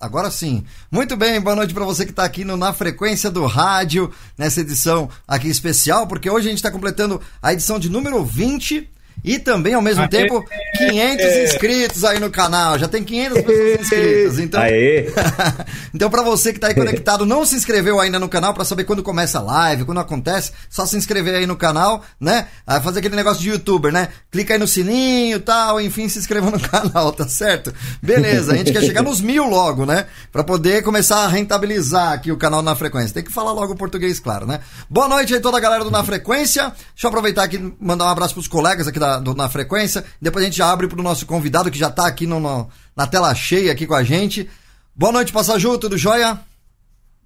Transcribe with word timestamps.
Agora 0.00 0.30
sim. 0.30 0.64
Muito 0.90 1.16
bem, 1.16 1.40
boa 1.40 1.56
noite 1.56 1.74
para 1.74 1.84
você 1.84 2.04
que 2.04 2.12
está 2.12 2.24
aqui 2.24 2.44
no 2.44 2.56
Na 2.56 2.72
Frequência 2.72 3.30
do 3.30 3.44
Rádio, 3.46 4.12
nessa 4.36 4.60
edição 4.60 5.10
aqui 5.26 5.48
especial, 5.48 6.06
porque 6.06 6.30
hoje 6.30 6.46
a 6.46 6.50
gente 6.50 6.58
está 6.58 6.70
completando 6.70 7.20
a 7.42 7.52
edição 7.52 7.80
de 7.80 7.90
número 7.90 8.24
20 8.24 8.88
e 9.24 9.38
também, 9.38 9.74
ao 9.74 9.82
mesmo 9.82 10.02
Aê. 10.02 10.08
tempo, 10.08 10.44
500 10.76 11.24
é. 11.24 11.44
inscritos 11.44 12.04
aí 12.04 12.20
no 12.20 12.30
canal. 12.30 12.78
Já 12.78 12.88
tem 12.88 13.02
500 13.02 13.42
pessoas 13.42 13.80
inscritas. 13.80 14.38
Então, 14.38 14.62
então 15.94 16.10
para 16.10 16.22
você 16.22 16.52
que 16.52 16.60
tá 16.60 16.68
aí 16.68 16.74
conectado, 16.74 17.26
não 17.26 17.44
se 17.44 17.56
inscreveu 17.56 18.00
ainda 18.00 18.18
no 18.18 18.28
canal 18.28 18.54
para 18.54 18.64
saber 18.64 18.84
quando 18.84 19.02
começa 19.02 19.38
a 19.38 19.42
live, 19.42 19.84
quando 19.84 20.00
acontece, 20.00 20.52
só 20.70 20.86
se 20.86 20.96
inscrever 20.96 21.34
aí 21.34 21.46
no 21.46 21.56
canal, 21.56 22.04
né? 22.20 22.46
Ah, 22.66 22.80
fazer 22.80 23.00
aquele 23.00 23.16
negócio 23.16 23.42
de 23.42 23.50
youtuber, 23.50 23.92
né? 23.92 24.08
Clica 24.30 24.54
aí 24.54 24.58
no 24.58 24.68
sininho 24.68 25.36
e 25.36 25.40
tal, 25.40 25.80
enfim, 25.80 26.08
se 26.08 26.18
inscreva 26.18 26.50
no 26.50 26.60
canal, 26.68 27.12
tá 27.12 27.26
certo? 27.26 27.74
Beleza, 28.02 28.52
a 28.52 28.56
gente 28.56 28.72
quer 28.72 28.82
chegar 28.82 29.02
nos 29.02 29.20
mil 29.20 29.44
logo, 29.44 29.84
né? 29.84 30.06
Para 30.30 30.44
poder 30.44 30.82
começar 30.82 31.24
a 31.24 31.28
rentabilizar 31.28 32.12
aqui 32.12 32.30
o 32.30 32.36
canal 32.36 32.62
na 32.62 32.76
frequência. 32.76 33.14
Tem 33.14 33.24
que 33.24 33.32
falar 33.32 33.52
logo 33.52 33.72
o 33.72 33.76
português, 33.76 34.20
claro, 34.20 34.46
né? 34.46 34.60
Boa 34.88 35.08
noite 35.08 35.34
aí 35.34 35.40
toda 35.40 35.56
a 35.58 35.60
galera 35.60 35.84
do 35.84 35.90
Na 35.90 36.04
Frequência. 36.04 36.64
Deixa 36.64 37.06
eu 37.06 37.08
aproveitar 37.08 37.44
aqui 37.44 37.56
e 37.56 37.74
mandar 37.80 38.04
um 38.06 38.08
abraço 38.08 38.34
pros 38.34 38.48
colegas 38.48 38.86
aqui 38.86 38.98
da 38.98 39.07
da, 39.08 39.18
do, 39.18 39.34
na 39.34 39.48
frequência. 39.48 40.04
Depois 40.20 40.44
a 40.44 40.46
gente 40.46 40.58
já 40.58 40.70
abre 40.70 40.86
para 40.86 41.00
o 41.00 41.02
nosso 41.02 41.24
convidado 41.24 41.70
que 41.70 41.78
já 41.78 41.88
está 41.88 42.06
aqui 42.06 42.26
no, 42.26 42.38
no, 42.38 42.68
na 42.94 43.06
tela 43.06 43.34
cheia 43.34 43.72
aqui 43.72 43.86
com 43.86 43.94
a 43.94 44.04
gente. 44.04 44.48
Boa 44.94 45.12
noite, 45.12 45.32
Passaju, 45.32 45.78
tudo 45.78 45.96
jóia? 45.96 46.38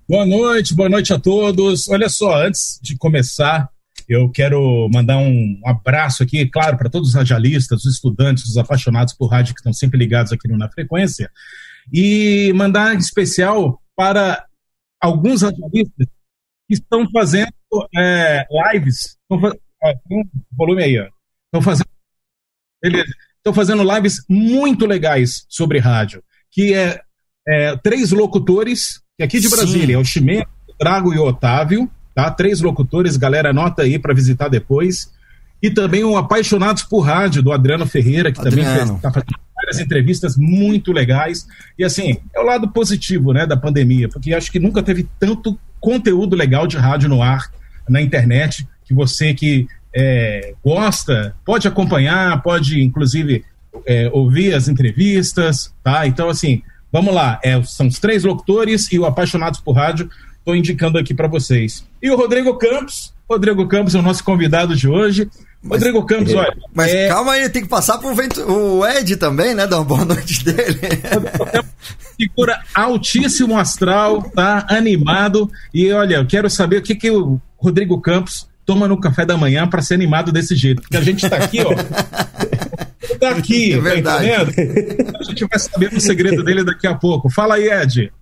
Boa 0.09 0.25
noite, 0.27 0.75
boa 0.75 0.89
noite 0.89 1.13
a 1.13 1.19
todos. 1.19 1.89
Olha 1.89 2.09
só, 2.09 2.45
antes 2.45 2.79
de 2.81 2.97
começar, 2.97 3.69
eu 4.09 4.31
quero 4.31 4.89
mandar 4.93 5.19
um 5.19 5.61
abraço 5.65 6.23
aqui, 6.23 6.47
claro, 6.47 6.77
para 6.77 6.91
todos 6.91 7.09
os 7.09 7.15
radialistas, 7.15 7.85
os 7.85 7.95
estudantes, 7.95 8.45
os 8.45 8.57
apaixonados 8.57 9.15
por 9.15 9.29
rádio 9.29 9.55
que 9.55 9.61
estão 9.61 9.73
sempre 9.73 9.99
ligados 9.99 10.33
aqui 10.33 10.47
no 10.47 10.59
Na 10.59 10.71
Frequência, 10.71 11.31
e 11.93 12.53
mandar 12.55 12.95
em 12.95 12.99
especial 12.99 13.81
para 13.97 14.45
alguns 15.01 15.43
radialistas 15.43 16.07
que 16.69 16.75
estão 16.75 17.09
fazendo 17.11 17.53
é, 17.97 18.47
lives. 18.73 19.17
Tem 19.29 20.19
um 20.19 20.25
volume 20.57 20.83
aí, 20.85 21.01
ó. 21.01 21.22
Estão 21.53 21.61
fazendo. 21.61 21.89
Beleza. 22.83 23.13
Estão 23.37 23.53
fazendo 23.53 23.95
lives 23.95 24.25
muito 24.29 24.87
legais 24.87 25.45
sobre 25.49 25.79
rádio. 25.79 26.23
Que 26.51 26.73
é, 26.73 27.01
é 27.47 27.77
três 27.77 28.11
locutores, 28.11 29.03
que 29.19 29.23
aqui 29.23 29.39
de 29.39 29.51
Sim. 29.51 29.57
Brasília, 29.57 29.97
é 29.97 29.99
o 29.99 30.05
Chimé, 30.05 30.47
o 30.69 30.73
Drago 30.79 31.13
e 31.13 31.19
o 31.19 31.25
Otávio. 31.25 31.91
Tá? 32.15 32.31
Três 32.31 32.61
locutores, 32.61 33.17
galera, 33.17 33.51
anota 33.51 33.83
aí 33.83 33.99
para 33.99 34.15
visitar 34.15 34.49
depois. 34.49 35.13
E 35.63 35.71
também 35.71 36.03
o 36.05 36.17
Apaixonados 36.17 36.83
por 36.85 37.01
Rádio, 37.01 37.43
do 37.43 37.53
Adriano 37.53 37.87
Ferreira, 37.87 38.33
que 38.33 38.41
Adriano. 38.41 38.79
também 38.79 38.97
está 38.97 39.13
fazendo 39.13 39.41
várias 39.55 39.79
entrevistas 39.79 40.37
muito 40.37 40.91
legais. 40.91 41.47
E 41.79 41.85
assim, 41.85 42.19
é 42.35 42.41
o 42.41 42.45
lado 42.45 42.69
positivo 42.69 43.33
né, 43.33 43.47
da 43.47 43.57
pandemia, 43.57 44.09
porque 44.09 44.35
acho 44.35 44.51
que 44.51 44.59
nunca 44.59 44.83
teve 44.83 45.09
tanto 45.19 45.59
conteúdo 45.81 46.35
legal 46.35 46.67
de 46.67 46.77
rádio 46.77 47.09
no 47.09 47.23
ar, 47.23 47.51
na 47.89 48.01
internet, 48.01 48.67
que 48.85 48.95
você 48.95 49.35
que 49.35 49.67
é, 49.95 50.55
gosta, 50.65 51.35
pode 51.45 51.69
acompanhar, 51.69 52.43
pode 52.43 52.83
inclusive 52.83 53.45
é, 53.87 54.11
ouvir 54.13 54.55
as 54.55 54.69
entrevistas, 54.69 55.73
tá? 55.83 56.07
Então, 56.07 56.29
assim, 56.29 56.63
vamos 56.91 57.15
lá. 57.15 57.41
É, 57.43 57.63
são 57.63 57.87
os 57.87 57.99
três 57.99 58.25
locutores 58.25 58.91
e 58.93 58.99
o 58.99 59.05
Apaixonados 59.05 59.61
por 59.61 59.73
Rádio, 59.73 60.09
estou 60.39 60.57
indicando 60.57 60.99
aqui 60.99 61.15
para 61.15 61.29
vocês. 61.29 61.85
E 62.03 62.11
o 62.11 62.17
Rodrigo 62.17 62.57
Campos, 62.57 63.13
Rodrigo 63.29 63.67
Campos 63.67 63.95
é 63.95 63.99
o 63.99 64.03
nosso 64.03 64.25
convidado 64.25 64.75
de 64.77 64.89
hoje. 64.89 65.29
Mas, 65.63 65.79
Rodrigo 65.79 66.05
Campos, 66.05 66.35
olha. 66.35 66.57
Mas 66.75 66.91
é... 66.91 67.09
calma 67.09 67.33
aí, 67.33 67.49
tem 67.49 67.63
que 67.63 67.69
passar 67.69 67.99
por 67.99 68.15
vento, 68.15 68.41
o 68.43 68.85
Ed 68.87 69.17
também, 69.17 69.55
né? 69.55 69.67
Dar 69.67 69.77
uma 69.77 69.85
boa 69.85 70.05
noite 70.05 70.45
dele. 70.45 70.81
Figura 72.19 72.61
altíssimo 72.75 73.59
astral, 73.59 74.23
tá? 74.35 74.67
Animado. 74.69 75.51
E 75.73 75.91
olha, 75.93 76.17
eu 76.17 76.27
quero 76.27 76.51
saber 76.51 76.79
o 76.79 76.83
que, 76.83 76.95
que 76.95 77.11
o 77.11 77.41
Rodrigo 77.57 78.01
Campos 78.01 78.49
toma 78.65 78.89
no 78.89 79.01
café 79.01 79.25
da 79.25 79.37
manhã 79.37 79.69
para 79.69 79.83
ser 79.83 79.95
animado 79.95 80.33
desse 80.33 80.55
jeito. 80.55 80.83
Porque 80.83 80.97
a 80.97 81.01
gente 81.01 81.25
está 81.25 81.37
aqui, 81.37 81.61
ó. 81.61 81.75
tá 83.19 83.31
aqui, 83.31 83.75
é 83.75 84.03
tá 84.03 84.25
entendendo? 84.25 84.53
A 85.19 85.23
gente 85.25 85.47
vai 85.47 85.59
saber 85.59 85.93
o 85.93 86.01
segredo 86.01 86.43
dele 86.43 86.65
daqui 86.65 86.87
a 86.87 86.95
pouco. 86.95 87.31
Fala 87.31 87.55
aí, 87.55 87.71
Ed. 87.71 88.13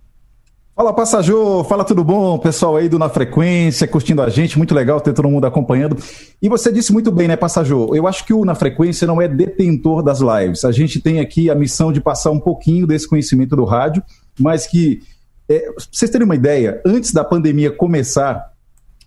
Fala, 0.73 0.93
Passajô, 0.93 1.63
fala 1.65 1.83
tudo 1.83 2.03
bom, 2.03 2.39
pessoal 2.39 2.77
aí 2.77 2.87
do 2.87 2.97
Na 2.97 3.09
Frequência, 3.09 3.85
curtindo 3.85 4.21
a 4.21 4.29
gente, 4.29 4.57
muito 4.57 4.73
legal 4.73 5.01
ter 5.01 5.13
todo 5.13 5.29
mundo 5.29 5.45
acompanhando. 5.45 5.97
E 6.41 6.47
você 6.47 6.71
disse 6.71 6.93
muito 6.93 7.11
bem, 7.11 7.27
né, 7.27 7.35
Passajô? 7.35 7.93
Eu 7.93 8.07
acho 8.07 8.25
que 8.25 8.33
o 8.33 8.45
Na 8.45 8.55
Frequência 8.55 9.05
não 9.05 9.21
é 9.21 9.27
detentor 9.27 10.01
das 10.01 10.21
lives. 10.21 10.63
A 10.63 10.71
gente 10.71 11.01
tem 11.01 11.19
aqui 11.19 11.49
a 11.49 11.55
missão 11.55 11.91
de 11.91 11.99
passar 11.99 12.31
um 12.31 12.39
pouquinho 12.39 12.87
desse 12.87 13.07
conhecimento 13.07 13.55
do 13.55 13.65
rádio, 13.65 14.01
mas 14.39 14.65
que, 14.65 15.01
é, 15.49 15.59
pra 15.59 15.73
vocês 15.91 16.09
terem 16.09 16.25
uma 16.25 16.35
ideia, 16.35 16.81
antes 16.85 17.11
da 17.11 17.23
pandemia 17.23 17.69
começar, 17.69 18.51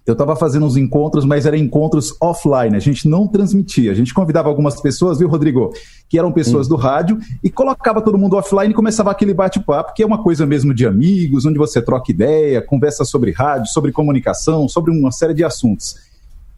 eu 0.06 0.12
estava 0.12 0.36
fazendo 0.36 0.66
uns 0.66 0.76
encontros, 0.76 1.24
mas 1.24 1.46
eram 1.46 1.56
encontros 1.56 2.14
offline, 2.20 2.76
a 2.76 2.80
gente 2.80 3.08
não 3.08 3.26
transmitia. 3.26 3.90
A 3.90 3.94
gente 3.94 4.12
convidava 4.12 4.48
algumas 4.48 4.78
pessoas, 4.80 5.18
viu, 5.18 5.28
Rodrigo? 5.28 5.72
Que 6.08 6.18
eram 6.18 6.30
pessoas 6.30 6.66
hum. 6.66 6.70
do 6.70 6.76
rádio, 6.76 7.18
e 7.42 7.48
colocava 7.48 8.02
todo 8.02 8.18
mundo 8.18 8.36
offline 8.36 8.72
e 8.72 8.74
começava 8.74 9.10
aquele 9.10 9.32
bate-papo, 9.32 9.94
que 9.94 10.02
é 10.02 10.06
uma 10.06 10.22
coisa 10.22 10.44
mesmo 10.44 10.74
de 10.74 10.86
amigos, 10.86 11.46
onde 11.46 11.58
você 11.58 11.80
troca 11.80 12.12
ideia, 12.12 12.60
conversa 12.60 13.04
sobre 13.04 13.30
rádio, 13.30 13.68
sobre 13.68 13.92
comunicação, 13.92 14.68
sobre 14.68 14.90
uma 14.90 15.10
série 15.10 15.32
de 15.32 15.42
assuntos. 15.42 15.96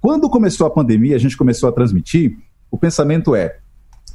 Quando 0.00 0.28
começou 0.28 0.66
a 0.66 0.70
pandemia, 0.70 1.14
a 1.14 1.18
gente 1.18 1.36
começou 1.36 1.68
a 1.68 1.72
transmitir, 1.72 2.36
o 2.70 2.76
pensamento 2.76 3.34
é: 3.34 3.58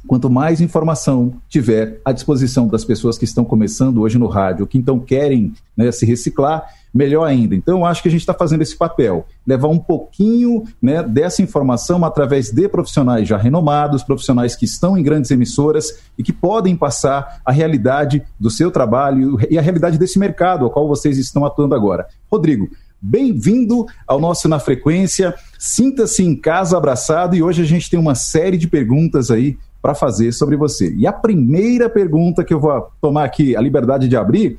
quanto 0.06 0.28
mais 0.28 0.60
informação 0.60 1.34
tiver 1.48 2.00
à 2.04 2.12
disposição 2.12 2.66
das 2.66 2.84
pessoas 2.84 3.16
que 3.16 3.24
estão 3.24 3.44
começando 3.44 4.00
hoje 4.00 4.18
no 4.18 4.26
rádio, 4.26 4.66
que 4.66 4.78
então 4.78 4.98
querem 4.98 5.52
né, 5.76 5.90
se 5.92 6.04
reciclar, 6.04 6.66
melhor 6.92 7.24
ainda. 7.24 7.54
Então, 7.54 7.86
acho 7.86 8.02
que 8.02 8.08
a 8.08 8.10
gente 8.10 8.20
está 8.20 8.34
fazendo 8.34 8.62
esse 8.62 8.76
papel, 8.76 9.26
levar 9.46 9.68
um 9.68 9.78
pouquinho 9.78 10.64
né, 10.80 11.02
dessa 11.02 11.40
informação 11.40 12.04
através 12.04 12.50
de 12.50 12.68
profissionais 12.68 13.26
já 13.26 13.36
renomados, 13.36 14.02
profissionais 14.02 14.54
que 14.54 14.66
estão 14.66 14.98
em 14.98 15.02
grandes 15.02 15.30
emissoras 15.30 16.02
e 16.18 16.22
que 16.22 16.32
podem 16.32 16.76
passar 16.76 17.40
a 17.44 17.52
realidade 17.52 18.22
do 18.38 18.50
seu 18.50 18.70
trabalho 18.70 19.38
e 19.48 19.58
a 19.58 19.62
realidade 19.62 19.98
desse 19.98 20.18
mercado 20.18 20.64
ao 20.64 20.70
qual 20.70 20.86
vocês 20.86 21.16
estão 21.16 21.44
atuando 21.44 21.74
agora. 21.74 22.06
Rodrigo, 22.30 22.68
Bem-vindo 23.04 23.84
ao 24.06 24.20
nosso 24.20 24.48
Na 24.48 24.60
Frequência. 24.60 25.34
Sinta-se 25.58 26.22
em 26.22 26.36
casa 26.36 26.76
abraçado 26.76 27.34
e 27.34 27.42
hoje 27.42 27.60
a 27.60 27.64
gente 27.64 27.90
tem 27.90 27.98
uma 27.98 28.14
série 28.14 28.56
de 28.56 28.68
perguntas 28.68 29.28
aí 29.28 29.58
para 29.82 29.94
fazer 29.94 30.30
sobre 30.32 30.56
você. 30.56 30.94
E 30.96 31.06
a 31.06 31.12
primeira 31.12 31.90
pergunta 31.90 32.44
que 32.44 32.54
eu 32.54 32.60
vou 32.60 32.88
tomar 33.00 33.24
aqui 33.24 33.56
a 33.56 33.60
liberdade 33.60 34.08
de 34.08 34.16
abrir 34.16 34.56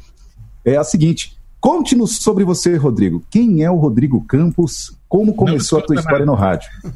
é 0.65 0.75
a 0.75 0.83
seguinte: 0.83 1.37
conte-nos 1.61 2.17
sobre 2.17 2.43
você, 2.43 2.75
Rodrigo. 2.75 3.23
Quem 3.31 3.63
é 3.63 3.71
o 3.71 3.77
Rodrigo 3.77 4.23
Campos? 4.25 4.95
Como 5.07 5.33
começou 5.33 5.79
a 5.79 5.81
tua 5.81 5.95
história 5.95 6.25
no 6.25 6.35
rádio? 6.35 6.69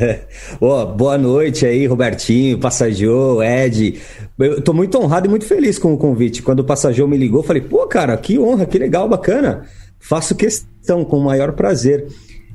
É. 0.00 0.28
Oh, 0.60 0.86
boa 0.86 1.18
noite 1.18 1.66
aí, 1.66 1.84
Robertinho, 1.84 2.56
Passajô, 2.60 3.42
Ed. 3.42 4.00
Eu 4.38 4.62
tô 4.62 4.72
muito 4.72 4.96
honrado 4.96 5.26
e 5.26 5.28
muito 5.28 5.44
feliz 5.44 5.76
com 5.76 5.92
o 5.92 5.98
convite. 5.98 6.40
Quando 6.40 6.60
o 6.60 6.64
Passajô 6.64 7.08
me 7.08 7.16
ligou, 7.16 7.42
falei, 7.42 7.62
pô, 7.62 7.84
cara, 7.84 8.16
que 8.16 8.38
honra, 8.38 8.64
que 8.64 8.78
legal, 8.78 9.08
bacana. 9.08 9.66
Faço 9.98 10.36
questão, 10.36 11.04
com 11.04 11.18
o 11.18 11.24
maior 11.24 11.50
prazer. 11.52 12.06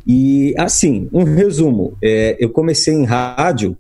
E, 0.07 0.55
assim, 0.57 1.09
um 1.11 1.25
resumo. 1.25 1.97
É, 2.01 2.37
eu 2.39 2.49
comecei 2.49 2.93
em 2.93 3.03
rádio 3.03 3.77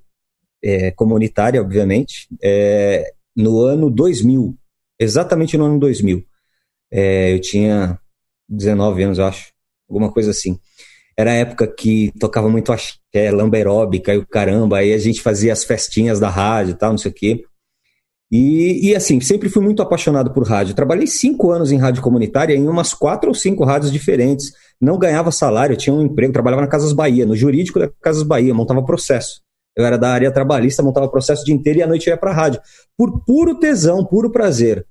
é, 0.63 0.91
comunitária, 0.91 1.61
obviamente, 1.61 2.27
é, 2.41 3.11
no 3.35 3.61
ano 3.61 3.89
2000, 3.89 4.55
exatamente 4.99 5.57
no 5.57 5.65
ano 5.65 5.79
2000. 5.79 6.23
É, 6.91 7.33
eu 7.33 7.41
tinha 7.41 7.99
19 8.47 9.03
anos, 9.03 9.17
eu 9.17 9.25
acho, 9.25 9.51
alguma 9.89 10.11
coisa 10.11 10.31
assim. 10.31 10.59
Era 11.17 11.31
a 11.31 11.35
época 11.35 11.67
que 11.67 12.11
tocava 12.19 12.49
muito 12.49 12.71
axé, 12.71 13.31
lamberóbica 13.31 14.13
e 14.13 14.17
o 14.17 14.25
caramba, 14.25 14.77
aí 14.77 14.93
a 14.93 14.97
gente 14.97 15.21
fazia 15.21 15.53
as 15.53 15.63
festinhas 15.63 16.19
da 16.19 16.29
rádio 16.29 16.71
e 16.71 16.77
tal, 16.77 16.91
não 16.91 16.97
sei 16.97 17.11
o 17.11 17.13
quê. 17.13 17.43
E, 18.31 18.89
e, 18.89 18.95
assim, 18.95 19.21
sempre 19.21 19.47
fui 19.47 19.61
muito 19.61 19.83
apaixonado 19.83 20.33
por 20.33 20.43
rádio. 20.43 20.73
Trabalhei 20.73 21.05
cinco 21.05 21.51
anos 21.51 21.71
em 21.71 21.77
rádio 21.77 22.01
comunitária, 22.01 22.55
em 22.55 22.67
umas 22.67 22.91
quatro 22.91 23.29
ou 23.29 23.35
cinco 23.35 23.63
rádios 23.63 23.91
diferentes. 23.91 24.51
Não 24.81 24.97
ganhava 24.97 25.31
salário, 25.31 25.77
tinha 25.77 25.93
um 25.93 26.01
emprego, 26.01 26.33
trabalhava 26.33 26.63
na 26.63 26.67
Casas 26.67 26.93
Bahia, 26.93 27.27
no 27.27 27.35
jurídico 27.35 27.77
da 27.77 27.87
Casas 28.01 28.23
Bahia, 28.23 28.51
montava 28.51 28.83
processo. 28.83 29.42
Eu 29.75 29.85
era 29.85 29.97
da 29.97 30.09
área 30.09 30.31
trabalhista, 30.31 30.83
montava 30.83 31.07
processo 31.07 31.41
o 31.41 31.45
dia 31.45 31.55
inteiro 31.55 31.79
e 31.79 31.83
à 31.83 31.87
noite 31.87 32.07
eu 32.07 32.13
ia 32.13 32.17
para 32.17 32.31
a 32.31 32.33
rádio. 32.33 32.61
Por 32.97 33.23
puro 33.25 33.59
tesão, 33.59 34.05
puro 34.05 34.31
prazer. 34.31 34.85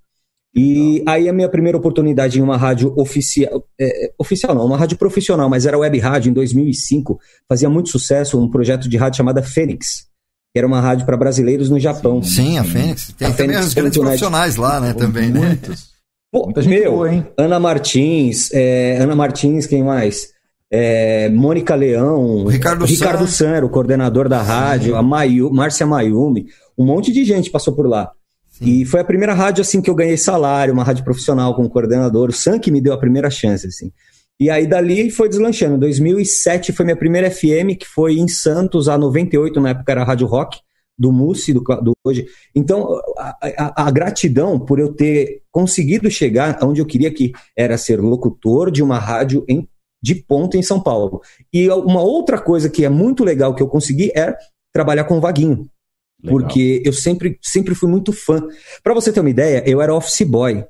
E 0.54 1.02
aí 1.06 1.28
a 1.28 1.32
minha 1.32 1.48
primeira 1.48 1.78
oportunidade 1.78 2.38
em 2.38 2.42
uma 2.42 2.58
rádio 2.58 2.92
oficial, 2.96 3.64
é, 3.80 4.12
oficial 4.18 4.54
não, 4.54 4.66
uma 4.66 4.76
rádio 4.76 4.98
profissional, 4.98 5.48
mas 5.48 5.64
era 5.64 5.78
web 5.78 5.98
rádio 5.98 6.28
em 6.28 6.32
2005, 6.34 7.18
fazia 7.48 7.70
muito 7.70 7.88
sucesso 7.88 8.38
um 8.38 8.50
projeto 8.50 8.86
de 8.86 8.96
rádio 8.98 9.16
chamada 9.16 9.42
Fênix, 9.42 10.08
que 10.52 10.58
era 10.58 10.66
uma 10.66 10.78
rádio 10.78 11.06
para 11.06 11.16
brasileiros 11.16 11.70
no 11.70 11.80
Japão. 11.80 12.22
Sim, 12.22 12.58
a 12.58 12.64
Fênix. 12.64 13.14
Tem 13.16 13.28
a 13.28 13.30
também 13.30 13.46
Fênix, 13.54 13.68
os 13.68 13.74
grandes 13.74 13.98
profissionais 13.98 14.56
lá, 14.56 14.78
né, 14.78 14.92
também, 14.92 15.30
né? 15.30 15.40
Muitos. 15.40 15.90
Pô, 16.30 16.52
meu, 16.66 16.92
boa, 16.92 17.12
hein? 17.12 17.26
Ana 17.38 17.58
Martins, 17.58 18.50
é, 18.52 18.98
Ana 18.98 19.16
Martins, 19.16 19.66
quem 19.66 19.82
mais? 19.82 20.32
É, 20.74 21.28
Mônica 21.28 21.74
Leão, 21.74 22.46
Ricardo, 22.46 22.86
Ricardo 22.86 23.26
San, 23.26 23.62
o 23.62 23.68
coordenador 23.68 24.26
da 24.26 24.40
rádio, 24.40 24.96
a 24.96 25.02
Mayu, 25.02 25.52
Márcia 25.52 25.84
Mayumi, 25.84 26.46
um 26.78 26.86
monte 26.86 27.12
de 27.12 27.22
gente 27.24 27.50
passou 27.50 27.74
por 27.74 27.86
lá. 27.86 28.10
Sim. 28.48 28.80
E 28.80 28.84
foi 28.86 29.00
a 29.00 29.04
primeira 29.04 29.34
rádio 29.34 29.60
assim 29.60 29.82
que 29.82 29.90
eu 29.90 29.94
ganhei 29.94 30.16
salário, 30.16 30.72
uma 30.72 30.82
rádio 30.82 31.04
profissional 31.04 31.54
com 31.54 31.62
um 31.62 31.68
coordenador. 31.68 32.30
O 32.30 32.32
Sam 32.32 32.58
que 32.58 32.70
me 32.70 32.80
deu 32.80 32.94
a 32.94 32.98
primeira 32.98 33.28
chance, 33.28 33.66
assim. 33.66 33.92
E 34.40 34.48
aí 34.48 34.66
dali 34.66 35.10
foi 35.10 35.28
deslanchando. 35.28 35.76
2007 35.78 36.72
foi 36.72 36.86
minha 36.86 36.96
primeira 36.96 37.30
FM, 37.30 37.76
que 37.78 37.86
foi 37.86 38.14
em 38.14 38.26
Santos, 38.26 38.88
a 38.88 38.96
98, 38.96 39.60
na 39.60 39.70
época 39.70 39.92
era 39.92 40.00
a 40.00 40.04
Rádio 40.04 40.26
Rock, 40.26 40.58
do 40.98 41.12
Mussi, 41.12 41.52
do, 41.52 41.60
do 41.82 41.92
hoje. 42.02 42.26
Então, 42.54 42.88
a, 43.18 43.36
a, 43.58 43.88
a, 43.88 43.90
gratidão 43.90 44.58
por 44.58 44.78
eu 44.78 44.92
ter 44.94 45.42
conseguido 45.50 46.10
chegar 46.10 46.58
onde 46.62 46.80
eu 46.80 46.86
queria, 46.86 47.12
que 47.12 47.32
era 47.56 47.76
ser 47.76 48.00
locutor 48.00 48.70
de 48.70 48.82
uma 48.82 48.98
rádio 48.98 49.44
em, 49.48 49.68
de 50.02 50.14
ponta 50.14 50.56
em 50.56 50.62
São 50.62 50.80
Paulo. 50.80 51.20
E 51.52 51.68
uma 51.70 52.02
outra 52.02 52.40
coisa 52.40 52.68
que 52.68 52.84
é 52.84 52.88
muito 52.88 53.24
legal 53.24 53.54
que 53.54 53.62
eu 53.62 53.68
consegui 53.68 54.10
é 54.16 54.34
trabalhar 54.72 55.04
com 55.04 55.18
o 55.18 55.20
Vaguinho. 55.20 55.68
Legal. 56.22 56.38
Porque 56.38 56.82
eu 56.84 56.92
sempre, 56.92 57.38
sempre 57.42 57.74
fui 57.74 57.88
muito 57.88 58.12
fã. 58.12 58.42
Para 58.82 58.94
você 58.94 59.12
ter 59.12 59.20
uma 59.20 59.30
ideia, 59.30 59.62
eu 59.66 59.80
era 59.80 59.94
office 59.94 60.22
boy. 60.22 60.64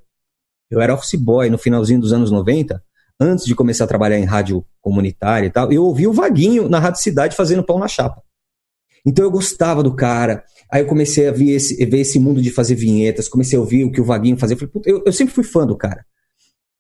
Eu 0.71 0.81
era 0.81 0.95
office 0.95 1.19
boy 1.19 1.51
no 1.51 1.59
finalzinho 1.59 2.01
dos 2.01 2.13
anos 2.13 2.31
90 2.31 2.83
antes 3.23 3.45
de 3.45 3.55
começar 3.55 3.85
a 3.85 3.87
trabalhar 3.87 4.19
em 4.19 4.25
rádio 4.25 4.65
comunitária 4.81 5.47
e 5.47 5.51
tal, 5.51 5.73
eu 5.73 5.85
ouvi 5.85 6.07
o 6.07 6.13
Vaguinho 6.13 6.69
na 6.69 6.79
Rádio 6.79 7.01
Cidade 7.01 7.37
fazendo 7.37 7.63
pão 7.63 7.79
na 7.79 7.89
chapa. 7.89 8.23
Então 9.07 9.25
eu 9.25 9.31
gostava 9.31 9.83
do 9.83 9.95
cara. 9.95 10.45
Aí 10.71 10.83
eu 10.83 10.87
comecei 10.87 11.29
a 11.29 11.33
ver 11.33 11.51
esse, 11.51 11.85
ver 11.87 12.01
esse 12.01 12.19
mundo 12.19 12.41
de 12.41 12.51
fazer 12.51 12.75
vinhetas, 12.75 13.29
comecei 13.29 13.57
a 13.57 13.61
ouvir 13.61 13.85
o 13.85 13.93
que 13.93 14.01
o 14.01 14.05
Vaguinho 14.05 14.37
fazia. 14.37 14.55
Eu, 14.55 14.59
falei, 14.59 14.73
eu, 14.87 15.03
eu 15.07 15.13
sempre 15.13 15.35
fui 15.35 15.45
fã 15.45 15.67
do 15.67 15.77
cara. 15.77 16.05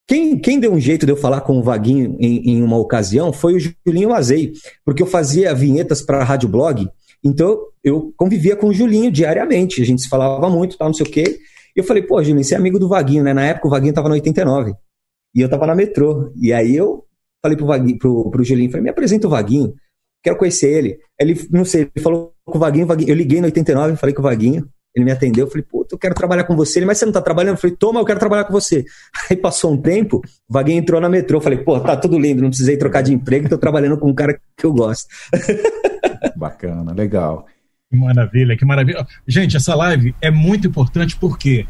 Quem, 0.06 0.38
quem, 0.38 0.58
deu 0.58 0.72
um 0.72 0.80
jeito 0.80 1.06
de 1.06 1.12
eu 1.12 1.16
falar 1.16 1.42
com 1.42 1.58
o 1.58 1.62
Vaguinho 1.62 2.16
em, 2.18 2.50
em 2.50 2.62
uma 2.62 2.76
ocasião 2.76 3.32
foi 3.32 3.54
o 3.54 3.60
Julinho 3.86 4.12
Azei, 4.12 4.52
porque 4.84 5.02
eu 5.02 5.06
fazia 5.06 5.54
vinhetas 5.54 6.02
para 6.02 6.18
a 6.18 6.24
Rádio 6.24 6.48
Blog, 6.48 6.88
então 7.24 7.58
eu 7.84 8.12
convivia 8.16 8.56
com 8.56 8.68
o 8.68 8.74
Julinho 8.74 9.10
diariamente, 9.10 9.80
a 9.80 9.86
gente 9.86 10.02
se 10.02 10.08
falava 10.08 10.50
muito, 10.50 10.76
tal, 10.76 10.88
não 10.88 10.94
sei 10.94 11.06
o 11.06 11.10
quê. 11.10 11.38
E 11.74 11.80
eu 11.80 11.84
falei, 11.84 12.02
pô, 12.02 12.22
Julinho, 12.22 12.44
você 12.44 12.54
é 12.54 12.58
amigo 12.58 12.78
do 12.78 12.88
Vaguinho, 12.88 13.22
né? 13.22 13.32
Na 13.32 13.44
época 13.44 13.68
o 13.68 13.70
Vaguinho 13.70 13.90
estava 13.90 14.08
no 14.08 14.14
89. 14.14 14.74
E 15.34 15.40
eu 15.40 15.48
tava 15.48 15.66
na 15.66 15.74
metrô. 15.74 16.30
E 16.36 16.52
aí 16.52 16.76
eu 16.76 17.04
falei 17.40 17.56
pro, 17.56 17.66
Vaguinho, 17.66 17.98
pro, 17.98 18.30
pro 18.30 18.44
Julinho, 18.44 18.70
falei, 18.70 18.84
me 18.84 18.90
apresenta 18.90 19.26
o 19.26 19.30
Vaguinho, 19.30 19.74
quero 20.22 20.36
conhecer 20.36 20.70
ele. 20.70 20.98
Ele, 21.18 21.48
não 21.50 21.64
sei, 21.64 21.82
ele 21.82 22.02
falou 22.02 22.34
com 22.44 22.58
o 22.58 22.60
Vaguinho, 22.60 22.86
Vaguinho 22.86 23.10
eu 23.10 23.14
liguei 23.14 23.40
no 23.40 23.46
89, 23.46 23.96
falei 23.96 24.14
com 24.14 24.20
o 24.20 24.24
Vaguinho, 24.24 24.68
ele 24.94 25.04
me 25.04 25.10
atendeu, 25.10 25.46
falei, 25.46 25.62
puta, 25.62 25.94
eu 25.94 25.98
quero 25.98 26.14
trabalhar 26.14 26.44
com 26.44 26.54
você. 26.54 26.78
Ele, 26.78 26.86
mas 26.86 26.98
você 26.98 27.06
não 27.06 27.12
tá 27.12 27.22
trabalhando? 27.22 27.54
Eu 27.54 27.60
falei, 27.60 27.76
toma, 27.76 28.00
eu 28.00 28.04
quero 28.04 28.20
trabalhar 28.20 28.44
com 28.44 28.52
você. 28.52 28.84
Aí 29.30 29.36
passou 29.36 29.72
um 29.72 29.76
tempo, 29.76 30.18
o 30.48 30.52
Vaguinho 30.52 30.78
entrou 30.78 31.00
na 31.00 31.08
metrô, 31.08 31.40
falei, 31.40 31.58
pô, 31.58 31.80
tá 31.80 31.96
tudo 31.96 32.18
lindo, 32.18 32.42
não 32.42 32.50
precisei 32.50 32.76
trocar 32.76 33.02
de 33.02 33.12
emprego, 33.12 33.48
tô 33.48 33.56
trabalhando 33.56 33.98
com 33.98 34.10
um 34.10 34.14
cara 34.14 34.38
que 34.56 34.66
eu 34.66 34.72
gosto. 34.72 35.06
Bacana, 36.36 36.92
legal. 36.92 37.46
Que 37.90 37.96
maravilha, 37.96 38.56
que 38.56 38.64
maravilha. 38.64 39.06
Gente, 39.26 39.56
essa 39.56 39.74
live 39.74 40.14
é 40.20 40.30
muito 40.30 40.66
importante 40.66 41.16
porque 41.16 41.66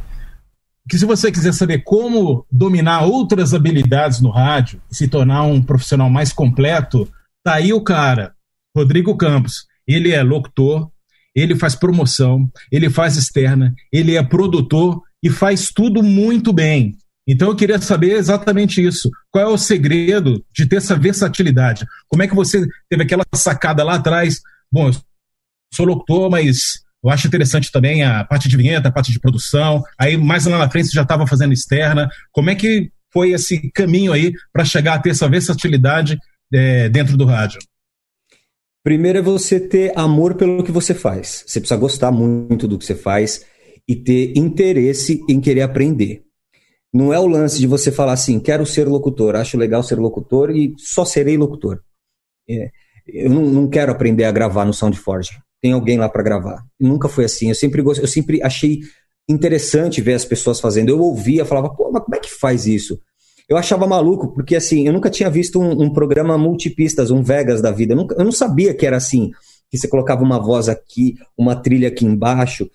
que 0.89 0.99
se 0.99 1.05
você 1.05 1.31
quiser 1.31 1.53
saber 1.53 1.85
como 1.85 2.45
dominar 2.51 3.03
outras 3.03 3.55
habilidades 3.55 4.21
no 4.21 4.31
rádio 4.31 4.81
e 4.91 4.97
se 4.97 5.07
tornar 5.07 5.45
um 5.45 5.63
profissional 5.63 6.11
mais 6.11 6.33
completo, 6.33 7.09
tá 7.45 7.55
aí 7.55 7.73
o 7.73 7.81
cara, 7.81 8.35
Rodrigo 8.77 9.17
Campos. 9.17 9.67
Ele 9.87 10.13
é 10.13 10.23
locutor, 10.23 10.91
ele 11.35 11.57
faz 11.57 11.75
promoção, 11.75 12.51
ele 12.71 12.91
faz 12.91 13.17
externa, 13.17 13.75
ele 13.93 14.17
é 14.17 14.23
produtor 14.23 15.01
e 15.23 15.31
faz 15.31 15.71
tudo 15.71 16.03
muito 16.03 16.53
bem. 16.53 16.97
Então 17.27 17.49
eu 17.49 17.57
queria 17.57 17.81
saber 17.81 18.13
exatamente 18.13 18.85
isso. 18.85 19.11
Qual 19.31 19.45
é 19.45 19.49
o 19.49 19.57
segredo 19.57 20.45
de 20.53 20.67
ter 20.67 20.77
essa 20.77 20.97
versatilidade? 20.97 21.87
Como 22.09 22.23
é 22.23 22.29
que 22.29 22.35
você 22.35 22.67
teve 22.91 23.05
aquela 23.05 23.25
sacada 23.35 23.85
lá 23.85 23.95
atrás? 23.95 24.41
Bom, 24.71 24.89
eu 24.89 24.97
sou 25.73 25.87
locutor, 25.87 26.31
mas 26.31 26.83
eu 27.03 27.11
acho 27.11 27.27
interessante 27.27 27.71
também 27.71 28.03
a 28.03 28.25
parte 28.25 28.49
de 28.49 28.57
vinheta, 28.57 28.89
a 28.89 28.93
parte 28.93 29.13
de 29.13 29.21
produção. 29.21 29.83
Aí 29.99 30.17
mais 30.17 30.47
lá 30.47 30.59
na 30.59 30.71
frente 30.71 30.89
você 30.89 30.95
já 30.95 31.03
estava 31.03 31.27
fazendo 31.27 31.53
externa. 31.53 32.09
Como 32.33 32.51
é 32.51 32.55
que 32.55 32.91
foi 33.13 33.31
esse 33.31 33.71
caminho 33.71 34.13
aí 34.13 34.33
para 34.53 34.65
chegar 34.65 34.95
a 34.95 34.99
ter 34.99 35.11
essa 35.11 35.29
versatilidade 35.29 36.19
é, 36.53 36.89
dentro 36.89 37.17
do 37.17 37.25
rádio? 37.25 37.61
Primeiro 38.85 39.19
é 39.19 39.23
você 39.23 39.61
ter 39.61 39.93
amor 39.97 40.35
pelo 40.35 40.65
que 40.65 40.73
você 40.73 40.93
faz. 40.95 41.45
Você 41.47 41.61
precisa 41.61 41.79
gostar 41.79 42.11
muito 42.11 42.67
do 42.67 42.79
que 42.79 42.85
você 42.85 42.95
faz 42.95 43.45
e 43.89 43.95
ter 43.95 44.37
interesse 44.37 45.21
em 45.29 45.41
querer 45.41 45.63
aprender. 45.63 46.25
Não 46.93 47.13
é 47.13 47.19
o 47.19 47.27
lance 47.27 47.59
de 47.59 47.67
você 47.67 47.91
falar 47.91 48.13
assim, 48.13 48.39
quero 48.39 48.67
ser 48.67 48.87
locutor, 48.87 49.37
acho 49.37 49.57
legal 49.57 49.83
ser 49.83 49.99
locutor 49.99 50.51
e 50.51 50.75
só 50.77 51.05
serei 51.05 51.39
locutor. 51.39 51.81
É, 52.49 52.71
eu 53.07 53.31
não, 53.31 53.43
não, 53.47 53.69
quero 53.69 53.93
aprender 53.93 54.25
a 54.25 54.33
gravar 54.33 54.65
no 54.65 54.75
SoundForge 54.75 55.31
tem 55.63 55.73
alguém 55.73 55.97
lá 55.97 56.09
para 56.09 56.25
gravar. 56.25 56.67
Nunca 56.79 57.09
foi 57.09 57.25
assim. 57.25 57.49
Eu 57.49 57.55
sempre 57.55 57.81
gost... 57.81 58.01
eu 58.01 58.09
sempre 58.09 58.43
achei 58.43 58.81
interessante 59.29 60.01
ver 60.01 60.15
as 60.15 60.25
pessoas 60.25 60.61
fazendo. 60.61 60.89
Eu 60.89 60.99
ouvia, 60.99 61.45
falava, 61.45 61.71
pô, 61.71 61.89
mas 61.93 62.03
como 62.03 62.17
é 62.17 62.19
que 62.19 62.29
faz 62.29 62.67
isso? 62.67 63.01
Eu 63.49 63.57
achava 63.57 63.87
maluco, 63.87 64.33
porque 64.33 64.57
assim, 64.57 64.87
eu 64.87 64.93
nunca 64.93 65.11
tinha 65.11 65.29
visto 65.29 65.61
um, 65.61 65.83
um 65.83 65.93
programa 65.93 66.39
multipistas, 66.39 67.11
um 67.11 67.23
Vegas 67.23 67.61
da 67.61 67.71
vida. 67.71 67.93
Eu, 67.93 67.97
nunca, 67.97 68.15
eu 68.17 68.25
não 68.25 68.33
sabia 68.33 68.73
que 68.75 68.87
era 68.87 68.97
assim, 68.97 69.31
que 69.71 69.79
você 69.79 69.89
colocava 69.89 70.23
uma 70.23 70.39
voz 70.39 70.69
aqui, 70.69 71.17
uma 71.37 71.57
trilha 71.57 71.89
aqui 71.89 72.05
embaixo, 72.05 72.69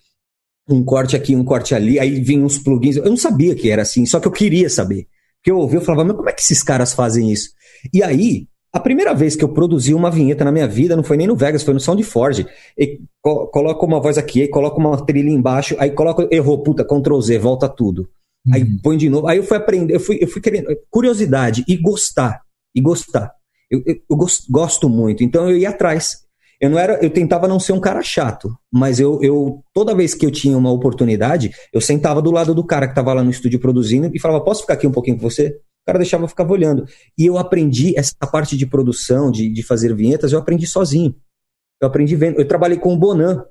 um 0.68 0.84
corte 0.84 1.16
aqui, 1.16 1.34
um 1.34 1.44
corte 1.44 1.74
ali, 1.74 1.98
aí 1.98 2.20
vinham 2.20 2.44
uns 2.44 2.58
plugins. 2.58 2.96
Eu 2.96 3.04
não 3.04 3.16
sabia 3.16 3.54
que 3.54 3.70
era 3.70 3.82
assim, 3.82 4.04
só 4.04 4.20
que 4.20 4.28
eu 4.28 4.32
queria 4.32 4.68
saber. 4.68 5.06
Porque 5.36 5.50
eu 5.50 5.58
ouvi, 5.58 5.76
eu 5.76 5.80
falava, 5.80 6.04
mas 6.04 6.16
como 6.16 6.28
é 6.28 6.32
que 6.32 6.42
esses 6.42 6.62
caras 6.62 6.92
fazem 6.92 7.32
isso? 7.32 7.50
E 7.92 8.02
aí, 8.02 8.46
a 8.72 8.78
primeira 8.78 9.14
vez 9.14 9.34
que 9.34 9.44
eu 9.44 9.48
produzi 9.48 9.94
uma 9.94 10.10
vinheta 10.10 10.44
na 10.44 10.52
minha 10.52 10.68
vida 10.68 10.94
não 10.94 11.02
foi 11.02 11.16
nem 11.16 11.26
no 11.26 11.36
Vegas, 11.36 11.62
foi 11.62 11.72
no 11.72 11.80
SoundForge. 11.80 12.46
E 12.76 13.00
co 13.22 13.46
coloca 13.46 13.86
uma 13.86 14.00
voz 14.00 14.18
aqui, 14.18 14.42
aí 14.42 14.48
coloca 14.48 14.78
uma 14.78 15.04
trilha 15.06 15.30
embaixo, 15.30 15.74
aí 15.78 15.90
coloca, 15.90 16.28
errou, 16.30 16.62
puta, 16.62 16.84
Ctrl 16.84 17.20
Z, 17.20 17.38
volta 17.38 17.68
tudo. 17.68 18.08
Uhum. 18.46 18.54
Aí 18.54 18.78
põe 18.82 18.96
de 18.96 19.08
novo. 19.08 19.26
Aí 19.26 19.38
eu 19.38 19.44
fui 19.44 19.56
aprender, 19.56 19.94
eu 19.94 20.00
fui, 20.00 20.18
eu 20.20 20.28
fui 20.28 20.40
querendo, 20.40 20.68
curiosidade 20.90 21.64
e 21.68 21.76
gostar, 21.76 22.40
e 22.74 22.80
gostar. 22.80 23.32
Eu, 23.70 23.82
eu, 23.86 23.96
eu 24.10 24.16
gosto 24.50 24.88
muito, 24.88 25.22
então 25.22 25.48
eu 25.48 25.56
ia 25.56 25.70
atrás. 25.70 26.26
Eu 26.60 26.70
não 26.70 26.78
era, 26.78 26.98
eu 27.04 27.10
tentava 27.10 27.46
não 27.46 27.60
ser 27.60 27.72
um 27.72 27.80
cara 27.80 28.02
chato, 28.02 28.52
mas 28.72 28.98
eu, 28.98 29.22
eu 29.22 29.62
toda 29.72 29.94
vez 29.94 30.12
que 30.12 30.26
eu 30.26 30.30
tinha 30.30 30.58
uma 30.58 30.72
oportunidade, 30.72 31.52
eu 31.72 31.80
sentava 31.80 32.20
do 32.20 32.32
lado 32.32 32.52
do 32.52 32.64
cara 32.64 32.86
que 32.86 32.92
estava 32.92 33.14
lá 33.14 33.22
no 33.22 33.30
estúdio 33.30 33.60
produzindo 33.60 34.10
e 34.12 34.18
falava: 34.18 34.44
"Posso 34.44 34.62
ficar 34.62 34.74
aqui 34.74 34.86
um 34.86 34.92
pouquinho 34.92 35.16
com 35.16 35.22
você?" 35.22 35.60
cara 35.88 35.98
deixava 35.98 36.24
eu 36.24 36.28
ficava 36.28 36.52
olhando. 36.52 36.84
E 37.16 37.24
eu 37.24 37.38
aprendi 37.38 37.98
essa 37.98 38.14
parte 38.30 38.56
de 38.58 38.66
produção, 38.66 39.30
de, 39.30 39.48
de 39.48 39.62
fazer 39.62 39.94
vinhetas, 39.94 40.32
eu 40.32 40.38
aprendi 40.38 40.66
sozinho. 40.66 41.14
Eu 41.80 41.88
aprendi 41.88 42.14
vendo. 42.14 42.38
Eu 42.38 42.46
trabalhei 42.46 42.76
com 42.76 42.92
o 42.92 42.98
Bonan. 42.98 43.42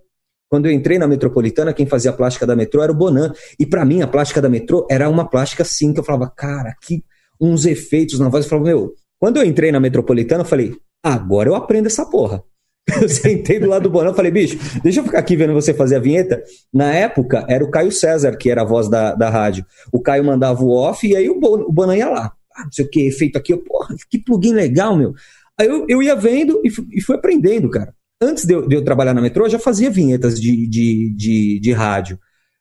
Quando 0.49 0.67
eu 0.67 0.71
entrei 0.71 0.97
na 0.97 1.07
Metropolitana, 1.07 1.73
quem 1.73 1.85
fazia 1.85 2.11
a 2.11 2.13
plástica 2.13 2.45
da 2.45 2.55
metrô 2.55 2.81
era 2.81 2.91
o 2.91 2.95
Bonan. 2.95 3.33
E 3.59 3.65
para 3.65 3.83
mim, 3.83 4.01
a 4.01 4.07
plástica 4.07 4.41
da 4.41 4.47
metrô 4.47 4.87
era 4.89 5.09
uma 5.09 5.27
plástica 5.29 5.63
assim, 5.63 5.93
que 5.93 5.99
eu 5.99 6.03
falava, 6.03 6.31
cara, 6.35 6.73
que 6.81 7.03
uns 7.39 7.65
efeitos 7.65 8.19
na 8.19 8.29
voz. 8.29 8.45
Eu 8.45 8.49
falava, 8.49 8.67
meu, 8.67 8.93
quando 9.19 9.37
eu 9.37 9.45
entrei 9.45 9.71
na 9.71 9.79
Metropolitana, 9.79 10.41
eu 10.41 10.47
falei, 10.47 10.75
agora 11.03 11.49
eu 11.49 11.55
aprendo 11.55 11.87
essa 11.87 12.05
porra. 12.05 12.43
Eu 13.01 13.09
sentei 13.09 13.59
do 13.59 13.67
lado 13.67 13.83
do 13.83 13.89
Bonan 13.89 14.11
e 14.11 14.15
falei, 14.15 14.31
bicho, 14.31 14.57
deixa 14.81 15.01
eu 15.01 15.03
ficar 15.03 15.19
aqui 15.19 15.35
vendo 15.35 15.53
você 15.53 15.73
fazer 15.73 15.97
a 15.97 15.99
vinheta. 15.99 16.41
Na 16.73 16.93
época, 16.93 17.45
era 17.49 17.61
o 17.61 17.69
Caio 17.69 17.91
César, 17.91 18.37
que 18.37 18.49
era 18.49 18.61
a 18.61 18.65
voz 18.65 18.87
da, 18.87 19.13
da 19.13 19.29
rádio. 19.29 19.65
O 19.91 20.01
Caio 20.01 20.23
mandava 20.23 20.63
o 20.63 20.71
off 20.71 21.05
e 21.05 21.13
aí 21.13 21.29
o, 21.29 21.37
Bon, 21.37 21.59
o 21.59 21.71
Bonan 21.71 21.97
ia 21.97 22.09
lá. 22.09 22.31
Ah, 22.55 22.63
não 22.63 22.71
sei 22.71 22.85
o 22.85 22.89
que, 22.89 23.05
efeito 23.05 23.37
aqui. 23.37 23.51
Eu, 23.51 23.57
porra, 23.57 23.93
que 24.09 24.17
plugin 24.17 24.53
legal, 24.53 24.95
meu. 24.95 25.13
Aí 25.59 25.67
eu, 25.67 25.85
eu 25.89 26.01
ia 26.01 26.15
vendo 26.15 26.61
e 26.63 26.69
e 26.97 27.01
fui 27.01 27.17
aprendendo, 27.17 27.69
cara. 27.69 27.93
Antes 28.21 28.45
de 28.45 28.53
eu, 28.53 28.67
de 28.67 28.75
eu, 28.75 28.83
trabalhar 28.83 29.13
na 29.13 29.21
metrô, 29.21 29.45
eu 29.45 29.49
já 29.49 29.59
fazia 29.59 29.91
vinhetas 29.91 30.39
de, 30.39 30.67
de, 30.67 31.13
de, 31.15 31.59
de 31.59 31.71
rádio. 31.71 32.19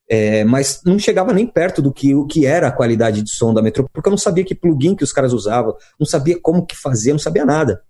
É, 0.08 0.44
mas 0.44 0.82
não 0.84 0.98
chegava 0.98 1.32
nem 1.32 1.46
perto 1.46 1.82
do 1.82 1.92
que 1.92 2.14
o 2.14 2.26
que 2.26 2.46
era 2.46 2.68
a 2.68 2.72
qualidade 2.72 3.22
de 3.22 3.30
som 3.30 3.52
da 3.52 3.60
metrô, 3.60 3.88
porque 3.92 4.08
eu 4.08 4.12
não 4.12 4.18
sabia 4.18 4.44
que 4.44 4.54
plugin 4.54 4.94
que 4.94 5.02
os 5.02 5.12
caras 5.12 5.32
usavam, 5.32 5.74
não 5.98 6.06
sabia 6.06 6.38
como 6.40 6.64
que 6.64 6.76
fazia, 6.76 7.12
não 7.12 7.18
sabia 7.18 7.44
nada. 7.44 7.82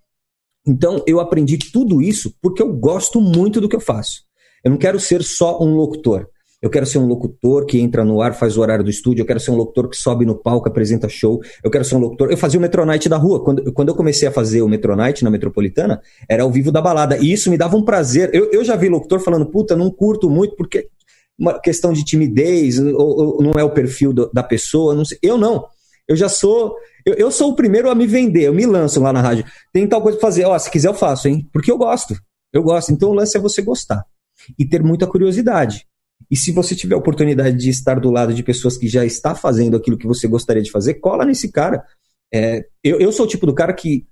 Então 0.65 1.03
eu 1.05 1.19
aprendi 1.19 1.57
tudo 1.57 2.01
isso 2.01 2.33
porque 2.41 2.61
eu 2.61 2.73
gosto 2.73 3.21
muito 3.21 3.61
do 3.61 3.69
que 3.69 3.75
eu 3.75 3.79
faço. 3.79 4.23
Eu 4.63 4.71
não 4.71 4.77
quero 4.77 4.99
ser 4.99 5.23
só 5.23 5.61
um 5.61 5.75
locutor. 5.75 6.27
Eu 6.59 6.71
quero 6.71 6.87
ser 6.87 6.97
um 6.97 7.05
locutor 7.05 7.67
que 7.67 7.79
entra 7.79 8.03
no 8.03 8.19
ar, 8.19 8.33
faz 8.33 8.57
o 8.57 8.61
horário 8.61 8.83
do 8.83 8.89
estúdio. 8.89 9.21
Eu 9.21 9.27
quero 9.27 9.39
ser 9.39 9.51
um 9.51 9.55
locutor 9.55 9.89
que 9.89 9.95
sobe 9.95 10.25
no 10.25 10.35
palco, 10.35 10.67
apresenta 10.67 11.07
show. 11.07 11.39
Eu 11.63 11.69
quero 11.69 11.85
ser 11.85 11.95
um 11.95 11.99
locutor. 11.99 12.31
Eu 12.31 12.37
fazia 12.37 12.57
o 12.57 12.61
Metronite 12.61 13.07
da 13.07 13.15
rua. 13.15 13.43
Quando, 13.43 13.71
quando 13.73 13.89
eu 13.89 13.95
comecei 13.95 14.27
a 14.27 14.31
fazer 14.31 14.63
o 14.63 14.67
Metronite 14.67 15.23
na 15.23 15.29
Metropolitana, 15.29 16.01
era 16.27 16.41
ao 16.41 16.51
vivo 16.51 16.71
da 16.71 16.81
balada. 16.81 17.17
E 17.17 17.31
isso 17.31 17.51
me 17.51 17.57
dava 17.57 17.77
um 17.77 17.83
prazer. 17.83 18.31
Eu, 18.33 18.49
eu 18.51 18.63
já 18.63 18.75
vi 18.75 18.89
locutor 18.89 19.19
falando, 19.19 19.45
puta, 19.45 19.75
não 19.75 19.91
curto 19.91 20.31
muito 20.31 20.55
porque 20.55 20.89
uma 21.37 21.59
questão 21.59 21.93
de 21.93 22.03
timidez, 22.03 22.79
ou, 22.79 23.35
ou 23.37 23.43
não 23.43 23.51
é 23.51 23.63
o 23.63 23.69
perfil 23.69 24.11
do, 24.11 24.31
da 24.33 24.41
pessoa. 24.41 24.95
Não 24.95 25.05
sei. 25.05 25.19
Eu 25.21 25.37
não. 25.37 25.63
Eu 26.07 26.15
já 26.15 26.27
sou. 26.27 26.75
Eu, 27.05 27.13
eu, 27.13 27.31
sou 27.31 27.51
o 27.51 27.55
primeiro 27.55 27.89
a 27.89 27.93
me 27.93 28.07
vender, 28.07 28.43
eu 28.43 28.53
me 28.53 28.65
lanço 28.65 28.99
lá 28.99 29.13
na 29.13 29.21
rádio. 29.21 29.45
Tem 29.71 29.87
tal 29.87 30.01
coisa 30.01 30.17
pra 30.17 30.27
fazer, 30.27 30.43
ó, 30.45 30.57
se 30.57 30.71
quiser 30.71 30.87
eu 30.87 30.93
faço, 30.95 31.27
hein? 31.27 31.47
Porque 31.53 31.71
eu 31.71 31.77
gosto. 31.77 32.15
Eu 32.51 32.63
gosto. 32.63 32.91
Então 32.91 33.09
o 33.09 33.13
lance 33.13 33.37
é 33.37 33.39
você 33.39 33.61
gostar 33.61 34.03
e 34.57 34.65
ter 34.65 34.81
muita 34.81 35.05
curiosidade. 35.05 35.85
E 36.29 36.35
se 36.35 36.51
você 36.51 36.75
tiver 36.75 36.95
a 36.95 36.99
oportunidade 36.99 37.57
de 37.57 37.69
estar 37.69 37.99
do 37.99 38.11
lado 38.11 38.33
de 38.33 38.43
pessoas 38.43 38.77
que 38.77 38.87
já 38.87 39.05
está 39.05 39.33
fazendo 39.33 39.77
aquilo 39.77 39.97
que 39.97 40.07
você 40.07 40.27
gostaria 40.27 40.61
de 40.61 40.71
fazer, 40.71 40.95
cola 40.95 41.25
nesse 41.25 41.51
cara. 41.51 41.83
É, 42.33 42.65
eu, 42.83 42.99
eu 42.99 43.11
sou 43.11 43.25
o 43.25 43.29
tipo 43.29 43.45
do 43.45 43.55
cara 43.55 43.73
que 43.73 44.05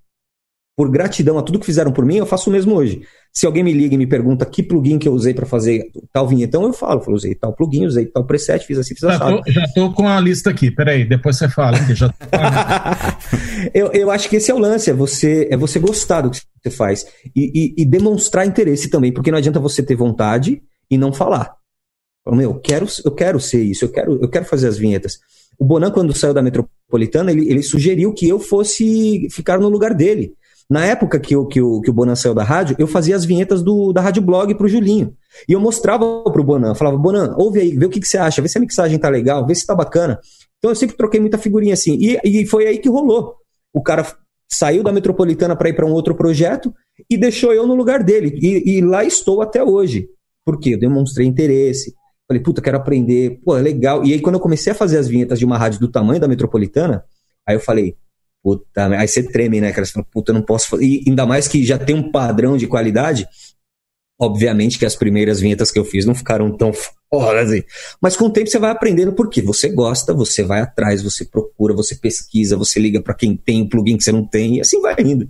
por 0.77 0.91
gratidão 0.91 1.37
a 1.37 1.41
tudo 1.41 1.59
que 1.59 1.65
fizeram 1.65 1.91
por 1.91 2.05
mim, 2.05 2.17
eu 2.17 2.25
faço 2.25 2.49
o 2.49 2.53
mesmo 2.53 2.75
hoje. 2.75 3.01
Se 3.31 3.45
alguém 3.45 3.63
me 3.63 3.71
liga 3.71 3.95
e 3.95 3.97
me 3.97 4.05
pergunta 4.05 4.45
que 4.45 4.61
plugin 4.61 4.99
que 4.99 5.07
eu 5.07 5.13
usei 5.13 5.33
para 5.33 5.45
fazer 5.45 5.89
tal 6.11 6.27
vinhetão, 6.27 6.63
eu 6.63 6.73
falo, 6.73 7.01
eu 7.07 7.13
usei 7.13 7.33
tal 7.33 7.53
plugin, 7.53 7.85
usei 7.85 8.05
tal 8.05 8.25
preset, 8.25 8.65
fiz 8.65 8.77
assim, 8.77 8.93
fiz 8.93 9.01
já 9.01 9.19
tô, 9.19 9.51
já 9.51 9.67
tô 9.73 9.93
com 9.93 10.07
a 10.07 10.19
lista 10.19 10.49
aqui, 10.49 10.69
peraí, 10.69 11.07
depois 11.07 11.37
você 11.37 11.47
fala. 11.47 11.77
Já 11.93 12.13
eu, 13.73 13.87
eu 13.93 14.11
acho 14.11 14.27
que 14.29 14.35
esse 14.35 14.51
é 14.51 14.53
o 14.53 14.59
lance, 14.59 14.89
é 14.89 14.93
você, 14.93 15.47
é 15.49 15.55
você 15.55 15.79
gostar 15.79 16.21
do 16.21 16.29
que 16.29 16.41
você 16.61 16.69
faz 16.69 17.05
e, 17.33 17.73
e, 17.77 17.81
e 17.81 17.85
demonstrar 17.85 18.45
interesse 18.45 18.89
também, 18.89 19.13
porque 19.13 19.31
não 19.31 19.37
adianta 19.37 19.59
você 19.61 19.81
ter 19.81 19.95
vontade 19.95 20.61
e 20.91 20.97
não 20.97 21.13
falar. 21.13 21.55
Meu, 22.27 22.51
eu 22.51 22.59
quero, 22.59 22.87
eu 23.03 23.11
quero 23.11 23.39
ser 23.39 23.61
isso, 23.61 23.85
eu 23.85 23.89
quero, 23.89 24.21
eu 24.21 24.29
quero 24.29 24.45
fazer 24.45 24.67
as 24.67 24.77
vinhetas. 24.77 25.19
O 25.59 25.65
Bonan, 25.65 25.91
quando 25.91 26.13
saiu 26.13 26.33
da 26.33 26.41
Metropolitana, 26.41 27.31
ele, 27.31 27.49
ele 27.49 27.61
sugeriu 27.61 28.13
que 28.13 28.27
eu 28.27 28.39
fosse 28.39 29.27
ficar 29.29 29.59
no 29.59 29.69
lugar 29.69 29.93
dele. 29.93 30.33
Na 30.69 30.83
época 30.83 31.19
que, 31.19 31.35
eu, 31.35 31.45
que, 31.45 31.61
o, 31.61 31.79
que 31.81 31.91
o 31.91 31.93
Bonan 31.93 32.15
saiu 32.15 32.33
da 32.33 32.43
rádio, 32.43 32.75
eu 32.79 32.87
fazia 32.87 33.15
as 33.15 33.23
vinhetas 33.23 33.61
do, 33.61 33.93
da 33.93 34.01
Rádio 34.01 34.23
Blog 34.23 34.55
pro 34.55 34.67
Julinho. 34.67 35.15
E 35.47 35.53
eu 35.53 35.59
mostrava 35.59 36.23
pro 36.23 36.43
Bonan, 36.43 36.73
falava, 36.73 36.97
Bonan, 36.97 37.35
ouve 37.37 37.59
aí, 37.59 37.77
vê 37.77 37.85
o 37.85 37.89
que, 37.89 37.99
que 37.99 38.07
você 38.07 38.17
acha, 38.17 38.41
vê 38.41 38.47
se 38.47 38.57
a 38.57 38.61
mixagem 38.61 38.97
tá 38.97 39.07
legal, 39.07 39.45
vê 39.45 39.53
se 39.53 39.65
tá 39.65 39.75
bacana. 39.75 40.19
Então 40.57 40.71
eu 40.71 40.75
sempre 40.75 40.97
troquei 40.97 41.19
muita 41.19 41.37
figurinha 41.37 41.75
assim. 41.75 41.97
E, 42.01 42.19
e 42.41 42.45
foi 42.47 42.65
aí 42.65 42.79
que 42.79 42.89
rolou. 42.89 43.35
O 43.71 43.83
cara 43.83 44.07
saiu 44.49 44.81
da 44.81 44.91
Metropolitana 44.91 45.55
para 45.55 45.69
ir 45.69 45.73
para 45.73 45.85
um 45.85 45.91
outro 45.91 46.15
projeto 46.15 46.73
e 47.09 47.17
deixou 47.17 47.53
eu 47.53 47.67
no 47.67 47.75
lugar 47.75 48.01
dele. 48.03 48.35
E, 48.41 48.77
e 48.77 48.81
lá 48.81 49.03
estou 49.03 49.43
até 49.43 49.63
hoje. 49.63 50.09
Por 50.43 50.59
quê? 50.59 50.71
Eu 50.73 50.79
demonstrei 50.79 51.27
interesse. 51.27 51.93
Falei, 52.27 52.41
puta, 52.41 52.61
quero 52.61 52.77
aprender. 52.77 53.39
Pô, 53.43 53.57
é 53.57 53.61
legal. 53.61 54.03
E 54.03 54.13
aí, 54.13 54.19
quando 54.19 54.35
eu 54.35 54.41
comecei 54.41 54.71
a 54.71 54.75
fazer 54.75 54.97
as 54.97 55.07
vinhetas 55.07 55.37
de 55.37 55.45
uma 55.45 55.57
rádio 55.57 55.79
do 55.79 55.87
tamanho 55.87 56.19
da 56.19 56.27
Metropolitana, 56.27 57.03
aí 57.47 57.55
eu 57.55 57.59
falei, 57.59 57.95
Puta, 58.45 58.85
aí 58.99 59.07
você 59.07 59.23
treme, 59.23 59.59
né, 59.59 59.71
cara? 59.71 59.83
Você 59.83 59.93
fala, 59.93 60.05
puta, 60.05 60.29
eu 60.31 60.35
não 60.35 60.43
posso 60.43 60.69
fazer. 60.69 60.85
E 60.85 61.03
ainda 61.07 61.25
mais 61.25 61.47
que 61.47 61.65
já 61.65 61.79
tem 61.79 61.95
um 61.95 62.11
padrão 62.11 62.55
de 62.55 62.67
qualidade. 62.67 63.27
Obviamente 64.21 64.77
que 64.77 64.85
as 64.85 64.95
primeiras 64.95 65.39
vinhetas 65.39 65.71
que 65.71 65.79
eu 65.79 65.83
fiz 65.83 66.05
não 66.05 66.13
ficaram 66.13 66.55
tão 66.55 66.71
fodas 67.11 67.49
assim. 67.49 67.63
Mas 67.99 68.15
com 68.15 68.25
o 68.25 68.29
tempo 68.29 68.47
você 68.47 68.59
vai 68.59 68.69
aprendendo 68.69 69.13
porque 69.13 69.41
você 69.41 69.67
gosta, 69.67 70.13
você 70.13 70.43
vai 70.43 70.61
atrás, 70.61 71.01
você 71.01 71.25
procura, 71.25 71.73
você 71.73 71.95
pesquisa, 71.95 72.55
você 72.55 72.79
liga 72.79 73.01
para 73.01 73.15
quem 73.15 73.35
tem 73.35 73.63
o 73.63 73.67
plugin 73.67 73.97
que 73.97 74.03
você 74.03 74.11
não 74.11 74.23
tem 74.23 74.57
e 74.57 74.61
assim 74.61 74.79
vai 74.79 74.95
indo. 74.99 75.27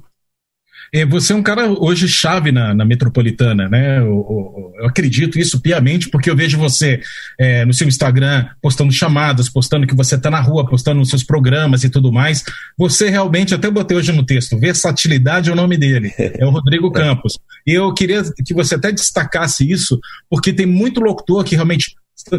É, 0.93 1.05
você 1.05 1.33
é 1.33 1.35
um 1.35 1.43
cara 1.43 1.67
hoje 1.67 2.07
chave 2.07 2.51
na, 2.51 2.73
na 2.73 2.85
metropolitana, 2.85 3.67
né? 3.69 3.99
Eu, 3.99 4.03
eu, 4.03 4.73
eu, 4.79 4.85
acredito 4.85 5.39
isso 5.39 5.59
piamente, 5.59 6.09
porque 6.09 6.29
eu 6.29 6.35
vejo 6.35 6.57
você 6.57 7.01
é, 7.39 7.65
no 7.65 7.73
seu 7.73 7.87
Instagram 7.87 8.47
postando 8.61 8.91
chamadas, 8.91 9.49
postando 9.49 9.87
que 9.87 9.95
você 9.95 10.15
está 10.15 10.29
na 10.29 10.39
rua, 10.39 10.67
postando 10.67 10.99
nos 10.99 11.09
seus 11.09 11.23
programas 11.23 11.83
e 11.83 11.89
tudo 11.89 12.11
mais. 12.11 12.43
Você 12.77 13.09
realmente, 13.09 13.53
até 13.53 13.69
botei 13.69 13.97
hoje 13.97 14.11
no 14.11 14.25
texto, 14.25 14.59
versatilidade 14.59 15.49
é 15.49 15.53
o 15.53 15.55
nome 15.55 15.77
dele, 15.77 16.13
é 16.17 16.45
o 16.45 16.49
Rodrigo 16.49 16.91
Campos. 16.93 17.37
E 17.65 17.73
eu 17.73 17.93
queria 17.93 18.23
que 18.45 18.53
você 18.53 18.75
até 18.75 18.91
destacasse 18.91 19.69
isso, 19.69 19.99
porque 20.29 20.53
tem 20.53 20.65
muito 20.65 20.99
locutor 20.99 21.43
que 21.43 21.55
realmente 21.55 21.95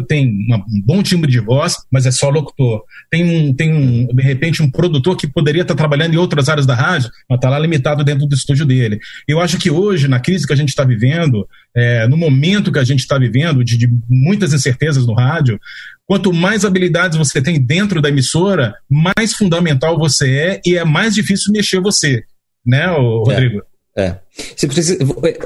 tem 0.07 0.29
uma, 0.47 0.57
um 0.57 0.81
bom 0.83 1.01
timbre 1.01 1.31
de 1.31 1.39
voz, 1.39 1.77
mas 1.91 2.05
é 2.05 2.11
só 2.11 2.29
locutor. 2.29 2.83
Tem, 3.09 3.23
um, 3.23 3.53
tem 3.53 3.73
um, 3.73 4.07
de 4.07 4.21
repente, 4.21 4.61
um 4.61 4.69
produtor 4.69 5.15
que 5.15 5.27
poderia 5.27 5.61
estar 5.61 5.75
trabalhando 5.75 6.13
em 6.13 6.17
outras 6.17 6.49
áreas 6.49 6.65
da 6.65 6.75
rádio, 6.75 7.09
mas 7.29 7.37
está 7.37 7.49
lá 7.49 7.57
limitado 7.57 8.03
dentro 8.03 8.27
do 8.27 8.35
estúdio 8.35 8.65
dele. 8.65 8.99
Eu 9.27 9.39
acho 9.39 9.57
que 9.57 9.71
hoje, 9.71 10.07
na 10.07 10.19
crise 10.19 10.45
que 10.45 10.53
a 10.53 10.55
gente 10.57 10.69
está 10.69 10.83
vivendo, 10.83 11.47
é, 11.75 12.07
no 12.07 12.17
momento 12.17 12.71
que 12.71 12.79
a 12.79 12.83
gente 12.83 12.99
está 12.99 13.17
vivendo, 13.17 13.63
de, 13.63 13.77
de 13.77 13.89
muitas 14.09 14.53
incertezas 14.53 15.05
no 15.05 15.13
rádio, 15.13 15.59
quanto 16.05 16.33
mais 16.33 16.65
habilidades 16.65 17.17
você 17.17 17.41
tem 17.41 17.61
dentro 17.61 18.01
da 18.01 18.09
emissora, 18.09 18.75
mais 18.89 19.33
fundamental 19.33 19.97
você 19.97 20.31
é 20.31 20.61
e 20.65 20.77
é 20.77 20.83
mais 20.83 21.15
difícil 21.15 21.51
mexer 21.53 21.79
você, 21.79 22.23
né, 22.65 22.87
Rodrigo? 22.87 23.59
É. 23.59 23.66
É. 23.97 24.19
Você 24.55 24.67
precisa, 24.67 24.97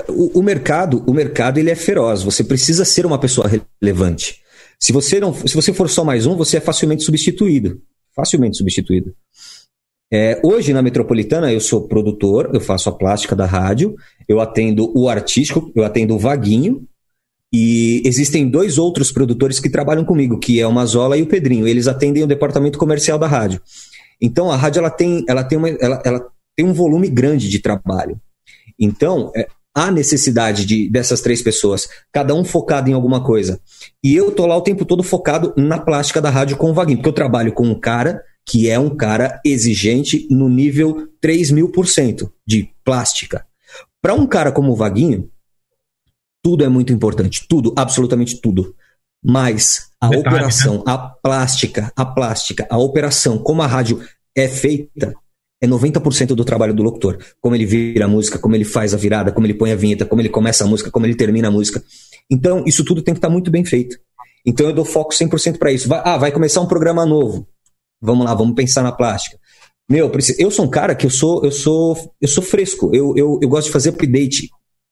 o, 0.10 0.40
o, 0.40 0.44
mercado, 0.44 1.04
o 1.08 1.14
mercado 1.14 1.58
ele 1.58 1.70
é 1.70 1.76
feroz. 1.76 2.22
Você 2.24 2.44
precisa 2.44 2.84
ser 2.84 3.06
uma 3.06 3.18
pessoa 3.18 3.48
relevante. 3.48 4.42
Se 4.78 4.92
você 4.92 5.20
não, 5.20 5.34
se 5.34 5.56
você 5.56 5.72
for 5.72 5.90
só 5.90 6.04
mais 6.04 6.26
um, 6.26 6.36
você 6.36 6.58
é 6.58 6.60
facilmente 6.60 7.04
substituído, 7.04 7.82
facilmente 8.14 8.58
substituído. 8.58 9.16
É, 10.12 10.42
hoje 10.44 10.74
na 10.74 10.82
Metropolitana 10.82 11.54
eu 11.54 11.62
sou 11.62 11.88
produtor, 11.88 12.50
eu 12.54 12.60
faço 12.60 12.90
a 12.90 12.92
plástica 12.92 13.34
da 13.34 13.46
rádio, 13.46 13.96
eu 14.28 14.42
atendo 14.42 14.92
o 14.94 15.08
artístico, 15.08 15.72
eu 15.74 15.86
atendo 15.86 16.16
o 16.16 16.20
Vaguinho 16.20 16.86
e 17.54 18.02
existem 18.06 18.50
dois 18.50 18.78
outros 18.78 19.14
produtores 19.14 19.60
que 19.60 19.70
trabalham 19.70 20.04
comigo, 20.04 20.38
que 20.38 20.60
é 20.60 20.68
o 20.68 20.74
Mazola 20.74 21.18
e 21.18 21.22
o 21.22 21.28
Pedrinho. 21.28 21.66
Eles 21.66 21.88
atendem 21.88 22.24
o 22.24 22.28
departamento 22.28 22.78
comercial 22.78 23.18
da 23.18 23.28
rádio. 23.28 23.62
Então 24.22 24.52
a 24.52 24.58
rádio 24.58 24.80
ela 24.80 24.90
tem, 24.90 25.24
ela 25.28 25.44
tem, 25.44 25.58
uma, 25.58 25.70
ela, 25.70 26.02
ela 26.04 26.28
tem 26.56 26.66
um 26.66 26.74
volume 26.74 27.08
grande 27.08 27.48
de 27.48 27.60
trabalho. 27.60 28.20
Então, 28.80 29.32
é, 29.36 29.48
há 29.76 29.90
necessidade 29.90 30.66
de, 30.66 30.90
dessas 30.90 31.22
três 31.22 31.42
pessoas, 31.42 31.88
cada 32.12 32.34
um 32.34 32.44
focado 32.44 32.90
em 32.90 32.94
alguma 32.94 33.24
coisa. 33.24 33.60
E 34.04 34.16
eu 34.16 34.32
tô 34.32 34.46
lá 34.46 34.58
o 34.58 34.62
tempo 34.62 34.86
todo 34.86 35.04
focado 35.04 35.54
na 35.58 35.80
plástica 35.80 36.22
da 36.22 36.30
rádio 36.30 36.58
com 36.58 36.72
o 36.72 36.74
Vaguinho, 36.74 36.98
porque 36.98 37.10
eu 37.10 37.14
trabalho 37.14 37.54
com 37.54 37.66
um 37.66 37.80
cara 37.80 38.24
que 38.46 38.70
é 38.70 38.78
um 38.78 38.96
cara 38.96 39.40
exigente 39.46 40.28
no 40.30 40.50
nível 40.50 41.08
3 41.22 41.52
mil 41.52 41.72
por 41.72 41.88
cento 41.88 42.34
de 42.46 42.70
plástica. 42.84 43.46
Para 44.02 44.16
um 44.16 44.26
cara 44.26 44.52
como 44.52 44.72
o 44.72 44.76
Vaguinho, 44.76 45.30
tudo 46.44 46.64
é 46.64 46.68
muito 46.68 46.92
importante, 46.92 47.46
tudo, 47.48 47.74
absolutamente 47.78 48.42
tudo. 48.42 48.76
Mas 49.24 49.92
a 50.02 50.10
Detalhe, 50.10 50.28
operação, 50.28 50.78
né? 50.78 50.84
a 50.88 50.98
plástica, 50.98 51.94
a 51.96 52.04
plástica, 52.04 52.68
a 52.70 52.78
operação, 52.80 53.38
como 53.38 53.62
a 53.62 53.68
rádio 53.68 54.02
é 54.36 54.48
feita, 54.48 55.14
é 55.62 55.68
90% 55.68 56.28
do 56.30 56.44
trabalho 56.44 56.74
do 56.74 56.82
locutor. 56.82 57.20
Como 57.40 57.56
ele 57.56 57.66
vira 57.66 58.06
a 58.06 58.08
música, 58.08 58.40
como 58.40 58.56
ele 58.56 58.66
faz 58.66 58.94
a 58.94 58.98
virada, 58.98 59.32
como 59.32 59.46
ele 59.46 59.54
põe 59.54 59.72
a 59.72 59.76
vinheta, 59.76 60.06
como 60.06 60.22
ele 60.22 60.30
começa 60.30 60.64
a 60.64 60.68
música, 60.68 60.90
como 60.90 61.06
ele 61.06 61.14
termina 61.14 61.50
a 61.50 61.52
música. 61.52 61.84
Então, 62.30 62.64
isso 62.66 62.84
tudo 62.84 63.02
tem 63.04 63.14
que 63.14 63.20
estar 63.20 63.28
tá 63.28 63.32
muito 63.32 63.52
bem 63.52 63.64
feito. 63.64 63.98
Então, 64.46 64.66
eu 64.66 64.74
dou 64.74 64.84
foco 64.84 65.14
100% 65.14 65.60
para 65.60 65.72
isso. 65.72 65.88
Vai, 65.88 66.02
ah, 66.04 66.18
vai 66.18 66.32
começar 66.32 66.62
um 66.62 66.66
programa 66.66 67.06
novo. 67.06 67.48
Vamos 68.02 68.26
lá, 68.26 68.34
vamos 68.34 68.56
pensar 68.56 68.82
na 68.82 68.92
plástica. 68.92 69.38
Meu, 69.88 70.12
eu 70.40 70.50
sou 70.50 70.66
um 70.66 70.70
cara 70.70 70.96
que 70.96 71.06
eu 71.06 71.10
sou, 71.12 71.46
eu 71.46 71.52
sou, 71.52 71.96
eu 72.20 72.28
sou 72.28 72.44
fresco. 72.44 72.90
Eu, 72.94 73.14
eu, 73.16 73.40
eu 73.42 73.50
gosto 73.50 73.68
de 73.68 73.74
fazer 73.74 73.90
update. 73.90 74.50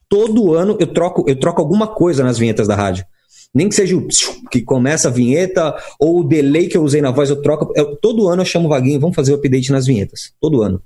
Todo 0.07 0.53
ano 0.53 0.77
eu 0.79 0.87
troco, 0.87 1.23
eu 1.27 1.39
troco 1.39 1.61
alguma 1.61 1.87
coisa 1.87 2.23
nas 2.23 2.37
vinhetas 2.37 2.67
da 2.67 2.75
rádio. 2.75 3.05
Nem 3.53 3.67
que 3.67 3.75
seja 3.75 3.97
o 3.97 4.07
que 4.51 4.61
começa 4.61 5.07
a 5.07 5.11
vinheta 5.11 5.75
ou 5.99 6.19
o 6.19 6.23
delay 6.23 6.67
que 6.67 6.77
eu 6.77 6.83
usei 6.83 7.01
na 7.01 7.11
voz, 7.11 7.29
eu 7.29 7.41
troco. 7.41 7.73
Eu, 7.75 7.95
todo 7.97 8.27
ano 8.27 8.41
eu 8.41 8.45
chamo 8.45 8.67
o 8.67 8.69
Vaguinho, 8.69 8.99
vamos 8.99 9.15
fazer 9.15 9.31
o 9.31 9.35
update 9.35 9.71
nas 9.71 9.87
vinhetas. 9.87 10.33
Todo 10.39 10.61
ano. 10.61 10.81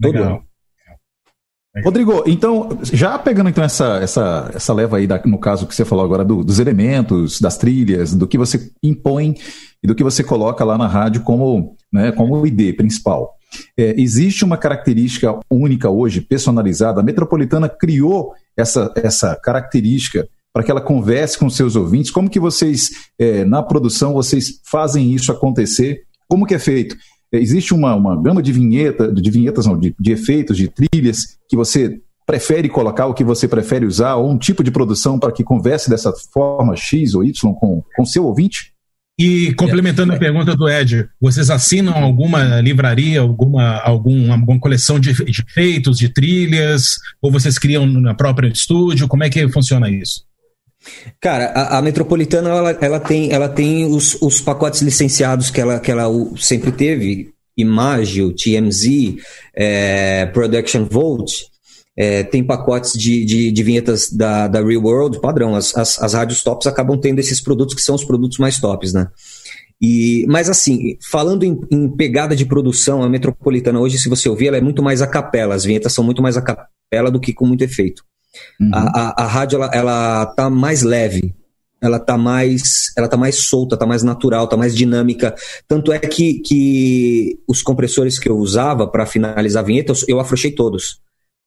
Todo 0.00 0.12
Legal. 0.14 0.34
ano. 0.34 0.46
Rodrigo, 1.84 2.24
então, 2.26 2.78
já 2.82 3.18
pegando 3.18 3.50
então 3.50 3.62
essa, 3.62 3.98
essa, 3.98 4.50
essa 4.54 4.72
leva 4.72 4.96
aí, 4.96 5.06
da, 5.06 5.20
no 5.26 5.38
caso 5.38 5.66
que 5.66 5.74
você 5.74 5.84
falou 5.84 6.04
agora, 6.04 6.24
do, 6.24 6.42
dos 6.42 6.58
elementos, 6.58 7.38
das 7.38 7.58
trilhas, 7.58 8.14
do 8.14 8.26
que 8.26 8.38
você 8.38 8.70
impõe 8.82 9.34
e 9.82 9.86
do 9.86 9.94
que 9.94 10.02
você 10.02 10.24
coloca 10.24 10.64
lá 10.64 10.78
na 10.78 10.86
rádio 10.86 11.22
como, 11.22 11.76
né, 11.92 12.12
como 12.12 12.46
ID 12.46 12.74
principal. 12.76 13.36
É, 13.76 14.00
existe 14.00 14.44
uma 14.44 14.56
característica 14.56 15.38
única 15.50 15.90
hoje, 15.90 16.22
personalizada. 16.22 17.00
A 17.00 17.04
Metropolitana 17.04 17.68
criou 17.68 18.32
essa, 18.56 18.90
essa 18.96 19.36
característica 19.36 20.26
para 20.56 20.64
que 20.64 20.70
ela 20.70 20.80
converse 20.80 21.38
com 21.38 21.50
seus 21.50 21.76
ouvintes? 21.76 22.10
Como 22.10 22.30
que 22.30 22.40
vocês, 22.40 22.88
é, 23.18 23.44
na 23.44 23.62
produção, 23.62 24.14
vocês 24.14 24.58
fazem 24.64 25.12
isso 25.12 25.30
acontecer? 25.30 26.04
Como 26.26 26.46
que 26.46 26.54
é 26.54 26.58
feito? 26.58 26.96
É, 27.30 27.36
existe 27.36 27.74
uma, 27.74 27.94
uma 27.94 28.16
gama 28.18 28.42
de 28.42 28.52
vinheta, 28.52 29.12
de 29.12 29.30
vinhetas, 29.30 29.66
não, 29.66 29.78
de, 29.78 29.94
de 30.00 30.12
efeitos, 30.12 30.56
de 30.56 30.68
trilhas 30.68 31.36
que 31.46 31.54
você 31.54 32.00
prefere 32.24 32.70
colocar, 32.70 33.04
o 33.04 33.12
que 33.12 33.22
você 33.22 33.46
prefere 33.46 33.84
usar, 33.84 34.14
ou 34.14 34.30
um 34.30 34.38
tipo 34.38 34.64
de 34.64 34.70
produção 34.70 35.18
para 35.18 35.30
que 35.30 35.44
converse 35.44 35.90
dessa 35.90 36.10
forma 36.32 36.74
X 36.74 37.12
ou 37.12 37.22
Y 37.22 37.52
com 37.52 37.84
o 37.98 38.06
seu 38.06 38.24
ouvinte? 38.24 38.72
E 39.18 39.52
complementando 39.56 40.14
a 40.14 40.18
pergunta 40.18 40.56
do 40.56 40.66
Ed, 40.66 41.06
vocês 41.20 41.50
assinam 41.50 42.02
alguma 42.02 42.62
livraria, 42.62 43.20
alguma, 43.20 43.78
algum, 43.80 44.32
alguma 44.32 44.58
coleção 44.58 44.98
de 44.98 45.10
efeitos, 45.10 45.98
de 45.98 46.08
trilhas, 46.08 46.96
ou 47.20 47.30
vocês 47.30 47.58
criam 47.58 47.84
na 47.84 48.14
própria 48.14 48.48
estúdio? 48.48 49.06
Como 49.06 49.22
é 49.22 49.28
que 49.28 49.46
funciona 49.50 49.90
isso? 49.90 50.25
Cara, 51.20 51.46
a, 51.46 51.78
a 51.78 51.82
Metropolitana 51.82 52.50
ela, 52.50 52.78
ela, 52.80 53.00
tem, 53.00 53.32
ela 53.32 53.48
tem 53.48 53.86
os, 53.86 54.16
os 54.20 54.40
pacotes 54.40 54.82
licenciados 54.82 55.50
que 55.50 55.60
ela, 55.60 55.80
que 55.80 55.90
ela 55.90 56.06
sempre 56.36 56.72
teve, 56.72 57.30
Imagio, 57.56 58.34
TMZ, 58.34 59.16
é, 59.54 60.26
Production 60.26 60.84
Volt, 60.84 61.32
é, 61.96 62.22
tem 62.22 62.44
pacotes 62.44 62.92
de, 62.92 63.24
de, 63.24 63.50
de, 63.50 63.62
vinhetas 63.62 64.10
da, 64.10 64.46
da 64.46 64.62
Real 64.62 64.82
World, 64.82 65.18
padrão. 65.20 65.54
As, 65.54 65.74
as, 65.74 65.98
as 66.00 66.12
rádios 66.12 66.42
tops 66.42 66.66
acabam 66.66 67.00
tendo 67.00 67.18
esses 67.18 67.40
produtos 67.40 67.74
que 67.74 67.80
são 67.80 67.94
os 67.94 68.04
produtos 68.04 68.36
mais 68.38 68.60
tops, 68.60 68.92
né? 68.92 69.08
E, 69.80 70.26
mas 70.28 70.48
assim, 70.48 70.96
falando 71.10 71.42
em, 71.42 71.58
em, 71.70 71.88
pegada 71.88 72.36
de 72.36 72.44
produção, 72.44 73.02
a 73.02 73.08
Metropolitana 73.08 73.80
hoje, 73.80 73.98
se 73.98 74.08
você 74.08 74.28
ouvir, 74.28 74.48
ela 74.48 74.56
é 74.58 74.60
muito 74.60 74.82
mais 74.82 75.00
a 75.00 75.06
capela. 75.06 75.54
As 75.54 75.64
vinhetas 75.64 75.92
são 75.92 76.04
muito 76.04 76.22
mais 76.22 76.36
a 76.36 76.42
capela 76.42 77.10
do 77.10 77.20
que 77.20 77.32
com 77.32 77.46
muito 77.46 77.62
efeito. 77.64 78.02
Uhum. 78.60 78.70
A, 78.72 78.80
a, 78.80 79.24
a, 79.24 79.26
rádio 79.26 79.56
ela, 79.56 79.70
ela 79.72 80.26
tá 80.26 80.50
mais 80.50 80.82
leve, 80.82 81.34
ela 81.80 81.98
tá 81.98 82.16
mais, 82.16 82.92
ela 82.96 83.08
tá 83.08 83.16
mais 83.16 83.36
solta, 83.36 83.76
tá 83.76 83.86
mais 83.86 84.02
natural, 84.02 84.48
tá 84.48 84.56
mais 84.56 84.74
dinâmica. 84.74 85.34
Tanto 85.68 85.92
é 85.92 85.98
que, 85.98 86.40
que 86.40 87.38
os 87.48 87.62
compressores 87.62 88.18
que 88.18 88.28
eu 88.28 88.36
usava 88.36 88.86
para 88.86 89.06
finalizar 89.06 89.62
a 89.62 89.66
vinheta, 89.66 89.92
eu 90.08 90.20
afrouxei 90.20 90.52
todos. 90.52 91.00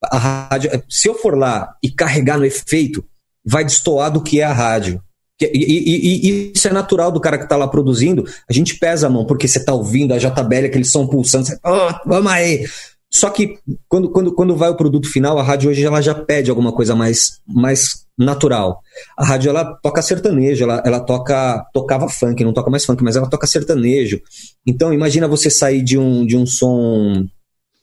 A 0.03 0.17
rádio, 0.17 0.71
se 0.89 1.09
eu 1.09 1.15
for 1.15 1.37
lá 1.37 1.75
e 1.83 1.91
carregar 1.91 2.37
no 2.37 2.45
efeito, 2.45 3.03
vai 3.45 3.65
destoar 3.65 4.11
do 4.11 4.21
que 4.21 4.39
é 4.39 4.45
a 4.45 4.53
rádio. 4.53 5.01
E, 5.41 5.47
e, 5.47 6.29
e, 6.29 6.51
isso 6.53 6.67
é 6.67 6.71
natural 6.71 7.11
do 7.11 7.21
cara 7.21 7.37
que 7.37 7.45
está 7.45 7.55
lá 7.55 7.67
produzindo. 7.67 8.25
A 8.49 8.53
gente 8.53 8.77
pesa 8.77 9.07
a 9.07 9.09
mão, 9.09 9.25
porque 9.25 9.47
você 9.47 9.57
está 9.57 9.73
ouvindo 9.73 10.13
a 10.13 10.17
JBL, 10.17 10.65
aquele 10.65 10.83
som 10.83 11.07
pulsando, 11.07 11.45
você, 11.45 11.57
oh, 11.65 11.93
vamos 12.05 12.31
aí. 12.31 12.65
Só 13.11 13.29
que 13.29 13.57
quando, 13.87 14.09
quando, 14.11 14.33
quando 14.33 14.55
vai 14.55 14.69
o 14.69 14.77
produto 14.77 15.09
final, 15.09 15.39
a 15.39 15.43
rádio 15.43 15.71
hoje 15.71 15.83
ela 15.83 16.01
já 16.01 16.13
pede 16.13 16.49
alguma 16.49 16.71
coisa 16.71 16.95
mais, 16.95 17.39
mais 17.47 18.05
natural. 18.17 18.81
A 19.17 19.25
rádio 19.25 19.49
ela 19.49 19.65
toca 19.81 20.01
sertanejo, 20.01 20.63
ela, 20.63 20.83
ela 20.85 20.99
toca 20.99 21.65
tocava 21.73 22.07
funk, 22.07 22.43
não 22.43 22.53
toca 22.53 22.69
mais 22.69 22.85
funk, 22.85 23.03
mas 23.03 23.15
ela 23.15 23.29
toca 23.29 23.47
sertanejo. 23.47 24.21
Então 24.65 24.93
imagina 24.93 25.27
você 25.27 25.49
sair 25.49 25.81
de 25.81 25.97
um, 25.97 26.25
de 26.25 26.37
um 26.37 26.45
som 26.45 27.25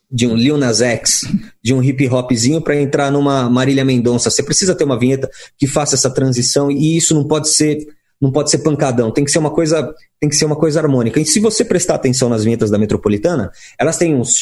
de 0.09 0.25
um 0.25 0.35
Lil 0.37 0.57
Nas 0.57 0.79
X, 0.79 1.21
de 1.61 1.73
um 1.73 1.83
hip 1.83 2.07
hopzinho 2.07 2.61
para 2.61 2.79
entrar 2.79 3.11
numa 3.11 3.49
Marília 3.49 3.83
Mendonça. 3.83 4.29
Você 4.29 4.41
precisa 4.41 4.73
ter 4.73 4.85
uma 4.85 4.97
vinheta 4.97 5.29
que 5.57 5.67
faça 5.67 5.95
essa 5.95 6.09
transição 6.09 6.71
e 6.71 6.95
isso 6.95 7.13
não 7.13 7.25
pode 7.27 7.49
ser 7.49 7.85
não 8.19 8.31
pode 8.31 8.49
ser 8.49 8.59
pancadão, 8.59 9.11
tem 9.11 9.23
que 9.23 9.29
ser 9.29 9.37
uma 9.37 9.51
coisa, 9.51 9.93
tem 10.19 10.27
que 10.27 10.35
ser 10.35 10.45
uma 10.45 10.55
coisa 10.55 10.79
harmônica. 10.79 11.19
E 11.19 11.25
se 11.25 11.39
você 11.39 11.63
prestar 11.63 11.93
atenção 11.93 12.27
nas 12.27 12.43
vinhetas 12.43 12.71
da 12.71 12.77
Metropolitana, 12.79 13.51
elas 13.79 13.95
têm 13.95 14.15
uns 14.15 14.33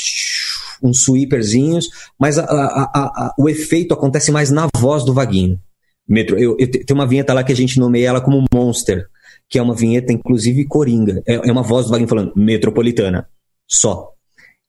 uns 0.82 1.04
sweeperzinhos, 1.04 1.90
mas 2.20 2.38
a, 2.38 2.44
a, 2.44 2.84
a, 2.94 3.36
o 3.38 3.50
efeito 3.50 3.94
acontece 3.94 4.32
mais 4.32 4.52
na 4.52 4.68
voz 4.78 5.04
do 5.04 5.14
Vaguinho. 5.14 5.60
Metro, 6.08 6.38
eu, 6.38 6.56
eu, 6.60 6.70
tem 6.70 6.94
uma 6.94 7.08
vinheta 7.08 7.34
lá 7.34 7.44
que 7.44 7.52
a 7.52 7.56
gente 7.56 7.80
nomeia 7.80 8.10
ela 8.10 8.22
como 8.22 8.46
Monster, 8.54 9.08
que 9.50 9.58
é 9.58 9.62
uma 9.62 9.76
vinheta, 9.76 10.14
inclusive, 10.14 10.66
coringa. 10.66 11.24
É, 11.28 11.36
é 11.36 11.52
uma 11.52 11.64
voz 11.64 11.86
do 11.86 11.92
Vaguinho 11.92 12.10
falando 12.10 12.34
Metropolitana. 12.36 13.28
Só. 13.68 14.12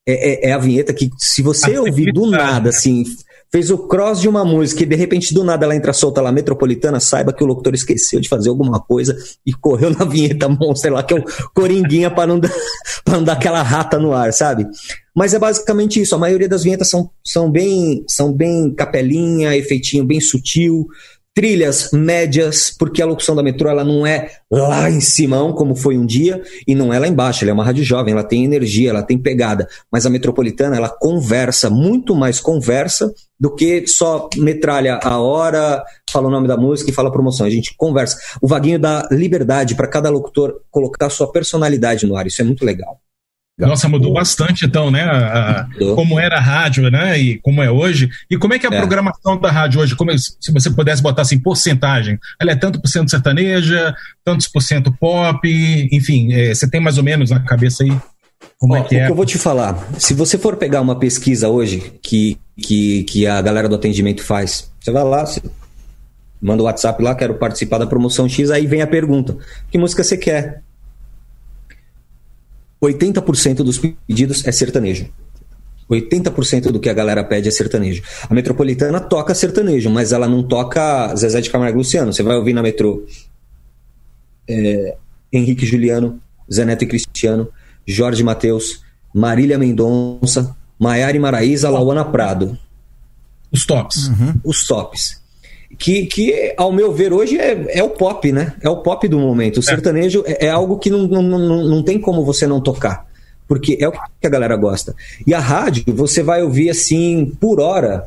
É, 0.09 0.47
é, 0.47 0.51
é, 0.51 0.53
a 0.53 0.59
vinheta 0.59 0.95
que, 0.95 1.11
se 1.19 1.43
você 1.43 1.77
ouvir 1.79 2.13
do 2.13 2.31
nada, 2.31 2.71
assim, 2.71 3.05
fez 3.51 3.71
o 3.71 3.79
cross 3.87 4.21
de 4.21 4.29
uma 4.29 4.45
música 4.45 4.83
e 4.83 4.87
de 4.87 4.97
repente 4.97 5.33
do 5.33 5.45
nada 5.45 5.65
ela 5.65 5.75
entra 5.75 5.93
solta 5.93 6.21
lá, 6.21 6.33
metropolitana, 6.33 7.01
saiba 7.01 7.33
que 7.33 7.43
o 7.43 7.47
locutor 7.47 7.75
esqueceu 7.75 8.21
de 8.21 8.29
fazer 8.29 8.49
alguma 8.49 8.81
coisa 8.81 9.17
e 9.45 9.53
correu 9.53 9.91
na 9.91 10.05
vinheta 10.07 10.49
monster 10.49 10.93
lá, 10.93 11.03
que 11.03 11.15
é 11.15 11.19
o 11.19 11.25
Coringuinha 11.55 12.11
para 12.11 12.27
não, 12.27 12.39
dar, 12.39 12.53
não 13.07 13.23
dar 13.23 13.35
aquela 13.35 13.63
rata 13.63 13.99
no 13.99 14.13
ar, 14.13 14.33
sabe? 14.33 14.67
Mas 15.15 15.33
é 15.33 15.39
basicamente 15.39 16.01
isso. 16.01 16.15
A 16.15 16.19
maioria 16.19 16.49
das 16.49 16.63
vinhetas 16.63 16.91
são, 16.91 17.11
são, 17.25 17.51
bem, 17.51 18.05
são 18.07 18.33
bem 18.33 18.75
capelinha, 18.75 19.57
efeitinho 19.57 20.05
bem 20.05 20.21
sutil 20.21 20.87
trilhas 21.37 21.91
médias, 21.93 22.75
porque 22.79 23.03
a 23.03 23.07
locução 23.07 23.37
da 23.37 23.43
metrô 23.43 23.69
ela 23.69 23.85
não 23.85 24.07
é 24.07 24.31
lá 24.51 24.91
em 24.91 25.03
cima, 25.03 25.37
como 25.53 25.77
foi 25.77 25.99
um 25.99 26.07
dia, 26.07 26.43
e 26.67 26.75
não 26.75 26.95
é 26.95 26.99
lá 26.99 27.07
embaixo, 27.07 27.45
ela 27.45 27.51
é 27.51 27.53
uma 27.53 27.63
rádio 27.63 27.85
jovem, 27.85 28.15
ela 28.15 28.25
tem 28.25 28.43
energia, 28.43 28.89
ela 28.89 29.03
tem 29.03 29.19
pegada, 29.19 29.69
mas 29.93 30.07
a 30.07 30.11
metropolitana 30.11 30.77
ela 30.77 30.89
conversa, 30.89 31.69
muito 31.69 32.17
mais 32.17 32.41
conversa 32.41 33.13
do 33.39 33.55
que 33.55 33.87
só 33.87 34.31
metralha 34.39 34.99
a 35.03 35.21
hora, 35.21 35.85
fala 36.11 36.29
o 36.29 36.31
nome 36.31 36.49
da 36.49 36.57
música 36.57 36.91
e 36.91 36.95
fala 36.95 37.11
a 37.11 37.13
promoção, 37.13 37.45
a 37.45 37.51
gente 37.51 37.75
conversa. 37.77 38.17
O 38.41 38.49
Vaguinho 38.49 38.79
dá 38.79 39.07
liberdade 39.11 39.75
para 39.75 39.89
cada 39.89 40.09
locutor 40.09 40.63
colocar 40.71 41.11
sua 41.11 41.31
personalidade 41.31 42.07
no 42.07 42.17
ar, 42.17 42.27
isso 42.27 42.41
é 42.41 42.45
muito 42.47 42.65
legal. 42.65 42.99
Nossa, 43.59 43.89
mudou 43.89 44.13
bastante 44.13 44.67
então, 44.67 44.91
né? 44.91 45.03
A, 45.03 45.67
como 45.95 46.21
era 46.21 46.37
a 46.37 46.41
rádio, 46.41 46.91
né? 46.91 47.19
E 47.19 47.39
como 47.39 47.63
é 47.63 47.71
hoje. 47.71 48.11
E 48.31 48.37
como 48.37 48.53
é 48.53 48.59
que 48.59 48.67
é 48.67 48.71
a 48.71 48.75
é. 48.75 48.79
programação 48.79 49.39
da 49.41 49.51
rádio 49.51 49.81
hoje? 49.81 49.97
Como 49.97 50.17
se 50.19 50.53
você 50.53 50.71
pudesse 50.71 51.03
botar 51.03 51.23
assim, 51.23 51.39
porcentagem. 51.39 52.19
Ela 52.39 52.53
é 52.53 52.57
tanto 52.57 52.81
por 52.81 52.89
cento 52.89 53.11
sertaneja, 53.11 53.95
tantos 54.23 54.47
por 54.47 54.61
cento 54.61 54.93
pop, 54.93 55.49
enfim, 55.91 56.35
é, 56.35 56.55
você 56.55 56.69
tem 56.69 56.81
mais 56.81 56.99
ou 56.99 57.05
menos 57.05 57.31
na 57.31 57.41
cabeça 57.41 57.83
aí 57.83 57.93
como 58.59 58.75
Ó, 58.75 58.77
é 58.77 58.83
que 58.83 58.97
é? 58.97 59.05
O 59.05 59.07
que 59.07 59.13
eu 59.13 59.17
vou 59.17 59.27
te 59.27 59.39
falar, 59.39 59.89
se 59.99 60.15
você 60.15 60.39
for 60.39 60.57
pegar 60.57 60.81
uma 60.81 60.99
pesquisa 60.99 61.49
hoje 61.49 61.93
que, 62.03 62.39
que, 62.57 63.05
que 63.05 63.27
a 63.27 63.41
galera 63.41 63.69
do 63.69 63.75
atendimento 63.75 64.23
faz, 64.23 64.71
você 64.81 64.91
vai 64.91 65.05
lá, 65.05 65.25
você 65.25 65.43
manda 66.41 66.63
o 66.63 66.67
WhatsApp 66.67 67.03
lá, 67.03 67.15
quero 67.15 67.35
participar 67.35 67.79
da 67.79 67.87
promoção 67.87 68.29
X, 68.29 68.51
aí 68.51 68.67
vem 68.67 68.83
a 68.83 68.87
pergunta: 68.87 69.37
que 69.71 69.79
música 69.79 70.03
você 70.03 70.17
quer? 70.17 70.63
80% 72.83 73.57
dos 73.57 73.79
pedidos 73.79 74.47
é 74.47 74.53
sertanejo. 74.53 75.09
80% 75.91 76.73
do 76.73 76.81
que 76.81 76.89
a 76.89 76.95
galera 76.95 77.23
pede 77.23 77.49
é 77.49 77.51
sertanejo. 77.51 78.03
A 78.29 78.35
metropolitana 78.35 79.01
toca 79.01 79.35
sertanejo, 79.35 79.89
mas 79.89 80.13
ela 80.13 80.29
não 80.29 80.43
toca 80.43 81.15
Zezé 81.15 81.41
de 81.41 81.51
Camargo 81.51 81.77
e 81.77 81.79
Luciano. 81.79 82.13
Você 82.13 82.23
vai 82.23 82.37
ouvir 82.37 82.53
na 82.53 82.63
metrô 82.63 83.05
é, 84.49 84.97
Henrique 85.33 85.65
Juliano, 85.65 86.21
Zé 86.53 86.65
Neto 86.65 86.83
e 86.83 86.87
Cristiano, 86.87 87.49
Jorge 87.87 88.23
Mateus, 88.23 88.83
Marília 89.15 89.59
Mendonça, 89.59 90.57
Maiara 90.79 91.17
e 91.17 91.21
Maraíza, 91.21 91.71
Lauana 91.71 92.05
Prado. 92.05 92.59
Os 93.53 93.65
tops. 93.65 94.09
Uhum. 94.09 94.35
Os 94.45 94.67
tops 94.67 95.26
que, 95.79 96.07
que, 96.07 96.55
ao 96.57 96.73
meu 96.73 96.93
ver, 96.93 97.13
hoje 97.13 97.39
é, 97.39 97.79
é 97.79 97.83
o 97.83 97.91
pop, 97.91 98.31
né? 98.31 98.55
É 98.61 98.69
o 98.69 98.79
pop 98.79 99.07
do 99.09 99.19
momento. 99.19 99.57
O 99.57 99.61
é. 99.61 99.63
sertanejo 99.63 100.23
é, 100.27 100.47
é 100.47 100.51
algo 100.51 100.79
que 100.79 100.91
não, 100.91 101.07
não, 101.07 101.23
não, 101.23 101.65
não 101.65 101.83
tem 101.83 102.01
como 102.01 102.25
você 102.25 102.47
não 102.47 102.61
tocar. 102.61 103.07
Porque 103.49 103.79
é 103.81 103.89
o 103.89 103.93
que 103.93 104.27
a 104.27 104.29
galera 104.29 104.57
gosta. 104.57 104.95
E 105.27 105.33
a 105.33 105.39
rádio, 105.39 105.85
você 105.89 106.23
vai 106.23 106.43
ouvir 106.43 106.71
assim, 106.71 107.33
por 107.41 107.61
hora, 107.61 108.07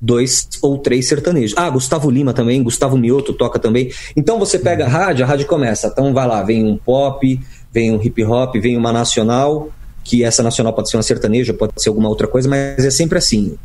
dois 0.00 0.48
ou 0.60 0.78
três 0.78 1.08
sertanejos. 1.08 1.56
Ah, 1.56 1.70
Gustavo 1.70 2.10
Lima 2.10 2.32
também, 2.32 2.62
Gustavo 2.62 2.96
Mioto 2.96 3.32
toca 3.32 3.58
também. 3.58 3.90
Então 4.16 4.38
você 4.38 4.58
pega 4.58 4.84
a 4.84 4.88
rádio, 4.88 5.24
a 5.24 5.28
rádio 5.28 5.46
começa. 5.46 5.86
Então 5.86 6.12
vai 6.12 6.26
lá, 6.26 6.42
vem 6.42 6.64
um 6.64 6.76
pop, 6.76 7.40
vem 7.72 7.92
um 7.92 8.02
hip 8.02 8.24
hop, 8.24 8.56
vem 8.56 8.76
uma 8.76 8.92
nacional, 8.92 9.70
que 10.04 10.24
essa 10.24 10.42
nacional 10.42 10.72
pode 10.72 10.90
ser 10.90 10.96
uma 10.96 11.02
sertaneja, 11.02 11.54
pode 11.54 11.72
ser 11.76 11.88
alguma 11.88 12.08
outra 12.08 12.26
coisa, 12.26 12.48
mas 12.48 12.84
é 12.84 12.90
sempre 12.90 13.18
assim. 13.18 13.56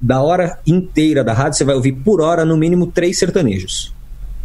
Da 0.00 0.20
hora 0.22 0.58
inteira 0.66 1.22
da 1.22 1.32
rádio, 1.32 1.58
você 1.58 1.64
vai 1.64 1.74
ouvir 1.74 1.92
por 1.92 2.20
hora, 2.20 2.44
no 2.44 2.56
mínimo, 2.56 2.86
três 2.86 3.18
sertanejos. 3.18 3.94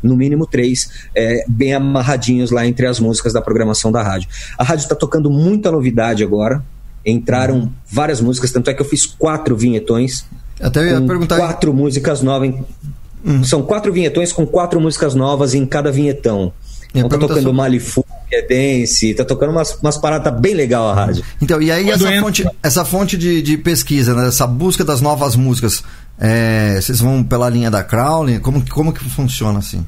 No 0.02 0.16
mínimo 0.16 0.46
três, 0.46 0.90
é, 1.14 1.44
bem 1.48 1.74
amarradinhos 1.74 2.52
lá 2.52 2.66
entre 2.66 2.86
as 2.86 3.00
músicas 3.00 3.34
da 3.34 3.42
programação 3.42 3.92
da 3.92 4.02
rádio. 4.02 4.30
A 4.58 4.64
rádio 4.64 4.84
está 4.84 4.96
tocando 4.96 5.30
muita 5.30 5.72
novidade 5.72 6.24
agora. 6.24 6.64
Entraram 7.06 7.72
várias 7.90 8.22
músicas, 8.22 8.52
tanto 8.52 8.70
é 8.70 8.74
que 8.74 8.82
eu 8.82 8.86
fiz 8.86 9.06
quatro 9.06 9.58
vinhetões. 9.58 10.26
Até 10.62 10.92
ia 10.92 11.02
perguntar. 11.02 11.38
Quatro 11.38 11.74
músicas 11.74 12.22
novas. 12.22 12.54
Uhum. 13.26 13.44
São 13.44 13.62
quatro 13.62 13.92
vinhetões 13.92 14.32
com 14.32 14.46
quatro 14.46 14.80
músicas 14.80 15.16
novas 15.16 15.54
em 15.54 15.66
cada 15.66 15.92
vinhetão. 15.92 16.54
Então 16.94 17.10
tá 17.10 17.20
tocando 17.20 17.44
sobre... 17.44 17.58
Malifu, 17.58 18.06
que 18.28 18.36
é 18.36 18.42
dance, 18.42 19.14
tá 19.14 19.24
tocando 19.24 19.52
umas, 19.52 19.76
umas 19.76 19.98
paradas 19.98 20.40
bem 20.40 20.54
legal 20.54 20.90
a 20.90 20.94
rádio. 20.94 21.24
Então, 21.42 21.62
e 21.62 21.72
aí 21.72 21.90
essa 21.90 22.20
fonte, 22.20 22.48
essa 22.64 22.86
fonte 22.86 23.18
de, 23.18 23.42
de 23.42 23.58
pesquisa, 23.58 24.16
né, 24.16 24.28
essa 24.28 24.48
busca 24.48 24.84
das 24.84 25.00
novas 25.00 25.36
músicas, 25.36 25.84
é, 26.20 26.80
vocês 26.82 27.00
vão 27.00 27.24
pela 27.24 27.48
linha 27.50 27.70
da 27.70 27.84
Crowley? 27.84 28.40
Como, 28.40 28.64
como 28.70 28.92
que 28.92 29.04
funciona 29.04 29.60
assim? 29.60 29.86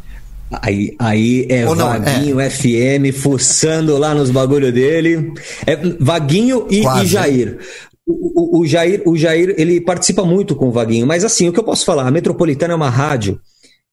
Aí, 0.52 0.96
aí 1.00 1.48
é 1.50 1.68
Ou 1.68 1.76
Vaguinho 1.76 2.40
é. 2.40 2.50
FM 2.50 3.16
fuçando 3.18 3.98
lá 3.98 4.14
nos 4.14 4.30
bagulho 4.30 4.72
dele. 4.72 5.34
É 5.66 5.76
Vaguinho 6.00 6.68
e, 6.70 6.86
e 6.86 7.06
Jair. 7.06 7.58
O, 8.06 8.58
o, 8.58 8.62
o, 8.62 8.68
Jair. 8.68 9.02
O 9.06 9.16
Jair, 9.16 9.56
ele 9.58 9.80
participa 9.80 10.26
muito 10.26 10.56
com 10.56 10.68
o 10.68 10.72
Vaguinho, 10.72 11.08
mas 11.08 11.24
assim, 11.24 11.48
o 11.48 11.54
que 11.54 11.60
eu 11.60 11.64
posso 11.64 11.86
falar? 11.86 12.06
A 12.06 12.12
Metropolitana 12.12 12.74
é 12.74 12.76
uma 12.76 12.90
rádio 12.90 13.40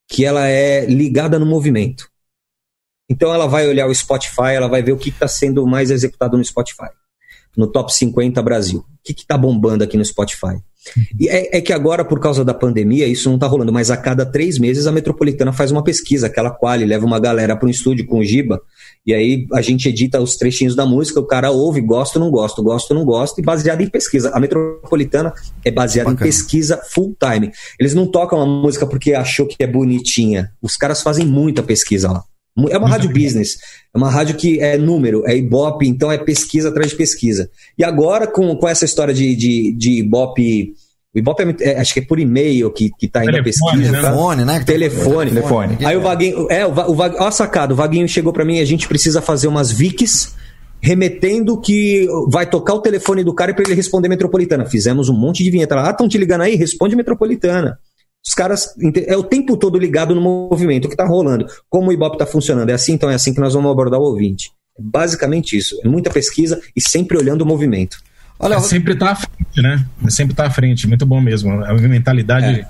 que 0.08 0.24
ela 0.24 0.48
é 0.48 0.84
ligada 0.86 1.38
no 1.38 1.46
movimento. 1.46 2.08
Então 3.08 3.32
ela 3.32 3.46
vai 3.46 3.66
olhar 3.66 3.86
o 3.86 3.94
Spotify, 3.94 4.52
ela 4.54 4.68
vai 4.68 4.82
ver 4.82 4.92
o 4.92 4.98
que 4.98 5.08
está 5.08 5.26
sendo 5.26 5.66
mais 5.66 5.90
executado 5.90 6.36
no 6.36 6.44
Spotify, 6.44 6.88
no 7.56 7.66
top 7.66 7.92
50 7.92 8.42
Brasil. 8.42 8.80
O 8.80 8.84
que 9.02 9.12
está 9.12 9.38
bombando 9.38 9.82
aqui 9.82 9.96
no 9.96 10.04
Spotify? 10.04 10.60
E 11.18 11.28
é, 11.28 11.58
é, 11.58 11.60
que 11.60 11.72
agora, 11.72 12.04
por 12.04 12.20
causa 12.20 12.44
da 12.44 12.54
pandemia, 12.54 13.06
isso 13.06 13.28
não 13.28 13.36
está 13.36 13.46
rolando, 13.46 13.72
mas 13.72 13.90
a 13.90 13.96
cada 13.96 14.24
três 14.24 14.58
meses 14.58 14.86
a 14.86 14.92
Metropolitana 14.92 15.52
faz 15.52 15.70
uma 15.70 15.82
pesquisa, 15.82 16.26
aquela 16.26 16.50
qual 16.50 16.78
leva 16.78 17.04
uma 17.04 17.18
galera 17.18 17.56
para 17.56 17.66
um 17.66 17.70
estúdio 17.70 18.06
com 18.06 18.20
o 18.20 18.24
Giba, 18.24 18.60
e 19.06 19.12
aí 19.12 19.46
a 19.52 19.60
gente 19.60 19.88
edita 19.88 20.20
os 20.20 20.36
trechinhos 20.36 20.76
da 20.76 20.86
música, 20.86 21.20
o 21.20 21.26
cara 21.26 21.50
ouve, 21.50 21.80
gosta 21.80 22.18
ou 22.18 22.24
não 22.24 22.30
gosta, 22.30 22.62
gosta 22.62 22.94
ou 22.94 23.00
não 23.00 23.06
gosta, 23.06 23.40
e 23.40 23.44
baseado 23.44 23.80
em 23.80 23.88
pesquisa. 23.88 24.30
A 24.34 24.40
Metropolitana 24.40 25.32
é 25.64 25.70
baseada 25.70 26.10
em 26.10 26.16
pesquisa 26.16 26.80
full 26.90 27.16
time. 27.18 27.50
Eles 27.78 27.94
não 27.94 28.06
tocam 28.06 28.40
a 28.40 28.46
música 28.46 28.86
porque 28.86 29.14
achou 29.14 29.46
que 29.46 29.56
é 29.60 29.66
bonitinha. 29.66 30.52
Os 30.62 30.76
caras 30.76 31.02
fazem 31.02 31.26
muita 31.26 31.62
pesquisa 31.62 32.10
lá. 32.10 32.22
É 32.70 32.78
uma 32.78 32.88
rádio 32.88 33.10
business, 33.10 33.58
é 33.94 33.98
uma 33.98 34.10
rádio 34.10 34.36
que 34.36 34.58
é 34.60 34.76
número, 34.76 35.22
é 35.26 35.36
Ibope, 35.36 35.86
então 35.86 36.10
é 36.10 36.18
pesquisa 36.18 36.70
atrás 36.70 36.90
de 36.90 36.96
pesquisa. 36.96 37.48
E 37.76 37.84
agora, 37.84 38.26
com, 38.26 38.56
com 38.56 38.68
essa 38.68 38.84
história 38.84 39.14
de, 39.14 39.36
de, 39.36 39.72
de 39.76 39.92
Ibope. 40.00 40.72
O 41.14 41.18
Ibope 41.18 41.42
é, 41.42 41.70
é, 41.70 41.80
acho 41.80 41.94
que 41.94 42.00
é 42.00 42.04
por 42.04 42.18
e-mail 42.18 42.70
que, 42.70 42.90
que 42.98 43.08
tá 43.08 43.24
indo 43.24 43.36
a 43.36 43.42
pesquisa. 43.42 43.92
Né? 43.92 44.00
Telefone, 44.00 44.44
né? 44.44 44.64
Telefone. 44.64 45.30
Telefone. 45.30 45.78
Aí 45.84 45.96
o 45.96 46.00
Vaguinho. 46.02 46.46
É, 46.50 46.66
o, 46.66 46.70
o 46.70 46.94
Vaguinho. 46.94 47.22
Ó, 47.22 47.30
sacado, 47.30 47.72
o 47.72 47.76
Vaguinho 47.76 48.08
chegou 48.08 48.32
para 48.32 48.44
mim 48.44 48.60
a 48.60 48.64
gente 48.64 48.86
precisa 48.88 49.22
fazer 49.22 49.46
umas 49.46 49.70
Vics 49.72 50.34
remetendo 50.80 51.60
que 51.60 52.06
vai 52.28 52.48
tocar 52.48 52.74
o 52.74 52.80
telefone 52.80 53.24
do 53.24 53.34
cara 53.34 53.52
para 53.52 53.64
ele 53.64 53.74
responder 53.74 54.08
metropolitana. 54.08 54.64
Fizemos 54.64 55.08
um 55.08 55.14
monte 55.14 55.42
de 55.42 55.50
vinheta 55.50 55.74
lá. 55.74 55.88
Ah, 55.88 55.90
estão 55.90 56.08
te 56.08 56.18
ligando 56.18 56.42
aí? 56.42 56.54
Responde 56.54 56.94
metropolitana. 56.94 57.78
Os 58.26 58.34
caras 58.34 58.74
é 59.06 59.16
o 59.16 59.22
tempo 59.22 59.56
todo 59.56 59.78
ligado 59.78 60.14
no 60.14 60.20
movimento, 60.20 60.84
o 60.84 60.88
que 60.88 60.94
está 60.94 61.06
rolando. 61.06 61.46
Como 61.68 61.88
o 61.88 61.92
Ibope 61.92 62.16
está 62.16 62.26
funcionando? 62.26 62.70
É 62.70 62.74
assim, 62.74 62.92
então 62.92 63.10
é 63.10 63.14
assim 63.14 63.32
que 63.32 63.40
nós 63.40 63.54
vamos 63.54 63.70
abordar 63.70 64.00
o 64.00 64.04
ouvinte. 64.04 64.50
É 64.78 64.82
basicamente 64.82 65.56
isso. 65.56 65.80
É 65.84 65.88
muita 65.88 66.10
pesquisa 66.10 66.60
e 66.76 66.80
sempre 66.80 67.16
olhando 67.16 67.42
o 67.42 67.46
movimento. 67.46 67.98
Olha, 68.38 68.54
é 68.54 68.60
sempre 68.60 68.94
tá 68.94 69.10
à 69.10 69.14
frente, 69.14 69.62
né? 69.62 69.84
É 70.04 70.10
sempre 70.10 70.34
tá 70.34 70.46
à 70.46 70.50
frente, 70.50 70.86
muito 70.86 71.04
bom 71.04 71.20
mesmo. 71.20 71.64
A 71.64 71.74
mentalidade. 71.74 72.60
É. 72.60 72.68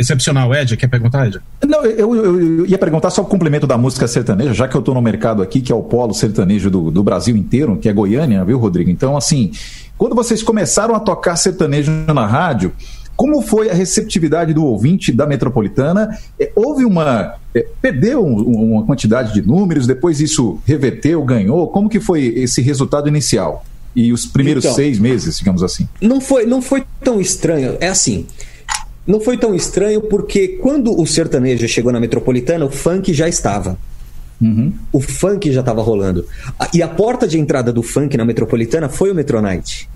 Excepcional, 0.00 0.52
Ed, 0.52 0.76
quer 0.76 0.88
perguntar, 0.88 1.28
Ed? 1.28 1.40
Não, 1.64 1.84
eu, 1.84 2.16
eu, 2.16 2.40
eu, 2.58 2.66
ia 2.66 2.76
perguntar 2.76 3.10
só 3.10 3.22
o 3.22 3.24
complemento 3.24 3.68
da 3.68 3.78
música 3.78 4.08
sertaneja, 4.08 4.52
já 4.52 4.66
que 4.66 4.76
eu 4.76 4.80
estou 4.80 4.92
no 4.92 5.00
mercado 5.00 5.42
aqui, 5.42 5.60
que 5.60 5.70
é 5.70 5.74
o 5.74 5.82
polo 5.82 6.12
sertanejo 6.12 6.68
do, 6.68 6.90
do 6.90 7.04
Brasil 7.04 7.36
inteiro, 7.36 7.76
que 7.76 7.88
é 7.88 7.92
Goiânia, 7.92 8.44
viu, 8.44 8.58
Rodrigo? 8.58 8.90
Então, 8.90 9.16
assim, 9.16 9.52
quando 9.96 10.16
vocês 10.16 10.42
começaram 10.42 10.96
a 10.96 10.98
tocar 10.98 11.36
sertanejo 11.36 11.92
na 12.12 12.26
rádio, 12.26 12.72
como 13.16 13.40
foi 13.40 13.70
a 13.70 13.74
receptividade 13.74 14.52
do 14.52 14.64
ouvinte 14.64 15.10
da 15.10 15.26
metropolitana? 15.26 16.16
É, 16.38 16.52
houve 16.54 16.84
uma. 16.84 17.34
É, 17.54 17.66
perdeu 17.80 18.22
uma 18.22 18.84
quantidade 18.84 19.32
de 19.32 19.40
números, 19.40 19.86
depois 19.86 20.20
isso 20.20 20.58
reverteu, 20.66 21.24
ganhou? 21.24 21.68
Como 21.68 21.88
que 21.88 21.98
foi 21.98 22.26
esse 22.36 22.60
resultado 22.60 23.08
inicial? 23.08 23.64
E 23.94 24.12
os 24.12 24.26
primeiros 24.26 24.64
então, 24.64 24.76
seis 24.76 24.98
meses, 24.98 25.38
digamos 25.38 25.62
assim? 25.62 25.88
Não 26.00 26.20
foi, 26.20 26.44
não 26.44 26.60
foi 26.60 26.84
tão 27.02 27.18
estranho. 27.18 27.78
É 27.80 27.88
assim. 27.88 28.26
Não 29.06 29.20
foi 29.20 29.38
tão 29.38 29.54
estranho 29.54 30.02
porque 30.02 30.48
quando 30.60 31.00
o 31.00 31.06
sertanejo 31.06 31.66
chegou 31.66 31.90
na 31.92 31.98
metropolitana, 31.98 32.66
o 32.66 32.70
funk 32.70 33.14
já 33.14 33.26
estava. 33.26 33.78
Uhum. 34.40 34.72
O 34.92 35.00
funk 35.00 35.50
já 35.52 35.60
estava 35.60 35.82
rolando. 35.82 36.26
E 36.72 36.82
a 36.82 36.88
porta 36.88 37.26
de 37.26 37.38
entrada 37.38 37.72
do 37.72 37.82
funk 37.82 38.16
na 38.16 38.24
metropolitana 38.24 38.88
foi 38.88 39.10
o 39.10 39.14
Metronite. 39.14 39.88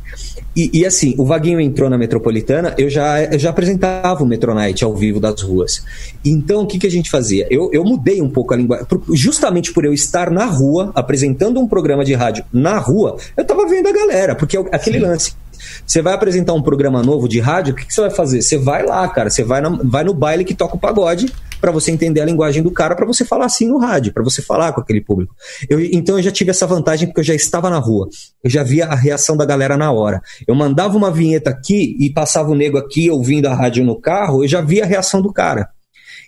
E, 0.57 0.81
e, 0.81 0.87
assim, 0.87 1.15
o 1.17 1.25
Vaguinho 1.25 1.61
entrou 1.61 1.89
na 1.89 1.97
Metropolitana, 1.97 2.75
eu 2.77 2.91
já, 2.91 3.23
eu 3.23 3.39
já 3.39 3.51
apresentava 3.51 4.23
o 4.23 4.27
Metronite 4.27 4.83
ao 4.83 4.95
vivo 4.95 5.21
das 5.21 5.41
ruas. 5.43 5.85
Então, 6.25 6.63
o 6.63 6.67
que, 6.67 6.79
que 6.79 6.87
a 6.87 6.91
gente 6.91 7.09
fazia? 7.09 7.47
Eu, 7.49 7.71
eu 7.73 7.85
mudei 7.85 8.21
um 8.21 8.29
pouco 8.29 8.53
a 8.53 8.57
linguagem. 8.57 8.87
Justamente 9.13 9.73
por 9.73 9.85
eu 9.85 9.93
estar 9.93 10.31
na 10.31 10.47
rua, 10.47 10.91
apresentando 10.95 11.61
um 11.61 11.69
programa 11.69 12.05
de 12.05 12.15
rádio 12.15 12.45
na 12.53 12.79
rua, 12.79 13.17
eu 13.37 13.43
estava 13.43 13.67
vendo 13.69 13.89
a 13.89 13.93
galera, 13.93 14.35
porque 14.35 14.57
é 14.57 14.61
aquele 14.73 14.99
Sim. 14.99 15.05
lance. 15.05 15.33
Você 15.87 16.03
vai 16.03 16.15
apresentar 16.15 16.55
um 16.55 16.63
programa 16.63 17.03
novo 17.03 17.29
de 17.29 17.39
rádio, 17.39 17.73
o 17.73 17.77
que, 17.77 17.87
que 17.87 17.95
você 17.95 18.01
vai 18.01 18.11
fazer? 18.11 18.43
Você 18.43 18.59
vai 18.59 18.85
lá, 18.85 19.07
cara, 19.09 19.31
você 19.31 19.45
vai, 19.45 19.61
na, 19.61 19.69
vai 19.85 20.03
no 20.03 20.15
baile 20.15 20.45
que 20.45 20.55
toca 20.55 20.75
o 20.75 20.81
pagode 20.81 21.33
para 21.61 21.71
você 21.71 21.91
entender 21.91 22.21
a 22.21 22.25
linguagem 22.25 22.63
do 22.63 22.71
cara, 22.71 22.97
para 22.97 23.07
você 23.07 23.25
falar 23.25 23.47
assim 23.47 23.69
no 23.69 23.79
rádio, 23.79 24.13
para 24.13 24.23
você 24.23 24.41
falar 24.43 24.73
com 24.73 24.81
aquele 24.81 25.01
público. 25.01 25.35
Eu, 25.69 25.81
então 25.81 26.17
eu 26.17 26.23
já 26.23 26.31
tive 26.31 26.51
essa 26.51 26.67
vantagem 26.67 27.09
porque 27.09 27.21
eu 27.21 27.25
já 27.25 27.35
estava 27.35 27.69
na 27.69 27.79
rua, 27.79 28.09
eu 28.43 28.51
já 28.51 28.63
via 28.63 28.87
a 28.87 28.95
reação 28.95 29.37
da 29.37 29.45
galera 29.45 29.77
na 29.77 29.93
hora. 29.93 30.21
Eu 30.47 30.55
mandava 30.55 30.97
uma 30.97 31.11
vinheta 31.11 31.51
aqui 31.51 31.97
e 32.01 32.11
passava 32.11 32.51
o 32.51 32.55
nego 32.55 32.79
aqui 32.79 33.11
ouvindo 33.11 33.47
a 33.47 33.55
rádio 33.55 33.85
no 33.85 34.01
carro, 34.01 34.45
eu 34.45 34.49
já 34.49 34.61
via 34.61 34.85
a 34.85 34.87
reação 34.87 35.21
do 35.21 35.33
cara. 35.33 35.69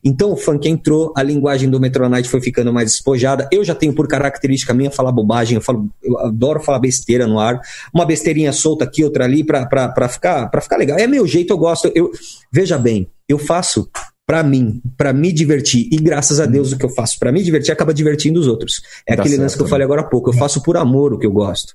Então 0.05 0.33
o 0.33 0.37
funk 0.37 0.69
entrou, 0.69 1.13
a 1.17 1.23
linguagem 1.23 1.71
do 1.71 1.79
Metronite 1.79 2.29
foi 2.29 2.41
ficando 2.41 2.73
mais 2.73 2.91
despojada. 2.91 3.49
Eu 3.53 3.65
já 3.65 3.75
tenho 3.75 3.93
por 3.93 4.09
característica 4.09 4.75
minha 4.75 4.91
falar 4.91 5.13
bobagem, 5.13 5.57
eu, 5.57 5.61
falo, 5.61 5.89
eu 6.03 6.19
adoro 6.19 6.61
falar 6.61 6.81
besteira 6.81 7.27
no 7.27 7.39
ar. 7.39 7.61
Uma 7.95 8.05
besteirinha 8.05 8.53
solta 8.53 8.85
aqui, 8.85 9.05
outra 9.05 9.25
ali, 9.25 9.45
pra, 9.45 9.65
pra, 9.67 9.89
pra, 9.89 10.09
ficar, 10.09 10.49
pra 10.49 10.61
ficar 10.61 10.77
legal. 10.77 10.99
É 10.99 11.07
meu 11.07 11.27
jeito, 11.27 11.53
eu 11.53 11.59
gosto. 11.59 11.91
Eu, 11.95 12.11
veja 12.51 12.77
bem, 12.77 13.09
eu 13.29 13.39
faço 13.39 13.89
para 14.27 14.43
mim, 14.43 14.81
para 14.97 15.13
me 15.13 15.33
divertir. 15.33 15.89
E 15.91 15.97
graças 15.97 16.41
a 16.41 16.47
Deus 16.47 16.73
o 16.73 16.79
que 16.79 16.85
eu 16.85 16.91
faço 16.91 17.19
para 17.19 17.33
me 17.33 17.43
divertir 17.43 17.73
acaba 17.73 17.93
divertindo 17.93 18.39
os 18.41 18.47
outros. 18.47 18.81
É 19.07 19.15
aquele 19.15 19.37
lance 19.37 19.57
que 19.57 19.63
eu 19.63 19.69
falei 19.69 19.85
agora 19.85 20.03
há 20.03 20.05
pouco. 20.05 20.31
Eu 20.31 20.35
faço 20.35 20.63
por 20.63 20.77
amor 20.77 21.13
o 21.13 21.19
que 21.19 21.27
eu 21.27 21.33
gosto. 21.33 21.75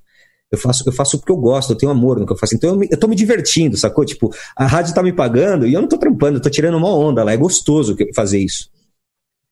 Eu 0.50 0.56
faço, 0.56 0.82
eu 0.86 0.92
faço 0.92 1.18
porque 1.18 1.30
eu 1.30 1.36
gosto, 1.36 1.72
eu 1.72 1.76
tenho 1.76 1.92
amor 1.92 2.18
no 2.18 2.26
que 2.26 2.32
eu 2.32 2.36
faço. 2.36 2.54
Então 2.54 2.70
eu, 2.70 2.76
me, 2.76 2.88
eu 2.90 2.98
tô 2.98 3.06
me 3.06 3.14
divertindo, 3.14 3.76
sacou? 3.76 4.04
Tipo, 4.04 4.30
a 4.56 4.66
rádio 4.66 4.94
tá 4.94 5.02
me 5.02 5.12
pagando 5.12 5.66
e 5.66 5.74
eu 5.74 5.80
não 5.80 5.88
tô 5.88 5.98
trampando, 5.98 6.38
eu 6.38 6.42
tô 6.42 6.48
tirando 6.48 6.76
uma 6.76 6.88
onda 6.88 7.22
lá. 7.22 7.32
É 7.32 7.36
gostoso 7.36 7.94
fazer 8.14 8.38
isso. 8.38 8.70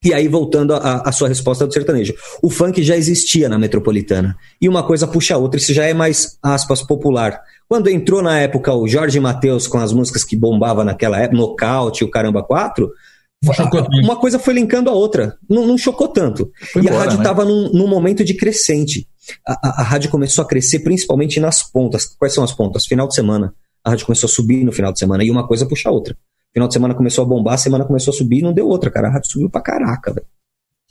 E 0.06 0.14
aí, 0.14 0.28
voltando 0.28 0.72
à 0.72 1.10
sua 1.10 1.26
resposta 1.26 1.66
do 1.66 1.72
sertanejo. 1.72 2.14
O 2.40 2.48
funk 2.48 2.80
já 2.80 2.96
existia 2.96 3.48
na 3.48 3.58
metropolitana. 3.58 4.36
E 4.60 4.68
uma 4.68 4.84
coisa 4.84 5.04
puxa 5.04 5.34
a 5.34 5.38
outra, 5.38 5.58
isso 5.58 5.74
já 5.74 5.84
é 5.84 5.92
mais, 5.92 6.38
aspas, 6.40 6.80
popular. 6.80 7.40
Quando 7.68 7.90
entrou 7.90 8.22
na 8.22 8.38
época 8.38 8.72
o 8.72 8.86
Jorge 8.86 9.18
Matheus 9.18 9.66
com 9.66 9.78
as 9.78 9.92
músicas 9.92 10.22
que 10.22 10.36
bombava 10.36 10.84
naquela 10.84 11.18
época, 11.18 11.36
Nocaute, 11.36 12.04
o 12.04 12.10
Caramba 12.10 12.40
4, 12.40 12.88
uma 14.04 14.14
coisa 14.14 14.38
foi 14.38 14.54
linkando 14.54 14.88
a 14.88 14.92
outra. 14.92 15.36
Não, 15.50 15.66
não 15.66 15.76
chocou 15.76 16.06
tanto. 16.06 16.52
Foi 16.72 16.82
e 16.82 16.86
embora, 16.86 17.00
a 17.00 17.04
rádio 17.04 17.18
estava 17.18 17.44
né? 17.44 17.50
num, 17.50 17.72
num, 17.72 17.88
momento 17.88 18.24
de 18.24 18.34
crescente. 18.34 19.08
A, 19.44 19.54
a, 19.54 19.80
a, 19.80 19.82
rádio 19.82 20.08
começou 20.08 20.44
a 20.44 20.46
crescer 20.46 20.80
principalmente 20.80 21.40
nas 21.40 21.64
pontas. 21.64 22.06
Quais 22.16 22.32
são 22.32 22.44
as 22.44 22.52
pontas? 22.52 22.86
Final 22.86 23.08
de 23.08 23.14
semana. 23.16 23.52
A 23.84 23.90
rádio 23.90 24.06
começou 24.06 24.28
a 24.28 24.30
subir 24.30 24.62
no 24.62 24.70
final 24.70 24.92
de 24.92 25.00
semana 25.00 25.24
e 25.24 25.32
uma 25.32 25.48
coisa 25.48 25.66
puxa 25.66 25.88
a 25.88 25.92
outra. 25.92 26.16
Final 26.56 26.68
de 26.68 26.72
semana 26.72 26.94
começou 26.94 27.22
a 27.22 27.28
bombar, 27.28 27.52
a 27.52 27.58
semana 27.58 27.84
começou 27.84 28.14
a 28.14 28.16
subir 28.16 28.38
e 28.38 28.42
não 28.42 28.50
deu 28.50 28.66
outra, 28.66 28.90
cara. 28.90 29.08
A 29.08 29.10
rádio 29.10 29.30
subiu 29.30 29.50
pra 29.50 29.60
caraca, 29.60 30.10
velho. 30.10 30.26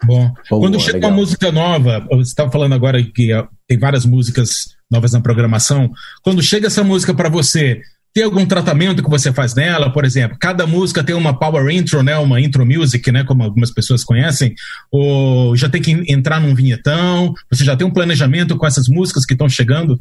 Bom, 0.06 0.32
quando 0.47 0.80
chega 0.80 0.97
legal. 0.97 1.10
uma 1.10 1.17
música 1.17 1.51
nova, 1.51 2.06
você 2.12 2.30
estava 2.30 2.51
falando 2.51 2.73
agora 2.73 3.01
que 3.01 3.30
tem 3.67 3.75
várias 3.75 4.06
músicas 4.06 4.75
novas 4.91 5.13
na 5.13 5.21
programação. 5.21 5.91
Quando 6.21 6.43
chega 6.43 6.67
essa 6.67 6.84
música 6.84 7.15
para 7.15 7.30
você, 7.30 7.82
tem 8.13 8.23
algum 8.23 8.45
tratamento 8.45 9.01
que 9.01 9.10
você 9.10 9.34
faz 9.34 9.56
nela? 9.56 9.91
Por 9.91 10.06
exemplo, 10.06 10.38
cada 10.39 10.67
música 10.67 11.04
tem 11.04 11.15
uma 11.15 11.36
power 11.36 11.67
intro, 11.73 12.04
né? 12.04 12.15
Uma 12.15 12.39
intro 12.39 12.63
music, 12.63 13.12
né? 13.12 13.23
Como 13.23 13.41
algumas 13.41 13.71
pessoas 13.71 14.04
conhecem. 14.04 14.54
Ou 14.91 15.56
já 15.56 15.67
tem 15.67 15.82
que 15.82 15.91
entrar 16.08 16.39
num 16.39 16.54
vinhetão? 16.54 17.34
Você 17.51 17.65
já 17.65 17.75
tem 17.75 17.88
um 17.88 17.91
planejamento 17.91 18.56
com 18.56 18.67
essas 18.67 18.88
músicas 18.88 19.25
que 19.25 19.34
estão 19.34 19.49
chegando? 19.49 19.99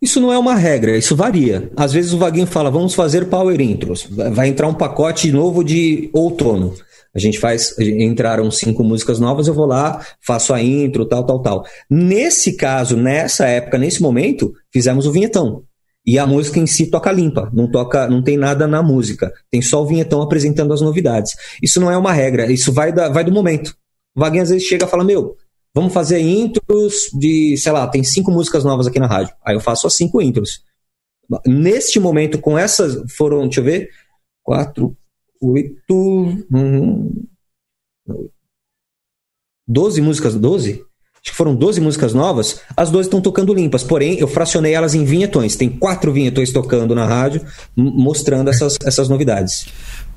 Isso 0.00 0.20
não 0.20 0.32
é 0.32 0.38
uma 0.38 0.54
regra, 0.54 0.96
isso 0.96 1.16
varia. 1.16 1.70
Às 1.76 1.92
vezes 1.92 2.12
o 2.12 2.18
Vaguinho 2.18 2.46
fala, 2.46 2.70
vamos 2.70 2.94
fazer 2.94 3.26
power 3.26 3.60
intros. 3.60 4.06
Vai 4.10 4.48
entrar 4.48 4.68
um 4.68 4.74
pacote 4.74 5.30
novo 5.30 5.62
de 5.64 6.10
outono. 6.12 6.74
A 7.14 7.18
gente 7.18 7.38
faz, 7.38 7.78
entraram 7.78 8.50
cinco 8.50 8.82
músicas 8.82 9.20
novas, 9.20 9.46
eu 9.46 9.52
vou 9.52 9.66
lá, 9.66 10.04
faço 10.20 10.54
a 10.54 10.62
intro, 10.62 11.04
tal, 11.04 11.24
tal, 11.24 11.42
tal. 11.42 11.64
Nesse 11.88 12.56
caso, 12.56 12.96
nessa 12.96 13.46
época, 13.46 13.76
nesse 13.76 14.00
momento, 14.00 14.52
fizemos 14.72 15.06
o 15.06 15.12
vinhetão. 15.12 15.62
E 16.04 16.18
a 16.18 16.26
música 16.26 16.58
em 16.58 16.66
si 16.66 16.86
toca 16.86 17.12
limpa, 17.12 17.48
não 17.52 17.70
toca, 17.70 18.08
não 18.08 18.22
tem 18.22 18.36
nada 18.36 18.66
na 18.66 18.82
música, 18.82 19.32
tem 19.50 19.62
só 19.62 19.82
o 19.82 19.86
vinhetão 19.86 20.20
apresentando 20.20 20.72
as 20.72 20.80
novidades. 20.80 21.32
Isso 21.62 21.80
não 21.80 21.90
é 21.90 21.96
uma 21.96 22.12
regra, 22.12 22.50
isso 22.50 22.72
vai, 22.72 22.92
da, 22.92 23.08
vai 23.08 23.22
do 23.22 23.30
momento. 23.30 23.76
O 24.14 24.20
Vaguinho 24.20 24.42
às 24.42 24.50
vezes 24.50 24.66
chega 24.66 24.84
e 24.84 24.88
fala: 24.88 25.04
Meu, 25.04 25.36
vamos 25.74 25.92
fazer 25.92 26.20
intros 26.20 27.10
de, 27.12 27.56
sei 27.56 27.72
lá, 27.72 27.86
tem 27.86 28.04
cinco 28.04 28.30
músicas 28.30 28.64
novas 28.64 28.86
aqui 28.86 28.98
na 28.98 29.06
rádio. 29.06 29.34
Aí 29.44 29.54
eu 29.54 29.60
faço 29.60 29.86
as 29.86 29.94
cinco 29.94 30.20
intros. 30.20 30.62
Neste 31.46 31.98
momento, 31.98 32.38
com 32.38 32.58
essas, 32.58 33.10
foram, 33.12 33.42
deixa 33.42 33.60
eu 33.60 33.64
ver, 33.64 33.90
quatro, 34.42 34.96
oito. 35.40 36.44
Hum, 36.52 37.24
doze 39.66 40.00
músicas, 40.00 40.34
doze? 40.34 40.84
Acho 41.24 41.30
que 41.30 41.36
foram 41.36 41.54
12 41.54 41.80
músicas 41.80 42.12
novas, 42.12 42.60
as 42.76 42.90
12 42.90 43.06
estão 43.06 43.20
tocando 43.20 43.54
limpas, 43.54 43.84
porém 43.84 44.18
eu 44.18 44.26
fracionei 44.26 44.74
elas 44.74 44.92
em 44.92 45.04
vinhetões. 45.04 45.54
Tem 45.54 45.70
quatro 45.70 46.12
vinhetões 46.12 46.50
tocando 46.50 46.96
na 46.96 47.06
rádio, 47.06 47.46
mostrando 47.76 48.50
essas, 48.50 48.76
essas 48.84 49.08
novidades. 49.08 49.68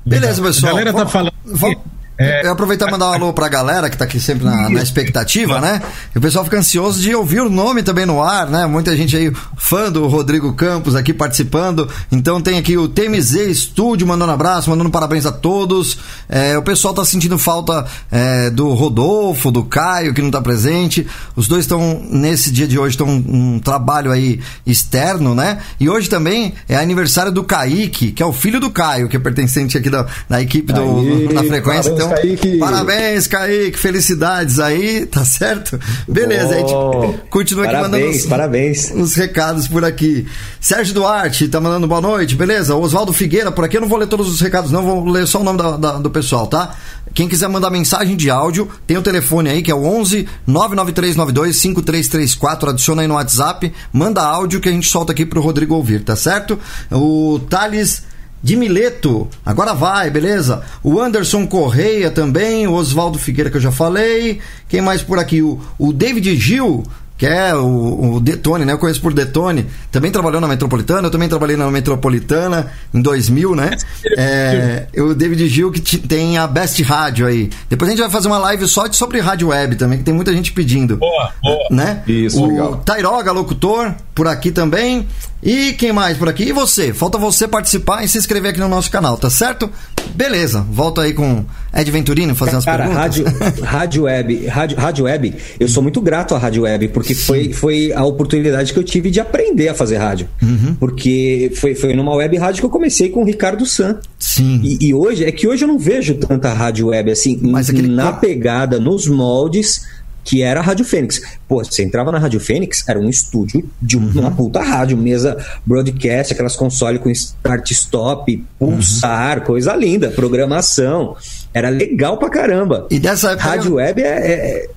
Beleza, 0.04 0.42
pessoal. 0.42 0.72
A 0.72 0.78
galera 0.78 0.92
tá 0.92 1.06
falando. 1.06 1.32
Vamos, 1.44 1.78
é, 2.18 2.46
eu 2.46 2.52
aproveitar 2.52 2.88
e 2.88 2.90
mandar 2.90 3.10
um 3.10 3.12
alô 3.12 3.32
pra 3.32 3.46
galera 3.48 3.90
que 3.90 3.96
tá 3.96 4.04
aqui 4.04 4.18
sempre 4.18 4.44
na, 4.44 4.70
na, 4.70 4.82
expectativa, 4.82 5.60
né? 5.60 5.82
E 6.14 6.18
o 6.18 6.20
pessoal 6.20 6.44
fica 6.44 6.56
ansioso 6.58 7.00
de 7.00 7.14
ouvir 7.14 7.40
o 7.40 7.50
nome 7.50 7.82
também 7.82 8.06
no 8.06 8.22
ar, 8.22 8.48
né? 8.48 8.64
Muita 8.66 8.96
gente 8.96 9.14
aí, 9.14 9.30
fã 9.56 9.92
do 9.92 10.06
Rodrigo 10.06 10.54
Campos 10.54 10.94
aqui 10.94 11.12
participando. 11.12 11.88
Então 12.10 12.40
tem 12.40 12.58
aqui 12.58 12.76
o 12.78 12.88
TMZ 12.88 13.34
Estúdio 13.34 14.06
mandando 14.06 14.32
abraço, 14.32 14.70
mandando 14.70 14.88
parabéns 14.88 15.26
a 15.26 15.32
todos. 15.32 15.98
É, 16.26 16.56
o 16.56 16.62
pessoal 16.62 16.94
tá 16.94 17.04
sentindo 17.04 17.36
falta 17.36 17.84
é, 18.10 18.48
do 18.48 18.72
Rodolfo, 18.72 19.50
do 19.50 19.64
Caio, 19.64 20.14
que 20.14 20.22
não 20.22 20.30
tá 20.30 20.40
presente. 20.40 21.06
Os 21.34 21.46
dois 21.46 21.64
estão, 21.64 22.02
nesse 22.10 22.50
dia 22.50 22.66
de 22.66 22.78
hoje, 22.78 22.94
estão 22.94 23.08
um 23.08 23.58
trabalho 23.58 24.10
aí 24.10 24.40
externo, 24.66 25.34
né? 25.34 25.58
E 25.78 25.90
hoje 25.90 26.08
também 26.08 26.54
é 26.66 26.76
aniversário 26.76 27.30
do 27.30 27.44
Kaique, 27.44 28.12
que 28.12 28.22
é 28.22 28.26
o 28.26 28.32
filho 28.32 28.58
do 28.58 28.70
Caio, 28.70 29.06
que 29.06 29.16
é 29.16 29.20
pertencente 29.20 29.76
aqui 29.76 29.90
da, 29.90 30.06
da 30.26 30.40
equipe 30.40 30.72
do, 30.72 31.32
na 31.34 31.44
frequência. 31.44 31.90
Então, 31.90 32.05
então, 32.06 32.22
Kaique. 32.22 32.58
Parabéns, 32.58 33.26
Kaique. 33.26 33.78
Felicidades 33.78 34.58
aí, 34.58 35.06
tá 35.06 35.24
certo? 35.24 35.78
Beleza, 36.08 36.48
oh, 36.48 36.52
a 36.52 37.06
gente 37.06 37.20
continua 37.30 37.64
aqui 37.64 37.74
parabéns, 37.74 37.92
mandando 37.92 38.16
os, 38.16 38.26
parabéns. 38.26 38.90
os 38.94 39.14
recados 39.14 39.68
por 39.68 39.84
aqui. 39.84 40.26
Sérgio 40.60 40.94
Duarte 40.94 41.48
tá 41.48 41.60
mandando 41.60 41.86
boa 41.86 42.00
noite, 42.00 42.34
beleza? 42.34 42.74
Oswaldo 42.74 43.12
Figueira, 43.12 43.52
por 43.52 43.64
aqui 43.64 43.76
eu 43.76 43.80
não 43.80 43.88
vou 43.88 43.98
ler 43.98 44.06
todos 44.06 44.28
os 44.28 44.40
recados, 44.40 44.70
não, 44.70 44.82
vou 44.82 45.04
ler 45.08 45.26
só 45.26 45.40
o 45.40 45.44
nome 45.44 45.58
da, 45.58 45.76
da, 45.76 45.92
do 45.98 46.10
pessoal, 46.10 46.46
tá? 46.46 46.74
Quem 47.14 47.28
quiser 47.28 47.48
mandar 47.48 47.70
mensagem 47.70 48.16
de 48.16 48.30
áudio, 48.30 48.68
tem 48.86 48.96
o 48.96 49.02
telefone 49.02 49.48
aí 49.48 49.62
que 49.62 49.70
é 49.70 49.74
o 49.74 49.84
11 49.84 50.28
99392 50.46 51.56
5334. 51.56 52.70
Adiciona 52.70 53.02
aí 53.02 53.08
no 53.08 53.14
WhatsApp, 53.14 53.72
manda 53.92 54.22
áudio 54.22 54.60
que 54.60 54.68
a 54.68 54.72
gente 54.72 54.88
solta 54.88 55.12
aqui 55.12 55.24
pro 55.24 55.40
Rodrigo 55.40 55.74
ouvir, 55.74 56.02
tá 56.02 56.16
certo? 56.16 56.58
O 56.90 57.40
Thales 57.48 58.02
de 58.42 58.56
Mileto, 58.56 59.28
agora 59.44 59.74
vai, 59.74 60.10
beleza? 60.10 60.62
O 60.82 61.00
Anderson 61.00 61.46
Correia 61.46 62.10
também, 62.10 62.66
o 62.66 62.74
Oswaldo 62.74 63.18
Figueira 63.18 63.50
que 63.50 63.56
eu 63.56 63.60
já 63.60 63.72
falei. 63.72 64.40
Quem 64.68 64.80
mais 64.80 65.02
por 65.02 65.18
aqui? 65.18 65.42
O, 65.42 65.60
o 65.78 65.92
David 65.92 66.36
Gil, 66.36 66.84
que 67.18 67.24
é 67.24 67.54
o, 67.54 68.14
o, 68.14 68.20
Detone, 68.20 68.64
né? 68.64 68.72
Eu 68.72 68.78
conheço 68.78 69.00
por 69.00 69.12
Detone. 69.12 69.66
Também 69.90 70.10
trabalhou 70.10 70.40
na 70.40 70.46
Metropolitana, 70.46 71.08
eu 71.08 71.10
também 71.10 71.28
trabalhei 71.28 71.56
na 71.56 71.70
Metropolitana 71.70 72.70
em 72.92 73.00
2000, 73.00 73.56
né? 73.56 73.70
É, 74.18 74.86
o 74.98 75.14
David 75.14 75.48
Gil 75.48 75.72
que 75.72 75.98
tem 75.98 76.36
a 76.36 76.46
Best 76.46 76.80
Rádio 76.82 77.26
aí. 77.26 77.50
Depois 77.70 77.88
a 77.88 77.92
gente 77.92 78.02
vai 78.02 78.10
fazer 78.10 78.28
uma 78.28 78.38
live 78.38 78.68
só 78.68 78.90
sobre 78.92 79.18
rádio 79.18 79.48
web 79.48 79.76
também, 79.76 79.98
que 79.98 80.04
tem 80.04 80.14
muita 80.14 80.32
gente 80.32 80.52
pedindo. 80.52 80.98
Boa, 80.98 81.32
boa. 81.42 81.68
Né? 81.70 82.02
Isso, 82.06 82.42
o 82.42 82.46
legal. 82.46 82.76
Tairoga, 82.84 83.32
locutor, 83.32 83.94
por 84.16 84.26
aqui 84.26 84.50
também. 84.50 85.06
E 85.42 85.74
quem 85.74 85.92
mais 85.92 86.16
por 86.16 86.28
aqui? 86.28 86.44
E 86.44 86.52
você? 86.52 86.92
Falta 86.92 87.18
você 87.18 87.46
participar 87.46 88.02
e 88.02 88.08
se 88.08 88.16
inscrever 88.18 88.50
aqui 88.50 88.58
no 88.58 88.68
nosso 88.68 88.90
canal, 88.90 89.16
tá 89.18 89.28
certo? 89.28 89.70
Beleza, 90.14 90.66
volto 90.70 91.00
aí 91.00 91.12
com 91.12 91.44
Ed 91.74 91.90
Venturino 91.90 92.34
fazer 92.34 92.60
Cara, 92.64 92.88
perguntas. 92.88 93.18
rádio, 93.18 93.24
rádio 93.62 94.02
web, 94.04 94.46
rádio, 94.46 94.76
rádio 94.78 95.04
web, 95.04 95.34
eu 95.60 95.68
sou 95.68 95.82
muito 95.82 96.00
grato 96.00 96.34
à 96.34 96.38
rádio 96.38 96.62
web, 96.62 96.88
porque 96.88 97.14
foi, 97.14 97.52
foi 97.52 97.92
a 97.92 98.02
oportunidade 98.02 98.72
que 98.72 98.78
eu 98.78 98.82
tive 98.82 99.10
de 99.10 99.20
aprender 99.20 99.68
a 99.68 99.74
fazer 99.74 99.98
rádio. 99.98 100.26
Uhum. 100.42 100.74
Porque 100.80 101.52
foi, 101.56 101.74
foi 101.74 101.92
numa 101.92 102.14
web 102.14 102.36
rádio 102.38 102.60
que 102.60 102.66
eu 102.66 102.70
comecei 102.70 103.10
com 103.10 103.22
o 103.22 103.24
Ricardo 103.26 103.66
San. 103.66 103.98
Sim. 104.18 104.60
E, 104.64 104.88
e 104.88 104.94
hoje, 104.94 105.24
é 105.24 105.30
que 105.30 105.46
hoje 105.46 105.64
eu 105.64 105.68
não 105.68 105.78
vejo 105.78 106.14
tanta 106.14 106.52
rádio 106.52 106.88
web 106.88 107.10
assim, 107.10 107.38
Mas 107.42 107.68
aquele 107.68 107.88
na 107.88 108.12
pegada, 108.12 108.80
nos 108.80 109.06
moldes 109.06 109.82
que 110.26 110.42
era 110.42 110.58
a 110.60 110.62
Rádio 110.62 110.84
Fênix. 110.84 111.22
Pô, 111.48 111.64
você 111.64 111.84
entrava 111.84 112.10
na 112.10 112.18
Rádio 112.18 112.40
Fênix, 112.40 112.86
era 112.88 112.98
um 112.98 113.08
estúdio 113.08 113.70
de 113.80 113.96
Uhum. 113.96 114.10
uma 114.16 114.30
puta 114.32 114.60
rádio, 114.60 114.96
mesa 114.96 115.36
broadcast, 115.64 116.32
aquelas 116.34 116.56
consoles 116.56 117.00
com 117.00 117.08
start-stop, 117.08 118.44
pulsar, 118.58 119.42
coisa 119.42 119.74
linda, 119.76 120.10
programação. 120.10 121.16
Era 121.54 121.68
legal 121.70 122.18
pra 122.18 122.28
caramba. 122.28 122.86
E 122.90 122.98
dessa 122.98 123.30
época. 123.30 123.48
Rádio 123.48 123.74
web 123.74 124.02
é. 124.02 124.06
é- 124.06 124.70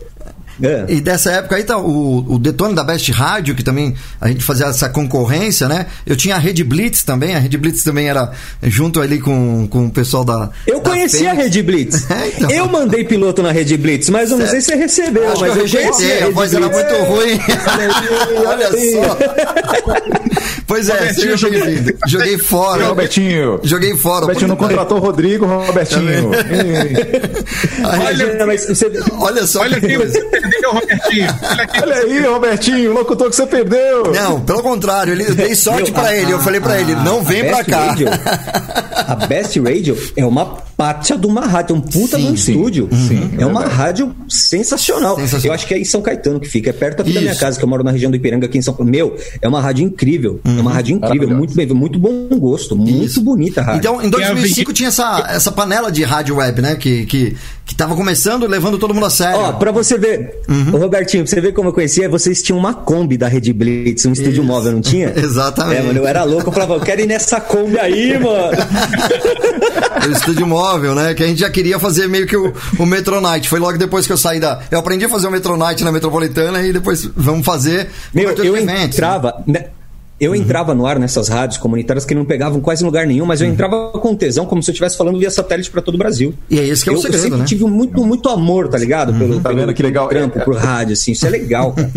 é. 0.61 0.85
E 0.89 1.01
dessa 1.01 1.31
época 1.31 1.55
aí 1.55 1.63
tá 1.63 1.77
o, 1.77 2.25
o 2.33 2.39
Detone 2.39 2.73
da 2.75 2.83
Best 2.83 3.11
Rádio, 3.11 3.55
que 3.55 3.63
também 3.63 3.95
a 4.19 4.27
gente 4.27 4.43
fazia 4.43 4.65
essa 4.67 4.89
concorrência, 4.89 5.67
né? 5.67 5.85
Eu 6.05 6.15
tinha 6.15 6.35
a 6.35 6.39
Rede 6.39 6.63
Blitz 6.63 7.03
também, 7.03 7.35
a 7.35 7.39
Rede 7.39 7.57
Blitz 7.57 7.83
também 7.83 8.07
era 8.09 8.31
junto 8.63 9.01
ali 9.01 9.19
com, 9.19 9.67
com 9.69 9.85
o 9.87 9.91
pessoal 9.91 10.23
da. 10.25 10.49
Eu 10.67 10.79
da 10.81 10.89
conheci 10.89 11.25
a. 11.27 11.33
Rede 11.33 11.61
Blitz. 11.63 12.07
É, 12.11 12.27
então. 12.37 12.49
Eu 12.51 12.67
mandei 12.67 13.03
piloto 13.03 13.41
na 13.41 13.51
Rede 13.51 13.77
Blitz, 13.77 14.09
mas 14.09 14.31
eu 14.31 14.37
não 14.37 14.47
sei 14.47 14.59
se 14.61 14.67
você 14.67 14.75
recebeu, 14.75 15.31
Acho 15.31 15.41
mas 15.41 15.53
que 15.53 15.59
eu 15.59 15.63
eu 15.65 15.69
conheci 15.69 16.03
rejeitei, 16.03 16.17
a 16.17 16.21
Rede 16.25 16.33
voz 16.33 16.53
era 16.53 16.67
Blitz. 16.69 16.89
muito 16.91 17.03
ruim. 17.05 17.39
Olha 18.45 18.69
só. 18.71 19.17
Pois 20.67 20.87
é, 20.89 20.93
Robertinho, 20.93 21.21
seja 21.23 21.37
joguei- 21.37 21.61
bem-vindo. 21.63 21.97
Joguei 22.07 22.37
fora. 22.37 22.85
Robertinho. 22.87 23.59
Joguei 23.63 23.95
fora. 23.97 24.21
Robertinho 24.21 24.47
não 24.49 24.55
contratou 24.55 24.97
o 24.97 25.01
Rodrigo, 25.01 25.45
Robertinho. 25.45 26.31
A 27.83 27.99
Olha, 28.05 28.45
mas 28.45 28.65
você, 28.67 28.91
Olha 29.19 29.47
só. 29.47 29.61
Olha 29.61 29.79
que 29.79 29.95
coisa. 29.95 30.19
Perdeu, 30.49 30.71
Robertinho. 30.71 31.27
Olha 31.83 31.95
aí, 31.95 32.19
Robertinho, 32.25 32.91
o 32.91 32.93
locutor 32.93 33.29
que 33.29 33.35
você 33.35 33.45
perdeu. 33.45 34.11
Não, 34.13 34.41
pelo 34.41 34.61
contrário, 34.61 35.13
ele, 35.13 35.23
eu 35.27 35.35
dei 35.35 35.55
sorte 35.55 35.91
Meu, 35.91 35.93
pra 35.93 36.09
a- 36.09 36.15
ele. 36.15 36.31
Eu 36.31 36.39
falei 36.39 36.59
pra 36.61 36.79
ele, 36.79 36.95
não 36.95 37.23
vem 37.23 37.45
pra 37.45 37.57
Best 37.57 37.69
cá. 37.69 37.85
Radio, 37.85 38.07
a 39.07 39.15
Best 39.27 39.59
Radio 39.59 39.97
é 40.15 40.25
uma 40.25 40.45
pátia 40.77 41.17
de 41.17 41.27
uma 41.27 41.41
rádio, 41.45 41.75
é 41.75 41.77
um 41.77 41.81
puta 41.81 42.17
Sim, 42.17 42.29
um 42.31 42.37
sim, 42.37 42.51
estúdio. 42.53 42.89
sim, 42.91 43.31
é 43.37 43.45
uma 43.45 43.61
verdade. 43.61 43.77
rádio 43.81 44.15
sensacional. 44.27 45.15
Sensacional. 45.17 45.45
Eu 45.47 45.53
acho 45.53 45.67
que 45.67 45.73
é 45.73 45.79
em 45.79 45.83
São 45.85 46.01
Caetano 46.01 46.39
que 46.39 46.47
fica, 46.47 46.69
é 46.69 46.73
perto 46.73 47.01
aqui 47.01 47.11
da 47.13 47.21
minha 47.21 47.35
casa, 47.35 47.57
que 47.57 47.63
eu 47.63 47.69
moro 47.69 47.83
na 47.83 47.91
região 47.91 48.09
do 48.09 48.15
Ipiranga, 48.17 48.45
aqui 48.45 48.57
em 48.57 48.61
São 48.61 48.73
Paulo. 48.73 48.89
Meu, 48.89 49.15
é 49.41 49.47
uma 49.47 49.61
rádio 49.61 49.83
incrível. 49.85 50.39
É 50.45 50.61
uma 50.61 50.71
rádio 50.71 50.95
incrível, 50.95 51.29
muito 51.29 51.53
bem, 51.53 51.67
muito 51.67 51.99
bom 51.99 52.27
gosto, 52.37 52.75
muito 52.75 53.05
Isso. 53.05 53.21
bonita 53.21 53.61
a 53.61 53.63
rádio. 53.65 53.79
Então, 53.79 54.01
em 54.01 54.09
2005 54.09 54.71
tinha 54.73 54.87
essa, 54.89 55.25
essa 55.29 55.51
panela 55.51 55.91
de 55.91 56.03
rádio 56.03 56.35
web, 56.37 56.61
né? 56.61 56.75
Que, 56.75 57.05
que, 57.05 57.35
que 57.69 57.75
tava 57.75 57.95
começando, 57.95 58.47
levando 58.47 58.79
todo 58.79 58.95
mundo 58.95 59.05
a 59.05 59.09
sério. 59.11 59.39
Ó, 59.39 59.53
pra 59.53 59.71
você 59.71 59.95
ver, 59.95 60.41
Uhum. 60.49 60.71
Robertinho, 60.71 61.23
pra 61.23 61.29
você 61.29 61.39
ver 61.39 61.53
como 61.53 61.69
eu 61.69 61.73
conhecia, 61.73 62.09
vocês 62.09 62.41
tinham 62.41 62.57
uma 62.57 62.73
Kombi 62.73 63.15
da 63.15 63.27
Rede 63.27 63.53
Blitz, 63.53 64.07
um 64.07 64.11
estúdio 64.11 64.41
Isso. 64.41 64.43
móvel, 64.43 64.71
não 64.71 64.81
tinha? 64.81 65.13
Exatamente. 65.15 65.79
É, 65.81 65.83
mano, 65.83 65.99
eu 65.99 66.07
era 66.07 66.23
louco, 66.23 66.49
eu 66.49 66.51
falava, 66.51 66.73
eu 66.73 66.79
quero 66.79 67.01
ir 67.01 67.05
nessa 67.05 67.39
Kombi 67.39 67.77
aí, 67.77 68.17
mano. 68.19 68.57
o 70.07 70.11
estúdio 70.11 70.47
móvel, 70.47 70.95
né? 70.95 71.13
Que 71.13 71.23
a 71.23 71.27
gente 71.27 71.39
já 71.41 71.49
queria 71.51 71.77
fazer 71.77 72.07
meio 72.07 72.25
que 72.25 72.35
o, 72.35 72.51
o 72.79 72.85
Metronite. 72.87 73.47
Foi 73.47 73.59
logo 73.59 73.77
depois 73.77 74.07
que 74.07 74.13
eu 74.13 74.17
saí 74.17 74.39
da. 74.39 74.59
Eu 74.71 74.79
aprendi 74.79 75.05
a 75.05 75.09
fazer 75.09 75.27
o 75.27 75.31
Metronite 75.31 75.83
na 75.83 75.91
Metropolitana 75.91 76.61
e 76.63 76.73
depois 76.73 77.07
vamos 77.15 77.45
fazer. 77.45 77.89
Meu, 78.13 78.31
eu 78.31 78.55
eventos, 78.57 78.65
né? 78.65 78.83
entrava. 78.85 79.43
né, 79.45 79.65
Eu 80.19 80.35
entrava 80.35 80.75
no 80.75 80.85
ar 80.85 80.99
nessas 80.99 81.29
rádios 81.29 81.57
comunitárias 81.57 82.05
que 82.05 82.13
não 82.13 82.25
pegavam 82.25 82.59
quase 82.59 82.83
em 82.83 82.85
lugar 82.85 83.07
nenhum, 83.07 83.25
mas 83.25 83.39
eu 83.41 83.47
entrava 83.47 83.89
com 83.91 84.13
tesão, 84.15 84.45
como 84.45 84.61
se 84.61 84.69
eu 84.69 84.73
estivesse 84.73 84.97
falando 84.97 85.17
via 85.17 85.31
satélite 85.31 85.71
para 85.71 85.81
todo 85.81 85.95
o 85.95 85.97
Brasil. 85.97 86.33
E 86.49 86.59
é 86.59 86.67
esse 86.67 86.83
que 86.83 86.89
é 86.89 86.93
o 86.93 86.95
eu, 86.95 87.01
segredo, 87.01 87.21
sempre 87.23 87.37
né? 87.39 87.45
tive 87.45 87.63
muito, 87.65 88.03
muito 88.05 88.27
amor, 88.27 88.67
tá 88.67 88.77
ligado? 88.77 89.13
Pelo, 89.13 89.39
Tá 89.39 89.49
pelo- 89.49 89.61
vendo 89.61 89.73
que 89.73 89.81
legal? 89.81 90.07
pelo 90.09 90.29
trampo, 90.29 90.43
por 90.45 90.57
rádio, 90.57 90.93
assim. 90.93 91.13
Isso 91.13 91.25
é 91.25 91.29
legal, 91.29 91.71
cara. 91.73 91.91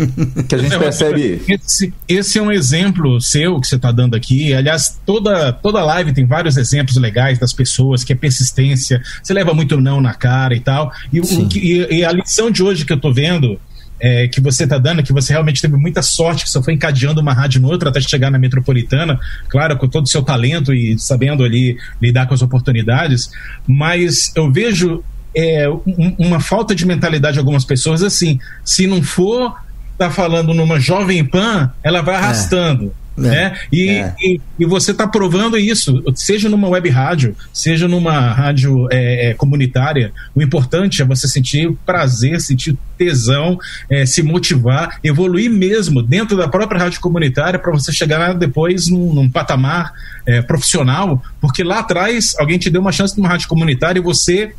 Que 0.47 0.55
a 0.55 0.57
gente 0.57 0.73
É, 0.73 0.79
percebe. 0.79 1.41
Esse, 1.49 1.93
esse 2.07 2.39
é 2.39 2.41
um 2.41 2.51
exemplo 2.51 3.19
seu 3.19 3.59
que 3.59 3.67
você 3.67 3.75
está 3.75 3.91
dando 3.91 4.15
aqui. 4.15 4.53
Aliás, 4.53 4.99
toda, 5.05 5.51
toda 5.51 5.83
live 5.83 6.13
tem 6.13 6.25
vários 6.25 6.55
exemplos 6.55 6.95
legais 6.97 7.37
das 7.39 7.51
pessoas, 7.51 8.03
que 8.03 8.13
é 8.13 8.15
persistência, 8.15 9.01
você 9.21 9.33
leva 9.33 9.53
muito 9.53 9.79
não 9.81 9.99
na 9.99 10.13
cara 10.13 10.55
e 10.55 10.59
tal. 10.61 10.91
E, 11.11 11.19
o, 11.19 11.23
e, 11.55 11.97
e 11.99 12.05
a 12.05 12.11
lição 12.11 12.49
de 12.49 12.63
hoje 12.63 12.85
que 12.85 12.93
eu 12.93 12.99
tô 12.99 13.11
vendo. 13.13 13.59
É, 14.05 14.27
que 14.27 14.41
você 14.41 14.65
está 14.65 14.77
dando, 14.77 15.01
que 15.01 15.13
você 15.13 15.31
realmente 15.31 15.61
teve 15.61 15.77
muita 15.77 16.01
sorte, 16.01 16.43
que 16.43 16.49
você 16.49 16.61
foi 16.61 16.73
encadeando 16.73 17.21
uma 17.21 17.31
rádio 17.33 17.61
no 17.61 17.69
outra 17.69 17.89
até 17.89 18.01
chegar 18.01 18.29
na 18.29 18.37
metropolitana, 18.37 19.17
claro, 19.47 19.77
com 19.77 19.87
todo 19.87 20.03
o 20.03 20.09
seu 20.09 20.21
talento 20.21 20.73
e 20.73 20.99
sabendo 20.99 21.41
ali 21.41 21.77
lidar 22.01 22.27
com 22.27 22.33
as 22.33 22.41
oportunidades, 22.41 23.31
mas 23.65 24.31
eu 24.35 24.51
vejo 24.51 25.01
é, 25.35 25.67
um- 25.69 26.15
uma 26.19 26.39
falta 26.39 26.75
de 26.75 26.85
mentalidade 26.85 27.33
de 27.35 27.39
algumas 27.39 27.65
pessoas 27.65 28.03
assim, 28.03 28.39
se 28.63 28.85
não 28.85 29.01
for 29.01 29.55
tá 29.97 30.09
falando 30.11 30.53
numa 30.53 30.79
jovem 30.79 31.23
pan, 31.25 31.71
ela 31.81 32.01
vai 32.01 32.15
arrastando. 32.15 32.93
Né? 33.15 33.55
E, 33.71 33.89
É. 33.89 34.15
e, 34.19 34.41
e 34.59 34.65
você 34.65 34.91
está 34.91 35.07
provando 35.07 35.57
isso, 35.57 36.03
seja 36.15 36.49
numa 36.49 36.67
web 36.67 36.89
rádio, 36.89 37.35
seja 37.53 37.87
numa 37.87 38.31
rádio 38.31 38.87
é, 38.91 39.29
é, 39.29 39.33
comunitária. 39.33 40.11
O 40.33 40.41
importante 40.41 41.01
é 41.01 41.05
você 41.05 41.27
sentir 41.27 41.71
prazer, 41.85 42.41
sentir 42.41 42.75
tesão, 42.97 43.57
é, 43.89 44.05
se 44.05 44.23
motivar, 44.23 44.99
evoluir 45.03 45.51
mesmo 45.51 46.01
dentro 46.01 46.35
da 46.35 46.47
própria 46.47 46.79
rádio 46.79 46.99
comunitária 47.01 47.59
para 47.59 47.71
você 47.71 47.91
chegar 47.91 48.33
depois 48.33 48.87
num, 48.87 49.13
num 49.13 49.29
patamar 49.29 49.93
é, 50.25 50.41
profissional, 50.41 51.21
porque 51.39 51.63
lá 51.63 51.79
atrás 51.79 52.35
alguém 52.39 52.57
te 52.57 52.69
deu 52.69 52.81
uma 52.81 52.91
chance 52.91 53.15
numa 53.17 53.29
rádio 53.29 53.47
comunitária 53.47 53.99
e 53.99 54.03
você 54.03 54.53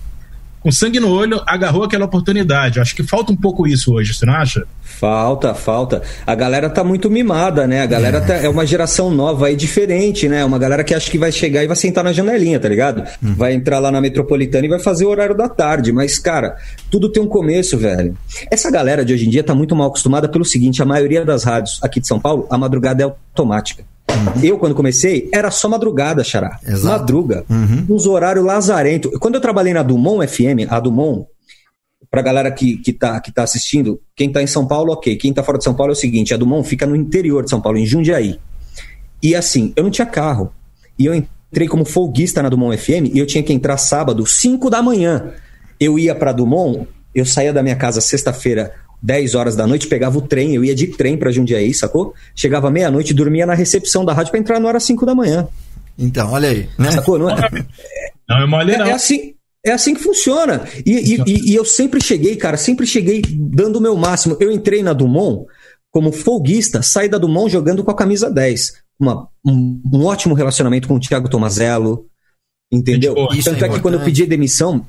com 0.65 0.73
sangue 0.73 0.99
no 0.99 1.11
olho, 1.11 1.43
agarrou 1.47 1.85
aquela 1.85 2.07
oportunidade. 2.07 2.81
Acho 2.81 2.97
que 2.97 3.03
falta 3.03 3.31
um 3.31 3.37
pouco 3.37 3.67
isso 3.67 3.93
hoje, 3.93 4.15
você 4.15 4.25
não 4.25 4.33
acha? 4.33 4.67
Falta, 4.81 5.53
falta. 5.53 6.01
A 6.27 6.35
galera 6.35 6.71
tá 6.71 6.83
muito 6.83 7.11
mimada, 7.11 7.67
né? 7.67 7.83
A 7.83 7.87
galera 7.87 8.19
tá, 8.23 8.33
é 8.37 8.49
uma 8.49 8.65
geração 8.65 9.11
nova 9.11 9.49
aí 9.49 9.57
diferente, 9.57 10.27
né? 10.27 10.43
Uma 10.43 10.59
galera 10.59 10.83
que 10.83 10.95
acha 10.95 11.11
que 11.11 11.19
vai 11.19 11.31
chegar 11.31 11.63
e 11.63 11.67
vai 11.67 11.77
sentar 11.77 12.03
na 12.03 12.15
janelinha, 12.15 12.59
tá 12.59 12.67
ligado? 12.67 13.05
Vai 13.21 13.53
entrar 13.53 13.79
lá 13.79 13.91
na 13.91 14.01
metropolitana 14.01 14.65
e 14.65 14.71
vai 14.71 14.79
fazer 14.79 15.05
o 15.05 15.11
horário 15.11 15.37
da 15.37 15.51
tarde. 15.51 15.93
Mas, 15.93 16.19
cara, 16.19 16.57
tudo 16.91 17.13
tem 17.13 17.23
um 17.23 17.29
começo, 17.29 17.77
velho. 17.77 18.17
Essa 18.51 18.71
galera 18.71 19.05
de 19.05 19.13
hoje 19.13 19.27
em 19.27 19.31
dia 19.31 19.45
tá 19.45 19.55
muito 19.55 19.77
mal 19.77 19.89
acostumada 19.89 20.31
pelo 20.31 20.47
seguinte: 20.47 20.81
a 20.81 20.87
maioria 20.87 21.27
das 21.27 21.45
rádios 21.45 21.79
aqui 21.83 22.01
de 22.01 22.09
São 22.09 22.19
Paulo, 22.19 22.47
a 22.51 22.57
madrugada 22.57 23.03
é 23.03 23.05
automática. 23.05 23.85
Eu, 24.43 24.59
quando 24.59 24.75
comecei, 24.75 25.29
era 25.33 25.51
só 25.51 25.69
madrugada, 25.69 26.23
Xará. 26.25 26.59
Exato. 26.67 27.01
Madruga. 27.01 27.45
Uns 27.89 28.07
horários 28.07 28.45
lazarento. 28.45 29.11
Quando 29.19 29.37
eu 29.37 29.41
trabalhei 29.41 29.73
na 29.73 29.83
Dumont 29.83 30.27
FM, 30.27 30.69
a 30.69 30.81
Dumont, 30.81 31.27
pra 32.11 32.23
galera 32.23 32.51
que, 32.51 32.77
que, 32.77 32.93
tá, 32.93 33.21
que 33.21 33.33
tá 33.33 33.43
assistindo, 33.43 34.01
quem 34.15 34.31
tá 34.31 34.43
em 34.43 34.47
São 34.47 34.67
Paulo, 34.67 34.93
ok. 34.93 35.17
Quem 35.17 35.33
tá 35.33 35.43
fora 35.43 35.59
de 35.59 35.65
São 35.65 35.75
Paulo 35.75 35.93
é 35.93 35.95
o 35.95 35.97
seguinte: 35.97 36.33
a 36.33 36.37
Dumont 36.37 36.69
fica 36.69 36.87
no 36.87 36.95
interior 36.95 37.45
de 37.45 37.51
São 37.51 37.61
Paulo, 37.61 37.79
em 37.79 37.87
Jundiaí. 37.87 38.39
E 39.23 39.35
assim, 39.35 39.73
eu 39.75 39.83
não 39.83 39.91
tinha 39.91 40.07
carro. 40.07 40.53
E 40.99 41.07
eu 41.07 41.15
entrei 41.15 41.67
como 41.67 41.85
folguista 41.85 42.43
na 42.43 42.49
Dumont 42.49 42.77
FM 42.77 43.15
e 43.15 43.19
eu 43.19 43.27
tinha 43.27 43.43
que 43.43 43.53
entrar 43.53 43.77
sábado, 43.79 44.27
5 44.27 44.71
da 44.71 44.83
manhã. 44.83 45.33
Eu 45.81 45.99
ia 45.99 46.15
pra 46.15 46.33
Dumont, 46.33 46.87
eu 47.15 47.25
saía 47.25 47.53
da 47.53 47.63
minha 47.63 47.77
casa 47.77 48.01
sexta-feira, 48.01 48.73
10 49.05 49.35
horas 49.35 49.55
da 49.55 49.67
noite, 49.67 49.87
pegava 49.87 50.17
o 50.17 50.23
trem, 50.23 50.55
eu 50.55 50.65
ia 50.65 50.75
de 50.75 50.87
trem 50.87 51.15
pra 51.17 51.31
Jundiaí, 51.31 51.75
sacou? 51.75 52.15
Chegava 52.35 52.71
meia-noite, 52.71 53.13
dormia 53.13 53.45
na 53.45 53.53
recepção 53.53 54.03
da 54.03 54.15
rádio 54.15 54.31
pra 54.31 54.41
entrar 54.41 54.59
no 54.59 54.67
hora 54.67 54.81
5 54.81 55.05
da 55.05 55.15
manhã. 55.15 55.47
Então, 55.99 56.33
olha 56.33 56.49
aí, 56.49 56.69
né? 56.79 56.91
Sacou? 56.91 57.19
Não 57.19 57.29
é? 57.29 57.37
Não 58.27 58.39
é 58.43 58.47
mole, 58.47 58.73
É, 58.73 58.79
não. 58.79 58.87
é 58.87 58.93
assim. 58.93 59.35
É 59.67 59.73
assim 59.73 59.95
que 59.95 60.03
funciona. 60.03 60.67
E, 60.87 60.93
e- 60.93 61.23
e- 61.27 61.53
e 61.53 61.55
eu 61.55 61.65
sempre 61.65 62.03
cheguei, 62.03 62.37
cara, 62.37 62.57
sempre 62.57 62.87
cheguei 62.87 63.21
dando 63.31 63.77
o 63.77 63.81
meu 63.81 63.95
máximo. 63.97 64.37
Eu 64.41 64.51
entrei 64.51 64.83
na 64.83 64.95
Dumont 64.95 65.47
como 65.91 66.11
folguista, 66.11 66.81
saí 66.83 67.09
da 67.09 67.19
Dumont 67.19 67.51
jogando 67.53 67.85
com 67.85 67.91
a 67.91 67.95
camisa 67.97 68.31
10. 68.31 68.73
Uma- 68.99 69.29
um, 69.47 69.81
um 69.93 70.05
ótimo 70.07 70.35
relacionamento 70.35 70.89
com 70.89 70.95
o 70.95 71.01
Thiago 71.01 71.29
Tomazello. 71.29 72.07
Entendeu? 72.73 73.15
Isso 73.33 73.51
Tanto 73.51 73.65
é 73.65 73.69
é, 73.69 73.71
que 73.73 73.81
quando 73.81 73.95
eu 73.95 74.01
pedi 74.01 74.25
demissão, 74.27 74.85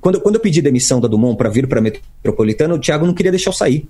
quando, 0.00 0.20
quando 0.20 0.34
eu 0.36 0.40
pedi 0.40 0.60
demissão 0.62 1.00
da 1.00 1.08
Dumont 1.08 1.36
para 1.36 1.48
vir 1.48 1.66
para 1.66 1.80
Metropolitana, 1.80 2.74
o 2.74 2.78
Thiago 2.78 3.06
não 3.06 3.14
queria 3.14 3.30
deixar 3.32 3.50
eu 3.50 3.54
sair. 3.54 3.88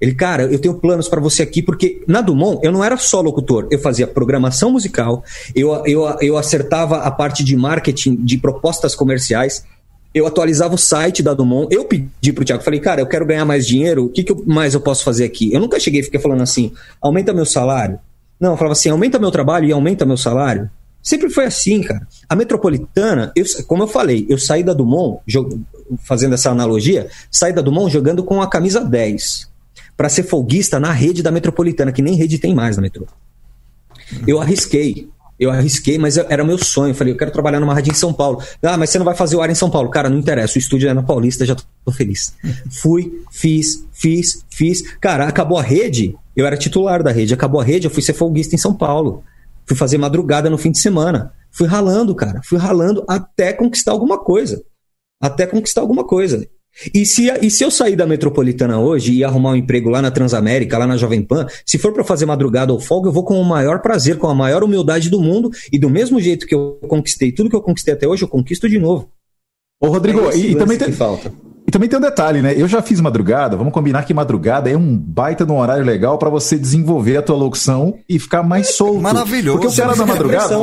Ele, 0.00 0.12
cara, 0.14 0.42
eu 0.44 0.58
tenho 0.58 0.74
planos 0.74 1.08
para 1.08 1.20
você 1.20 1.42
aqui, 1.42 1.62
porque 1.62 2.02
na 2.06 2.20
Dumont 2.20 2.58
eu 2.64 2.72
não 2.72 2.82
era 2.82 2.96
só 2.96 3.20
locutor, 3.20 3.68
eu 3.70 3.78
fazia 3.78 4.06
programação 4.08 4.72
musical, 4.72 5.22
eu, 5.54 5.70
eu, 5.86 6.02
eu 6.20 6.36
acertava 6.36 6.96
a 6.98 7.10
parte 7.12 7.44
de 7.44 7.54
marketing, 7.56 8.16
de 8.16 8.38
propostas 8.38 8.96
comerciais, 8.96 9.64
eu 10.12 10.26
atualizava 10.26 10.74
o 10.74 10.78
site 10.78 11.22
da 11.22 11.32
Dumont, 11.32 11.72
eu 11.72 11.84
pedi 11.84 12.32
pro 12.32 12.44
Thiago, 12.44 12.64
falei, 12.64 12.80
cara, 12.80 13.00
eu 13.00 13.06
quero 13.06 13.24
ganhar 13.24 13.44
mais 13.44 13.66
dinheiro, 13.68 14.06
o 14.06 14.08
que, 14.08 14.24
que 14.24 14.32
eu- 14.32 14.42
mais 14.46 14.74
eu 14.74 14.80
posso 14.80 15.04
fazer 15.04 15.24
aqui? 15.24 15.52
Eu 15.52 15.60
nunca 15.60 15.78
cheguei 15.78 16.00
e 16.00 16.04
fiquei 16.04 16.18
falando 16.18 16.42
assim, 16.42 16.72
aumenta 17.00 17.32
meu 17.32 17.46
salário. 17.46 18.00
Não, 18.40 18.52
eu 18.52 18.56
falava 18.56 18.72
assim, 18.72 18.88
aumenta 18.88 19.18
meu 19.18 19.30
trabalho 19.30 19.66
e 19.66 19.72
aumenta 19.72 20.04
meu 20.06 20.16
salário. 20.16 20.68
Sempre 21.08 21.30
foi 21.30 21.46
assim, 21.46 21.80
cara. 21.82 22.06
A 22.28 22.36
metropolitana, 22.36 23.32
eu- 23.34 23.46
como 23.66 23.82
eu 23.84 23.88
falei, 23.88 24.26
eu 24.28 24.36
saí 24.36 24.62
da 24.62 24.74
Dumont, 24.74 25.20
fazendo 26.04 26.34
essa 26.34 26.50
analogia, 26.50 27.08
saí 27.30 27.50
da 27.50 27.62
Dumont 27.62 27.90
jogando 27.90 28.22
com 28.22 28.42
a 28.42 28.46
camisa 28.46 28.84
10. 28.84 29.48
para 29.96 30.08
ser 30.10 30.22
folguista 30.24 30.78
na 30.78 30.92
rede 30.92 31.22
da 31.24 31.30
metropolitana, 31.32 31.90
que 31.90 32.00
nem 32.02 32.14
rede 32.14 32.38
tem 32.38 32.54
mais 32.54 32.76
na 32.76 32.82
metrô. 32.82 33.04
Eu 34.28 34.38
arrisquei. 34.40 35.08
Eu 35.40 35.50
arrisquei, 35.50 35.98
mas 35.98 36.16
era 36.16 36.44
meu 36.44 36.56
sonho. 36.58 36.90
Eu 36.90 36.94
falei, 36.94 37.12
eu 37.14 37.16
quero 37.16 37.30
trabalhar 37.32 37.58
numa 37.58 37.74
rádio 37.74 37.90
em 37.90 37.94
São 37.96 38.12
Paulo. 38.12 38.40
Ah, 38.62 38.76
mas 38.76 38.90
você 38.90 38.98
não 38.98 39.04
vai 39.04 39.16
fazer 39.16 39.34
o 39.36 39.40
ar 39.40 39.50
em 39.50 39.54
São 39.56 39.68
Paulo. 39.70 39.88
Cara, 39.90 40.08
não 40.08 40.18
interessa. 40.18 40.54
O 40.56 40.58
estúdio 40.60 40.88
é 40.88 40.94
na 40.94 41.02
Paulista, 41.02 41.44
já 41.46 41.56
tô 41.84 41.90
feliz. 41.90 42.32
Fui, 42.80 43.22
fiz, 43.32 43.84
fiz, 43.92 44.44
fiz. 44.50 44.82
Cara, 45.00 45.26
acabou 45.26 45.58
a 45.58 45.62
rede. 45.62 46.14
Eu 46.36 46.46
era 46.46 46.56
titular 46.56 47.02
da 47.02 47.10
rede. 47.10 47.34
Acabou 47.34 47.60
a 47.60 47.64
rede, 47.64 47.86
eu 47.86 47.90
fui 47.90 48.02
ser 48.02 48.12
folguista 48.12 48.54
em 48.54 48.58
São 48.58 48.74
Paulo. 48.74 49.24
Fui 49.68 49.76
fazer 49.76 49.98
madrugada 49.98 50.48
no 50.48 50.56
fim 50.56 50.72
de 50.72 50.78
semana. 50.78 51.32
Fui 51.50 51.66
ralando, 51.68 52.14
cara. 52.14 52.40
Fui 52.42 52.58
ralando 52.58 53.04
até 53.06 53.52
conquistar 53.52 53.92
alguma 53.92 54.18
coisa. 54.18 54.64
Até 55.20 55.46
conquistar 55.46 55.82
alguma 55.82 56.04
coisa. 56.04 56.48
E 56.94 57.04
se, 57.04 57.28
e 57.42 57.50
se 57.50 57.62
eu 57.62 57.70
sair 57.70 57.96
da 57.96 58.06
metropolitana 58.06 58.78
hoje 58.78 59.12
e 59.12 59.24
arrumar 59.24 59.50
um 59.50 59.56
emprego 59.56 59.90
lá 59.90 60.00
na 60.00 60.10
Transamérica, 60.10 60.78
lá 60.78 60.86
na 60.86 60.96
Jovem 60.96 61.22
Pan, 61.22 61.46
se 61.66 61.76
for 61.76 61.92
para 61.92 62.04
fazer 62.04 62.24
madrugada 62.24 62.72
ou 62.72 62.80
folga, 62.80 63.08
eu 63.08 63.12
vou 63.12 63.24
com 63.24 63.38
o 63.38 63.44
maior 63.44 63.82
prazer, 63.82 64.16
com 64.16 64.28
a 64.28 64.34
maior 64.34 64.62
humildade 64.62 65.10
do 65.10 65.20
mundo. 65.20 65.50
E 65.70 65.78
do 65.78 65.90
mesmo 65.90 66.20
jeito 66.20 66.46
que 66.46 66.54
eu 66.54 66.78
conquistei 66.88 67.30
tudo 67.30 67.50
que 67.50 67.56
eu 67.56 67.62
conquistei 67.62 67.92
até 67.92 68.06
hoje, 68.06 68.22
eu 68.22 68.28
conquisto 68.28 68.68
de 68.68 68.78
novo. 68.78 69.10
Ô, 69.80 69.88
Rodrigo, 69.88 70.30
é 70.30 70.36
e, 70.36 70.52
e 70.52 70.56
também 70.56 70.78
tem. 70.78 70.92
Falta. 70.92 71.32
E 71.68 71.70
também 71.70 71.86
tem 71.86 71.98
um 71.98 72.02
detalhe, 72.02 72.40
né? 72.40 72.54
Eu 72.56 72.66
já 72.66 72.80
fiz 72.80 72.98
madrugada, 72.98 73.54
vamos 73.54 73.74
combinar 73.74 74.02
que 74.04 74.14
madrugada 74.14 74.70
é 74.70 74.74
um 74.74 74.96
baita 74.96 75.44
de 75.44 75.52
um 75.52 75.58
horário 75.58 75.84
legal 75.84 76.16
para 76.16 76.30
você 76.30 76.58
desenvolver 76.58 77.18
a 77.18 77.22
tua 77.22 77.36
locução 77.36 77.98
e 78.08 78.18
ficar 78.18 78.42
mais 78.42 78.74
solto. 78.74 79.02
Maravilhoso. 79.02 79.58
Porque 79.58 79.74
o 79.74 79.76
cara 79.76 79.94
da 79.94 80.06
madrugada. 80.06 80.56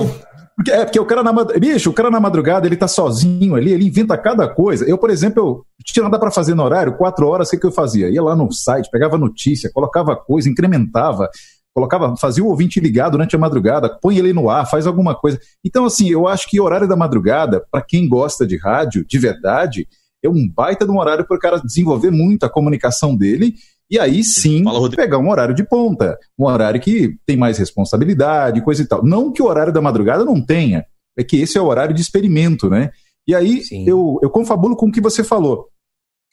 Porque, 0.56 0.72
é, 0.72 0.84
porque 0.84 1.00
o 1.00 1.06
cara 1.06 1.22
na 1.22 1.32
bicho, 1.60 1.92
o 1.92 1.94
cara 1.94 2.10
na 2.10 2.20
madrugada, 2.20 2.66
ele 2.66 2.76
tá 2.76 2.88
sozinho 2.88 3.54
ali, 3.54 3.72
ele 3.72 3.86
inventa 3.86 4.18
cada 4.18 4.48
coisa. 4.48 4.84
Eu, 4.90 4.98
por 4.98 5.12
exemplo, 5.12 5.64
eu 5.78 5.86
tinha 5.86 6.02
nada 6.02 6.18
para 6.18 6.32
fazer 6.32 6.56
no 6.56 6.64
horário, 6.64 6.98
quatro 6.98 7.28
horas, 7.28 7.50
o 7.50 7.52
que, 7.52 7.58
que 7.58 7.68
eu 7.68 7.72
fazia? 7.72 8.10
Ia 8.10 8.24
lá 8.24 8.36
no 8.36 8.52
site, 8.52 8.90
pegava 8.90 9.16
notícia, 9.16 9.70
colocava 9.72 10.16
coisa, 10.16 10.50
incrementava, 10.50 11.30
colocava, 11.72 12.18
fazia 12.18 12.44
o 12.44 12.48
ouvinte 12.48 12.80
ligar 12.80 13.10
durante 13.10 13.36
a 13.36 13.40
madrugada, 13.40 13.96
põe 14.02 14.18
ele 14.18 14.34
no 14.34 14.50
ar, 14.50 14.68
faz 14.68 14.88
alguma 14.88 15.14
coisa. 15.14 15.40
Então, 15.64 15.86
assim, 15.86 16.10
eu 16.10 16.28
acho 16.28 16.50
que 16.50 16.60
horário 16.60 16.88
da 16.88 16.96
madrugada, 16.96 17.64
para 17.70 17.84
quem 17.84 18.10
gosta 18.10 18.48
de 18.48 18.58
rádio, 18.58 19.06
de 19.06 19.20
verdade, 19.20 19.88
é 20.26 20.30
um 20.30 20.48
baita 20.48 20.86
de 20.86 20.92
um 20.92 21.00
horário 21.00 21.26
para 21.26 21.38
o 21.38 21.40
cara 21.40 21.60
desenvolver 21.60 22.12
muito 22.12 22.44
a 22.46 22.50
comunicação 22.50 23.16
dele 23.16 23.56
e 23.90 24.00
aí 24.00 24.24
sim 24.24 24.64
Fala, 24.64 24.90
pegar 24.90 25.20
um 25.20 25.30
horário 25.30 25.54
de 25.54 25.64
ponta, 25.64 26.18
um 26.38 26.46
horário 26.46 26.82
que 26.82 27.18
tem 27.26 27.38
mais 27.38 27.58
responsabilidade, 27.58 28.64
coisa 28.64 28.82
e 28.82 28.88
tal. 28.88 29.04
Não 29.04 29.32
que 29.32 29.42
o 29.42 29.46
horário 29.46 29.72
da 29.72 29.82
madrugada 29.82 30.26
não 30.26 30.42
tenha, 30.42 30.86
é 31.18 31.24
que 31.24 31.38
esse 31.38 31.58
é 31.58 31.62
o 31.62 31.66
horário 31.66 31.94
de 31.94 32.02
experimento, 32.02 32.70
né? 32.70 32.90
E 33.28 33.34
aí 33.34 33.62
eu, 33.86 34.20
eu 34.22 34.30
confabulo 34.30 34.76
com 34.76 34.88
o 34.88 34.92
que 34.92 35.02
você 35.02 35.24
falou. 35.24 35.68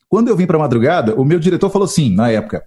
Quando 0.09 0.29
eu 0.29 0.37
vim 0.37 0.47
para 0.47 0.59
madrugada, 0.59 1.15
o 1.19 1.25
meu 1.25 1.39
diretor 1.39 1.71
falou 1.71 1.87
assim, 1.87 2.15
na 2.15 2.31
época, 2.31 2.63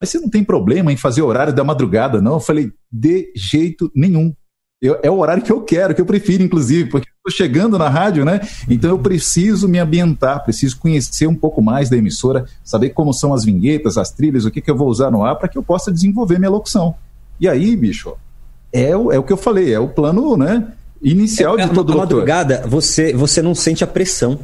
mas 0.00 0.10
você 0.10 0.18
não 0.18 0.30
tem 0.30 0.44
problema 0.44 0.92
em 0.92 0.96
fazer 0.96 1.22
horário 1.22 1.52
da 1.52 1.64
madrugada, 1.64 2.20
não? 2.20 2.34
Eu 2.34 2.40
falei, 2.40 2.70
de 2.90 3.32
jeito 3.34 3.90
nenhum. 3.94 4.32
Eu, 4.80 4.98
é 5.02 5.10
o 5.10 5.18
horário 5.18 5.42
que 5.42 5.50
eu 5.50 5.62
quero, 5.62 5.94
que 5.94 6.00
eu 6.00 6.06
prefiro, 6.06 6.42
inclusive, 6.42 6.88
porque 6.88 7.08
estou 7.28 7.30
chegando 7.30 7.78
na 7.78 7.88
rádio, 7.88 8.24
né? 8.24 8.40
Então 8.68 8.90
eu 8.90 8.98
preciso 8.98 9.68
me 9.68 9.78
ambientar, 9.78 10.42
preciso 10.42 10.78
conhecer 10.78 11.26
um 11.26 11.34
pouco 11.34 11.62
mais 11.62 11.88
da 11.88 11.96
emissora, 11.96 12.46
saber 12.64 12.90
como 12.90 13.12
são 13.12 13.32
as 13.32 13.44
vinhetas, 13.44 13.98
as 13.98 14.10
trilhas, 14.10 14.44
o 14.44 14.50
que, 14.50 14.60
que 14.60 14.70
eu 14.70 14.76
vou 14.76 14.88
usar 14.88 15.10
no 15.10 15.24
ar 15.24 15.36
para 15.36 15.48
que 15.48 15.58
eu 15.58 15.62
possa 15.62 15.92
desenvolver 15.92 16.38
minha 16.38 16.50
locução. 16.50 16.94
E 17.38 17.48
aí, 17.48 17.76
bicho, 17.76 18.14
é 18.72 18.96
o, 18.96 19.12
é 19.12 19.18
o 19.18 19.22
que 19.22 19.32
eu 19.32 19.36
falei, 19.36 19.72
é 19.72 19.78
o 19.78 19.88
plano, 19.88 20.36
né? 20.36 20.72
Inicial 21.00 21.58
é, 21.58 21.66
de 21.66 21.72
todo 21.72 21.92
a 21.92 21.96
madrugada, 21.96 22.64
você, 22.66 23.12
você 23.12 23.40
não 23.40 23.54
sente 23.54 23.84
a 23.84 23.86
pressão. 23.86 24.40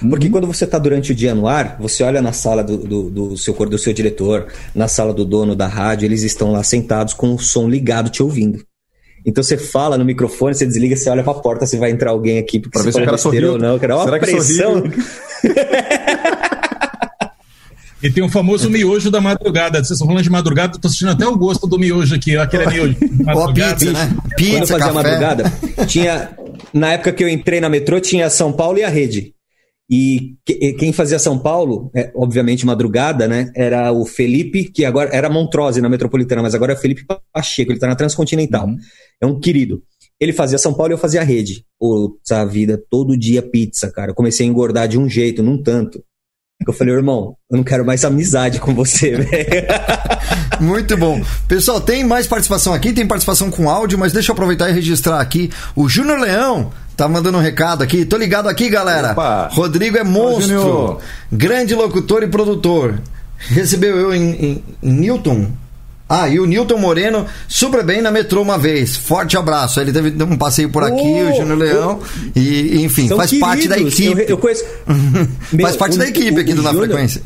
Porque 0.00 0.26
uhum. 0.26 0.32
quando 0.32 0.46
você 0.48 0.64
está 0.64 0.78
durante 0.78 1.12
o 1.12 1.14
dia 1.14 1.32
no 1.32 1.46
ar, 1.46 1.76
você 1.78 2.02
olha 2.02 2.20
na 2.20 2.32
sala 2.32 2.64
do, 2.64 2.76
do, 2.76 3.10
do, 3.10 3.36
seu 3.36 3.54
do 3.54 3.78
seu 3.78 3.92
diretor, 3.92 4.48
na 4.74 4.88
sala 4.88 5.14
do 5.14 5.24
dono 5.24 5.54
da 5.54 5.68
rádio, 5.68 6.06
eles 6.06 6.24
estão 6.24 6.50
lá 6.50 6.64
sentados 6.64 7.14
com 7.14 7.32
o 7.32 7.38
som 7.38 7.68
ligado 7.68 8.10
te 8.10 8.20
ouvindo. 8.20 8.64
Então 9.24 9.42
você 9.42 9.56
fala 9.56 9.96
no 9.96 10.04
microfone, 10.04 10.54
você 10.54 10.66
desliga, 10.66 10.96
você 10.96 11.08
olha 11.08 11.22
pra 11.22 11.34
porta 11.34 11.64
se 11.66 11.76
vai 11.76 11.90
entrar 11.90 12.10
alguém 12.10 12.38
aqui 12.38 12.58
pra 12.58 12.82
ver 12.82 12.92
se 12.92 13.00
o 13.00 13.04
cara 13.04 13.16
sorriu 13.18 13.52
ou 13.52 13.58
não. 13.58 13.78
Cara. 13.78 13.96
Olha 13.96 14.04
Será 14.04 14.18
pressão. 14.18 14.82
E 18.02 18.10
tem 18.10 18.24
o 18.24 18.28
famoso 18.28 18.68
miojo 18.68 19.10
da 19.12 19.20
madrugada. 19.20 19.78
Vocês 19.78 19.92
estão 19.92 20.08
falando 20.08 20.24
de 20.24 20.30
madrugada, 20.30 20.76
tô 20.76 20.88
sentindo 20.88 21.12
até 21.12 21.24
o 21.26 21.36
gosto 21.36 21.68
do 21.68 21.78
miojo 21.78 22.14
aqui, 22.16 22.36
aquele 22.36 22.66
miojo. 22.66 22.96
Madrugada. 23.22 23.76
pizza, 23.76 23.92
né? 23.92 24.16
Pizza, 24.36 24.50
Quando 24.50 24.62
eu 24.62 24.66
fazia 24.66 24.78
café. 24.78 24.92
madrugada, 24.92 25.52
tinha. 25.86 26.30
Na 26.72 26.92
época 26.94 27.12
que 27.12 27.22
eu 27.22 27.28
entrei 27.28 27.60
na 27.60 27.68
metrô, 27.68 28.00
tinha 28.00 28.28
São 28.28 28.52
Paulo 28.52 28.78
e 28.78 28.82
a 28.82 28.88
rede. 28.88 29.32
E 29.90 30.36
quem 30.78 30.92
fazia 30.92 31.18
São 31.18 31.38
Paulo, 31.38 31.90
é, 31.94 32.10
obviamente 32.14 32.64
madrugada, 32.64 33.28
né? 33.28 33.50
Era 33.54 33.92
o 33.92 34.06
Felipe, 34.06 34.64
que 34.64 34.84
agora 34.84 35.10
era 35.12 35.28
Montrose 35.28 35.80
na 35.80 35.88
Metropolitana, 35.88 36.42
mas 36.42 36.54
agora 36.54 36.72
é 36.72 36.76
Felipe 36.76 37.04
Pacheco, 37.32 37.72
ele 37.72 37.78
tá 37.78 37.86
na 37.86 37.96
Transcontinental. 37.96 38.66
Uhum. 38.66 38.76
É 39.20 39.26
um 39.26 39.38
querido. 39.38 39.82
Ele 40.18 40.32
fazia 40.32 40.56
São 40.56 40.72
Paulo 40.72 40.92
e 40.92 40.94
eu 40.94 40.98
fazia 40.98 41.22
rede. 41.22 41.64
Puta 41.78 42.44
vida, 42.46 42.80
todo 42.88 43.18
dia 43.18 43.42
pizza, 43.42 43.90
cara. 43.90 44.12
Eu 44.12 44.14
comecei 44.14 44.46
a 44.46 44.48
engordar 44.48 44.86
de 44.86 44.96
um 44.96 45.08
jeito, 45.08 45.42
num 45.42 45.60
tanto. 45.60 46.02
Eu 46.66 46.72
falei, 46.72 46.94
irmão, 46.94 47.36
eu 47.50 47.56
não 47.56 47.64
quero 47.64 47.84
mais 47.84 48.04
amizade 48.04 48.60
com 48.60 48.74
você, 48.74 49.16
velho. 49.18 49.66
Muito 50.60 50.96
bom. 50.96 51.20
Pessoal, 51.48 51.80
tem 51.80 52.04
mais 52.04 52.26
participação 52.26 52.72
aqui, 52.72 52.92
tem 52.92 53.06
participação 53.06 53.50
com 53.50 53.68
áudio, 53.68 53.98
mas 53.98 54.12
deixa 54.12 54.30
eu 54.30 54.34
aproveitar 54.34 54.70
e 54.70 54.72
registrar 54.72 55.20
aqui. 55.20 55.50
O 55.74 55.88
Júnior 55.88 56.20
Leão 56.20 56.72
Tá 57.02 57.08
mandando 57.08 57.36
um 57.36 57.40
recado 57.40 57.82
aqui. 57.82 58.04
Tô 58.04 58.16
ligado 58.16 58.48
aqui, 58.48 58.70
galera. 58.70 59.10
Opa. 59.10 59.48
Rodrigo 59.52 59.98
é 59.98 60.04
monstro. 60.04 61.00
grande 61.32 61.74
locutor 61.74 62.22
e 62.22 62.28
produtor. 62.28 63.00
Recebeu 63.38 63.98
eu 63.98 64.14
em, 64.14 64.30
em, 64.30 64.64
em 64.80 64.92
Newton. 64.92 65.50
Ah, 66.08 66.28
e 66.28 66.38
o 66.38 66.46
Newton 66.46 66.78
Moreno 66.78 67.26
super 67.48 67.82
bem 67.82 68.00
na 68.00 68.12
metrô 68.12 68.40
uma 68.40 68.56
vez. 68.56 68.96
Forte 68.96 69.36
abraço. 69.36 69.80
Ele 69.80 69.90
teve 69.90 70.22
um 70.22 70.36
passeio 70.36 70.70
por 70.70 70.84
aqui, 70.84 70.94
oh, 71.02 71.32
o 71.32 71.34
Júnior 71.34 71.58
Leão. 71.58 72.00
Oh, 72.00 72.38
e, 72.38 72.84
enfim, 72.84 73.08
faz 73.08 73.30
queridos. 73.30 73.48
parte 73.48 73.66
da 73.66 73.78
equipe. 73.80 74.20
Eu, 74.20 74.28
eu 74.28 74.38
conheço. 74.38 74.64
faz 75.60 75.74
parte 75.74 75.98
da 75.98 76.06
equipe 76.06 76.40
aqui 76.40 76.54
do 76.54 76.62
Na 76.62 76.72
Frequência. 76.72 77.20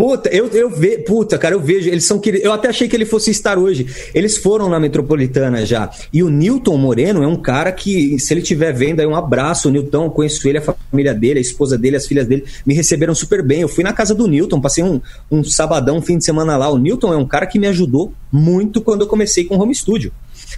Puta, 0.00 0.30
eu, 0.30 0.46
eu 0.46 0.70
vejo. 0.70 1.02
Puta, 1.04 1.36
cara, 1.36 1.54
eu 1.54 1.60
vejo. 1.60 1.86
Eles 1.90 2.06
são. 2.06 2.18
Eu 2.24 2.54
até 2.54 2.68
achei 2.68 2.88
que 2.88 2.96
ele 2.96 3.04
fosse 3.04 3.30
estar 3.30 3.58
hoje. 3.58 3.86
Eles 4.14 4.38
foram 4.38 4.66
na 4.66 4.80
metropolitana 4.80 5.66
já. 5.66 5.90
E 6.10 6.22
o 6.22 6.30
Newton 6.30 6.78
Moreno 6.78 7.22
é 7.22 7.26
um 7.26 7.36
cara 7.36 7.70
que, 7.70 8.18
se 8.18 8.32
ele 8.32 8.40
estiver 8.40 8.72
vendo 8.72 9.00
aí, 9.00 9.06
um 9.06 9.14
abraço. 9.14 9.68
O 9.68 9.70
Newton, 9.70 10.08
conheço 10.08 10.48
ele, 10.48 10.56
a 10.56 10.62
família 10.62 11.12
dele, 11.12 11.38
a 11.38 11.42
esposa 11.42 11.76
dele, 11.76 11.96
as 11.96 12.06
filhas 12.06 12.26
dele, 12.26 12.46
me 12.64 12.72
receberam 12.72 13.14
super 13.14 13.42
bem. 13.42 13.60
Eu 13.60 13.68
fui 13.68 13.84
na 13.84 13.92
casa 13.92 14.14
do 14.14 14.26
Newton, 14.26 14.58
passei 14.58 14.82
um, 14.82 15.02
um 15.30 15.44
sabadão, 15.44 15.98
um 15.98 16.02
fim 16.02 16.16
de 16.16 16.24
semana 16.24 16.56
lá. 16.56 16.70
O 16.70 16.78
Newton 16.78 17.12
é 17.12 17.16
um 17.18 17.26
cara 17.26 17.46
que 17.46 17.58
me 17.58 17.66
ajudou 17.66 18.10
muito 18.32 18.80
quando 18.80 19.02
eu 19.02 19.06
comecei 19.06 19.44
com 19.44 19.54
o 19.54 19.60
home 19.60 19.74
studio 19.74 20.10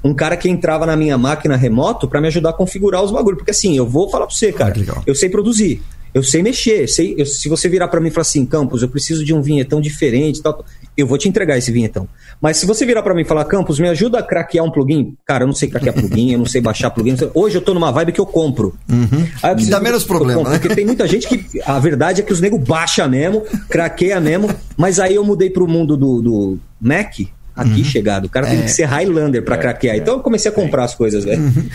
um 0.04 0.14
cara 0.14 0.36
que 0.36 0.48
entrava 0.48 0.86
na 0.86 0.96
minha 0.96 1.18
máquina 1.18 1.54
remoto 1.54 2.08
para 2.08 2.20
me 2.20 2.28
ajudar 2.28 2.50
a 2.50 2.52
configurar 2.54 3.02
os 3.02 3.10
bagulhos. 3.10 3.38
Porque 3.38 3.50
assim, 3.50 3.76
eu 3.76 3.86
vou 3.86 4.08
falar 4.08 4.26
pra 4.26 4.34
você, 4.34 4.50
cara, 4.52 4.72
ah, 4.88 5.02
eu 5.06 5.14
sei 5.14 5.28
produzir. 5.28 5.82
Eu 6.14 6.22
sei 6.22 6.42
mexer, 6.42 6.86
sei, 6.88 7.14
eu, 7.16 7.24
se 7.24 7.48
você 7.48 7.68
virar 7.68 7.88
para 7.88 8.00
mim 8.00 8.08
e 8.08 8.10
falar 8.10 8.22
assim, 8.22 8.44
Campos, 8.44 8.82
eu 8.82 8.88
preciso 8.88 9.24
de 9.24 9.32
um 9.32 9.40
vinhetão 9.40 9.80
diferente, 9.80 10.42
tal, 10.42 10.64
eu 10.96 11.06
vou 11.06 11.16
te 11.16 11.28
entregar 11.28 11.56
esse 11.56 11.72
vinhetão. 11.72 12.06
Mas 12.40 12.58
se 12.58 12.66
você 12.66 12.84
virar 12.84 13.02
para 13.02 13.14
mim 13.14 13.22
e 13.22 13.24
falar, 13.24 13.44
Campos, 13.46 13.80
me 13.80 13.88
ajuda 13.88 14.18
a 14.18 14.22
craquear 14.22 14.64
um 14.64 14.70
plugin, 14.70 15.16
cara, 15.24 15.44
eu 15.44 15.46
não 15.46 15.54
sei 15.54 15.68
craquear 15.70 15.94
plugin, 15.94 16.32
eu 16.32 16.38
não 16.38 16.46
sei 16.46 16.60
baixar 16.60 16.90
plugin. 16.90 17.16
Hoje 17.34 17.56
eu 17.56 17.62
tô 17.62 17.72
numa 17.72 17.90
vibe 17.90 18.12
que 18.12 18.20
eu 18.20 18.26
compro. 18.26 18.76
Uhum. 18.90 19.26
Aí 19.42 19.52
eu 19.52 19.70
Dá 19.70 19.80
menos 19.80 20.04
problema, 20.04 20.50
né? 20.50 20.58
Porque 20.58 20.74
tem 20.74 20.84
muita 20.84 21.06
gente 21.08 21.26
que 21.26 21.62
a 21.64 21.78
verdade 21.78 22.20
é 22.20 22.24
que 22.24 22.32
os 22.32 22.40
nego 22.40 22.58
baixa 22.58 23.08
mesmo, 23.08 23.42
craqueia 23.70 24.20
mesmo, 24.20 24.50
mas 24.76 25.00
aí 25.00 25.14
eu 25.14 25.24
mudei 25.24 25.48
pro 25.48 25.66
mundo 25.66 25.96
do, 25.96 26.20
do 26.20 26.58
Mac, 26.78 27.20
aqui 27.56 27.78
uhum. 27.78 27.84
chegado. 27.84 28.26
O 28.26 28.28
cara 28.28 28.46
tem 28.46 28.60
é. 28.60 28.62
que 28.62 28.70
ser 28.70 28.84
Highlander 28.84 29.42
para 29.42 29.56
é. 29.56 29.58
craquear. 29.58 29.96
Então 29.96 30.14
eu 30.14 30.20
comecei 30.20 30.50
a 30.50 30.54
comprar 30.54 30.84
as 30.84 30.94
coisas, 30.94 31.24
velho. 31.24 31.42
Uhum. 31.42 31.68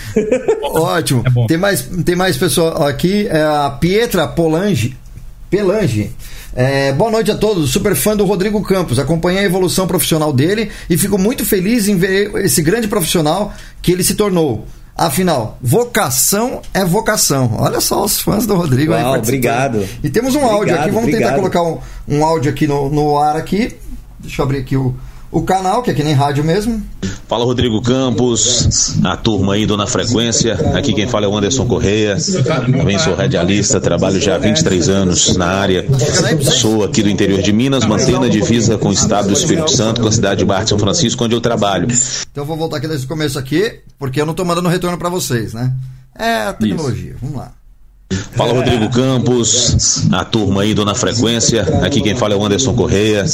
Ótimo. 0.82 1.24
É 1.26 1.48
tem, 1.48 1.58
mais, 1.58 1.82
tem 2.04 2.16
mais 2.16 2.38
pessoal 2.38 2.86
aqui. 2.88 3.28
É 3.28 3.42
a 3.42 3.70
Pietra 3.80 4.28
Polange. 4.28 4.98
Pelange. 5.50 6.12
É, 6.56 6.92
boa 6.92 7.12
noite 7.12 7.30
a 7.30 7.36
todos, 7.36 7.70
super 7.70 7.96
fã 7.96 8.16
do 8.16 8.26
Rodrigo 8.26 8.62
Campos. 8.64 8.98
Acompanhei 8.98 9.42
a 9.42 9.46
evolução 9.46 9.88
profissional 9.88 10.34
dele 10.34 10.72
e 10.90 10.98
fico 10.98 11.18
muito 11.18 11.46
feliz 11.46 11.88
em 11.88 11.96
ver 11.96 12.36
esse 12.38 12.62
grande 12.62 12.88
profissional 12.88 13.54
que 13.82 13.92
ele 13.92 14.04
se 14.04 14.16
tornou. 14.16 14.66
Afinal, 14.96 15.60
vocação 15.62 16.64
é 16.74 16.84
vocação. 16.84 17.58
Olha 17.60 17.80
só 17.80 18.04
os 18.04 18.20
fãs 18.20 18.48
do 18.48 18.56
Rodrigo 18.56 18.94
Uau, 18.94 19.14
aí. 19.14 19.20
Obrigado. 19.20 19.88
E 20.04 20.10
temos 20.10 20.34
um 20.34 20.40
obrigado, 20.40 20.58
áudio 20.58 20.76
aqui. 20.76 20.90
Vamos 20.90 21.04
obrigado. 21.04 21.22
tentar 21.22 21.36
colocar 21.36 21.62
um, 21.62 21.80
um 22.08 22.26
áudio 22.26 22.52
aqui 22.52 22.66
no, 22.66 22.90
no 22.90 23.20
ar 23.20 23.36
aqui. 23.36 23.78
Deixa 24.20 24.42
eu 24.42 24.46
abrir 24.46 24.58
aqui 24.58 24.76
o, 24.76 24.96
o 25.32 25.42
canal, 25.42 25.84
que 25.84 25.92
é 25.92 25.94
que 25.94 26.04
nem 26.04 26.14
rádio 26.14 26.44
mesmo. 26.44 26.82
Fala 27.28 27.44
Rodrigo 27.44 27.82
Campos, 27.82 28.96
a 29.04 29.18
turma 29.18 29.56
aí 29.56 29.66
do 29.66 29.76
Na 29.76 29.86
Frequência. 29.86 30.54
Aqui 30.74 30.94
quem 30.94 31.08
fala 31.08 31.26
é 31.26 31.28
o 31.28 31.36
Anderson 31.36 31.66
Correia. 31.66 32.18
Também 32.78 32.98
sou 32.98 33.16
radialista, 33.16 33.82
trabalho 33.82 34.20
já 34.20 34.36
há 34.36 34.38
23 34.38 34.88
anos 34.88 35.36
na 35.36 35.48
área. 35.48 35.86
Sou 36.42 36.86
aqui 36.86 37.04
do 37.04 37.10
interior 37.10 37.42
de 37.42 37.52
Minas, 37.52 37.86
mantendo 37.86 38.26
a 38.26 38.30
divisa 38.30 38.78
com 38.78 38.90
o 38.90 38.94
estado 38.94 39.28
do 39.28 39.34
Espírito 39.34 39.72
Santo, 39.72 40.02
com 40.02 40.08
a 40.08 40.12
cidade 40.12 40.40
de 40.40 40.46
Barra 40.46 40.66
São 40.66 40.80
Francisco, 40.80 41.26
onde 41.26 41.36
eu 41.36 41.42
trabalho. 41.42 41.88
Então 42.32 42.46
vou 42.46 42.56
voltar 42.56 42.78
aqui 42.78 42.88
desde 42.88 43.06
o 43.06 43.10
começo 43.10 43.38
aqui, 43.38 43.80
porque 44.00 44.22
eu 44.22 44.26
não 44.26 44.32
estou 44.32 44.46
mandando 44.46 44.70
retorno 44.70 44.98
para 44.98 45.10
vocês, 45.10 45.54
né? 45.54 45.74
É 46.18 46.44
a 46.44 46.54
tecnologia. 46.54 47.12
Isso. 47.12 47.20
Vamos 47.22 47.38
lá. 47.38 47.57
Fala 48.38 48.54
Rodrigo 48.54 48.90
Campos, 48.90 50.08
a 50.12 50.24
turma 50.24 50.62
aí 50.62 50.74
do 50.74 50.86
Na 50.86 50.94
Frequência. 50.94 51.64
Aqui 51.82 52.02
quem 52.02 52.16
fala 52.16 52.36
é 52.36 52.38
o 52.38 52.46
Anderson 52.46 52.74
Correia. 52.74 53.26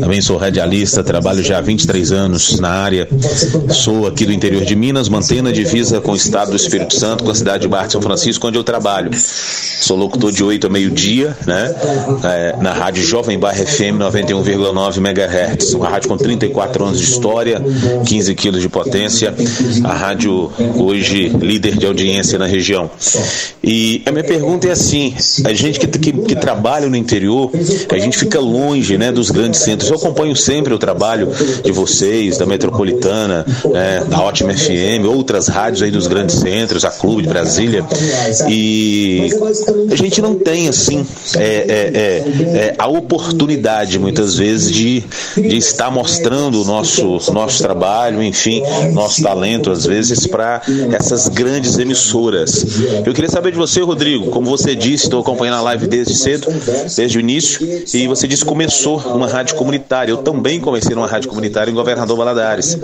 Também 0.00 0.20
sou 0.20 0.36
radialista, 0.36 1.02
trabalho 1.02 1.42
já 1.42 1.58
há 1.58 1.60
23 1.60 2.12
anos 2.12 2.60
na 2.60 2.68
área. 2.68 3.08
Sou 3.70 4.06
aqui 4.06 4.26
do 4.26 4.32
interior 4.32 4.64
de 4.64 4.76
Minas, 4.76 5.08
mantendo 5.08 5.48
a 5.48 5.52
divisa 5.52 6.00
com 6.00 6.12
o 6.12 6.16
estado 6.16 6.50
do 6.50 6.56
Espírito 6.56 6.94
Santo, 6.94 7.24
com 7.24 7.30
a 7.30 7.34
cidade 7.34 7.62
de 7.62 7.68
Barra 7.68 7.86
de 7.86 7.92
São 7.92 8.02
Francisco, 8.02 8.46
onde 8.46 8.58
eu 8.58 8.62
trabalho. 8.62 9.10
Sou 9.14 9.96
locutor 9.96 10.30
de 10.30 10.44
8 10.44 10.66
a 10.66 10.70
meio-dia, 10.70 11.36
né? 11.46 11.74
É, 12.22 12.56
na 12.60 12.72
rádio 12.72 13.02
Jovem 13.02 13.38
Barra 13.38 13.64
FM 13.64 13.98
91,9 13.98 14.98
MHz. 14.98 15.74
Uma 15.74 15.88
rádio 15.88 16.08
com 16.08 16.16
34 16.16 16.84
anos 16.84 16.98
de 16.98 17.04
história, 17.04 17.60
15 18.06 18.34
quilos 18.34 18.60
de 18.60 18.68
potência. 18.68 19.34
A 19.82 19.94
rádio 19.94 20.52
hoje 20.76 21.28
líder 21.30 21.76
de 21.76 21.86
audiência 21.86 22.38
na 22.38 22.46
região. 22.46 22.90
E 23.64 24.02
a 24.12 24.14
minha 24.14 24.24
pergunta 24.24 24.68
é 24.68 24.70
assim: 24.70 25.14
a 25.44 25.52
gente 25.52 25.80
que, 25.80 25.86
que, 25.86 26.12
que, 26.12 26.36
trabalha 26.36 26.88
no 26.88 26.96
interior, 26.96 27.50
a 27.90 27.98
gente 27.98 28.18
fica 28.18 28.38
longe 28.38 28.98
né, 28.98 29.10
dos 29.10 29.30
grandes 29.30 29.60
centros. 29.60 29.90
Eu 29.90 29.96
acompanho 29.96 30.36
sempre 30.36 30.72
o 30.72 30.78
trabalho 30.78 31.30
de 31.64 31.72
vocês, 31.72 32.36
da 32.36 32.46
Metropolitana, 32.46 33.44
né, 33.64 34.04
da 34.08 34.20
Ótima 34.20 34.52
FM, 34.52 35.06
outras 35.06 35.48
rádios 35.48 35.82
aí 35.82 35.90
dos 35.90 36.06
grandes 36.06 36.36
centros, 36.36 36.84
a 36.84 36.90
Clube 36.90 37.22
de 37.22 37.28
Brasília. 37.28 37.84
E 38.48 39.30
a 39.90 39.96
gente 39.96 40.20
não 40.20 40.34
tem, 40.34 40.68
assim, 40.68 41.06
é, 41.36 41.42
é, 41.42 41.46
é, 41.46 42.58
é 42.58 42.74
a 42.78 42.86
oportunidade, 42.86 43.98
muitas 43.98 44.36
vezes, 44.36 44.70
de, 44.70 45.04
de 45.36 45.56
estar 45.56 45.90
mostrando 45.90 46.60
o 46.60 46.64
nosso, 46.64 47.32
nosso 47.32 47.62
trabalho, 47.62 48.22
enfim, 48.22 48.62
nosso 48.92 49.22
talento, 49.22 49.70
às 49.70 49.86
vezes, 49.86 50.26
para 50.26 50.60
essas 50.92 51.28
grandes 51.28 51.78
emissoras. 51.78 52.64
Eu 53.06 53.14
queria 53.14 53.30
saber 53.30 53.52
de 53.52 53.58
você, 53.58 53.80
Rodrigo, 53.80 54.01
como 54.30 54.50
você 54.50 54.74
disse, 54.74 55.04
estou 55.04 55.20
acompanhando 55.20 55.58
a 55.58 55.60
live 55.62 55.86
desde 55.86 56.14
cedo, 56.14 56.48
desde 56.96 57.18
o 57.18 57.20
início, 57.20 57.66
e 57.94 58.06
você 58.06 58.26
disse 58.26 58.42
que 58.42 58.48
começou 58.48 58.98
uma 58.98 59.28
rádio 59.28 59.56
comunitária. 59.56 60.10
Eu 60.10 60.18
também 60.18 60.60
comecei 60.60 60.94
numa 60.94 61.06
rádio 61.06 61.28
comunitária 61.28 61.70
em 61.70 61.74
Governador 61.74 62.16
Valadares. 62.16 62.78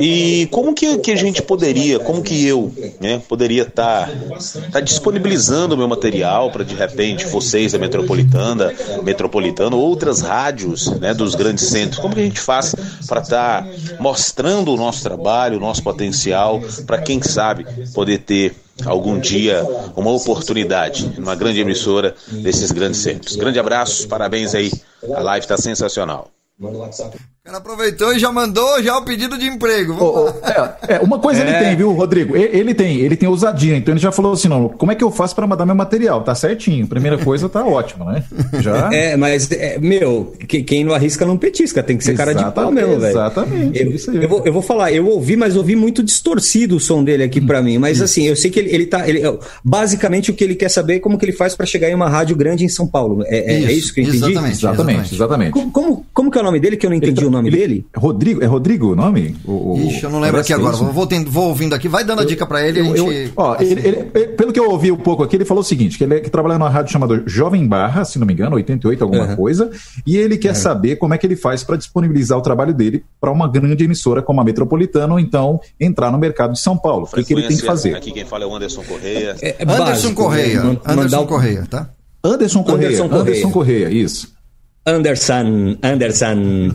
E 0.00 0.48
como 0.50 0.74
que, 0.74 0.98
que 0.98 1.12
a 1.12 1.16
gente 1.16 1.42
poderia, 1.42 1.98
como 1.98 2.22
que 2.22 2.46
eu 2.46 2.72
né, 3.00 3.20
poderia 3.28 3.62
estar 3.62 4.08
tá, 4.08 4.60
tá 4.72 4.80
disponibilizando 4.80 5.74
o 5.74 5.78
meu 5.78 5.88
material 5.88 6.50
para, 6.50 6.64
de 6.64 6.74
repente, 6.74 7.26
vocês 7.26 7.72
da 7.72 7.78
Metropolitana, 7.78 8.72
Metropolitana, 9.02 9.76
outras 9.76 10.20
rádios 10.20 10.86
né, 10.98 11.14
dos 11.14 11.34
grandes 11.34 11.66
centros, 11.66 11.98
como 12.00 12.14
que 12.14 12.20
a 12.20 12.24
gente 12.24 12.40
faz 12.40 12.74
para 13.06 13.20
estar 13.20 13.62
tá 13.62 13.68
mostrando 14.00 14.72
o 14.72 14.76
nosso 14.76 15.02
trabalho, 15.02 15.58
o 15.58 15.60
nosso 15.60 15.82
potencial, 15.82 16.60
para 16.86 16.98
quem 16.98 17.22
sabe 17.22 17.66
poder 17.94 18.18
ter 18.18 18.54
algum 18.84 19.18
dia 19.18 19.64
uma 19.96 20.10
oportunidade 20.10 21.18
numa 21.18 21.34
grande 21.34 21.60
emissora 21.60 22.14
desses 22.28 22.70
grandes 22.70 23.00
centros. 23.00 23.36
Grande 23.36 23.58
abraço, 23.58 24.06
parabéns 24.08 24.54
aí. 24.54 24.70
A 25.14 25.20
live 25.20 25.44
está 25.44 25.56
sensacional. 25.56 26.30
Cara 27.48 27.58
aproveitou 27.60 28.12
e 28.12 28.18
já 28.18 28.30
mandou 28.30 28.82
já 28.82 28.98
o 28.98 29.02
pedido 29.02 29.38
de 29.38 29.46
emprego. 29.46 29.96
Oh, 29.98 30.28
oh, 30.28 30.46
é, 30.46 30.96
é, 30.96 31.00
uma 31.00 31.18
coisa 31.18 31.42
é. 31.42 31.48
ele 31.48 31.58
tem, 31.58 31.76
viu, 31.76 31.92
Rodrigo? 31.92 32.36
Ele, 32.36 32.58
ele, 32.58 32.74
tem, 32.74 32.98
ele 32.98 33.16
tem 33.16 33.26
ousadia. 33.26 33.74
Então 33.74 33.94
ele 33.94 34.00
já 34.00 34.12
falou 34.12 34.34
assim: 34.34 34.48
não, 34.48 34.68
como 34.68 34.92
é 34.92 34.94
que 34.94 35.02
eu 35.02 35.10
faço 35.10 35.34
para 35.34 35.46
mandar 35.46 35.64
meu 35.64 35.74
material? 35.74 36.22
Tá 36.22 36.34
certinho. 36.34 36.86
Primeira 36.86 37.16
coisa 37.16 37.48
tá 37.48 37.64
ótimo, 37.64 38.04
né? 38.04 38.22
Já. 38.60 38.90
É, 38.98 39.16
mas, 39.16 39.50
é, 39.52 39.78
meu, 39.78 40.34
que, 40.46 40.62
quem 40.62 40.84
não 40.84 40.92
arrisca 40.92 41.24
não 41.24 41.38
petisca. 41.38 41.82
Tem 41.82 41.96
que 41.96 42.04
ser 42.04 42.16
cara 42.16 42.34
de 42.34 42.44
pau 42.52 42.70
mesmo, 42.72 42.98
velho. 42.98 43.12
Exatamente. 43.12 43.80
Eu, 43.80 44.22
eu, 44.22 44.28
vou, 44.28 44.42
eu 44.44 44.52
vou 44.52 44.62
falar, 44.62 44.92
eu 44.92 45.06
ouvi, 45.06 45.36
mas 45.36 45.56
ouvi 45.56 45.76
muito 45.76 46.02
distorcido 46.02 46.76
o 46.76 46.80
som 46.80 47.04
dele 47.04 47.22
aqui 47.22 47.40
para 47.40 47.62
mim. 47.62 47.78
Mas 47.78 47.96
Isso. 47.96 48.04
assim, 48.04 48.26
eu 48.26 48.34
sei 48.34 48.50
que 48.50 48.58
ele, 48.58 48.74
ele 48.74 48.86
tá. 48.86 49.08
Ele, 49.08 49.22
basicamente 49.64 50.30
o 50.30 50.34
que 50.34 50.42
ele 50.42 50.54
quer 50.54 50.68
saber 50.68 50.96
é 50.96 50.98
como 50.98 51.16
que 51.16 51.24
ele 51.24 51.32
faz 51.32 51.54
para 51.54 51.64
chegar 51.64 51.88
em 51.88 51.94
uma 51.94 52.08
rádio 52.08 52.34
grande 52.36 52.64
em 52.64 52.68
São 52.68 52.86
Paulo. 52.86 53.22
É, 53.26 53.38
é 53.38 53.58
isso, 53.58 53.68
é 53.68 53.72
isso 53.72 53.94
que 53.94 54.00
eu 54.00 54.04
entendi? 54.04 54.24
Exatamente, 54.24 54.58
exatamente. 54.58 55.14
exatamente. 55.14 55.52
Como, 55.52 55.70
como, 55.70 56.06
como, 56.12 56.30
que 56.30 56.38
é 56.38 56.40
o 56.40 56.44
nome 56.44 56.60
dele 56.60 56.76
que 56.76 56.86
eu 56.86 56.90
não 56.90 56.96
entendi 56.96 57.24
o 57.24 57.30
nome 57.30 57.37
dele? 57.42 57.86
Rodrigo, 57.96 58.42
é 58.42 58.46
Rodrigo 58.46 58.92
o 58.92 58.96
nome? 58.96 59.36
O, 59.44 59.76
Ixi, 59.78 60.04
eu 60.04 60.10
não 60.10 60.20
lembro 60.20 60.40
aqui 60.40 60.52
agora. 60.52 60.76
Vou, 60.76 61.06
tendo, 61.06 61.30
vou 61.30 61.48
ouvindo 61.48 61.74
aqui, 61.74 61.88
vai 61.88 62.04
dando 62.04 62.22
a 62.22 62.24
dica 62.24 62.46
para 62.46 62.66
ele. 62.66 62.80
Eu, 62.80 62.96
gente... 62.96 63.26
eu, 63.26 63.32
ó, 63.36 63.56
ele, 63.60 63.86
ele, 63.86 64.26
pelo 64.28 64.52
que 64.52 64.60
eu 64.60 64.70
ouvi 64.70 64.90
um 64.92 64.96
pouco 64.96 65.22
aqui, 65.22 65.36
ele 65.36 65.44
falou 65.44 65.62
o 65.62 65.64
seguinte: 65.64 65.98
que 65.98 66.04
ele 66.04 66.14
é, 66.14 66.20
que 66.20 66.30
trabalha 66.30 66.58
numa 66.58 66.70
rádio 66.70 66.92
chamada 66.92 67.22
Jovem 67.26 67.66
Barra, 67.66 68.04
se 68.04 68.18
não 68.18 68.26
me 68.26 68.32
engano, 68.32 68.56
88, 68.56 69.02
alguma 69.02 69.24
uhum. 69.24 69.36
coisa, 69.36 69.70
e 70.06 70.16
ele 70.16 70.36
quer 70.36 70.50
uhum. 70.50 70.54
saber 70.54 70.96
como 70.96 71.14
é 71.14 71.18
que 71.18 71.26
ele 71.26 71.36
faz 71.36 71.64
para 71.64 71.76
disponibilizar 71.76 72.38
o 72.38 72.42
trabalho 72.42 72.74
dele 72.74 73.04
para 73.20 73.30
uma 73.30 73.48
grande 73.48 73.84
emissora 73.84 74.22
como 74.22 74.40
a 74.40 74.44
Metropolitana, 74.44 75.12
ou 75.12 75.20
então 75.20 75.60
entrar 75.80 76.10
no 76.10 76.18
mercado 76.18 76.52
de 76.52 76.60
São 76.60 76.76
Paulo. 76.76 77.08
O 77.10 77.14
que, 77.14 77.24
que 77.24 77.32
ele 77.34 77.46
tem 77.46 77.56
que 77.56 77.64
fazer? 77.64 77.94
Aqui 77.94 78.12
quem 78.12 78.24
fala 78.24 78.44
é 78.44 78.46
o 78.46 78.54
Anderson 78.54 78.82
Correia. 78.82 79.36
É, 79.40 79.56
é 79.58 79.62
Anderson 79.62 80.14
Correia. 80.14 80.62
Né? 80.62 80.78
Anderson 80.84 81.26
Correia, 81.26 81.66
tá? 81.68 81.90
Anderson 82.22 82.62
Correia. 82.62 82.88
Anderson 82.88 83.08
Correia, 83.08 83.22
Anderson 83.22 83.50
Correia 83.50 83.90
isso. 83.90 84.37
Anderson, 84.86 85.76
Anderson. 85.82 86.74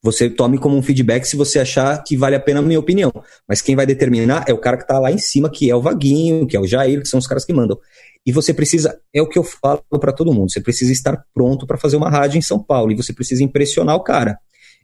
você 0.02 0.30
tome 0.30 0.58
como 0.58 0.76
um 0.76 0.82
feedback 0.82 1.24
se 1.24 1.36
você 1.36 1.58
achar 1.58 2.02
que 2.04 2.16
vale 2.16 2.36
a 2.36 2.40
pena 2.40 2.60
a 2.60 2.62
minha 2.62 2.78
opinião. 2.78 3.12
Mas 3.48 3.60
quem 3.60 3.74
vai 3.74 3.86
determinar 3.86 4.44
é 4.46 4.52
o 4.52 4.58
cara 4.58 4.76
que 4.76 4.84
está 4.84 4.98
lá 4.98 5.10
em 5.10 5.18
cima, 5.18 5.50
que 5.50 5.70
é 5.70 5.74
o 5.74 5.82
Vaguinho, 5.82 6.46
que 6.46 6.56
é 6.56 6.60
o 6.60 6.66
Jair, 6.66 7.02
que 7.02 7.08
são 7.08 7.18
os 7.18 7.26
caras 7.26 7.44
que 7.44 7.52
mandam. 7.52 7.78
E 8.24 8.32
você 8.32 8.52
precisa, 8.52 9.00
é 9.12 9.22
o 9.22 9.28
que 9.28 9.38
eu 9.38 9.42
falo 9.42 9.82
para 9.98 10.12
todo 10.12 10.32
mundo, 10.32 10.50
você 10.50 10.60
precisa 10.60 10.92
estar 10.92 11.24
pronto 11.32 11.66
para 11.66 11.78
fazer 11.78 11.96
uma 11.96 12.10
rádio 12.10 12.38
em 12.38 12.42
São 12.42 12.62
Paulo 12.62 12.92
e 12.92 12.96
você 12.96 13.12
precisa 13.12 13.42
impressionar 13.42 13.96
o 13.96 14.02
cara. 14.02 14.38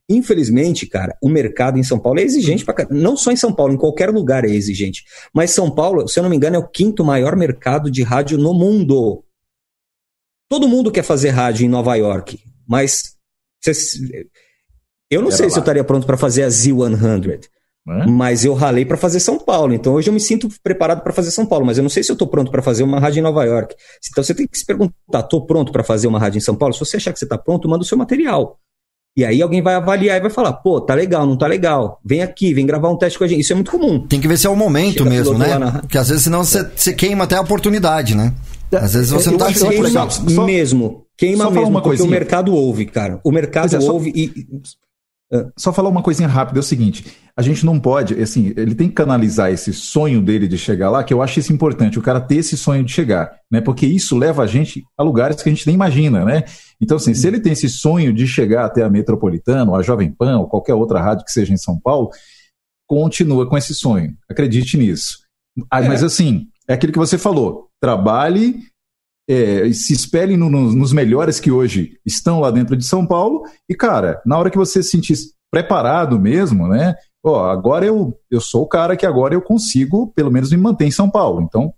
Infelizmente, 0.09 0.87
cara, 0.87 1.17
o 1.23 1.29
mercado 1.29 1.79
em 1.79 1.83
São 1.83 1.99
Paulo 1.99 2.21
é 2.21 2.23
exigente 2.23 2.65
para 2.65 2.87
não 2.91 3.17
só 3.17 3.33
em 3.33 3.37
São 3.37 3.55
Paulo, 3.55 3.73
em 3.73 3.79
qualquer 3.79 4.11
lugar 4.11 4.45
é 4.45 4.51
exigente. 4.51 5.05
Mas 5.33 5.51
São 5.51 5.71
Paulo, 5.71 6.07
se 6.07 6.19
eu 6.19 6.23
não 6.23 6.31
me 6.31 6.37
engano, 6.37 6.57
é 6.57 6.59
o 6.59 6.69
quinto 6.69 7.05
maior 7.05 7.37
mercado 7.37 7.91
de 7.91 8.03
rádio 8.03 8.37
no 8.37 8.53
mundo. 8.53 9.25
Todo 10.49 10.69
mundo 10.69 10.91
quer 10.91 11.03
fazer 11.03 11.31
rádio 11.31 11.65
em 11.65 11.69
Nova 11.69 11.95
York, 11.97 12.39
mas 12.67 13.17
eu 15.15 15.21
não 15.21 15.29
Era 15.29 15.37
sei 15.37 15.47
lá. 15.47 15.51
se 15.51 15.59
eu 15.59 15.61
estaria 15.61 15.85
pronto 15.85 16.07
para 16.07 16.17
fazer 16.17 16.43
a 16.43 16.49
Z100. 16.49 17.49
É? 17.87 18.07
Mas 18.07 18.45
eu 18.47 18.55
ralei 18.55 18.85
para 18.85 18.97
fazer 18.97 19.21
São 19.21 19.39
Paulo. 19.39 19.75
Então 19.75 19.93
hoje 19.93 20.09
eu 20.09 20.15
me 20.15 20.21
sinto 20.21 20.49
preparado 20.62 21.03
para 21.03 21.12
fazer 21.12 21.31
São 21.31 21.45
Paulo, 21.45 21.67
mas 21.67 21.77
eu 21.77 21.83
não 21.83 21.91
sei 21.91 22.03
se 22.03 22.11
eu 22.11 22.15
estou 22.15 22.27
pronto 22.27 22.51
para 22.51 22.62
fazer 22.62 22.83
uma 22.83 22.99
rádio 22.99 23.21
em 23.21 23.23
Nova 23.23 23.45
York. 23.45 23.75
Então 24.11 24.25
você 24.25 24.35
tem 24.35 24.47
que 24.47 24.59
se 24.59 24.65
perguntar: 24.65 25.21
estou 25.21 25.45
pronto 25.45 25.71
para 25.71 25.85
fazer 25.85 26.07
uma 26.07 26.19
rádio 26.19 26.39
em 26.39 26.41
São 26.41 26.55
Paulo? 26.55 26.73
Se 26.73 26.81
você 26.81 26.97
achar 26.97 27.12
que 27.12 27.19
você 27.19 27.27
está 27.27 27.37
pronto, 27.37 27.69
manda 27.69 27.83
o 27.83 27.87
seu 27.87 27.99
material. 27.99 28.59
E 29.17 29.25
aí 29.25 29.41
alguém 29.41 29.62
vai 29.62 29.75
avaliar 29.75 30.17
e 30.17 30.21
vai 30.21 30.31
falar: 30.31 30.55
pô, 30.55 30.81
tá 30.81 30.95
legal, 30.95 31.27
não 31.27 31.37
tá 31.37 31.47
legal. 31.47 32.01
Vem 32.05 32.23
aqui, 32.23 32.55
vem 32.55 32.65
gravar 32.65 32.91
um 32.91 32.97
teste 32.97 33.19
com 33.19 33.25
a 33.25 33.29
gente. 33.29 33.43
Isso 33.43 33.53
é 33.53 33.55
muito 33.55 33.71
comum. 33.71 34.07
Tem 34.07 34.21
que 34.21 34.27
ver 34.27 34.39
se 34.39 34.47
é 34.47 34.51
o 34.51 34.57
momento 34.57 34.99
Chega 34.99 35.11
mesmo, 35.11 35.39
né? 35.39 35.59
Na... 35.59 35.73
Porque 35.81 35.99
às 35.99 36.09
vezes 36.09 36.25
senão 36.25 36.43
você, 36.43 36.69
você 36.75 36.95
queima 36.95 37.25
até 37.25 37.37
a 37.37 37.43
oportunidade, 37.43 38.17
né? 38.17 38.33
Às 38.73 38.95
vezes 38.95 39.11
você 39.11 39.29
eu 39.29 39.39
não 39.39 39.47
está 39.47 39.69
queima 39.69 40.47
mesmo. 40.47 41.05
Queima 41.17 41.51
mesmo, 41.51 41.69
uma 41.69 41.83
porque 41.83 42.03
o 42.03 42.09
mercado 42.09 42.53
ouve, 42.55 42.87
cara. 42.87 43.21
O 43.23 43.31
mercado 43.31 43.77
é, 43.77 43.79
ouve 43.79 44.11
só... 44.11 44.17
e 44.17 44.47
é, 44.49 44.84
só 45.57 45.72
falar 45.72 45.89
uma 45.89 46.03
coisinha 46.03 46.28
rápida, 46.28 46.59
é 46.59 46.61
o 46.61 46.62
seguinte, 46.62 47.16
a 47.37 47.43
gente 47.43 47.66
não 47.66 47.80
pode, 47.80 48.14
assim, 48.20 48.53
ele 48.57 48.74
tem 48.74 48.89
que 48.89 48.95
canalizar 48.95 49.51
esse 49.51 49.72
sonho 49.72 50.22
dele 50.22 50.47
de 50.47 50.57
chegar 50.57 50.91
lá, 50.91 51.03
que 51.03 51.12
eu 51.12 51.20
acho 51.20 51.41
isso 51.41 51.53
importante, 51.53 51.99
o 51.99 52.03
cara 52.03 52.20
ter 52.20 52.37
esse 52.37 52.57
sonho 52.57 52.85
de 52.85 52.93
chegar, 52.93 53.32
né? 53.51 53.61
Porque 53.61 53.87
isso 53.87 54.16
leva 54.16 54.43
a 54.43 54.47
gente 54.47 54.85
a 54.97 55.03
lugares 55.03 55.43
que 55.43 55.49
a 55.49 55.53
gente 55.53 55.66
nem 55.66 55.74
imagina, 55.74 56.24
né? 56.24 56.45
Então, 56.80 56.97
assim, 56.97 57.14
se 57.14 57.26
ele 57.26 57.41
tem 57.41 57.53
esse 57.53 57.68
sonho 57.68 58.12
de 58.12 58.26
chegar 58.26 58.64
até 58.64 58.82
a 58.82 58.91
Metropolitana, 58.91 59.74
a 59.74 59.82
Jovem 59.82 60.12
Pan, 60.12 60.39
ou 60.39 60.49
qualquer 60.49 60.74
outra 60.74 61.01
rádio 61.01 61.24
que 61.24 61.32
seja 61.32 61.53
em 61.53 61.57
São 61.57 61.78
Paulo, 61.80 62.11
continua 62.87 63.49
com 63.49 63.57
esse 63.57 63.74
sonho. 63.74 64.14
Acredite 64.30 64.76
nisso. 64.76 65.18
Ah, 65.70 65.82
é. 65.82 65.89
Mas 65.89 66.03
assim, 66.03 66.49
é 66.68 66.74
aquilo 66.74 66.93
que 66.93 66.99
você 66.99 67.18
falou. 67.18 67.68
Trabalhe 67.80 68.61
é, 69.29 69.72
se 69.72 69.93
espelhem 69.93 70.37
no, 70.37 70.51
no, 70.51 70.72
nos 70.72 70.93
melhores 70.93 71.41
que 71.41 71.51
hoje 71.51 71.99
estão 72.05 72.41
lá 72.41 72.51
dentro 72.51 72.77
de 72.77 72.85
São 72.85 73.07
Paulo. 73.07 73.43
E, 73.68 73.75
cara, 73.75 74.20
na 74.25 74.39
hora 74.39 74.51
que 74.51 74.59
você 74.59 74.83
se 74.83 74.91
sentir 74.91 75.14
preparado 75.51 76.18
mesmo, 76.18 76.68
né? 76.68 76.95
Ó, 77.25 77.49
agora 77.49 77.87
eu, 77.87 78.18
eu 78.31 78.41
sou 78.41 78.62
o 78.62 78.68
cara 78.68 78.97
que 78.97 79.07
agora 79.07 79.35
eu 79.35 79.41
consigo, 79.41 80.12
pelo 80.14 80.31
menos, 80.31 80.51
me 80.51 80.59
manter 80.59 80.85
em 80.85 80.91
São 80.91 81.09
Paulo. 81.09 81.43
Então, 81.43 81.72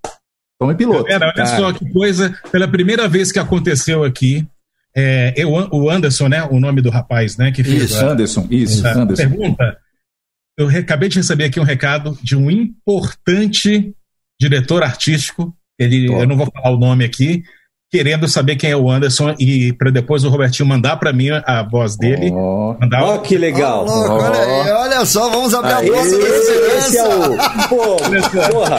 tome 0.59 0.75
piloto. 0.75 1.05
Pera, 1.05 1.33
olha 1.35 1.47
só 1.47 1.73
que 1.73 1.89
coisa. 1.93 2.37
Pela 2.51 2.67
primeira 2.67 3.07
vez 3.07 3.31
que 3.31 3.39
aconteceu 3.39 4.03
aqui, 4.03 4.47
é, 4.95 5.35
eu, 5.37 5.51
o 5.51 5.89
Anderson, 5.89 6.29
né? 6.29 6.43
O 6.45 6.59
nome 6.59 6.83
do 6.83 6.91
rapaz, 6.91 7.37
né? 7.37 7.53
Que 7.53 7.63
fez 7.63 7.85
isso, 7.85 8.05
a, 8.05 8.11
Anderson, 8.11 8.47
isso, 8.51 8.87
Anderson. 8.87 9.29
Pergunta. 9.29 9.79
Eu 10.59 10.69
acabei 10.69 11.09
de 11.09 11.19
receber 11.19 11.45
aqui 11.45 11.61
um 11.61 11.65
recado 11.65 12.19
de 12.23 12.35
um 12.35 12.51
importante 12.51 13.95
diretor 14.41 14.83
artístico 14.83 15.55
ele, 15.79 16.07
eu 16.07 16.27
não 16.27 16.37
vou 16.37 16.47
falar 16.47 16.71
o 16.71 16.79
nome 16.79 17.05
aqui, 17.05 17.45
querendo 17.91 18.27
saber 18.27 18.57
quem 18.57 18.71
é 18.71 18.77
o 18.77 18.91
Anderson 18.91 19.35
e 19.39 19.73
para 19.73 19.91
depois 19.91 20.25
o 20.25 20.29
Robertinho 20.29 20.69
mandar 20.69 20.97
para 20.97 21.13
mim 21.13 21.31
a 21.31 21.63
voz 21.63 21.97
dele. 21.97 22.31
Oh, 22.33 22.75
mandar 22.81 23.05
oh 23.05 23.19
que 23.21 23.39
legal. 23.39 23.87
Oh, 23.89 23.93
louco, 23.93 24.11
oh. 24.11 24.23
Olha, 24.23 24.41
aí, 24.41 24.71
olha, 24.73 25.05
só, 25.05 25.31
vamos 25.31 25.55
abrir 25.55 25.73
a 25.73 25.77
porta 25.77 26.19
da 26.19 26.27
esse 26.79 26.99
é 26.99 27.05
o 27.05 27.69
Pô, 27.69 27.97
porra. 28.51 28.77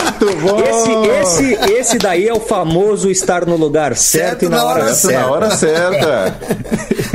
Esse, 0.70 1.54
esse, 1.54 1.72
esse 1.72 1.98
daí 1.98 2.28
é 2.28 2.34
o 2.34 2.40
famoso 2.40 3.10
estar 3.10 3.46
no 3.46 3.56
lugar 3.56 3.96
certo, 3.96 4.42
certo 4.42 4.46
e 4.46 4.50
na, 4.50 4.58
na 4.58 4.66
hora, 4.66 4.84
hora 4.84 4.94
certa. 4.94 5.20
Na 5.20 5.32
hora 5.32 5.52
certa. 5.52 6.38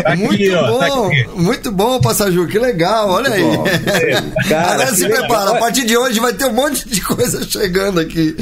Tá 0.03 0.13
aqui, 0.13 0.23
muito 0.23 0.55
ó, 0.57 0.67
bom, 0.67 1.11
tá 1.11 1.33
muito 1.37 1.73
bom, 1.73 2.01
Passaju, 2.01 2.47
que 2.47 2.59
legal, 2.59 3.11
olha 3.11 3.31
muito 3.31 3.69
aí. 3.69 4.49
Cara, 4.49 4.73
Agora 4.73 4.95
se 4.95 5.09
prepara, 5.09 5.51
a 5.51 5.59
partir 5.59 5.85
de 5.85 5.97
hoje 5.97 6.19
vai 6.19 6.33
ter 6.33 6.47
um 6.47 6.53
monte 6.53 6.89
de 6.89 7.01
coisa 7.03 7.45
chegando 7.49 8.01
aqui. 8.01 8.35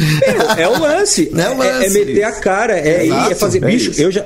É, 0.57 0.63
é 0.63 0.69
o 0.69 0.81
lance. 0.81 1.31
É, 1.37 1.49
o 1.49 1.57
lance. 1.57 1.85
É, 1.85 1.87
é, 1.87 1.91
meter 1.91 2.25
a 2.25 2.33
cara, 2.33 2.79
é, 2.79 3.07
ir, 3.07 3.33
é 3.33 3.35
fazer. 3.41 3.61
bicho, 3.61 4.01
eu 4.01 4.11
já, 4.11 4.25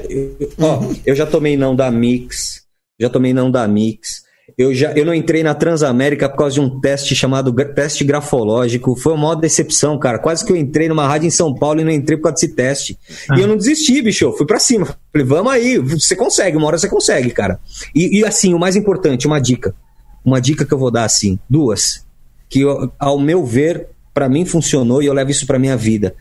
ó, 0.58 0.82
eu 1.06 1.14
já 1.14 1.26
tomei 1.26 1.56
não 1.56 1.74
da 1.74 1.90
Mix, 1.90 2.62
já 3.00 3.08
tomei 3.08 3.32
não 3.32 3.50
da 3.50 3.66
Mix. 3.66 4.24
Eu, 4.58 4.74
já, 4.74 4.92
eu 4.92 5.06
não 5.06 5.14
entrei 5.14 5.42
na 5.42 5.54
Transamérica 5.54 6.28
por 6.28 6.36
causa 6.36 6.54
de 6.54 6.60
um 6.60 6.78
teste 6.78 7.14
chamado 7.14 7.52
teste 7.74 8.04
grafológico. 8.04 8.94
Foi 8.94 9.14
uma 9.14 9.22
maior 9.22 9.34
decepção, 9.36 9.98
cara. 9.98 10.18
Quase 10.18 10.44
que 10.44 10.52
eu 10.52 10.56
entrei 10.56 10.86
numa 10.86 11.08
rádio 11.08 11.26
em 11.26 11.30
São 11.30 11.54
Paulo 11.54 11.80
e 11.80 11.84
não 11.84 11.90
entrei 11.90 12.18
por 12.18 12.24
causa 12.24 12.34
desse 12.34 12.48
teste. 12.48 12.98
Ah. 13.30 13.38
E 13.38 13.40
eu 13.40 13.48
não 13.48 13.56
desisti, 13.56 14.02
bicho. 14.02 14.26
Eu 14.26 14.36
fui 14.36 14.46
pra 14.46 14.58
cima. 14.58 14.86
Falei, 15.10 15.26
vamos 15.26 15.50
aí. 15.50 15.78
Você 15.78 16.14
consegue, 16.14 16.58
uma 16.58 16.66
hora 16.66 16.76
você 16.76 16.88
consegue, 16.88 17.30
cara. 17.30 17.58
E, 17.94 18.18
e 18.18 18.24
assim, 18.24 18.52
o 18.52 18.58
mais 18.58 18.76
importante, 18.76 19.26
uma 19.26 19.40
dica. 19.40 19.74
Uma 20.22 20.40
dica 20.40 20.64
que 20.64 20.74
eu 20.74 20.78
vou 20.78 20.90
dar, 20.90 21.04
assim, 21.04 21.38
duas. 21.48 22.04
Que 22.48 22.60
eu, 22.60 22.92
ao 22.98 23.18
meu 23.18 23.44
ver, 23.46 23.88
para 24.12 24.28
mim 24.28 24.44
funcionou 24.44 25.02
e 25.02 25.06
eu 25.06 25.14
levo 25.14 25.30
isso 25.30 25.46
pra 25.46 25.58
minha 25.58 25.76
vida. 25.76 26.14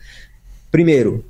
Primeiro, 0.72 1.24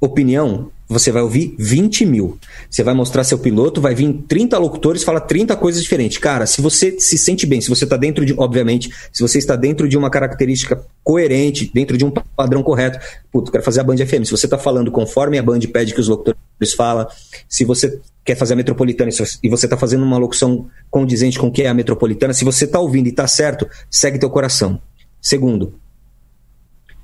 opinião 0.00 0.70
você 0.88 1.12
vai 1.12 1.22
ouvir 1.22 1.54
20 1.58 2.06
mil. 2.06 2.38
Você 2.70 2.82
vai 2.82 2.94
mostrar 2.94 3.22
seu 3.22 3.38
piloto, 3.38 3.80
vai 3.80 3.94
vir 3.94 4.24
30 4.26 4.56
locutores, 4.58 5.04
fala 5.04 5.20
30 5.20 5.54
coisas 5.56 5.82
diferentes. 5.82 6.18
Cara, 6.18 6.46
se 6.46 6.62
você 6.62 6.98
se 6.98 7.18
sente 7.18 7.46
bem, 7.46 7.60
se 7.60 7.68
você 7.68 7.84
está 7.84 7.96
dentro 7.96 8.24
de, 8.24 8.34
obviamente, 8.38 8.90
se 9.12 9.22
você 9.22 9.38
está 9.38 9.54
dentro 9.54 9.88
de 9.88 9.98
uma 9.98 10.08
característica 10.08 10.82
coerente, 11.04 11.70
dentro 11.74 11.96
de 11.98 12.04
um 12.04 12.10
padrão 12.10 12.62
correto, 12.62 12.98
puto, 13.30 13.52
quero 13.52 13.62
fazer 13.62 13.80
a 13.80 13.84
Band 13.84 13.98
FM. 13.98 14.24
Se 14.24 14.30
você 14.30 14.46
está 14.46 14.56
falando 14.56 14.90
conforme 14.90 15.38
a 15.38 15.42
Band 15.42 15.60
pede 15.72 15.92
que 15.92 16.00
os 16.00 16.08
locutores 16.08 16.72
falam, 16.74 17.06
se 17.48 17.64
você 17.64 18.00
quer 18.24 18.34
fazer 18.34 18.54
a 18.54 18.56
metropolitana 18.56 19.10
e 19.42 19.48
você 19.48 19.66
está 19.66 19.76
fazendo 19.76 20.04
uma 20.04 20.18
locução 20.18 20.66
condizente 20.90 21.38
com 21.38 21.48
o 21.48 21.52
que 21.52 21.62
é 21.62 21.68
a 21.68 21.74
metropolitana, 21.74 22.32
se 22.32 22.44
você 22.44 22.64
está 22.64 22.78
ouvindo 22.78 23.06
e 23.06 23.10
está 23.10 23.26
certo, 23.26 23.66
segue 23.90 24.18
teu 24.18 24.30
coração. 24.30 24.80
Segundo, 25.20 25.74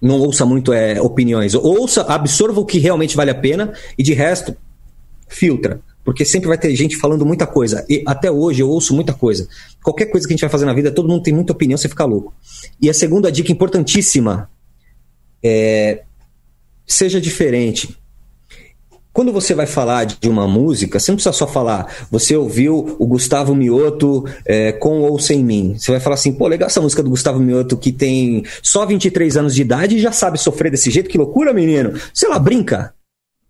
não 0.05 0.21
ouça 0.21 0.45
muito 0.45 0.71
é, 0.71 1.01
opiniões. 1.01 1.55
Ouça, 1.55 2.03
absorva 2.03 2.61
o 2.61 2.67
que 2.67 2.79
realmente 2.79 3.17
vale 3.17 3.31
a 3.31 3.35
pena 3.35 3.73
e 3.97 4.03
de 4.03 4.13
resto, 4.13 4.55
filtra. 5.27 5.81
Porque 6.05 6.27
sempre 6.27 6.47
vai 6.47 6.59
ter 6.59 6.77
gente 6.77 6.99
falando 6.99 7.25
muita 7.25 7.47
coisa. 7.47 7.87
E 7.89 8.05
até 8.07 8.31
hoje 8.31 8.61
eu 8.61 8.69
ouço 8.69 8.95
muita 8.95 9.15
coisa. 9.15 9.49
Qualquer 9.83 10.07
coisa 10.07 10.27
que 10.27 10.35
a 10.35 10.37
gente 10.37 10.43
vai 10.43 10.51
fazer 10.51 10.67
na 10.67 10.75
vida, 10.75 10.93
todo 10.93 11.09
mundo 11.09 11.23
tem 11.23 11.33
muita 11.33 11.55
opinião, 11.55 11.79
você 11.79 11.89
fica 11.89 12.05
louco. 12.05 12.35
E 12.79 12.91
a 12.91 12.93
segunda 12.93 13.33
dica 13.33 13.51
importantíssima 13.51 14.51
é 15.43 16.03
seja 16.87 17.19
diferente. 17.19 17.97
Quando 19.15 19.33
você 19.33 19.55
vai 19.55 19.65
falar 19.67 20.07
de 20.07 20.29
uma 20.29 20.49
música, 20.49 20.99
você 20.99 21.13
não 21.13 21.17
precisa 21.17 21.33
só 21.33 21.47
falar, 21.47 21.87
você 22.11 22.37
ouviu 22.37 22.97
o 22.99 23.07
Gustavo 23.07 23.55
Mioto 23.55 24.25
é, 24.45 24.73
com 24.73 25.03
ou 25.03 25.21
sem 25.21 25.45
mim. 25.45 25.77
Você 25.79 25.93
vai 25.93 26.01
falar 26.01 26.15
assim, 26.15 26.33
pô, 26.33 26.49
legal 26.49 26.67
essa 26.67 26.81
música 26.81 27.01
do 27.01 27.11
Gustavo 27.11 27.39
Mioto 27.39 27.77
que 27.77 27.93
tem 27.93 28.45
só 28.61 28.85
23 28.85 29.37
anos 29.37 29.55
de 29.55 29.63
idade 29.63 29.97
e 29.97 30.01
já 30.01 30.11
sabe 30.11 30.37
sofrer 30.37 30.69
desse 30.69 30.91
jeito, 30.91 31.09
que 31.09 31.17
loucura, 31.17 31.53
menino. 31.53 31.95
Sei 32.13 32.29
lá, 32.29 32.41
brinca. 32.41 32.93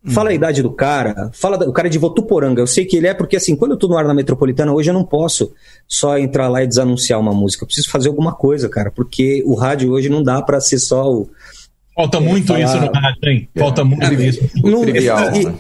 Fala 0.09 0.29
a 0.29 0.33
uhum. 0.33 0.37
idade 0.37 0.62
do 0.62 0.71
cara, 0.71 1.31
fala 1.33 1.57
o 1.67 1.73
cara 1.73 1.89
é 1.89 1.91
de 1.91 1.97
Votuporanga. 1.97 2.61
Eu 2.61 2.67
sei 2.67 2.85
que 2.85 2.99
ele 2.99 3.07
é 3.07 3.15
porque 3.15 3.37
assim, 3.37 3.57
quando 3.57 3.71
eu 3.71 3.79
tô 3.79 3.89
no 3.89 3.97
ar 3.97 4.05
na 4.05 4.12
metropolitana 4.12 4.71
hoje 4.71 4.91
eu 4.91 4.95
não 4.95 5.03
posso 5.03 5.51
só 5.89 6.19
entrar 6.19 6.47
lá 6.49 6.62
e 6.62 6.67
desanunciar 6.67 7.19
uma 7.19 7.33
música. 7.33 7.65
Eu 7.65 7.67
preciso 7.67 7.89
fazer 7.89 8.11
alguma 8.11 8.35
coisa, 8.35 8.69
cara, 8.69 8.91
porque 8.91 9.43
o 9.47 9.55
rádio 9.55 9.91
hoje 9.93 10.11
não 10.11 10.23
dá 10.23 10.43
para 10.43 10.61
ser 10.61 10.79
só 10.79 11.11
o 11.11 11.31
Falta 11.95 12.20
muito 12.20 12.49
falar... 12.49 12.61
isso 12.61 12.76
no 12.78 12.92
rádio, 12.92 13.28
hein? 13.28 13.49
Falta 13.57 13.80
é. 13.80 13.84
muito 13.84 14.05
é, 14.05 14.14
isso. 14.14 14.51
No, 14.62 14.80
trivial. 14.82 15.34
E, 15.34 15.45
né? 15.45 15.55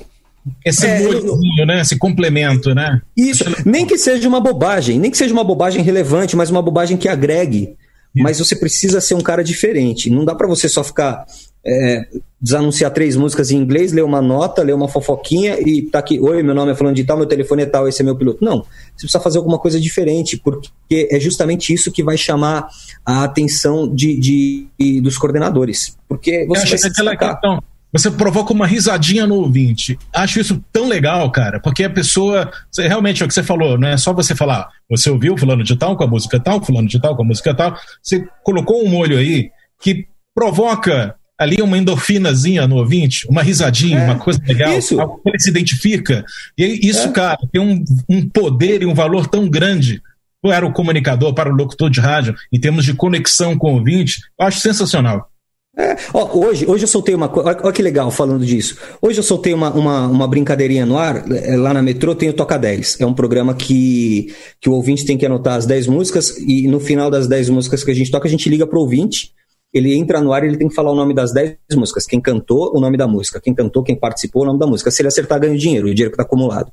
esse 0.64 0.86
é, 0.86 1.00
molhozinho, 1.00 1.66
né? 1.66 1.80
Esse 1.80 1.98
complemento, 1.98 2.74
né? 2.74 3.00
Isso. 3.16 3.44
Nem 3.64 3.86
que 3.86 3.96
seja 3.96 4.28
uma 4.28 4.40
bobagem, 4.40 4.98
nem 4.98 5.10
que 5.10 5.16
seja 5.16 5.32
uma 5.32 5.44
bobagem 5.44 5.82
relevante, 5.82 6.36
mas 6.36 6.50
uma 6.50 6.62
bobagem 6.62 6.96
que 6.96 7.08
agregue. 7.08 7.76
Mas 8.14 8.38
você 8.38 8.54
precisa 8.54 9.00
ser 9.00 9.14
um 9.14 9.20
cara 9.20 9.42
diferente. 9.42 10.08
Não 10.08 10.24
dá 10.24 10.34
para 10.34 10.46
você 10.46 10.68
só 10.68 10.84
ficar 10.84 11.24
é, 11.66 12.06
desanunciar 12.44 12.90
três 12.90 13.16
músicas 13.16 13.50
em 13.50 13.56
inglês, 13.56 13.90
ler 13.90 14.04
uma 14.04 14.20
nota, 14.20 14.62
ler 14.62 14.74
uma 14.74 14.86
fofoquinha 14.86 15.56
e 15.58 15.80
tá 15.80 16.00
aqui, 16.00 16.20
oi, 16.20 16.42
meu 16.42 16.54
nome 16.54 16.72
é 16.72 16.74
falando 16.74 16.94
de 16.94 17.02
tal, 17.02 17.16
meu 17.16 17.24
telefone 17.24 17.62
é 17.62 17.66
tal, 17.66 17.88
esse 17.88 18.02
é 18.02 18.04
meu 18.04 18.14
piloto. 18.14 18.44
Não, 18.44 18.58
você 18.58 19.06
precisa 19.06 19.18
fazer 19.18 19.38
alguma 19.38 19.58
coisa 19.58 19.80
diferente, 19.80 20.36
porque 20.36 21.08
é 21.10 21.18
justamente 21.18 21.72
isso 21.72 21.90
que 21.90 22.04
vai 22.04 22.18
chamar 22.18 22.68
a 23.02 23.24
atenção 23.24 23.88
de, 23.88 24.20
de, 24.20 24.66
de 24.78 25.00
dos 25.00 25.16
coordenadores. 25.16 25.96
Porque 26.06 26.44
você 26.46 26.68
vai 26.68 26.78
se 26.78 26.86
aquela 26.86 27.16
questão, 27.16 27.62
você 27.90 28.10
provoca 28.10 28.52
uma 28.52 28.66
risadinha 28.66 29.26
no 29.26 29.36
ouvinte. 29.36 29.98
Acho 30.12 30.38
isso 30.38 30.62
tão 30.70 30.86
legal, 30.86 31.32
cara, 31.32 31.58
porque 31.60 31.84
a 31.84 31.88
pessoa, 31.90 32.50
realmente 32.76 33.22
é 33.22 33.24
o 33.24 33.28
que 33.28 33.32
você 33.32 33.42
falou, 33.42 33.78
não 33.78 33.88
é 33.88 33.96
só 33.96 34.12
você 34.12 34.34
falar, 34.34 34.68
você 34.90 35.08
ouviu 35.08 35.34
fulano 35.38 35.64
de 35.64 35.76
tal 35.76 35.96
com 35.96 36.04
a 36.04 36.06
música 36.06 36.38
tal, 36.38 36.62
fulano 36.62 36.88
de 36.88 37.00
tal 37.00 37.16
com 37.16 37.22
a 37.22 37.26
música 37.26 37.54
tal, 37.54 37.74
você 38.02 38.28
colocou 38.42 38.84
um 38.84 38.90
molho 38.90 39.16
aí 39.16 39.50
que 39.80 40.06
provoca 40.34 41.14
ali 41.44 41.62
uma 41.62 41.78
endorfinazinha 41.78 42.66
no 42.66 42.76
ouvinte, 42.76 43.26
uma 43.28 43.42
risadinha, 43.42 43.98
é, 43.98 44.04
uma 44.04 44.18
coisa 44.18 44.40
legal, 44.46 44.76
isso. 44.76 45.00
algo 45.00 45.20
que 45.22 45.28
ele 45.28 45.40
se 45.40 45.50
identifica. 45.50 46.24
E 46.58 46.88
isso, 46.88 47.08
é. 47.08 47.12
cara, 47.12 47.38
tem 47.52 47.60
um, 47.60 47.84
um 48.08 48.28
poder 48.28 48.82
e 48.82 48.86
um 48.86 48.94
valor 48.94 49.26
tão 49.26 49.48
grande 49.48 50.02
para 50.42 50.66
o 50.66 50.72
comunicador, 50.72 51.32
para 51.32 51.50
o 51.50 51.54
locutor 51.54 51.88
de 51.88 52.00
rádio, 52.00 52.34
em 52.52 52.60
termos 52.60 52.84
de 52.84 52.92
conexão 52.92 53.56
com 53.56 53.72
o 53.72 53.76
ouvinte, 53.76 54.20
eu 54.38 54.46
acho 54.46 54.60
sensacional. 54.60 55.30
É, 55.76 55.96
ó, 56.12 56.38
hoje, 56.38 56.64
hoje 56.66 56.84
eu 56.84 56.88
soltei 56.88 57.14
uma 57.14 57.28
coisa. 57.28 57.58
Olha 57.62 57.72
que 57.72 57.82
legal 57.82 58.08
falando 58.10 58.46
disso. 58.46 58.76
Hoje 59.02 59.18
eu 59.18 59.24
soltei 59.24 59.52
uma, 59.52 59.72
uma, 59.72 60.06
uma, 60.06 60.28
brincadeirinha 60.28 60.86
no 60.86 60.96
ar. 60.96 61.24
É, 61.32 61.56
lá 61.56 61.74
na 61.74 61.82
metrô 61.82 62.14
tem 62.14 62.28
o 62.28 62.32
Toca 62.32 62.56
10. 62.56 63.00
É 63.00 63.06
um 63.06 63.12
programa 63.12 63.54
que, 63.54 64.32
que 64.60 64.68
o 64.68 64.72
ouvinte 64.72 65.04
tem 65.04 65.18
que 65.18 65.26
anotar 65.26 65.56
as 65.56 65.66
10 65.66 65.88
músicas 65.88 66.36
e 66.38 66.68
no 66.68 66.78
final 66.78 67.10
das 67.10 67.26
10 67.26 67.48
músicas 67.48 67.82
que 67.82 67.90
a 67.90 67.94
gente 67.94 68.10
toca, 68.10 68.28
a 68.28 68.30
gente 68.30 68.48
liga 68.48 68.66
para 68.66 68.78
o 68.78 68.82
ouvinte 68.82 69.32
ele 69.74 69.94
entra 69.94 70.20
no 70.20 70.32
ar 70.32 70.44
e 70.44 70.48
ele 70.48 70.56
tem 70.56 70.68
que 70.68 70.74
falar 70.74 70.92
o 70.92 70.94
nome 70.94 71.12
das 71.12 71.32
10 71.32 71.56
músicas. 71.74 72.06
Quem 72.06 72.20
cantou, 72.20 72.76
o 72.76 72.80
nome 72.80 72.96
da 72.96 73.06
música. 73.06 73.40
Quem 73.40 73.54
cantou, 73.54 73.82
quem 73.82 73.96
participou, 73.96 74.42
o 74.42 74.46
nome 74.46 74.58
da 74.58 74.66
música. 74.66 74.90
Se 74.90 75.02
ele 75.02 75.08
acertar, 75.08 75.40
ganha 75.40 75.52
o 75.52 75.58
dinheiro, 75.58 75.88
o 75.88 75.94
dinheiro 75.94 76.10
que 76.10 76.14
está 76.14 76.22
acumulado. 76.22 76.72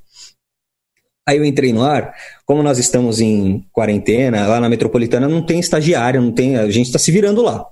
Aí 1.28 1.38
eu 1.38 1.46
entrei 1.46 1.72
no 1.72 1.84
ar, 1.84 2.14
como 2.46 2.64
nós 2.64 2.80
estamos 2.80 3.22
em 3.22 3.66
quarentena, 3.72 4.48
lá 4.48 4.60
na 4.60 4.68
metropolitana 4.68 5.28
não 5.28 5.46
tem 5.46 5.60
estagiário, 5.60 6.22
não 6.22 6.32
tem, 6.32 6.58
a 6.58 6.70
gente 6.70 6.88
está 6.88 6.98
se 6.98 7.12
virando 7.12 7.42
lá. 7.42 7.66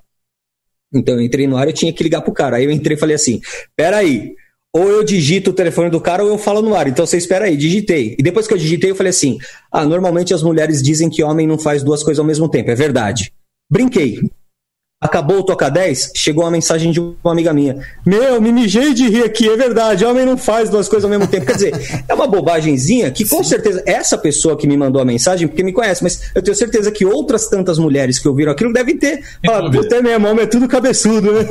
Então 0.94 1.16
eu 1.16 1.22
entrei 1.22 1.48
no 1.48 1.58
ar 1.58 1.68
e 1.68 1.74
tinha 1.74 1.94
que 1.94 2.04
ligar 2.04 2.22
pro 2.22 2.34
cara. 2.34 2.58
Aí 2.58 2.66
eu 2.66 2.72
entrei 2.72 2.96
e 2.96 3.00
falei 3.00 3.16
assim: 3.16 3.42
peraí, 3.76 4.36
ou 4.74 4.88
eu 4.88 5.04
digito 5.04 5.50
o 5.50 5.54
telefone 5.54 5.90
do 5.90 6.00
cara 6.00 6.24
ou 6.24 6.30
eu 6.30 6.38
falo 6.38 6.62
no 6.62 6.76
ar. 6.76 6.88
Então 6.88 7.06
você 7.06 7.18
espera 7.18 7.46
aí, 7.46 7.58
digitei. 7.58 8.16
E 8.18 8.24
depois 8.24 8.48
que 8.48 8.54
eu 8.54 8.58
digitei, 8.58 8.92
eu 8.92 8.96
falei 8.96 9.10
assim: 9.10 9.38
ah, 9.72 9.86
normalmente 9.86 10.34
as 10.34 10.44
mulheres 10.44 10.82
dizem 10.82 11.10
que 11.10 11.24
homem 11.24 11.48
não 11.48 11.58
faz 11.58 11.84
duas 11.84 12.04
coisas 12.04 12.20
ao 12.20 12.26
mesmo 12.26 12.50
tempo. 12.50 12.70
É 12.70 12.76
verdade. 12.76 13.32
Brinquei. 13.70 14.20
Acabou 15.02 15.40
o 15.40 15.44
Toca 15.44 15.70
10, 15.70 16.12
chegou 16.14 16.44
uma 16.44 16.52
mensagem 16.52 16.92
de 16.92 17.00
uma 17.00 17.32
amiga 17.32 17.54
minha. 17.54 17.78
Meu, 18.06 18.42
me 18.42 18.52
mijei 18.52 18.94
de 18.94 19.08
rir 19.08 19.24
aqui, 19.24 19.48
é 19.48 19.56
verdade, 19.56 20.04
homem 20.04 20.26
não 20.26 20.38
faz 20.38 20.70
duas 20.70 20.90
coisas 20.90 21.06
ao 21.06 21.10
mesmo 21.10 21.26
tempo. 21.26 21.46
Quer 21.46 21.54
dizer, 21.54 22.04
é 22.06 22.14
uma 22.14 22.28
bobagemzinha 22.28 23.10
que 23.10 23.26
com 23.26 23.42
Sim. 23.42 23.50
certeza 23.50 23.82
essa 23.86 24.18
pessoa 24.18 24.58
que 24.58 24.68
me 24.68 24.76
mandou 24.76 25.02
a 25.02 25.06
mensagem, 25.06 25.48
porque 25.48 25.64
me 25.64 25.72
conhece, 25.72 26.04
mas 26.04 26.30
eu 26.36 26.42
tenho 26.42 26.54
certeza 26.54 26.92
que 26.92 27.06
outras 27.06 27.48
tantas 27.48 27.80
mulheres 27.80 28.20
que 28.20 28.28
ouviram 28.28 28.52
aquilo 28.52 28.74
devem 28.74 28.98
ter 28.98 29.24
falado, 29.46 29.72
puta, 29.72 29.96
é 29.96 30.02
mesmo, 30.02 30.28
homem 30.28 30.44
é 30.44 30.48
tudo 30.48 30.68
cabeçudo, 30.68 31.32
né? 31.32 31.48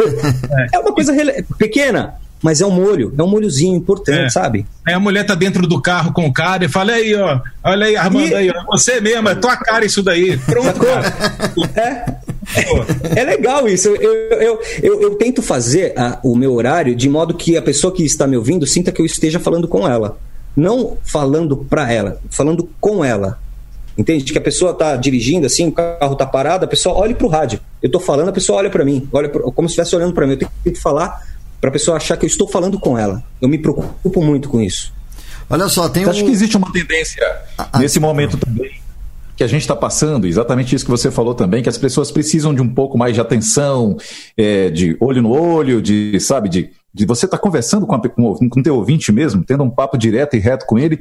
É, 0.71 0.77
é 0.77 0.79
uma 0.81 0.93
coisa 0.93 1.15
pequena, 1.57 2.17
mas 2.43 2.61
é 2.61 2.67
um 2.67 2.71
molho, 2.71 3.15
é 3.17 3.23
um 3.23 3.29
molhozinho 3.29 3.77
importante, 3.77 4.27
é. 4.27 4.29
sabe? 4.29 4.67
Aí 4.87 4.93
a 4.93 5.01
mulher 5.01 5.25
tá 5.25 5.35
dentro 5.35 5.67
do 5.67 5.81
carro 5.81 6.13
com 6.13 6.27
o 6.27 6.33
cara 6.35 6.67
e 6.67 6.69
fala, 6.69 6.93
aí, 6.93 7.15
ó, 7.15 7.41
olha 7.65 7.87
aí, 7.87 7.97
Armando, 7.97 8.29
e... 8.29 8.35
aí, 8.35 8.51
ó, 8.51 8.77
você 8.77 9.01
mesmo, 9.01 9.27
é 9.27 9.35
tua 9.35 9.57
cara 9.57 9.87
isso 9.87 10.03
daí. 10.03 10.37
Pronto, 10.37 10.87
É. 11.75 12.05
É 13.15 13.25
legal 13.25 13.69
isso. 13.69 13.89
Eu, 13.89 14.13
eu, 14.13 14.61
eu, 14.83 15.03
eu 15.03 15.15
tento 15.17 15.43
fazer 15.43 15.93
a, 15.99 16.19
o 16.23 16.35
meu 16.35 16.55
horário 16.55 16.95
de 16.95 17.09
modo 17.09 17.35
que 17.35 17.57
a 17.57 17.63
pessoa 17.63 17.93
que 17.93 18.05
está 18.05 18.27
me 18.27 18.37
ouvindo 18.37 18.67
sinta 18.67 18.93
que 18.93 19.01
eu 19.01 19.07
esteja 19.07 19.39
falando 19.39 19.69
com 19.69 19.87
ela. 19.87 20.19
Não 20.57 20.97
falando 21.05 21.57
para 21.57 21.93
ela, 21.93 22.21
falando 22.31 22.69
com 22.81 23.05
ela. 23.05 23.39
Entende? 23.97 24.33
Que 24.33 24.39
a 24.39 24.41
pessoa 24.43 24.73
está 24.73 24.97
dirigindo 24.97 25.47
assim, 25.47 25.69
o 25.69 25.73
carro 25.73 26.13
está 26.13 26.25
parado, 26.25 26.65
a 26.65 26.69
pessoa 26.69 26.97
olha 26.97 27.15
para 27.15 27.27
o 27.27 27.31
rádio. 27.31 27.61
Eu 27.83 27.89
estou 27.89 28.01
falando, 28.01 28.29
a 28.29 28.33
pessoa 28.33 28.59
olha 28.59 28.71
para 28.71 28.85
mim, 28.85 29.09
olha 29.13 29.29
pro, 29.29 29.51
como 29.53 29.69
se 29.69 29.73
estivesse 29.73 29.95
olhando 29.95 30.15
para 30.15 30.27
mim. 30.27 30.33
Eu 30.33 30.39
tenho 30.39 30.51
que 30.65 30.75
falar 30.75 31.23
para 31.61 31.71
a 31.71 31.73
pessoa 31.73 31.97
achar 31.97 32.17
que 32.17 32.25
eu 32.25 32.29
estou 32.29 32.49
falando 32.49 32.79
com 32.79 32.99
ela. 32.99 33.23
Eu 33.41 33.49
me 33.49 33.59
preocupo 33.59 34.23
muito 34.23 34.49
com 34.49 34.61
isso. 34.61 34.93
Olha 35.51 35.69
só, 35.69 35.89
tem 35.89 36.05
Você 36.05 36.09
um... 36.09 36.13
acha 36.13 36.25
que 36.25 36.31
existe 36.31 36.57
uma 36.57 36.73
tendência 36.73 37.25
ah, 37.57 37.69
ah. 37.73 37.79
nesse 37.79 37.99
momento 37.99 38.37
também 38.37 38.88
que 39.39 39.45
a 39.45 39.47
gente 39.47 39.61
está 39.61 39.77
passando, 39.77 40.27
exatamente 40.27 40.75
isso 40.75 40.85
que 40.85 40.91
você 40.91 41.13
falou 41.13 41.33
também, 41.33 41.63
que 41.63 41.69
as 41.69 41.79
pessoas 41.79 42.11
precisam 42.11 42.53
de 42.53 42.61
um 42.61 42.75
pouco 42.75 42.99
mais 42.99 43.15
de 43.15 43.21
atenção, 43.21 43.97
é, 44.37 44.69
de 44.69 44.97
olho 44.99 45.23
no 45.23 45.31
olho, 45.31 45.81
de, 45.81 46.19
sabe, 46.19 46.49
de, 46.49 46.71
de 46.93 47.07
você 47.07 47.25
estar 47.25 47.37
tá 47.37 47.43
conversando 47.43 47.87
com, 47.87 47.95
a, 47.95 48.09
com, 48.09 48.49
com 48.49 48.63
teu 48.63 48.75
ouvinte 48.75 49.13
mesmo, 49.13 49.45
tendo 49.45 49.63
um 49.63 49.71
papo 49.71 49.97
direto 49.97 50.35
e 50.35 50.41
reto 50.41 50.67
com 50.67 50.77
ele, 50.77 50.99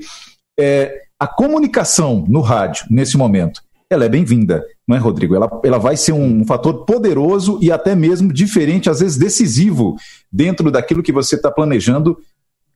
é, 0.56 1.02
a 1.20 1.26
comunicação 1.26 2.26
no 2.30 2.40
rádio, 2.42 2.86
nesse 2.92 3.18
momento, 3.18 3.60
ela 3.90 4.06
é 4.06 4.10
bem-vinda, 4.10 4.64
não 4.88 4.96
é, 4.96 5.00
Rodrigo? 5.00 5.34
Ela, 5.34 5.50
ela 5.64 5.80
vai 5.80 5.98
ser 5.98 6.12
um, 6.12 6.42
um 6.42 6.46
fator 6.46 6.86
poderoso 6.86 7.58
e 7.60 7.72
até 7.72 7.96
mesmo 7.96 8.32
diferente, 8.32 8.88
às 8.88 9.00
vezes 9.00 9.18
decisivo, 9.18 9.96
dentro 10.32 10.70
daquilo 10.70 11.02
que 11.02 11.12
você 11.12 11.38
está 11.38 11.50
planejando 11.50 12.16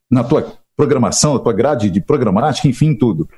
na 0.09 0.24
tua 0.24 0.57
programação, 0.76 1.36
na 1.36 1.39
tua 1.39 1.53
grade 1.53 1.91
de 1.91 2.01
programática, 2.01 2.68
enfim, 2.68 2.95
tudo. 2.95 3.30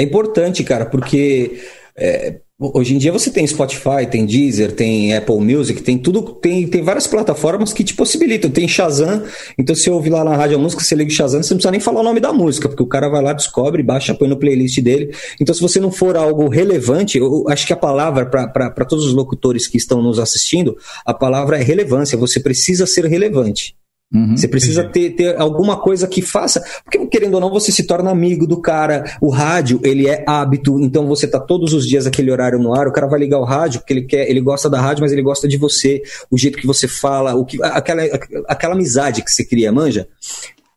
É 0.00 0.02
importante, 0.02 0.64
cara, 0.64 0.86
porque 0.86 1.60
é, 1.94 2.40
Hoje 2.62 2.94
em 2.94 2.98
dia 2.98 3.10
você 3.10 3.30
tem 3.30 3.46
Spotify, 3.46 4.06
tem 4.10 4.26
Deezer, 4.26 4.72
tem 4.72 5.16
Apple 5.16 5.38
Music, 5.38 5.82
tem 5.82 5.96
tudo, 5.96 6.20
tem, 6.20 6.66
tem 6.68 6.82
várias 6.82 7.06
plataformas 7.06 7.72
que 7.72 7.82
te 7.82 7.94
possibilitam. 7.94 8.50
Tem 8.50 8.68
Shazam, 8.68 9.22
então 9.56 9.74
se 9.74 9.88
ouvir 9.88 10.10
lá 10.10 10.22
na 10.22 10.36
rádio 10.36 10.58
a 10.58 10.60
música, 10.60 10.82
você 10.82 10.94
liga 10.94 11.10
o 11.10 11.14
Shazam, 11.14 11.42
você 11.42 11.54
não 11.54 11.56
precisa 11.56 11.70
nem 11.70 11.80
falar 11.80 12.00
o 12.00 12.04
nome 12.04 12.20
da 12.20 12.34
música, 12.34 12.68
porque 12.68 12.82
o 12.82 12.86
cara 12.86 13.08
vai 13.08 13.22
lá, 13.22 13.32
descobre, 13.32 13.82
baixa, 13.82 14.14
põe 14.14 14.28
no 14.28 14.36
playlist 14.36 14.78
dele. 14.82 15.10
Então 15.40 15.54
se 15.54 15.60
você 15.62 15.80
não 15.80 15.90
for 15.90 16.18
algo 16.18 16.50
relevante, 16.50 17.16
eu 17.16 17.46
acho 17.48 17.66
que 17.66 17.72
a 17.72 17.76
palavra 17.76 18.26
para 18.26 18.84
todos 18.84 19.06
os 19.06 19.14
locutores 19.14 19.66
que 19.66 19.78
estão 19.78 20.02
nos 20.02 20.18
assistindo, 20.18 20.76
a 21.06 21.14
palavra 21.14 21.58
é 21.58 21.62
relevância, 21.62 22.18
você 22.18 22.40
precisa 22.40 22.86
ser 22.86 23.06
relevante. 23.06 23.74
Uhum, 24.12 24.36
você 24.36 24.48
precisa 24.48 24.82
ter, 24.82 25.10
ter 25.10 25.40
alguma 25.40 25.80
coisa 25.80 26.08
que 26.08 26.20
faça, 26.20 26.60
porque 26.82 26.98
querendo 27.06 27.34
ou 27.34 27.40
não, 27.40 27.48
você 27.48 27.70
se 27.70 27.84
torna 27.84 28.10
amigo 28.10 28.44
do 28.44 28.60
cara. 28.60 29.04
O 29.20 29.30
rádio, 29.30 29.80
ele 29.84 30.08
é 30.08 30.24
hábito, 30.26 30.80
então 30.80 31.06
você 31.06 31.28
tá 31.28 31.38
todos 31.38 31.72
os 31.72 31.86
dias 31.86 32.06
aquele 32.06 32.30
horário 32.32 32.58
no 32.58 32.74
ar, 32.74 32.88
o 32.88 32.92
cara 32.92 33.06
vai 33.06 33.20
ligar 33.20 33.38
o 33.38 33.44
rádio 33.44 33.80
porque 33.80 33.92
ele 33.92 34.02
quer, 34.02 34.28
ele 34.28 34.40
gosta 34.40 34.68
da 34.68 34.80
rádio, 34.80 35.02
mas 35.02 35.12
ele 35.12 35.22
gosta 35.22 35.46
de 35.46 35.56
você, 35.56 36.02
o 36.28 36.36
jeito 36.36 36.58
que 36.58 36.66
você 36.66 36.88
fala, 36.88 37.34
o 37.34 37.44
que, 37.44 37.62
aquela, 37.62 38.02
aquela 38.48 38.74
amizade 38.74 39.22
que 39.22 39.30
você 39.30 39.44
cria, 39.44 39.70
manja. 39.70 40.08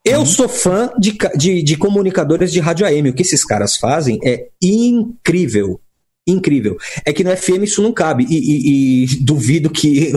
Eu 0.06 0.20
uhum. 0.20 0.26
sou 0.26 0.48
fã 0.48 0.92
de, 1.00 1.18
de, 1.36 1.64
de 1.64 1.78
comunicadores 1.78 2.52
de 2.52 2.60
rádio 2.60 2.86
AM. 2.86 3.10
O 3.10 3.14
que 3.14 3.22
esses 3.22 3.44
caras 3.44 3.78
fazem 3.78 4.20
é 4.24 4.48
incrível 4.62 5.80
incrível. 6.26 6.78
É 7.06 7.12
que 7.12 7.24
no 7.24 7.36
FM 7.36 7.64
isso 7.64 7.82
não 7.82 7.92
cabe. 7.92 8.26
E, 8.30 8.38
e, 8.38 9.04
e, 9.04 9.24
duvido 9.24 9.70
que 9.70 10.14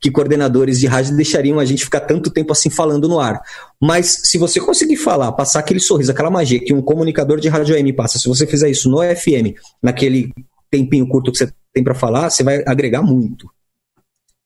que 0.00 0.10
coordenadores 0.10 0.80
de 0.80 0.86
rádio 0.86 1.16
deixariam 1.16 1.58
a 1.58 1.64
gente 1.64 1.84
ficar 1.84 2.00
tanto 2.00 2.30
tempo 2.30 2.52
assim 2.52 2.70
falando 2.70 3.08
no 3.08 3.20
ar. 3.20 3.40
Mas 3.80 4.22
se 4.24 4.38
você 4.38 4.60
conseguir 4.60 4.96
falar, 4.96 5.32
passar 5.32 5.60
aquele 5.60 5.80
sorriso, 5.80 6.10
aquela 6.10 6.30
magia 6.30 6.60
que 6.60 6.72
um 6.72 6.82
comunicador 6.82 7.40
de 7.40 7.48
rádio 7.48 7.74
AM 7.74 7.92
passa, 7.92 8.18
se 8.18 8.28
você 8.28 8.46
fizer 8.46 8.68
isso 8.68 8.90
no 8.90 8.98
FM, 8.98 9.56
naquele 9.82 10.32
tempinho 10.70 11.08
curto 11.08 11.32
que 11.32 11.38
você 11.38 11.52
tem 11.72 11.82
para 11.82 11.94
falar, 11.94 12.30
você 12.30 12.42
vai 12.42 12.62
agregar 12.66 13.02
muito. 13.02 13.48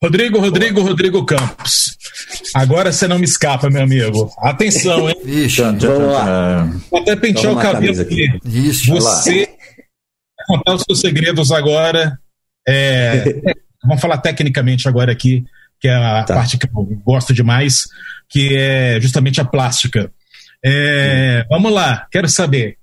Rodrigo, 0.03 0.41
Rodrigo, 0.41 0.81
Rodrigo 0.81 1.25
Campos. 1.25 1.97
Agora 2.55 2.91
você 2.91 3.07
não 3.07 3.21
me 3.21 3.25
escapa, 3.25 3.71
meu 3.71 3.83
amigo. 3.83 4.33
Atenção, 4.39 5.09
hein? 5.09 5.17
Ixi, 5.25 5.63
vamos 5.63 6.13
lá. 6.13 6.65
Vou 6.91 7.01
até 7.01 7.15
pentear 7.15 7.53
o 7.53 7.61
cabelo 7.61 8.01
aqui. 8.01 8.27
Ixi, 8.45 8.91
você 8.91 9.47
vai 9.47 10.47
contar 10.49 10.75
os 10.75 10.83
seus 10.83 11.01
segredos 11.01 11.53
agora. 11.53 12.19
É, 12.67 13.41
Vamos 13.85 14.01
falar 14.01 14.19
tecnicamente 14.19 14.89
agora 14.89 15.13
aqui, 15.13 15.45
que 15.81 15.89
é 15.89 15.95
a 15.95 16.25
tá. 16.25 16.35
parte 16.35 16.59
que 16.59 16.67
eu 16.67 16.85
gosto 17.05 17.35
demais, 17.35 17.89
que 18.29 18.57
é 18.57 19.01
justamente 19.01 19.41
a 19.41 19.45
plástica. 19.45 20.11
É, 20.65 21.45
vamos 21.49 21.73
lá, 21.73 22.07
quero 22.11 22.29
saber. 22.29 22.77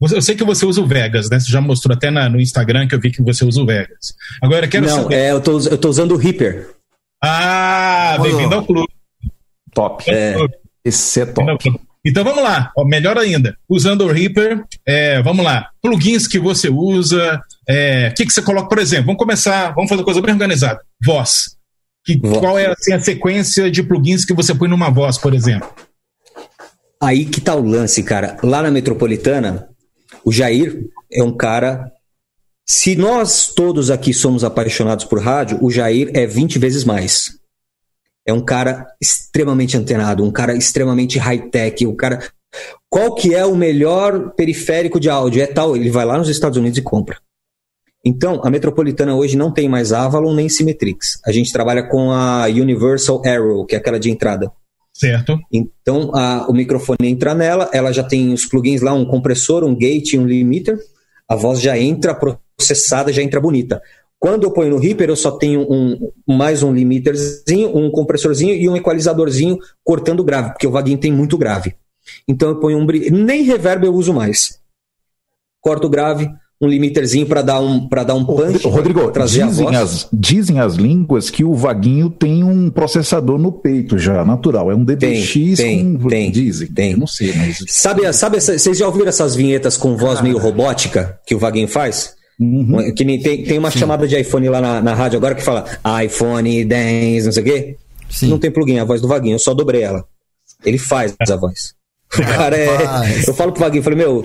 Eu 0.00 0.20
sei 0.20 0.34
que 0.34 0.44
você 0.44 0.66
usa 0.66 0.80
o 0.80 0.86
Vegas, 0.86 1.30
né? 1.30 1.40
Você 1.40 1.50
já 1.50 1.60
mostrou 1.60 1.96
até 1.96 2.10
na, 2.10 2.28
no 2.28 2.40
Instagram 2.40 2.86
que 2.86 2.94
eu 2.94 3.00
vi 3.00 3.10
que 3.10 3.22
você 3.22 3.44
usa 3.44 3.62
o 3.62 3.66
Vegas. 3.66 4.14
Agora 4.42 4.68
quero 4.68 4.86
Não, 4.86 5.02
saber. 5.02 5.14
É, 5.14 5.30
eu, 5.32 5.40
tô, 5.40 5.58
eu 5.60 5.78
tô 5.78 5.88
usando 5.88 6.12
o 6.12 6.16
Reaper. 6.16 6.74
Ah, 7.22 8.18
bem-vindo 8.20 8.54
ao 8.54 8.64
clube. 8.64 8.92
Top. 9.72 10.04
É. 10.08 10.36
Esse 10.84 11.22
é 11.22 11.26
top. 11.26 11.72
Então 12.04 12.22
vamos 12.22 12.42
lá, 12.42 12.70
ó, 12.76 12.84
melhor 12.84 13.16
ainda, 13.16 13.56
usando 13.66 14.02
o 14.02 14.12
Reaper, 14.12 14.62
é, 14.84 15.22
vamos 15.22 15.42
lá, 15.42 15.70
plugins 15.80 16.28
que 16.28 16.38
você 16.38 16.68
usa, 16.68 17.40
é, 17.68 18.08
o 18.08 18.14
que, 18.14 18.26
que 18.26 18.32
você 18.32 18.42
coloca, 18.42 18.68
por 18.68 18.78
exemplo, 18.78 19.06
vamos 19.06 19.18
começar, 19.18 19.72
vamos 19.74 19.88
fazer 19.88 20.00
uma 20.00 20.04
coisa 20.04 20.20
bem 20.20 20.32
organizada, 20.32 20.80
voz. 21.04 21.56
Que, 22.04 22.18
voz. 22.18 22.38
Qual 22.38 22.58
é 22.58 22.66
assim, 22.66 22.92
a 22.92 23.00
sequência 23.00 23.70
de 23.70 23.82
plugins 23.82 24.24
que 24.24 24.34
você 24.34 24.54
põe 24.54 24.68
numa 24.68 24.90
voz, 24.90 25.16
por 25.16 25.34
exemplo? 25.34 25.68
Aí 27.02 27.24
que 27.24 27.40
tá 27.40 27.54
o 27.54 27.62
lance, 27.62 28.02
cara. 28.02 28.36
Lá 28.42 28.62
na 28.62 28.70
Metropolitana, 28.70 29.68
o 30.24 30.32
Jair 30.32 30.84
é 31.12 31.22
um 31.22 31.34
cara. 31.36 31.90
Se 32.66 32.96
nós 32.96 33.46
todos 33.54 33.90
aqui 33.90 34.12
somos 34.14 34.44
apaixonados 34.44 35.04
por 35.04 35.22
rádio, 35.22 35.58
o 35.62 35.70
Jair 35.70 36.10
é 36.14 36.26
20 36.26 36.58
vezes 36.58 36.84
mais 36.84 37.38
é 38.26 38.32
um 38.32 38.40
cara 38.40 38.86
extremamente 39.00 39.76
antenado, 39.76 40.24
um 40.24 40.30
cara 40.30 40.56
extremamente 40.56 41.18
high-tech, 41.18 41.86
um 41.86 41.94
cara. 41.94 42.26
Qual 42.88 43.14
que 43.14 43.34
é 43.34 43.44
o 43.44 43.56
melhor 43.56 44.30
periférico 44.30 44.98
de 44.98 45.10
áudio? 45.10 45.42
É 45.42 45.46
tal, 45.46 45.76
ele 45.76 45.90
vai 45.90 46.04
lá 46.04 46.16
nos 46.16 46.28
Estados 46.28 46.56
Unidos 46.56 46.78
e 46.78 46.82
compra. 46.82 47.18
Então, 48.04 48.40
a 48.44 48.50
Metropolitana 48.50 49.14
hoje 49.14 49.36
não 49.36 49.50
tem 49.50 49.68
mais 49.68 49.92
Avalon 49.92 50.34
nem 50.34 50.48
Symmetrix. 50.48 51.20
A 51.24 51.32
gente 51.32 51.52
trabalha 51.52 51.88
com 51.88 52.12
a 52.12 52.44
Universal 52.44 53.22
Arrow, 53.24 53.64
que 53.64 53.74
é 53.74 53.78
aquela 53.78 53.98
de 53.98 54.10
entrada. 54.10 54.52
Certo. 54.92 55.38
Então, 55.50 56.14
a, 56.14 56.46
o 56.48 56.52
microfone 56.52 57.08
entra 57.08 57.34
nela, 57.34 57.68
ela 57.72 57.92
já 57.92 58.04
tem 58.04 58.32
os 58.32 58.44
plugins 58.44 58.82
lá, 58.82 58.92
um 58.92 59.04
compressor, 59.04 59.64
um 59.64 59.74
gate 59.74 60.12
e 60.12 60.18
um 60.18 60.26
limiter. 60.26 60.78
A 61.28 61.34
voz 61.34 61.60
já 61.60 61.78
entra 61.78 62.14
processada, 62.14 63.12
já 63.12 63.22
entra 63.22 63.40
bonita. 63.40 63.80
Quando 64.18 64.44
eu 64.44 64.52
ponho 64.52 64.70
no 64.70 64.78
Reaper, 64.78 65.08
eu 65.08 65.16
só 65.16 65.32
tenho 65.32 65.66
um, 65.70 66.10
mais 66.26 66.62
um 66.62 66.72
limiterzinho, 66.72 67.76
um 67.76 67.90
compressorzinho 67.90 68.54
e 68.54 68.68
um 68.68 68.76
equalizadorzinho 68.76 69.58
cortando 69.82 70.24
grave, 70.24 70.50
porque 70.50 70.66
o 70.66 70.70
vaguinho 70.70 70.96
tem 70.96 71.12
muito 71.12 71.36
grave. 71.36 71.74
Então 72.26 72.50
eu 72.50 72.60
ponho 72.60 72.78
um. 72.78 72.86
Nem 72.86 73.42
reverb 73.42 73.84
eu 73.84 73.94
uso 73.94 74.14
mais. 74.14 74.60
Corto 75.60 75.88
grave, 75.88 76.30
um 76.64 76.68
limiterzinho 76.68 77.26
para 77.26 77.42
dar 77.42 77.60
um 77.60 77.88
para 77.88 78.04
dar 78.04 78.14
um 78.14 78.24
punch. 78.24 78.66
Rodrigo, 78.66 79.10
trazer 79.10 79.46
dizem, 79.46 79.76
as, 79.76 80.08
dizem 80.12 80.60
as 80.60 80.74
línguas 80.74 81.30
que 81.30 81.44
o 81.44 81.54
vaguinho 81.54 82.10
tem 82.10 82.42
um 82.42 82.70
processador 82.70 83.38
no 83.38 83.52
peito 83.52 83.98
já, 83.98 84.24
natural. 84.24 84.70
É 84.70 84.74
um 84.74 84.84
DBX 84.84 85.56
tem, 85.56 85.96
com. 85.98 86.08
Tem, 86.08 86.30
dizem. 86.30 86.68
Tem. 86.68 86.92
Eu 86.92 86.98
não 86.98 87.06
sei, 87.06 87.32
mas. 87.34 87.58
Sabe, 87.68 88.12
sabe, 88.12 88.40
vocês 88.40 88.76
já 88.76 88.86
ouviram 88.86 89.08
essas 89.08 89.34
vinhetas 89.34 89.76
com 89.76 89.96
voz 89.96 90.20
ah, 90.20 90.22
meio 90.22 90.38
robótica 90.38 91.18
que 91.26 91.34
o 91.34 91.38
vaguinho 91.38 91.68
faz? 91.68 92.14
Uhum. 92.38 92.92
Que 92.94 93.04
nem, 93.04 93.20
tem, 93.20 93.44
tem 93.44 93.58
uma 93.58 93.70
Sim. 93.70 93.78
chamada 93.78 94.08
de 94.08 94.18
iPhone 94.18 94.48
lá 94.48 94.60
na, 94.60 94.80
na 94.80 94.94
rádio 94.94 95.18
agora 95.18 95.34
que 95.34 95.42
fala 95.42 95.64
iPhone 96.04 96.64
10, 96.64 97.26
não 97.26 97.32
sei 97.32 97.42
o 97.42 97.46
quê. 97.46 97.76
Sim. 98.10 98.28
Não 98.28 98.38
tem 98.38 98.50
plugin, 98.50 98.78
a 98.78 98.84
voz 98.84 99.00
do 99.00 99.08
Vaguinho, 99.08 99.34
eu 99.34 99.38
só 99.38 99.54
dobrei 99.54 99.82
ela. 99.82 100.04
Ele 100.64 100.78
faz 100.78 101.14
a 101.20 101.36
voz. 101.36 101.74
O 102.18 102.26
cara 102.26 102.56
é. 102.56 103.24
Eu 103.26 103.34
falo 103.34 103.52
pro 103.52 103.62
Vaguinho, 103.62 103.82
falei, 103.82 103.98
meu, 103.98 104.24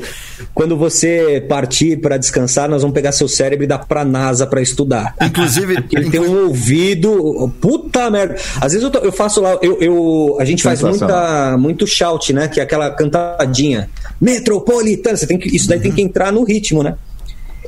quando 0.54 0.78
você 0.78 1.44
partir 1.48 1.98
para 1.98 2.18
descansar, 2.18 2.70
nós 2.70 2.82
vamos 2.82 2.94
pegar 2.94 3.12
seu 3.12 3.28
cérebro 3.28 3.64
e 3.64 3.68
dar 3.68 3.80
pra 3.80 4.06
NASA 4.06 4.46
para 4.46 4.62
estudar. 4.62 5.16
Inclusive. 5.22 5.84
ele 5.92 6.10
tem 6.10 6.20
um 6.20 6.46
ouvido. 6.46 7.52
Puta 7.60 8.10
merda. 8.10 8.36
Às 8.60 8.74
vezes 8.74 8.84
eu, 8.84 8.92
tô, 8.92 9.00
eu 9.00 9.12
faço 9.12 9.42
lá, 9.42 9.58
eu, 9.62 9.78
eu, 9.82 10.38
a 10.40 10.46
gente 10.46 10.64
faz 10.64 10.82
muita, 10.82 11.58
muito 11.58 11.88
shout, 11.88 12.34
né? 12.34 12.48
Que 12.48 12.60
é 12.60 12.64
aquela 12.64 12.92
cantadinha. 12.92 13.90
Metropolitana. 14.20 15.18
Você 15.18 15.28
tem 15.28 15.38
que, 15.38 15.56
isso 15.56 15.68
daí 15.68 15.80
tem 15.80 15.92
que 15.92 16.02
entrar 16.02 16.32
no 16.32 16.44
ritmo, 16.44 16.84
né? 16.84 16.96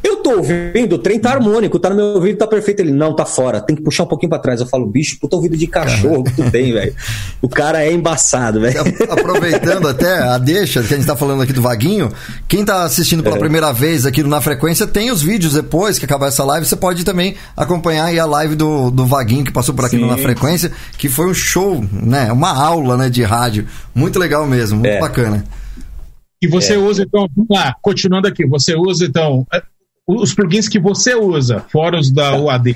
Eu 0.03 0.17
tô 0.17 0.37
ouvindo, 0.37 0.95
o 0.95 0.97
trem 0.97 1.19
tá 1.19 1.31
harmônico, 1.31 1.77
tá 1.77 1.89
no 1.89 1.95
meu 1.95 2.05
ouvido, 2.05 2.37
tá 2.37 2.47
perfeito. 2.47 2.79
Ele, 2.79 2.91
não, 2.91 3.15
tá 3.15 3.25
fora, 3.25 3.61
tem 3.61 3.75
que 3.75 3.83
puxar 3.83 4.03
um 4.03 4.07
pouquinho 4.07 4.29
pra 4.29 4.39
trás. 4.39 4.59
Eu 4.59 4.65
falo, 4.65 4.85
bicho, 4.87 5.17
puta 5.19 5.35
ouvido 5.35 5.55
de 5.55 5.67
cachorro 5.67 6.23
que 6.23 6.31
tu 6.31 6.49
tem, 6.49 6.73
velho. 6.73 6.95
O 7.41 7.47
cara 7.47 7.83
é 7.83 7.91
embaçado, 7.91 8.61
velho. 8.61 8.79
Aproveitando 9.09 9.87
até 9.87 10.19
a 10.19 10.37
deixa 10.37 10.81
que 10.81 10.93
a 10.93 10.97
gente 10.97 11.05
tá 11.05 11.15
falando 11.15 11.43
aqui 11.43 11.53
do 11.53 11.61
Vaguinho, 11.61 12.11
quem 12.47 12.65
tá 12.65 12.83
assistindo 12.83 13.21
pela 13.21 13.35
é. 13.35 13.39
primeira 13.39 13.71
vez 13.71 14.05
aqui 14.05 14.23
no 14.23 14.29
Na 14.29 14.41
Frequência, 14.41 14.87
tem 14.87 15.11
os 15.11 15.21
vídeos 15.21 15.53
depois 15.53 15.99
que 15.99 16.05
acabar 16.05 16.27
essa 16.27 16.43
live, 16.43 16.65
você 16.65 16.75
pode 16.75 17.03
também 17.03 17.35
acompanhar 17.55 18.05
aí 18.05 18.19
a 18.19 18.25
live 18.25 18.55
do, 18.55 18.89
do 18.89 19.05
Vaguinho 19.05 19.43
que 19.43 19.51
passou 19.51 19.75
por 19.75 19.85
aqui 19.85 19.97
Sim. 19.97 20.01
no 20.01 20.07
Na 20.07 20.17
Frequência, 20.17 20.71
que 20.97 21.09
foi 21.09 21.29
um 21.29 21.33
show, 21.33 21.83
né, 21.91 22.31
uma 22.31 22.51
aula, 22.51 22.97
né, 22.97 23.09
de 23.09 23.23
rádio. 23.23 23.67
Muito 23.93 24.17
legal 24.17 24.47
mesmo, 24.47 24.79
muito 24.79 24.91
é. 24.91 24.99
bacana. 24.99 25.43
E 26.41 26.47
você 26.47 26.73
é. 26.73 26.77
usa, 26.77 27.03
então, 27.03 27.27
vamos 27.35 27.49
lá, 27.55 27.75
continuando 27.81 28.27
aqui, 28.27 28.45
você 28.47 28.75
usa, 28.75 29.05
então, 29.05 29.45
os 30.15 30.33
plugins 30.33 30.67
que 30.67 30.79
você 30.79 31.15
usa, 31.15 31.59
fora 31.69 31.99
os 31.99 32.11
da 32.11 32.37
UAD. 32.39 32.75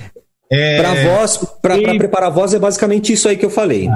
É... 0.49 0.77
Para 0.77 1.17
voz, 1.17 1.37
para 1.61 1.77
e... 1.77 1.97
preparar 1.97 2.29
a 2.29 2.33
voz 2.33 2.53
é 2.53 2.59
basicamente 2.59 3.11
isso 3.13 3.27
aí 3.27 3.35
que 3.35 3.45
eu 3.45 3.49
falei. 3.49 3.89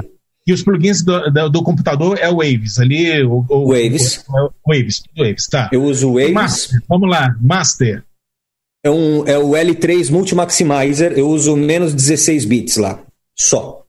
E 0.46 0.52
os 0.52 0.62
plugins 0.62 1.02
do, 1.04 1.30
do, 1.30 1.48
do 1.48 1.62
computador 1.62 2.18
é 2.18 2.28
o 2.28 2.36
Waves 2.36 2.78
ali. 2.78 3.22
O, 3.22 3.44
o 3.48 3.68
Waves. 3.68 4.24
O, 4.28 4.46
o, 4.46 4.74
Waves, 4.74 5.02
Waves, 5.16 5.46
tá. 5.46 5.68
Eu 5.72 5.84
uso 5.84 6.10
o 6.10 6.14
Waves. 6.14 6.32
Master, 6.32 6.82
vamos 6.88 7.08
lá, 7.08 7.36
Master. 7.40 8.04
É, 8.82 8.90
um, 8.90 9.26
é 9.26 9.38
o 9.38 9.50
L3 9.50 10.10
Multimaximizer, 10.10 11.12
eu 11.12 11.28
uso 11.28 11.54
menos 11.56 11.94
16 11.94 12.44
bits 12.46 12.76
lá. 12.78 12.98
Só. 13.38 13.79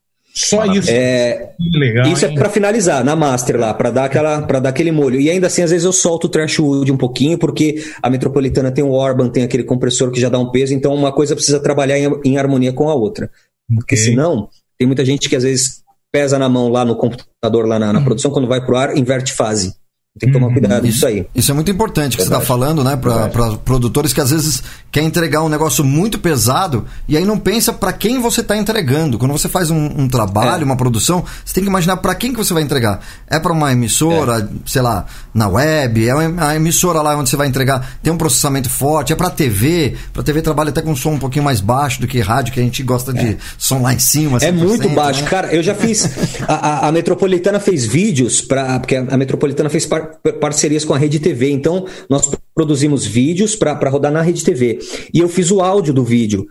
Só 0.45 0.65
isso. 0.65 0.89
É, 0.89 1.51
Legal, 1.59 2.07
isso 2.07 2.25
é 2.25 2.29
hein? 2.29 2.35
é 2.35 2.39
para 2.39 2.49
finalizar 2.49 3.03
na 3.03 3.15
master 3.15 3.59
lá, 3.59 3.73
para 3.73 3.91
dar 3.91 4.05
aquela, 4.05 4.41
para 4.41 4.59
dar 4.59 4.69
aquele 4.69 4.91
molho. 4.91 5.19
E 5.19 5.29
ainda 5.29 5.47
assim, 5.47 5.61
às 5.61 5.71
vezes 5.71 5.85
eu 5.85 5.93
solto 5.93 6.25
o 6.25 6.29
Trashwood 6.29 6.91
um 6.91 6.97
pouquinho, 6.97 7.37
porque 7.37 7.83
a 8.01 8.09
Metropolitana 8.09 8.71
tem 8.71 8.83
o 8.83 8.91
Orban, 8.91 9.29
tem 9.29 9.43
aquele 9.43 9.63
compressor 9.63 10.11
que 10.11 10.19
já 10.19 10.29
dá 10.29 10.39
um 10.39 10.51
peso, 10.51 10.73
então 10.73 10.93
uma 10.93 11.11
coisa 11.11 11.35
precisa 11.35 11.59
trabalhar 11.59 11.97
em, 11.97 12.09
em 12.25 12.37
harmonia 12.37 12.73
com 12.73 12.89
a 12.89 12.95
outra. 12.95 13.29
Porque 13.67 13.95
okay. 13.95 14.05
senão, 14.05 14.49
tem 14.77 14.87
muita 14.87 15.05
gente 15.05 15.29
que 15.29 15.35
às 15.35 15.43
vezes 15.43 15.81
pesa 16.11 16.37
na 16.37 16.49
mão 16.49 16.67
lá 16.69 16.83
no 16.83 16.95
computador, 16.95 17.67
lá 17.67 17.79
na, 17.79 17.93
na 17.93 18.01
produção, 18.01 18.31
quando 18.31 18.47
vai 18.47 18.65
pro 18.65 18.75
ar, 18.75 18.97
inverte 18.97 19.33
fase. 19.33 19.73
Tem 20.19 20.27
que 20.27 20.33
tomar 20.33 20.47
uhum. 20.47 20.53
cuidado 20.53 20.85
isso 20.85 21.07
aí. 21.07 21.25
Isso 21.33 21.51
é 21.51 21.53
muito 21.53 21.71
importante 21.71 22.17
que 22.17 22.23
Verdade. 22.23 22.41
você 22.41 22.43
está 22.43 22.53
falando, 22.53 22.83
né? 22.83 22.97
Para 22.97 23.29
produtores 23.63 24.11
que 24.11 24.19
às 24.19 24.29
vezes 24.29 24.61
quer 24.91 25.01
entregar 25.03 25.41
um 25.41 25.47
negócio 25.47 25.85
muito 25.85 26.19
pesado 26.19 26.85
e 27.07 27.15
aí 27.15 27.23
não 27.23 27.39
pensa 27.39 27.71
para 27.71 27.93
quem 27.93 28.19
você 28.19 28.41
está 28.41 28.57
entregando. 28.57 29.17
Quando 29.17 29.31
você 29.31 29.47
faz 29.47 29.71
um, 29.71 29.77
um 29.77 30.09
trabalho, 30.09 30.63
é. 30.63 30.65
uma 30.65 30.75
produção, 30.75 31.23
você 31.45 31.53
tem 31.53 31.63
que 31.63 31.69
imaginar 31.69 31.95
para 31.97 32.13
quem 32.13 32.33
que 32.33 32.37
você 32.37 32.53
vai 32.53 32.61
entregar. 32.61 32.99
É 33.25 33.39
para 33.39 33.53
uma 33.53 33.71
emissora, 33.71 34.39
é. 34.39 34.47
sei 34.65 34.81
lá, 34.81 35.05
na 35.33 35.47
web, 35.47 36.05
é 36.05 36.11
a 36.39 36.55
emissora 36.57 37.01
lá 37.01 37.15
onde 37.15 37.29
você 37.29 37.37
vai 37.37 37.47
entregar, 37.47 37.97
tem 38.03 38.11
um 38.11 38.17
processamento 38.17 38.69
forte, 38.69 39.13
é 39.13 39.15
para 39.15 39.29
TV. 39.29 39.95
Para 40.11 40.23
TV 40.23 40.41
trabalha 40.41 40.71
até 40.71 40.81
com 40.81 40.93
som 40.93 41.11
um 41.11 41.19
pouquinho 41.19 41.45
mais 41.45 41.61
baixo 41.61 42.01
do 42.01 42.07
que 42.07 42.19
rádio, 42.19 42.53
que 42.53 42.59
a 42.59 42.63
gente 42.63 42.83
gosta 42.83 43.13
de 43.13 43.27
é. 43.27 43.37
som 43.57 43.81
lá 43.81 43.93
em 43.93 43.99
cima. 43.99 44.39
É 44.41 44.51
muito 44.51 44.89
baixo, 44.89 45.23
né? 45.23 45.29
cara. 45.29 45.55
Eu 45.55 45.63
já 45.63 45.73
fiz. 45.73 46.09
a, 46.49 46.53
a, 46.53 46.87
a, 46.89 46.91
Metropolitana 46.91 47.61
fez 47.61 47.85
vídeos 47.85 48.41
para. 48.41 48.77
Porque 48.77 48.97
a 48.97 49.15
Metropolitana 49.15 49.69
fez 49.69 49.85
par, 50.01 50.33
parcerias 50.33 50.85
com 50.85 50.93
a 50.93 50.97
Rede 50.97 51.19
TV. 51.19 51.49
Então, 51.51 51.85
nós 52.09 52.29
produzimos 52.53 53.05
vídeos 53.05 53.55
para 53.55 53.89
rodar 53.89 54.11
na 54.11 54.21
Rede 54.21 54.43
TV. 54.43 54.79
E 55.13 55.19
eu 55.19 55.29
fiz 55.29 55.51
o 55.51 55.61
áudio 55.61 55.93
do 55.93 56.03
vídeo. 56.03 56.47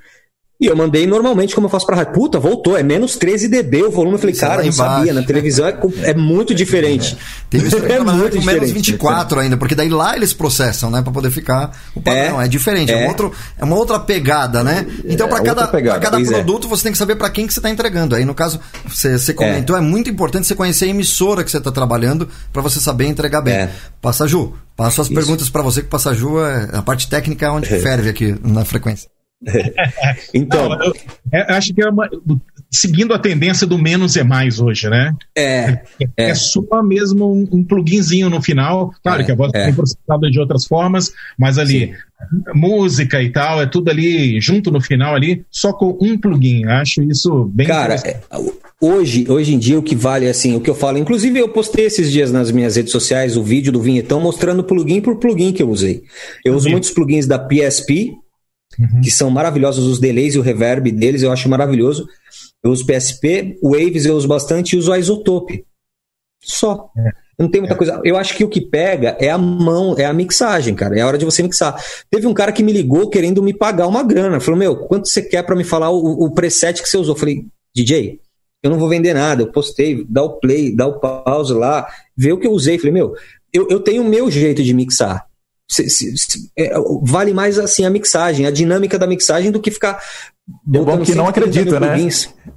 E 0.61 0.67
eu 0.67 0.77
mandei 0.77 1.07
normalmente, 1.07 1.55
como 1.55 1.67
eu 1.67 1.71
faço 1.71 1.87
pra 1.87 1.97
rádio. 1.97 2.13
Puta, 2.13 2.39
voltou, 2.39 2.77
é 2.77 2.83
menos 2.83 3.17
13 3.17 3.49
dB 3.49 3.85
o 3.85 3.91
volume. 3.91 4.17
Eu 4.17 4.19
falei, 4.19 4.33
Isso 4.33 4.41
cara, 4.43 4.63
não 4.63 4.71
sabia. 4.71 5.15
Na 5.15 5.23
televisão 5.23 5.67
é, 5.67 5.79
é 6.03 6.15
muito 6.15 6.55
diferente. 6.55 7.17
Tem 7.49 7.63
isso 7.63 7.79
é 7.83 7.99
muito 8.01 8.37
com 8.37 8.45
menos 8.45 8.71
24 8.71 9.41
ainda, 9.41 9.57
porque 9.57 9.75
daí 9.75 9.89
lá 9.89 10.15
eles 10.15 10.35
processam, 10.35 10.91
né? 10.91 11.01
Pra 11.01 11.11
poder 11.11 11.31
ficar 11.31 11.73
o 11.95 12.03
padrão. 12.03 12.43
É, 12.43 12.45
é 12.45 12.49
diferente, 12.49 12.93
é. 12.93 13.03
É, 13.03 13.07
um 13.07 13.09
outro, 13.09 13.33
é 13.59 13.65
uma 13.65 13.75
outra 13.75 13.99
pegada, 13.99 14.63
né? 14.63 14.87
Então, 15.07 15.29
para 15.29 15.39
é, 15.39 15.45
cada, 15.45 15.67
pra 15.67 15.99
cada 15.99 16.21
é. 16.21 16.25
produto, 16.25 16.69
você 16.69 16.83
tem 16.83 16.93
que 16.93 16.99
saber 16.99 17.17
para 17.17 17.31
quem 17.31 17.47
que 17.47 17.55
você 17.55 17.61
tá 17.61 17.71
entregando. 17.71 18.15
Aí, 18.15 18.27
no 18.27 18.35
caso, 18.35 18.61
você, 18.87 19.19
você 19.19 19.33
comentou, 19.33 19.75
é. 19.75 19.81
muito 19.81 20.11
importante 20.11 20.47
você 20.47 20.55
conhecer 20.55 20.85
a 20.85 20.89
emissora 20.89 21.43
que 21.43 21.51
você 21.51 21.61
tá 21.61 21.73
trabalhando 21.73 22.29
para 22.53 22.61
você 22.61 22.79
saber 22.81 23.07
entregar 23.07 23.41
bem. 23.41 23.55
É. 23.55 23.71
Passa, 24.03 24.29
Ju. 24.29 24.53
Passo 24.77 25.01
as 25.01 25.07
Isso. 25.07 25.15
perguntas 25.15 25.49
para 25.49 25.63
você, 25.63 25.81
que 25.81 25.89
Passa, 25.89 26.15
Ju, 26.15 26.37
a 26.39 26.83
parte 26.83 27.09
técnica 27.09 27.47
é 27.47 27.51
onde 27.51 27.67
ferve 27.67 28.11
aqui 28.11 28.35
na 28.43 28.63
frequência. 28.65 29.09
então, 30.35 30.69
Não, 30.69 30.85
eu, 30.85 30.95
eu, 31.33 31.45
acho 31.49 31.73
que 31.73 31.83
é 31.83 31.89
uma, 31.89 32.09
seguindo 32.71 33.13
a 33.13 33.19
tendência 33.19 33.67
do 33.67 33.79
menos 33.79 34.17
é 34.17 34.23
mais 34.23 34.61
hoje, 34.61 34.89
né? 34.89 35.15
É. 35.35 35.41
É, 35.41 35.83
é. 36.17 36.31
é 36.31 36.35
só 36.35 36.83
mesmo 36.83 37.33
um, 37.33 37.49
um 37.51 37.65
pluginzinho 37.65 38.31
no 38.31 38.41
final. 38.41 38.93
Claro 39.03 39.23
é, 39.23 39.25
que 39.25 39.33
a 39.33 39.35
voz 39.35 39.53
é. 39.55 39.73
processada 39.73 40.31
de 40.31 40.39
outras 40.39 40.67
formas, 40.67 41.13
mas 41.37 41.59
ali 41.59 41.87
Sim. 41.87 41.95
música 42.55 43.21
e 43.23 43.31
tal, 43.31 43.61
é 43.61 43.67
tudo 43.67 43.91
ali 43.91 44.41
junto 44.41 44.71
no 44.71 44.81
final 44.81 45.15
ali, 45.15 45.45
só 45.51 45.73
com 45.73 45.99
um 46.01 46.17
plugin. 46.17 46.67
Acho 46.67 47.03
isso 47.03 47.51
bem 47.53 47.67
Cara, 47.67 47.97
é, 48.05 48.21
hoje, 48.81 49.25
hoje 49.29 49.55
em 49.55 49.59
dia 49.59 49.79
o 49.79 49.83
que 49.83 49.97
vale 49.97 50.29
assim, 50.29 50.55
o 50.55 50.61
que 50.61 50.71
eu 50.71 50.75
falo, 50.75 50.99
inclusive 50.99 51.39
eu 51.39 51.49
postei 51.49 51.87
esses 51.87 52.13
dias 52.13 52.31
nas 52.31 52.53
minhas 52.53 52.77
redes 52.77 52.93
sociais 52.93 53.37
o 53.37 53.43
vídeo 53.43 53.73
do 53.73 53.81
vinhetão 53.81 54.21
mostrando 54.21 54.63
plugin 54.63 55.01
por 55.01 55.17
plugin 55.17 55.53
que 55.53 55.63
eu 55.63 55.71
usei. 55.71 56.03
Eu 56.45 56.55
uso 56.55 56.71
muitos 56.71 56.91
plugins 56.91 57.27
da 57.27 57.39
PSP, 57.39 58.13
uhum. 58.79 59.01
que 59.03 59.11
são 59.11 59.31
maravilhosos, 59.31 59.87
os 59.87 59.99
delays 59.99 60.35
e 60.35 60.39
o 60.39 60.43
reverb 60.43 60.91
deles, 60.93 61.23
eu 61.23 61.33
acho 61.33 61.49
maravilhoso. 61.49 62.07
Eu 62.63 62.71
uso 62.71 62.87
PSP, 62.87 63.59
Waves 63.63 64.05
eu 64.05 64.17
uso 64.17 64.29
bastante 64.29 64.75
e 64.75 64.79
uso 64.79 64.93
a 64.93 64.99
Isotope. 64.99 65.65
Só. 66.43 66.91
É. 66.97 67.11
Não 67.39 67.49
tem 67.49 67.63
muita 67.63 67.75
é. 67.75 67.77
coisa. 67.77 68.01
Eu 68.05 68.19
acho 68.19 68.37
que 68.37 68.45
o 68.45 68.49
que 68.49 68.61
pega 68.61 69.17
é 69.19 69.31
a 69.31 69.39
mão, 69.39 69.95
é 69.97 70.05
a 70.05 70.13
mixagem, 70.13 70.75
cara. 70.75 70.99
É 70.99 71.01
a 71.01 71.07
hora 71.07 71.17
de 71.17 71.25
você 71.25 71.43
mixar. 71.43 71.83
Teve 72.11 72.27
um 72.27 72.35
cara 72.35 72.53
que 72.53 72.63
me 72.63 72.71
ligou 72.71 73.09
querendo 73.09 73.43
me 73.43 73.55
pagar 73.55 73.87
uma 73.87 74.03
grana. 74.03 74.41
Falou, 74.41 74.59
meu, 74.59 74.77
quanto 74.77 75.09
você 75.09 75.23
quer 75.23 75.43
para 75.43 75.57
me 75.57 75.65
falar 75.65 75.91
o, 75.91 76.25
o 76.25 76.31
preset 76.33 76.83
que 76.83 76.89
você 76.89 76.99
usou? 76.99 77.15
Eu 77.15 77.19
falei, 77.19 77.47
DJ, 77.75 78.21
eu 78.63 78.71
não 78.71 78.79
vou 78.79 78.91
vender 78.91 79.15
nada. 79.15 79.43
Eu 79.43 79.51
postei, 79.51 80.05
dá 80.07 80.23
o 80.23 80.39
play, 80.39 80.75
dá 80.75 80.87
o 80.87 81.01
pause 81.01 81.55
lá, 81.55 81.87
vê 82.15 82.31
o 82.31 82.39
que 82.39 82.47
eu 82.47 82.53
usei. 82.53 82.75
Eu 82.77 82.81
falei, 82.81 82.93
meu, 82.93 83.15
eu, 83.53 83.67
eu 83.71 83.81
tenho 83.81 84.03
o 84.03 84.09
meu 84.09 84.31
jeito 84.31 84.63
de 84.63 84.75
mixar. 84.75 85.27
Se, 85.71 85.89
se, 85.89 86.17
se, 86.17 86.51
é, 86.59 86.73
vale 87.03 87.33
mais 87.33 87.57
assim 87.57 87.85
a 87.85 87.91
mixagem, 87.91 88.45
a 88.45 88.51
dinâmica 88.51 88.99
da 88.99 89.07
mixagem 89.07 89.53
do 89.53 89.61
que 89.61 89.71
ficar. 89.71 90.03
É 90.75 90.79
bom 90.79 91.01
que 91.03 91.15
não 91.15 91.29
acredita, 91.29 91.79
né? 91.79 91.97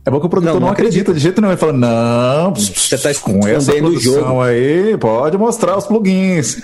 É 0.04 0.10
bom 0.10 0.20
que 0.20 0.26
o 0.26 0.30
produtor 0.30 0.56
não, 0.56 0.60
não, 0.62 0.68
não 0.68 0.74
acredita 0.74 1.14
de 1.14 1.20
jeito 1.20 1.40
nenhum. 1.40 1.52
Ele 1.52 1.60
fala: 1.60 1.74
não, 1.74 2.56
você 2.56 2.98
tá 2.98 3.14
com 3.20 3.48
essa 3.48 3.72
produção 3.74 4.14
jogo. 4.14 4.42
aí, 4.42 4.98
pode 4.98 5.38
mostrar 5.38 5.78
os 5.78 5.86
plugins. 5.86 6.60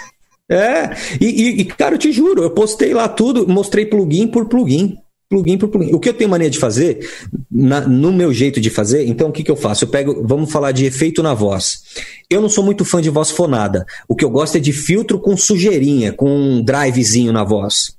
É, 0.52 0.96
e, 1.22 1.62
e, 1.62 1.66
cara, 1.66 1.94
eu 1.94 2.00
te 2.00 2.12
juro, 2.12 2.42
eu 2.42 2.50
postei 2.50 2.92
lá 2.92 3.08
tudo, 3.08 3.48
mostrei 3.48 3.86
plugin 3.86 4.28
por 4.28 4.48
plugin 4.48 4.98
plugin 5.30 5.58
por 5.58 5.70
plugin. 5.70 5.94
O 5.94 6.00
que 6.00 6.10
eu 6.10 6.14
tenho 6.14 6.30
mania 6.30 6.50
de 6.50 6.58
fazer, 6.58 7.08
na, 7.50 7.82
no 7.82 8.12
meu 8.12 8.34
jeito 8.34 8.60
de 8.60 8.70
fazer, 8.70 9.06
então 9.06 9.30
o 9.30 9.32
que, 9.32 9.44
que 9.44 9.52
eu 9.52 9.56
faço? 9.56 9.84
Eu 9.84 9.90
pego, 9.90 10.26
vamos 10.26 10.52
falar 10.52 10.72
de 10.72 10.86
efeito 10.86 11.22
na 11.22 11.34
voz. 11.34 11.84
Eu 12.30 12.42
não 12.42 12.50
sou 12.50 12.64
muito 12.64 12.84
fã 12.84 13.02
de 13.02 13.10
voz 13.10 13.30
fonada. 13.30 13.86
O 14.08 14.16
que 14.16 14.26
eu 14.26 14.30
gosto 14.30 14.58
é 14.58 14.60
de 14.60 14.74
filtro 14.74 15.20
com 15.20 15.38
sujeirinha, 15.38 16.12
com 16.12 16.30
um 16.30 16.64
drivezinho 16.64 17.32
na 17.32 17.44
voz. 17.44 17.96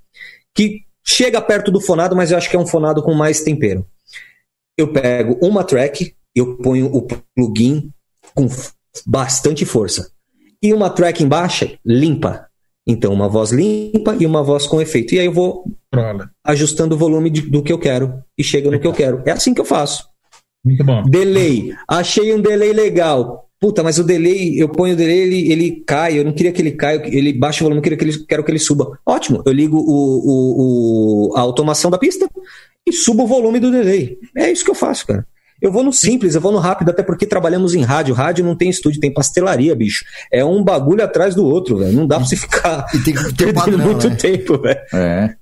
Que 0.54 0.82
chega 1.04 1.40
perto 1.40 1.70
do 1.70 1.80
fonado, 1.80 2.16
mas 2.16 2.30
eu 2.30 2.36
acho 2.36 2.50
que 2.50 2.56
é 2.56 2.58
um 2.58 2.66
fonado 2.66 3.02
com 3.02 3.14
mais 3.14 3.40
tempero. 3.42 3.86
Eu 4.76 4.92
pego 4.92 5.38
uma 5.40 5.62
track, 5.62 6.14
eu 6.34 6.56
ponho 6.56 6.86
o 6.92 7.02
plugin 7.02 7.90
com 8.34 8.48
bastante 9.06 9.64
força. 9.64 10.10
E 10.62 10.74
uma 10.74 10.90
track 10.90 11.22
embaixo, 11.22 11.70
limpa. 11.84 12.49
Então, 12.90 13.12
uma 13.12 13.28
voz 13.28 13.52
limpa 13.52 14.16
e 14.18 14.26
uma 14.26 14.42
voz 14.42 14.66
com 14.66 14.80
efeito. 14.80 15.14
E 15.14 15.20
aí 15.20 15.26
eu 15.26 15.32
vou 15.32 15.64
ajustando 16.44 16.94
o 16.94 16.98
volume 16.98 17.30
de, 17.30 17.42
do 17.42 17.62
que 17.62 17.72
eu 17.72 17.78
quero 17.78 18.14
e 18.36 18.42
chega 18.42 18.70
no 18.70 18.80
que 18.80 18.86
eu 18.86 18.92
quero. 18.92 19.22
É 19.24 19.30
assim 19.30 19.54
que 19.54 19.60
eu 19.60 19.64
faço. 19.64 20.08
Muito 20.64 20.84
bom. 20.84 21.02
Delay. 21.04 21.72
Achei 21.88 22.34
um 22.34 22.40
delay 22.40 22.72
legal. 22.72 23.46
Puta, 23.60 23.82
mas 23.82 23.98
o 23.98 24.04
delay, 24.04 24.60
eu 24.60 24.68
ponho 24.68 24.94
o 24.94 24.96
delay, 24.96 25.18
ele, 25.18 25.52
ele 25.52 25.84
cai. 25.86 26.18
Eu 26.18 26.24
não 26.24 26.32
queria 26.32 26.50
que 26.50 26.60
ele 26.60 26.72
caia, 26.72 27.02
ele 27.04 27.32
baixa 27.32 27.62
o 27.62 27.64
volume, 27.64 27.78
eu 27.78 27.82
queria 27.82 27.98
que 27.98 28.04
ele, 28.04 28.26
quero 28.26 28.42
que 28.42 28.50
ele 28.50 28.58
suba. 28.58 28.98
Ótimo. 29.06 29.42
Eu 29.46 29.52
ligo 29.52 29.76
o, 29.76 29.92
o, 29.92 31.30
o, 31.30 31.36
a 31.36 31.40
automação 31.40 31.90
da 31.90 31.98
pista 31.98 32.28
e 32.88 32.92
subo 32.92 33.22
o 33.22 33.26
volume 33.26 33.60
do 33.60 33.70
delay. 33.70 34.18
É 34.36 34.50
isso 34.50 34.64
que 34.64 34.70
eu 34.70 34.74
faço, 34.74 35.06
cara. 35.06 35.26
Eu 35.60 35.70
vou 35.70 35.84
no 35.84 35.92
simples, 35.92 36.34
eu 36.34 36.40
vou 36.40 36.52
no 36.52 36.58
rápido, 36.58 36.90
até 36.90 37.02
porque 37.02 37.26
trabalhamos 37.26 37.74
em 37.74 37.82
rádio. 37.82 38.14
Rádio 38.14 38.44
não 38.44 38.56
tem 38.56 38.70
estúdio, 38.70 39.00
tem 39.00 39.12
pastelaria, 39.12 39.74
bicho. 39.74 40.04
É 40.32 40.44
um 40.44 40.64
bagulho 40.64 41.04
atrás 41.04 41.34
do 41.34 41.44
outro, 41.44 41.78
velho. 41.78 41.92
Não 41.92 42.06
dá 42.06 42.16
pra 42.16 42.26
você 42.26 42.36
ficar 42.36 42.86
e 42.94 42.98
tem 43.00 43.14
que 43.14 43.34
ter 43.34 43.52
padrão, 43.52 43.78
muito 43.78 44.08
né? 44.08 44.16
tempo, 44.16 44.58
velho. 44.58 44.80
É. 44.94 45.36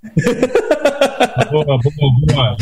boa, 1.50 1.64
boa, 1.64 2.12
boa. 2.26 2.56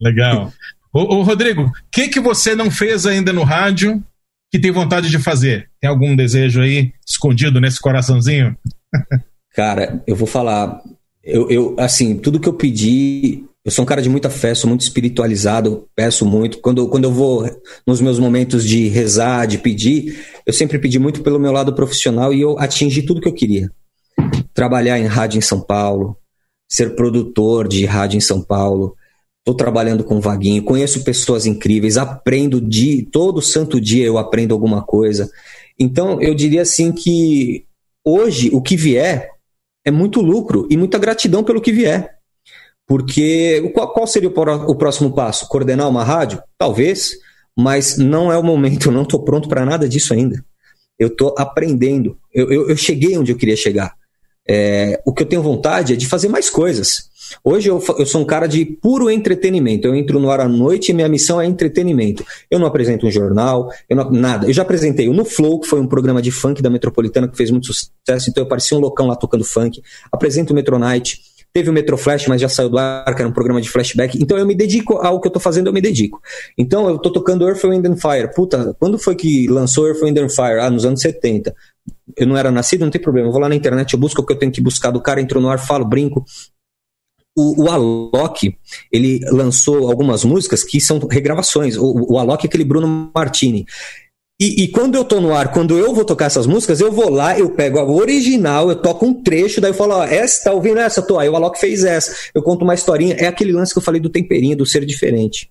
Legal. 0.00 0.52
Ô, 0.92 1.16
ô 1.16 1.22
Rodrigo, 1.22 1.64
o 1.64 1.72
que, 1.90 2.08
que 2.08 2.20
você 2.20 2.54
não 2.54 2.70
fez 2.70 3.04
ainda 3.04 3.32
no 3.32 3.42
rádio 3.42 4.02
que 4.50 4.58
tem 4.58 4.70
vontade 4.70 5.10
de 5.10 5.18
fazer? 5.18 5.68
Tem 5.80 5.90
algum 5.90 6.14
desejo 6.14 6.60
aí 6.60 6.92
escondido 7.06 7.60
nesse 7.60 7.80
coraçãozinho? 7.80 8.56
Cara, 9.54 10.02
eu 10.06 10.16
vou 10.16 10.26
falar. 10.26 10.80
Eu, 11.22 11.50
eu, 11.50 11.76
assim, 11.78 12.16
tudo 12.16 12.40
que 12.40 12.48
eu 12.48 12.54
pedi, 12.54 13.44
eu 13.64 13.70
sou 13.70 13.82
um 13.82 13.86
cara 13.86 14.02
de 14.02 14.10
muita 14.10 14.28
fé, 14.28 14.54
sou 14.54 14.68
muito 14.68 14.82
espiritualizado, 14.82 15.88
peço 15.96 16.26
muito. 16.26 16.60
Quando, 16.60 16.86
quando 16.86 17.04
eu 17.04 17.12
vou 17.12 17.48
nos 17.86 17.98
meus 17.98 18.18
momentos 18.18 18.62
de 18.62 18.88
rezar, 18.88 19.46
de 19.46 19.56
pedir, 19.56 20.22
eu 20.44 20.52
sempre 20.52 20.78
pedi 20.78 20.98
muito 20.98 21.22
pelo 21.22 21.40
meu 21.40 21.50
lado 21.50 21.74
profissional 21.74 22.34
e 22.34 22.42
eu 22.42 22.58
atingi 22.58 23.00
tudo 23.02 23.22
que 23.22 23.28
eu 23.28 23.32
queria. 23.32 23.70
Trabalhar 24.52 24.98
em 24.98 25.06
rádio 25.06 25.38
em 25.38 25.40
São 25.40 25.62
Paulo, 25.62 26.18
ser 26.68 26.94
produtor 26.94 27.66
de 27.66 27.86
rádio 27.86 28.18
em 28.18 28.20
São 28.20 28.42
Paulo, 28.42 28.94
estou 29.38 29.54
trabalhando 29.54 30.04
com 30.04 30.20
Vaguinho, 30.20 30.62
conheço 30.62 31.02
pessoas 31.02 31.46
incríveis, 31.46 31.96
aprendo 31.96 32.60
de 32.60 33.08
todo 33.10 33.40
santo 33.40 33.80
dia 33.80 34.04
eu 34.04 34.18
aprendo 34.18 34.52
alguma 34.52 34.82
coisa. 34.84 35.30
Então 35.78 36.20
eu 36.20 36.34
diria 36.34 36.60
assim 36.60 36.92
que 36.92 37.64
hoje 38.04 38.50
o 38.52 38.60
que 38.60 38.76
vier 38.76 39.30
é 39.86 39.90
muito 39.90 40.20
lucro 40.20 40.68
e 40.70 40.76
muita 40.76 40.98
gratidão 40.98 41.42
pelo 41.42 41.62
que 41.62 41.72
vier. 41.72 42.13
Porque 42.86 43.70
qual, 43.74 43.92
qual 43.92 44.06
seria 44.06 44.28
o, 44.28 44.70
o 44.70 44.74
próximo 44.76 45.12
passo? 45.12 45.48
Coordenar 45.48 45.88
uma 45.88 46.04
rádio? 46.04 46.42
Talvez, 46.58 47.12
mas 47.56 47.96
não 47.96 48.32
é 48.32 48.38
o 48.38 48.42
momento, 48.42 48.88
eu 48.88 48.92
não 48.92 49.02
estou 49.02 49.22
pronto 49.22 49.48
para 49.48 49.64
nada 49.64 49.88
disso 49.88 50.12
ainda. 50.12 50.44
Eu 50.98 51.08
estou 51.08 51.34
aprendendo. 51.36 52.16
Eu, 52.32 52.52
eu, 52.52 52.68
eu, 52.68 52.76
cheguei 52.76 53.16
onde 53.18 53.32
eu 53.32 53.36
queria 53.36 53.56
chegar. 53.56 53.94
É, 54.46 55.00
o 55.04 55.12
que 55.12 55.22
eu 55.22 55.26
tenho 55.26 55.42
vontade 55.42 55.94
é 55.94 55.96
de 55.96 56.06
fazer 56.06 56.28
mais 56.28 56.50
coisas. 56.50 57.08
Hoje 57.42 57.68
eu, 57.68 57.82
eu, 57.98 58.06
sou 58.06 58.20
um 58.20 58.24
cara 58.24 58.46
de 58.46 58.64
puro 58.64 59.10
entretenimento. 59.10 59.88
Eu 59.88 59.94
entro 59.94 60.20
no 60.20 60.30
ar 60.30 60.40
à 60.40 60.48
noite 60.48 60.90
e 60.90 60.94
minha 60.94 61.08
missão 61.08 61.40
é 61.40 61.46
entretenimento. 61.46 62.24
Eu 62.50 62.58
não 62.58 62.66
apresento 62.66 63.06
um 63.06 63.10
jornal, 63.10 63.70
eu 63.88 63.96
não, 63.96 64.10
nada. 64.10 64.46
Eu 64.46 64.52
já 64.52 64.62
apresentei 64.62 65.08
o 65.08 65.12
No 65.12 65.24
Flow, 65.24 65.58
que 65.60 65.66
foi 65.66 65.80
um 65.80 65.86
programa 65.86 66.20
de 66.20 66.30
funk 66.30 66.62
da 66.62 66.70
Metropolitana 66.70 67.26
que 67.26 67.36
fez 67.36 67.50
muito 67.50 67.66
sucesso, 67.66 68.30
então 68.30 68.44
eu 68.44 68.48
parecia 68.48 68.76
um 68.76 68.80
loucão 68.80 69.06
lá 69.06 69.16
tocando 69.16 69.44
funk. 69.44 69.82
Apresento 70.12 70.52
o 70.52 70.56
Metronite. 70.56 71.33
Teve 71.54 71.70
o 71.70 71.72
Metroflash, 71.72 72.26
mas 72.26 72.40
já 72.40 72.48
saiu 72.48 72.68
do 72.68 72.76
ar, 72.76 73.14
que 73.14 73.22
era 73.22 73.28
um 73.28 73.32
programa 73.32 73.60
de 73.60 73.70
flashback. 73.70 74.18
Então 74.20 74.36
eu 74.36 74.44
me 74.44 74.56
dedico 74.56 74.94
ao 74.94 75.20
que 75.20 75.28
eu 75.28 75.30
tô 75.30 75.38
fazendo, 75.38 75.68
eu 75.68 75.72
me 75.72 75.80
dedico. 75.80 76.20
Então 76.58 76.88
eu 76.88 76.98
tô 76.98 77.12
tocando 77.12 77.46
Earth, 77.46 77.62
Wind 77.62 77.86
and 77.86 77.96
Fire. 77.96 78.34
Puta, 78.34 78.74
quando 78.80 78.98
foi 78.98 79.14
que 79.14 79.46
lançou 79.46 79.86
Earth, 79.86 80.02
Wind 80.02 80.18
and 80.18 80.30
Fire? 80.30 80.58
Ah, 80.58 80.68
nos 80.68 80.84
anos 80.84 81.00
70. 81.00 81.54
Eu 82.16 82.26
não 82.26 82.36
era 82.36 82.50
nascido, 82.50 82.80
não 82.80 82.90
tem 82.90 83.00
problema. 83.00 83.28
Eu 83.28 83.32
vou 83.32 83.40
lá 83.40 83.48
na 83.48 83.54
internet, 83.54 83.94
eu 83.94 84.00
busco 84.00 84.20
o 84.20 84.26
que 84.26 84.32
eu 84.32 84.38
tenho 84.38 84.50
que 84.50 84.60
buscar 84.60 84.90
do 84.90 85.00
cara, 85.00 85.20
entro 85.20 85.40
no 85.40 85.48
ar, 85.48 85.60
falo, 85.60 85.84
brinco. 85.84 86.24
o, 87.36 87.64
o 87.64 87.70
Alok, 87.70 88.56
ele 88.90 89.20
lançou 89.30 89.88
algumas 89.88 90.24
músicas 90.24 90.64
que 90.64 90.80
são 90.80 90.98
regravações. 91.08 91.76
O, 91.76 92.14
o 92.14 92.18
Alok 92.18 92.44
é 92.44 92.48
aquele 92.48 92.64
Bruno 92.64 93.12
Martini. 93.14 93.64
E, 94.40 94.64
e, 94.64 94.68
quando 94.68 94.96
eu 94.96 95.04
tô 95.04 95.20
no 95.20 95.32
ar, 95.32 95.52
quando 95.52 95.78
eu 95.78 95.94
vou 95.94 96.04
tocar 96.04 96.24
essas 96.24 96.46
músicas, 96.46 96.80
eu 96.80 96.90
vou 96.90 97.08
lá, 97.08 97.38
eu 97.38 97.50
pego 97.50 97.78
a 97.78 97.84
original, 97.84 98.68
eu 98.68 98.74
toco 98.74 99.06
um 99.06 99.22
trecho, 99.22 99.60
daí 99.60 99.70
eu 99.70 99.74
falo, 99.74 99.94
ó, 99.94 100.04
essa, 100.04 100.44
tá 100.44 100.52
ouvindo 100.52 100.80
essa? 100.80 101.00
Tô, 101.00 101.20
aí 101.20 101.28
o 101.28 101.36
Alok 101.36 101.58
fez 101.58 101.84
essa. 101.84 102.12
Eu 102.34 102.42
conto 102.42 102.64
uma 102.64 102.74
historinha. 102.74 103.14
É 103.14 103.26
aquele 103.26 103.52
lance 103.52 103.72
que 103.72 103.78
eu 103.78 103.82
falei 103.82 104.00
do 104.00 104.10
temperinho, 104.10 104.56
do 104.56 104.66
ser 104.66 104.84
diferente. 104.84 105.50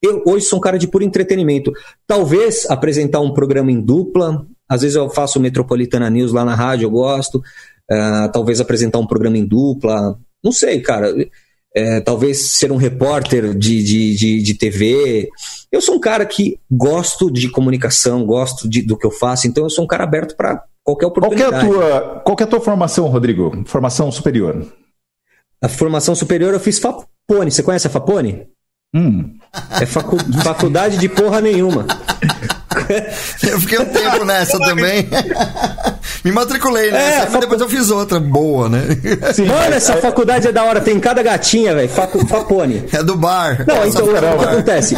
Eu 0.00 0.22
hoje 0.24 0.46
sou 0.46 0.58
um 0.58 0.62
cara 0.62 0.78
de 0.78 0.86
puro 0.86 1.04
entretenimento. 1.04 1.72
Talvez 2.06 2.70
apresentar 2.70 3.20
um 3.20 3.34
programa 3.34 3.72
em 3.72 3.80
dupla, 3.80 4.46
às 4.68 4.82
vezes 4.82 4.96
eu 4.96 5.10
faço 5.10 5.40
Metropolitana 5.40 6.08
News 6.08 6.32
lá 6.32 6.44
na 6.44 6.54
rádio, 6.54 6.86
eu 6.86 6.90
gosto. 6.90 7.38
Uh, 7.90 8.30
talvez 8.32 8.60
apresentar 8.60 9.00
um 9.00 9.06
programa 9.06 9.36
em 9.36 9.44
dupla. 9.44 10.16
Não 10.42 10.52
sei, 10.52 10.80
cara. 10.80 11.12
É, 11.74 12.00
talvez 12.00 12.52
ser 12.52 12.72
um 12.72 12.76
repórter 12.76 13.54
de, 13.54 13.82
de, 13.82 14.16
de, 14.16 14.42
de, 14.42 14.54
TV. 14.54 15.28
Eu 15.70 15.80
sou 15.80 15.94
um 15.94 16.00
cara 16.00 16.26
que 16.26 16.58
gosto 16.70 17.30
de 17.30 17.48
comunicação, 17.48 18.26
gosto 18.26 18.68
de, 18.68 18.82
do 18.82 18.98
que 18.98 19.06
eu 19.06 19.10
faço, 19.10 19.46
então 19.46 19.64
eu 19.64 19.70
sou 19.70 19.84
um 19.84 19.86
cara 19.86 20.02
aberto 20.02 20.36
para 20.36 20.64
qualquer 20.82 21.06
oportunidade. 21.06 21.50
Qual 21.66 21.82
é, 21.82 21.86
a 21.86 22.00
tua, 22.00 22.20
qual 22.20 22.36
é 22.40 22.42
a 22.42 22.46
tua 22.46 22.60
formação, 22.60 23.06
Rodrigo? 23.06 23.62
Formação 23.66 24.10
superior? 24.10 24.66
A 25.62 25.68
formação 25.68 26.14
superior 26.14 26.52
eu 26.54 26.60
fiz 26.60 26.78
Fapone. 26.78 27.50
Você 27.50 27.62
conhece 27.62 27.86
a 27.86 27.90
Fapone? 27.90 28.48
Hum. 28.94 29.38
É 29.80 29.86
facu 29.86 30.16
faculdade 30.42 30.98
de 30.98 31.08
porra 31.08 31.40
nenhuma. 31.40 31.86
eu 33.48 33.60
fiquei 33.60 33.78
um 33.78 33.86
tempo 33.86 34.24
nessa 34.24 34.58
também. 34.58 35.08
Me 36.24 36.32
matriculei 36.32 36.90
nessa, 36.90 37.26
é, 37.26 37.30
mas 37.30 37.40
depois 37.40 37.60
eu 37.60 37.68
fiz 37.68 37.90
outra 37.90 38.20
boa, 38.20 38.68
né? 38.68 38.82
Sim, 39.32 39.46
Mano, 39.46 39.74
essa 39.74 39.96
faculdade 39.96 40.48
é 40.48 40.52
da 40.52 40.64
hora, 40.64 40.80
tem 40.80 40.98
cada 41.00 41.22
gatinha, 41.22 41.74
velho. 41.74 41.88
Fapone. 41.88 42.84
É 42.92 43.02
do 43.02 43.16
bar. 43.16 43.64
Não, 43.66 43.86
então 43.86 44.04
o 44.04 44.38
que 44.38 44.44
acontece? 44.44 44.96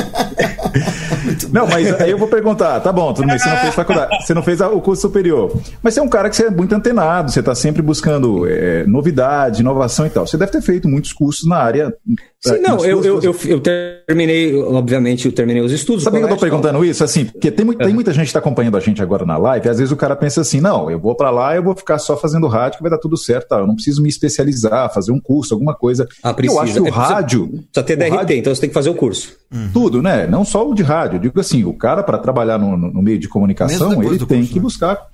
Não, 1.53 1.67
mas 1.67 2.01
aí 2.01 2.11
eu 2.11 2.19
vou 2.19 2.29
perguntar, 2.29 2.81
tá 2.81 2.93
bom, 2.93 3.13
tudo 3.13 3.29
bem, 3.29 3.39
você 3.39 3.49
não 3.49 3.57
fez 3.59 3.75
faculdade, 3.75 4.25
você 4.25 4.35
não 4.35 4.43
fez 4.43 4.61
o 4.61 4.81
curso 4.81 5.03
superior. 5.03 5.53
Mas 5.83 5.95
você 5.95 6.01
é 6.01 6.03
um 6.03 6.09
cara 6.09 6.29
que 6.29 6.37
você 6.37 6.47
é 6.47 6.51
muito 6.51 6.75
antenado, 6.75 7.31
você 7.31 7.41
está 7.41 7.55
sempre 7.55 7.83
buscando 7.83 8.47
é, 8.49 8.85
novidade, 8.87 9.61
inovação 9.61 10.07
e 10.07 10.11
tal. 10.11 10.27
Você 10.27 10.37
deve 10.37 10.51
ter 10.51 10.63
feito 10.63 10.89
muitos 10.89 11.13
cursos 11.13 11.49
na 11.49 11.57
área. 11.57 11.95
Sim, 12.41 12.59
não, 12.59 12.85
eu, 12.85 13.05
eu, 13.05 13.23
eu, 13.23 13.37
eu, 13.47 13.61
terminei, 13.61 14.61
obviamente, 14.61 15.27
eu 15.27 15.33
terminei 15.33 15.63
os 15.63 15.71
estudos. 15.71 16.03
Sabe 16.03 16.19
que 16.19 16.25
eu 16.25 16.29
tô 16.29 16.37
perguntando 16.37 16.85
isso? 16.85 17.05
Assim, 17.05 17.27
porque 17.27 17.51
tem, 17.51 17.67
tem 17.85 17.95
muita 17.95 18.13
gente 18.13 18.25
que 18.25 18.29
está 18.29 18.39
acompanhando 18.39 18.77
a 18.77 18.81
gente 18.81 19.03
agora 19.03 19.25
na 19.25 19.37
live, 19.37 19.67
e 19.67 19.71
às 19.71 19.79
vezes 19.79 19.93
o 19.93 19.97
cara 19.97 20.17
pensa 20.17 20.41
assim, 20.41 20.61
não, 20.61 20.91
eu 20.91 20.99
vou 20.99 21.15
para 21.15 21.31
lá, 21.31 21.55
eu 21.55 21.63
vou 21.63 21.75
ficar 21.75 21.99
só 21.99 22.17
fazendo 22.17 22.47
rádio 22.47 22.79
que 22.79 22.83
vai 22.83 22.91
dar 22.91 22.99
tudo 22.99 23.17
certo, 23.17 23.49
tá? 23.49 23.59
eu 23.59 23.67
não 23.67 23.75
preciso 23.75 24.03
me 24.03 24.09
especializar, 24.09 24.93
fazer 24.93 25.13
um 25.13 25.21
curso, 25.21 25.55
alguma 25.55 25.75
coisa. 25.75 26.07
Ah, 26.23 26.35
precisa. 26.35 26.59
Eu 26.59 26.63
acho 26.63 26.73
que 26.75 26.81
o 26.81 26.87
é, 26.87 26.91
rádio... 26.91 27.49
Precisa 27.49 27.83
ter 27.85 27.97
DRT, 27.97 28.11
rádio, 28.11 28.37
então 28.37 28.55
você 28.55 28.61
tem 28.61 28.71
que 28.71 28.75
fazer 28.75 28.91
o 28.91 28.95
curso. 28.95 29.37
Uhum. 29.53 29.71
Tudo, 29.73 30.03
né? 30.03 30.27
Não 30.27 30.45
só 30.45 30.69
o 30.69 30.75
de 30.75 30.83
rádio. 30.83 31.17
Eu 31.17 31.21
digo 31.21 31.41
assim, 31.41 31.65
o 31.65 31.73
cara 31.73 32.03
para 32.03 32.19
trabalhar 32.19 32.59
no, 32.59 32.77
no, 32.77 33.03
meio 33.03 33.19
de 33.19 33.29
comunicação, 33.29 34.03
ele 34.03 34.19
tem 34.19 34.39
curso, 34.39 34.53
que 34.53 34.57
né? 34.57 34.63
buscar 34.63 35.13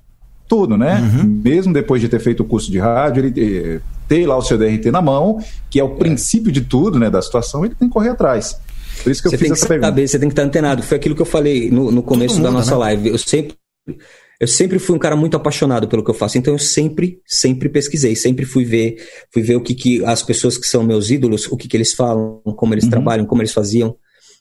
tudo, 0.48 0.76
né? 0.76 1.00
Uhum. 1.00 1.40
Mesmo 1.44 1.72
depois 1.72 2.00
de 2.00 2.08
ter 2.08 2.18
feito 2.18 2.42
o 2.42 2.46
curso 2.46 2.70
de 2.70 2.78
rádio, 2.78 3.24
ele 3.24 3.60
eh, 3.76 3.80
ter 4.08 4.26
lá 4.26 4.36
o 4.36 4.42
seu 4.42 4.56
DRT 4.56 4.90
na 4.90 5.02
mão, 5.02 5.38
que 5.68 5.78
é 5.78 5.84
o 5.84 5.92
é. 5.92 5.96
princípio 5.96 6.50
de 6.50 6.62
tudo, 6.62 6.98
né, 6.98 7.10
da 7.10 7.20
situação, 7.20 7.64
ele 7.64 7.74
tem 7.74 7.86
que 7.86 7.92
correr 7.92 8.08
atrás. 8.08 8.58
Por 9.02 9.10
isso 9.10 9.22
que 9.22 9.28
eu 9.28 9.30
você 9.32 9.38
fiz 9.38 9.50
essa 9.50 9.66
pergunta. 9.66 9.88
Saber, 9.88 10.08
você 10.08 10.18
tem 10.18 10.28
que 10.28 10.32
estar 10.32 10.42
antenado. 10.42 10.82
Foi 10.82 10.96
aquilo 10.96 11.14
que 11.14 11.22
eu 11.22 11.26
falei 11.26 11.70
no, 11.70 11.90
no 11.90 12.02
começo 12.02 12.36
muda, 12.36 12.48
da 12.48 12.50
nossa 12.52 12.72
né? 12.72 12.78
live. 12.78 13.08
Eu 13.10 13.18
sempre, 13.18 13.56
eu 14.40 14.46
sempre 14.46 14.78
fui 14.78 14.94
um 14.94 14.98
cara 14.98 15.16
muito 15.16 15.36
apaixonado 15.36 15.88
pelo 15.88 16.04
que 16.04 16.10
eu 16.10 16.14
faço, 16.14 16.38
então 16.38 16.54
eu 16.54 16.58
sempre, 16.58 17.20
sempre 17.26 17.68
pesquisei, 17.68 18.14
sempre 18.14 18.44
fui 18.44 18.64
ver, 18.64 18.96
fui 19.32 19.42
ver 19.42 19.56
o 19.56 19.60
que, 19.60 19.74
que 19.74 20.04
as 20.04 20.22
pessoas 20.22 20.56
que 20.56 20.66
são 20.66 20.82
meus 20.82 21.10
ídolos, 21.10 21.46
o 21.50 21.56
que, 21.56 21.66
que 21.66 21.76
eles 21.76 21.92
falam, 21.92 22.40
como 22.56 22.74
eles 22.74 22.84
uhum. 22.84 22.90
trabalham, 22.90 23.26
como 23.26 23.42
eles 23.42 23.52
faziam. 23.52 23.96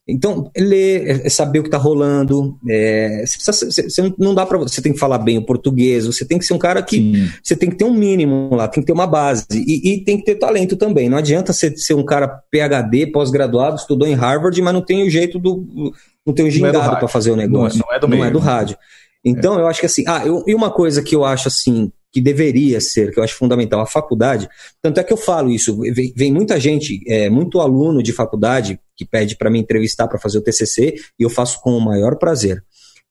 Então, 0.07 0.49
ler, 0.57 1.05
é, 1.05 1.27
é 1.27 1.29
saber 1.29 1.59
o 1.59 1.63
que 1.63 1.67
está 1.67 1.77
rolando. 1.77 2.57
É, 2.69 3.25
você, 3.25 3.35
precisa, 3.35 3.71
você, 3.71 3.89
você, 3.89 4.13
não 4.17 4.33
dá 4.33 4.45
para 4.45 4.57
você 4.57 4.81
tem 4.81 4.93
que 4.93 4.99
falar 4.99 5.17
bem 5.17 5.37
o 5.37 5.45
português. 5.45 6.05
Você 6.05 6.23
tem 6.23 6.39
que 6.39 6.45
ser 6.45 6.53
um 6.53 6.57
cara 6.57 6.81
que 6.81 6.97
Sim. 6.97 7.29
você 7.43 7.55
tem 7.57 7.69
que 7.69 7.75
ter 7.75 7.83
um 7.83 7.93
mínimo 7.93 8.55
lá, 8.55 8.69
tem 8.69 8.81
que 8.81 8.87
ter 8.87 8.93
uma 8.93 9.05
base 9.05 9.45
e, 9.51 9.91
e 9.91 10.03
tem 10.05 10.17
que 10.17 10.23
ter 10.23 10.35
talento 10.35 10.77
também. 10.77 11.09
Não 11.09 11.17
adianta 11.17 11.51
você 11.51 11.75
ser 11.75 11.93
um 11.93 12.05
cara 12.05 12.27
PhD, 12.49 13.07
pós-graduado, 13.07 13.75
estudou 13.75 14.07
em 14.07 14.13
Harvard, 14.13 14.61
mas 14.61 14.73
não 14.73 14.81
tem 14.81 15.05
o 15.05 15.09
jeito 15.09 15.37
do 15.37 15.93
não 16.25 16.33
tem 16.33 16.45
o 16.45 16.47
é 16.47 16.51
gingado 16.51 16.77
é 16.77 16.99
para 16.99 17.07
fazer 17.07 17.31
o 17.31 17.35
negócio. 17.35 17.79
Não, 17.79 17.87
não 17.87 17.95
é 17.95 17.99
do, 17.99 18.07
meio, 18.07 18.21
não 18.21 18.29
é 18.29 18.31
do 18.31 18.39
rádio. 18.39 18.77
Então, 19.25 19.57
é. 19.57 19.61
eu 19.61 19.67
acho 19.67 19.81
que 19.81 19.85
assim, 19.85 20.05
ah, 20.07 20.25
eu, 20.25 20.43
e 20.47 20.55
uma 20.55 20.71
coisa 20.71 21.01
que 21.01 21.15
eu 21.15 21.25
acho 21.25 21.49
assim, 21.49 21.91
que 22.13 22.21
deveria 22.21 22.79
ser, 22.79 23.11
que 23.11 23.19
eu 23.19 23.23
acho 23.23 23.35
fundamental, 23.35 23.81
a 23.81 23.85
faculdade. 23.85 24.47
Tanto 24.81 24.99
é 24.99 25.03
que 25.03 25.11
eu 25.11 25.17
falo 25.17 25.49
isso, 25.49 25.77
vem, 25.93 26.13
vem 26.15 26.31
muita 26.31 26.57
gente, 26.59 27.03
é, 27.07 27.29
muito 27.29 27.59
aluno 27.59 28.01
de 28.01 28.13
faculdade 28.13 28.79
que 28.97 29.05
pede 29.05 29.37
para 29.37 29.49
me 29.49 29.59
entrevistar 29.59 30.07
para 30.07 30.19
fazer 30.19 30.39
o 30.39 30.41
TCC 30.41 30.95
e 31.19 31.23
eu 31.23 31.29
faço 31.29 31.61
com 31.61 31.77
o 31.77 31.79
maior 31.79 32.17
prazer. 32.17 32.63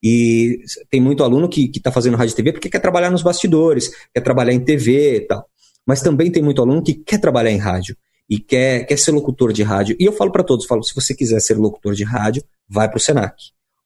E 0.03 0.59
tem 0.91 1.01
muito 1.01 1.23
aluno 1.23 1.49
que 1.49 1.71
está 1.75 1.91
fazendo 1.91 2.17
rádio 2.17 2.33
e 2.33 2.35
TV 2.35 2.51
porque 2.51 2.69
quer 2.69 2.79
trabalhar 2.79 3.09
nos 3.09 3.23
bastidores, 3.23 3.89
quer 4.13 4.21
trabalhar 4.21 4.53
em 4.53 4.59
TV 4.59 5.17
e 5.17 5.21
tal. 5.21 5.47
Mas 5.85 6.01
também 6.01 6.29
tem 6.29 6.43
muito 6.43 6.61
aluno 6.61 6.83
que 6.83 6.93
quer 6.93 7.19
trabalhar 7.19 7.49
em 7.49 7.57
rádio 7.57 7.95
e 8.29 8.37
quer, 8.37 8.85
quer 8.85 8.97
ser 8.97 9.11
locutor 9.11 9.53
de 9.53 9.63
rádio. 9.63 9.95
E 9.99 10.05
eu 10.05 10.11
falo 10.11 10.31
para 10.31 10.43
todos, 10.43 10.65
falo, 10.65 10.83
se 10.83 10.93
você 10.93 11.15
quiser 11.15 11.39
ser 11.39 11.55
locutor 11.55 11.95
de 11.95 12.03
rádio, 12.03 12.43
vai 12.67 12.89
para 12.89 12.97
o 12.97 12.99
Senac 12.99 13.35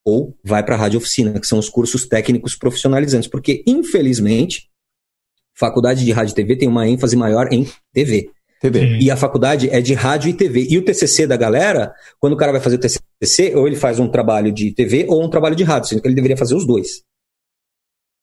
ou 0.04 0.36
vai 0.44 0.66
para 0.66 0.76
a 0.76 0.78
Rádio 0.78 0.98
Oficina, 0.98 1.40
que 1.40 1.46
são 1.46 1.60
os 1.60 1.70
cursos 1.70 2.08
técnicos 2.08 2.56
profissionalizantes, 2.56 3.30
porque 3.30 3.64
infelizmente 3.68 4.68
faculdade 5.54 6.04
de 6.04 6.12
rádio 6.12 6.32
e 6.32 6.36
TV 6.36 6.56
tem 6.56 6.68
uma 6.68 6.88
ênfase 6.88 7.16
maior 7.16 7.54
em 7.54 7.70
TV. 7.94 8.32
TV. 8.62 9.00
E 9.00 9.10
a 9.10 9.18
faculdade 9.18 9.70
é 9.72 9.82
de 9.82 9.96
rádio 9.96 10.30
e 10.30 10.34
TV. 10.34 10.68
E 10.70 10.78
o 10.78 10.86
TCC 10.86 11.26
da 11.26 11.36
galera, 11.36 11.94
quando 12.20 12.34
o 12.34 12.38
cara 12.38 12.52
vai 12.52 12.62
fazer 12.62 12.76
o 12.76 12.80
TCC, 12.80 13.56
ou 13.56 13.68
ele 13.68 13.76
faz 13.76 14.00
um 14.00 14.08
trabalho 14.08 14.52
de 14.52 14.72
TV 14.72 15.06
ou 15.10 15.24
um 15.24 15.30
trabalho 15.30 15.56
de 15.56 15.64
rádio, 15.64 15.90
sendo 15.90 16.02
que 16.02 16.08
ele 16.08 16.16
deveria 16.16 16.38
fazer 16.38 16.54
os 16.56 16.66
dois. 16.66 17.02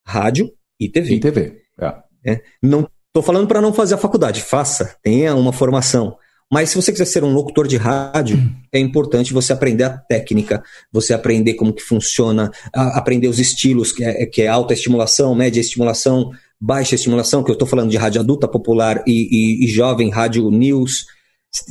Rádio 0.07 0.51
e 0.81 0.89
TV. 0.89 1.15
E 1.15 1.21
TV. 1.21 1.63
É. 1.81 1.95
É. 2.25 2.41
Não 2.63 2.89
estou 3.09 3.23
falando 3.23 3.49
para 3.49 3.61
não 3.61 3.73
fazer 3.73 3.95
a 3.95 3.99
faculdade, 3.99 4.41
faça, 4.41 4.97
tenha 5.03 5.35
uma 5.35 5.53
formação. 5.53 6.17
Mas 6.51 6.71
se 6.71 6.77
você 6.77 6.91
quiser 6.91 7.05
ser 7.05 7.25
um 7.25 7.33
locutor 7.33 7.67
de 7.67 7.77
rádio, 7.77 8.39
é 8.73 8.79
importante 8.79 9.35
você 9.35 9.53
aprender 9.53 9.85
a 9.85 9.99
técnica, 9.99 10.63
você 10.91 11.13
aprender 11.13 11.55
como 11.55 11.75
que 11.75 11.83
funciona, 11.83 12.51
aprender 12.73 13.29
os 13.29 13.39
estilos, 13.39 13.93
que 13.93 14.03
é, 14.03 14.25
que 14.25 14.43
é 14.43 14.49
alta 14.49 14.73
estimulação, 14.73 15.35
média 15.35 15.61
estimulação, 15.61 16.31
baixa 16.61 16.95
estimulação, 16.95 17.43
que 17.43 17.51
eu 17.51 17.55
estou 17.55 17.69
falando 17.69 17.91
de 17.91 17.97
rádio 17.97 18.21
adulta, 18.21 18.49
popular 18.49 19.03
e, 19.07 19.13
e, 19.13 19.65
e, 19.65 19.69
jovem, 19.69 20.11
rádio 20.11 20.51
news. 20.51 21.07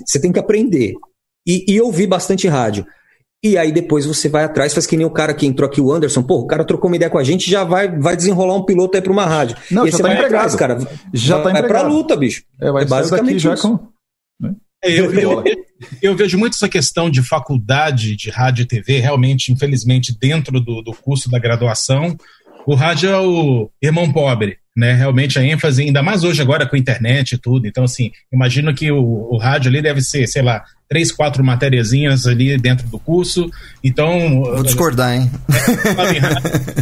Você 0.05 0.19
tem 0.19 0.31
que 0.31 0.39
aprender. 0.39 0.93
E, 1.45 1.65
e 1.67 1.81
ouvir 1.81 2.07
bastante 2.07 2.47
rádio. 2.47 2.85
E 3.43 3.57
aí 3.57 3.71
depois 3.71 4.05
você 4.05 4.27
vai 4.27 4.43
atrás, 4.43 4.73
faz 4.73 4.87
que 4.87 4.97
nem 4.97 5.05
o 5.05 5.11
cara 5.11 5.33
que 5.33 5.45
entrou 5.45 5.69
aqui, 5.69 5.79
o 5.79 5.91
Anderson. 5.91 6.23
Pô, 6.23 6.39
o 6.39 6.47
cara 6.47 6.65
trocou 6.65 6.89
uma 6.89 6.95
ideia 6.95 7.09
com 7.09 7.19
a 7.19 7.23
gente 7.23 7.49
já 7.49 7.63
vai, 7.63 7.87
vai 7.99 8.15
desenrolar 8.15 8.55
um 8.55 8.65
piloto 8.65 8.97
aí 8.97 9.01
para 9.01 9.11
uma 9.11 9.25
rádio. 9.25 9.55
Não, 9.69 9.85
e 9.85 9.91
já 9.91 9.99
tá 9.99 10.13
empregado. 10.13 10.25
Atrás, 10.25 10.55
cara. 10.55 10.79
Já 11.13 11.35
vai, 11.35 11.43
tá 11.43 11.49
empregado. 11.51 11.73
Vai 11.73 11.81
pra 11.81 11.81
luta, 11.83 12.15
bicho. 12.15 12.43
É, 12.59 12.71
vai 12.71 12.83
é 12.83 12.85
basicamente 12.87 13.39
já 13.39 13.55
com... 13.55 13.79
Né? 14.41 14.55
É, 14.83 14.91
eu, 14.91 15.13
eu, 15.13 15.43
eu, 16.01 16.15
vejo 16.15 16.37
muito 16.37 16.53
essa 16.53 16.69
questão 16.69 17.09
de 17.09 17.21
faculdade 17.21 18.15
de 18.15 18.29
rádio 18.29 18.63
e 18.63 18.67
TV, 18.67 18.99
realmente, 18.99 19.51
infelizmente, 19.51 20.15
dentro 20.19 20.59
do, 20.59 20.81
do 20.81 20.93
curso 20.93 21.29
da 21.29 21.39
graduação, 21.39 22.15
o 22.67 22.75
rádio 22.75 23.09
é 23.09 23.19
o 23.19 23.71
irmão 23.81 24.11
pobre 24.11 24.59
né? 24.77 24.93
Realmente 24.93 25.39
a 25.39 25.43
ênfase, 25.43 25.81
ainda 25.81 26.03
mais 26.03 26.23
hoje 26.23 26.39
agora 26.39 26.67
com 26.67 26.75
a 26.75 26.79
internet 26.79 27.31
e 27.31 27.37
tudo. 27.39 27.65
Então, 27.65 27.83
assim, 27.83 28.11
imagino 28.31 28.71
que 28.75 28.91
o, 28.91 29.27
o 29.31 29.37
rádio 29.39 29.69
ali 29.69 29.81
deve 29.81 30.01
ser, 30.01 30.27
sei 30.27 30.43
lá, 30.43 30.63
três, 30.87 31.11
quatro 31.11 31.43
matériazinhas 31.43 32.27
ali 32.27 32.55
dentro 32.59 32.87
do 32.87 32.99
curso. 32.99 33.49
Então. 33.83 34.43
Vou 34.43 34.61
discordar, 34.61 35.15
hein? 35.15 35.31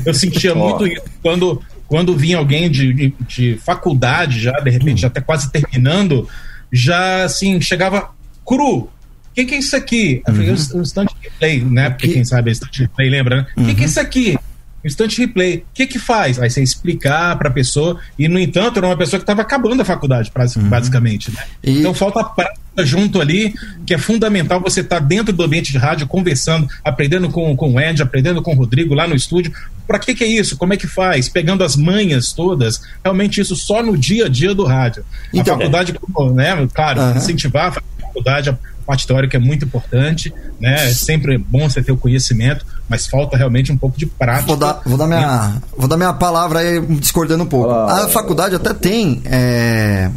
Eu 0.05 0.13
sentia 0.13 0.53
muito 0.53 0.85
isso 0.85 1.03
quando, 1.23 1.61
quando 1.87 2.17
vinha 2.17 2.37
alguém 2.37 2.69
de, 2.69 2.93
de, 2.93 3.13
de 3.25 3.57
faculdade 3.63 4.41
já, 4.41 4.51
de 4.59 4.69
repente, 4.69 4.99
já 4.99 5.07
até 5.07 5.21
quase 5.21 5.49
terminando, 5.49 6.27
já 6.73 7.23
assim, 7.23 7.61
chegava 7.61 8.09
cru. 8.45 8.79
O 8.79 8.89
que, 9.33 9.45
que 9.45 9.55
é 9.55 9.59
isso 9.59 9.75
aqui? 9.75 10.21
Uhum. 10.27 10.33
Eu 10.33 10.57
falei, 10.57 10.73
o 10.73 10.81
instant 10.81 11.09
replay, 11.21 11.63
né? 11.63 11.89
Porque 11.91 12.09
quem 12.09 12.25
sabe 12.25 12.49
é 12.49 12.51
instant 12.51 12.77
replay, 12.77 13.09
lembra, 13.09 13.37
né? 13.37 13.47
O 13.55 13.61
uhum. 13.61 13.67
que, 13.67 13.75
que 13.75 13.83
é 13.83 13.85
isso 13.85 14.01
aqui? 14.01 14.37
Instant 14.85 15.17
replay. 15.17 15.57
O 15.57 15.63
que 15.73 15.87
que 15.87 15.99
faz? 15.99 16.39
Aí 16.39 16.49
você 16.49 16.61
explicar 16.61 17.35
para 17.37 17.49
a 17.49 17.51
pessoa, 17.51 17.99
e 18.17 18.27
no 18.27 18.39
entanto, 18.39 18.77
era 18.77 18.87
uma 18.87 18.97
pessoa 18.97 19.19
que 19.19 19.23
estava 19.23 19.41
acabando 19.41 19.81
a 19.81 19.85
faculdade, 19.85 20.31
uhum. 20.57 20.69
basicamente. 20.69 21.31
Né? 21.31 21.43
E... 21.63 21.79
Então 21.79 21.93
falta 21.93 22.23
prática 22.23 22.85
junto 22.85 23.21
ali, 23.21 23.53
que 23.85 23.93
é 23.93 23.97
fundamental 23.97 24.59
você 24.59 24.81
estar 24.81 24.99
tá 24.99 25.05
dentro 25.05 25.33
do 25.33 25.43
ambiente 25.43 25.71
de 25.71 25.77
rádio, 25.77 26.07
conversando, 26.07 26.67
aprendendo 26.83 27.29
com, 27.29 27.55
com 27.55 27.73
o 27.73 27.79
Ed, 27.79 28.01
aprendendo 28.01 28.41
com 28.41 28.53
o 28.53 28.55
Rodrigo 28.55 28.93
lá 28.93 29.07
no 29.07 29.15
estúdio. 29.15 29.51
Para 29.87 29.99
que, 29.99 30.13
que 30.13 30.23
é 30.23 30.27
isso? 30.27 30.57
Como 30.57 30.73
é 30.73 30.77
que 30.77 30.87
faz? 30.87 31.29
Pegando 31.29 31.63
as 31.63 31.75
manhas 31.75 32.33
todas, 32.33 32.81
realmente 33.03 33.39
isso 33.39 33.55
só 33.55 33.81
no 33.81 33.97
dia 33.97 34.25
a 34.25 34.29
dia 34.29 34.53
do 34.53 34.65
rádio. 34.65 35.05
Então, 35.33 35.55
a 35.55 35.57
faculdade, 35.57 35.93
né, 36.33 36.67
claro, 36.73 37.01
uhum. 37.01 37.17
incentivar 37.17 37.67
a 37.67 37.71
faculdade, 38.01 38.49
a 38.49 38.57
parte 38.85 39.07
teórica 39.07 39.37
é 39.37 39.39
muito 39.39 39.65
importante, 39.65 40.33
né? 40.59 40.87
É 40.87 40.93
sempre 40.93 41.37
bom 41.37 41.69
você 41.69 41.81
ter 41.81 41.91
o 41.91 41.97
conhecimento, 41.97 42.65
mas 42.87 43.07
falta 43.07 43.35
realmente 43.35 43.71
um 43.71 43.77
pouco 43.77 43.97
de 43.97 44.05
prática. 44.05 44.47
Vou 44.47 44.57
dar, 44.57 44.81
vou 44.85 44.97
dar, 44.97 45.07
minha, 45.07 45.61
vou 45.77 45.87
dar 45.87 45.97
minha 45.97 46.13
palavra 46.13 46.59
aí, 46.59 46.79
discordando 46.97 47.43
um 47.43 47.47
pouco. 47.47 47.69
A 47.69 48.07
faculdade 48.07 48.55
até 48.55 48.73
tem 48.73 49.21
é, 49.25 50.09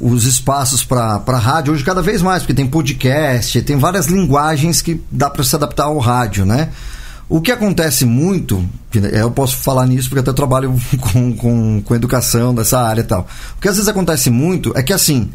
os 0.00 0.24
espaços 0.24 0.84
para 0.84 1.18
rádio 1.38 1.72
hoje 1.72 1.84
cada 1.84 2.02
vez 2.02 2.22
mais, 2.22 2.42
porque 2.42 2.54
tem 2.54 2.66
podcast, 2.66 3.60
tem 3.62 3.76
várias 3.76 4.06
linguagens 4.06 4.80
que 4.80 5.00
dá 5.10 5.28
para 5.30 5.42
se 5.42 5.54
adaptar 5.56 5.84
ao 5.84 5.98
rádio, 5.98 6.44
né? 6.44 6.70
O 7.28 7.40
que 7.40 7.50
acontece 7.50 8.04
muito, 8.04 8.62
eu 8.92 9.30
posso 9.30 9.56
falar 9.56 9.86
nisso 9.86 10.08
porque 10.08 10.20
até 10.20 10.32
trabalho 10.32 10.78
com, 11.00 11.34
com, 11.34 11.82
com 11.82 11.94
educação 11.94 12.54
dessa 12.54 12.78
área 12.78 13.00
e 13.00 13.04
tal. 13.04 13.26
O 13.56 13.60
que 13.60 13.68
às 13.68 13.76
vezes 13.76 13.88
acontece 13.88 14.28
muito 14.30 14.72
é 14.76 14.82
que 14.82 14.92
assim, 14.92 15.30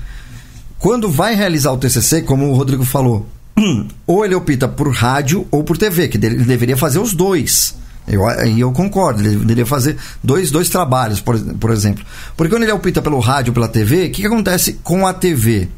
quando 0.79 1.11
vai 1.11 1.35
realizar 1.35 1.71
o 1.71 1.77
TCC, 1.77 2.21
como 2.21 2.49
o 2.49 2.55
Rodrigo 2.55 2.85
falou, 2.85 3.27
ou 4.07 4.25
ele 4.25 4.33
opta 4.33 4.67
por 4.67 4.89
rádio 4.91 5.45
ou 5.51 5.63
por 5.63 5.77
TV, 5.77 6.07
que 6.07 6.17
ele 6.17 6.43
deveria 6.43 6.77
fazer 6.77 6.99
os 6.99 7.13
dois. 7.13 7.75
Eu, 8.07 8.27
eu 8.57 8.71
concordo, 8.71 9.21
ele 9.21 9.35
deveria 9.35 9.65
fazer 9.65 9.95
dois, 10.23 10.49
dois 10.49 10.69
trabalhos, 10.69 11.19
por, 11.19 11.39
por 11.39 11.69
exemplo. 11.69 12.03
Porque 12.35 12.51
quando 12.51 12.63
ele 12.63 12.71
opta 12.71 13.01
pelo 13.01 13.19
rádio 13.19 13.53
pela 13.53 13.67
TV, 13.67 14.07
o 14.07 14.11
que, 14.11 14.21
que 14.21 14.27
acontece 14.27 14.79
com 14.81 15.05
a 15.05 15.13
TV? 15.13 15.69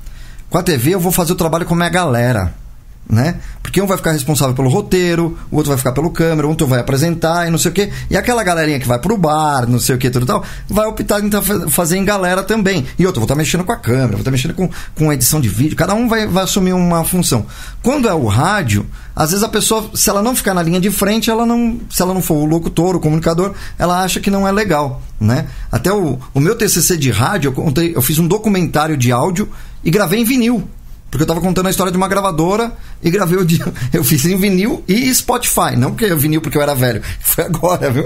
Com 0.50 0.58
a 0.58 0.64
TV 0.64 0.92
eu 0.92 1.00
vou 1.00 1.12
fazer 1.12 1.34
o 1.34 1.36
trabalho 1.36 1.66
com 1.66 1.74
a 1.74 1.78
minha 1.78 1.90
galera 1.90 2.61
né? 3.10 3.36
Porque 3.62 3.82
um 3.82 3.86
vai 3.86 3.98
ficar 3.98 4.12
responsável 4.12 4.56
pelo 4.56 4.70
roteiro, 4.70 5.38
o 5.52 5.58
outro 5.58 5.70
vai 5.70 5.78
ficar 5.78 5.92
pelo 5.92 6.10
câmera, 6.10 6.48
o 6.48 6.50
outro 6.50 6.66
vai 6.66 6.80
apresentar 6.80 7.48
e 7.48 7.52
não 7.52 7.58
sei 7.58 7.72
o 7.72 7.74
quê. 7.74 7.92
E 8.10 8.16
aquela 8.16 8.44
galerinha 8.44 8.80
que 8.80 8.88
vai 8.88 9.00
pro 9.00 9.18
bar, 9.18 9.68
não 9.68 9.80
sei 9.80 9.96
o 9.96 9.98
que, 9.98 10.10
tudo 10.10 10.26
tal, 10.26 10.44
vai 10.70 10.86
optar 10.86 11.22
em 11.22 11.30
fazer 11.70 11.98
em 11.98 12.06
galera 12.06 12.44
também. 12.44 12.86
E 12.98 13.06
outro, 13.06 13.20
vou 13.20 13.26
estar 13.26 13.36
tá 13.36 13.38
mexendo 13.38 13.64
com 13.64 13.72
a 13.72 13.78
câmera, 13.78 14.12
vou 14.12 14.20
estar 14.20 14.26
tá 14.26 14.32
mexendo 14.32 14.54
com, 14.54 14.70
com 14.96 15.12
edição 15.12 15.42
de 15.42 15.50
vídeo, 15.50 15.76
cada 15.76 15.94
um 15.94 16.08
vai, 16.08 16.28
vai 16.28 16.44
assumir 16.44 16.74
uma 16.74 17.04
função. 17.04 17.46
Quando 17.84 18.08
é 18.08 18.14
o 18.14 18.28
rádio, 18.28 18.86
às 19.16 19.32
vezes 19.32 19.44
a 19.44 19.50
pessoa, 19.50 19.90
se 19.94 20.10
ela 20.10 20.22
não 20.22 20.36
ficar 20.36 20.54
na 20.54 20.64
linha 20.64 20.80
de 20.80 20.90
frente, 20.90 21.30
ela 21.30 21.46
não, 21.46 21.80
se 21.90 22.02
ela 22.02 22.14
não 22.14 22.22
for 22.22 22.36
o 22.36 22.46
locutor, 22.46 22.96
o 22.96 23.00
comunicador, 23.00 23.54
ela 23.78 24.02
acha 24.04 24.20
que 24.20 24.32
não 24.32 24.48
é 24.48 24.52
legal, 24.52 25.02
né? 25.20 25.48
Até 25.72 25.92
o, 25.92 26.18
o 26.34 26.40
meu 26.40 26.56
TCC 26.56 26.98
de 26.98 27.12
rádio, 27.12 27.50
eu, 27.50 27.54
contei, 27.54 27.96
eu 27.96 28.02
fiz 28.02 28.20
um 28.20 28.28
documentário 28.28 28.96
de 28.96 29.12
áudio 29.12 29.50
e 29.84 29.92
gravei 29.92 30.22
em 30.22 30.24
vinil. 30.24 30.68
Porque 31.12 31.24
eu 31.24 31.28
tava 31.28 31.42
contando 31.42 31.68
a 31.68 31.70
história 31.70 31.92
de 31.92 31.98
uma 31.98 32.08
gravadora 32.08 32.72
e 33.04 33.12
gravei 33.12 33.38
o 33.38 33.44
dia. 33.44 33.66
Eu 33.92 34.02
fiz 34.02 34.26
em 34.26 34.38
vinil 34.38 34.82
e 34.88 35.14
Spotify. 35.14 35.76
Não 35.78 35.92
porque 35.92 36.16
vinil 36.16 36.40
porque 36.40 36.58
eu 36.58 36.62
era 36.62 36.74
velho. 36.74 37.02
Foi 37.20 37.44
agora, 37.44 37.92
viu? 37.92 38.06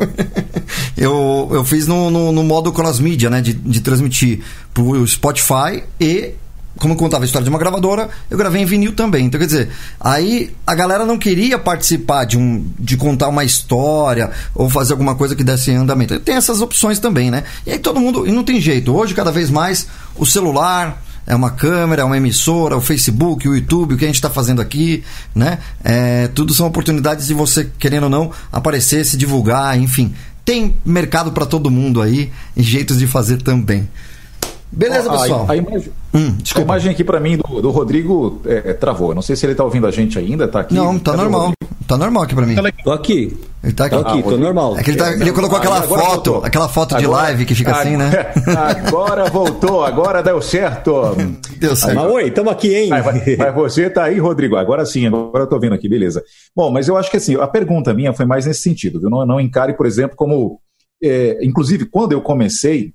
Eu, 0.98 1.50
eu 1.52 1.64
fiz 1.66 1.86
no, 1.88 2.10
no, 2.10 2.32
no 2.32 2.42
modo 2.42 2.72
cross 2.72 3.00
media, 3.00 3.30
né? 3.30 3.42
De, 3.42 3.54
de 3.54 3.82
transmitir 3.82 4.42
pro 4.74 5.06
Spotify 5.06 5.84
e. 6.00 6.34
Como 6.78 6.94
eu 6.94 6.98
contava 6.98 7.24
a 7.24 7.26
história 7.26 7.44
de 7.44 7.50
uma 7.50 7.60
gravadora, 7.60 8.10
eu 8.30 8.38
gravei 8.38 8.62
em 8.62 8.66
vinil 8.66 8.92
também. 8.92 9.28
Então, 9.28 9.40
quer 9.40 9.46
dizer, 9.46 9.70
aí 9.98 10.54
a 10.68 10.76
galera 10.76 11.06
não 11.06 11.18
queria 11.18 11.58
participar 11.58 12.26
de, 12.26 12.38
um, 12.38 12.68
de 12.78 12.98
contar 12.98 13.30
uma 13.30 13.46
história 13.46 14.30
ou 14.54 14.70
fazer 14.70 14.92
alguma 14.92 15.16
coisa 15.16 15.38
que 15.38 15.44
desse 15.44 15.72
andamento. 15.72 16.20
Tem 16.20 16.36
essas 16.36 16.60
opções 16.60 17.00
também, 17.00 17.32
né? 17.32 17.46
E 17.66 17.72
aí 17.72 17.80
todo 17.80 18.02
mundo. 18.02 18.28
E 18.28 18.32
não 18.32 18.44
tem 18.44 18.60
jeito. 18.60 18.94
Hoje, 18.94 19.14
cada 19.14 19.32
vez 19.32 19.50
mais, 19.50 19.88
o 20.18 20.26
celular, 20.26 21.02
é 21.28 21.36
uma 21.36 21.52
câmera, 21.52 22.04
é 22.04 22.06
uma 22.06 22.18
emissora, 22.18 22.78
o 22.78 22.82
Facebook, 22.82 23.48
o 23.48 23.56
YouTube, 23.56 23.96
o 23.96 23.98
que 23.98 24.04
a 24.04 24.08
gente 24.08 24.16
está 24.16 24.30
fazendo 24.30 24.62
aqui, 24.62 25.04
né? 25.34 25.60
É, 25.84 26.28
tudo 26.30 26.54
são 26.54 26.68
oportunidades 26.68 27.28
de 27.28 27.34
você, 27.34 27.70
querendo 27.80 28.04
ou 28.04 28.10
não, 28.10 28.32
aparecer, 28.52 29.06
se 29.06 29.18
divulgar, 29.18 29.78
enfim. 29.80 30.14
Tem 30.44 30.76
mercado 30.86 31.32
para 31.32 31.46
todo 31.46 31.72
mundo 31.72 32.02
aí 32.02 32.32
e 32.56 32.62
jeitos 32.62 33.00
de 33.00 33.08
fazer 33.08 33.42
também. 33.42 33.90
Beleza, 34.72 35.10
pessoal? 35.10 35.46
A, 35.48 35.54
a, 35.54 35.56
imagem, 35.56 35.92
hum, 36.14 36.36
a 36.54 36.60
imagem 36.62 36.92
aqui 36.92 37.04
para 37.04 37.20
mim 37.20 37.38
do, 37.38 37.62
do 37.62 37.72
Rodrigo 37.72 38.42
é, 38.46 38.72
é, 38.72 38.74
travou. 38.74 39.16
Não 39.16 39.22
sei 39.22 39.36
se 39.36 39.46
ele 39.46 39.56
tá 39.56 39.64
ouvindo 39.64 39.88
a 39.88 39.92
gente 39.92 40.20
ainda, 40.20 40.48
tá 40.48 40.60
aqui. 40.60 40.74
Não, 40.74 41.00
tá 41.00 41.16
normal. 41.16 41.55
Tá 41.88 41.98
normal 41.98 42.24
aqui 42.24 42.34
para 42.34 42.46
mim. 42.46 42.56
Tô 42.84 42.92
aqui. 42.92 43.38
Ele 43.64 43.74
tá 43.74 43.86
aqui. 43.86 43.96
Tô 43.96 44.02
aqui, 44.02 44.24
tô 44.24 44.38
normal. 44.38 44.78
É 44.78 44.84
que 44.84 44.92
ele, 44.92 44.98
tá, 44.98 45.12
ele 45.14 45.32
colocou 45.32 45.58
aquela 45.58 45.82
agora 45.82 46.02
foto, 46.02 46.14
voltou. 46.14 46.46
aquela 46.46 46.68
foto 46.68 46.98
de 46.98 47.06
live 47.06 47.46
que 47.46 47.56
fica 47.56 47.72
agora, 47.72 47.88
assim, 47.88 47.98
né? 47.98 48.12
Agora 48.86 49.26
voltou, 49.26 49.84
agora 49.84 50.22
deu 50.22 50.42
certo. 50.42 51.16
Deu 51.58 51.76
certo. 51.76 51.96
Mas 51.96 52.12
oi, 52.12 52.28
estamos 52.28 52.52
aqui, 52.52 52.76
hein? 52.76 52.90
Mas, 52.90 53.06
mas, 53.06 53.56
você 53.56 53.90
tá 53.90 54.04
aí, 54.04 54.20
Rodrigo. 54.20 54.56
Agora 54.56 54.86
sim, 54.86 55.08
agora 55.08 55.44
eu 55.44 55.50
tô 55.50 55.60
vendo 55.60 55.74
aqui, 55.74 55.90
beleza. 55.90 56.24
Bom, 56.56 56.72
mas 56.72 56.88
eu 56.88 56.98
acho 56.98 57.10
que 57.10 57.18
assim, 57.18 57.36
a 57.36 57.48
pergunta 57.48 57.94
minha 57.94 58.14
foi 58.14 58.26
mais 58.26 58.46
nesse 58.46 58.62
sentido, 58.62 59.00
viu? 59.00 59.10
Não, 59.10 59.26
não 59.26 59.40
encare, 59.40 59.76
por 59.76 59.86
exemplo, 59.86 60.16
como. 60.16 60.60
É, 61.04 61.44
inclusive, 61.44 61.86
quando 61.86 62.14
eu 62.14 62.22
comecei 62.22 62.94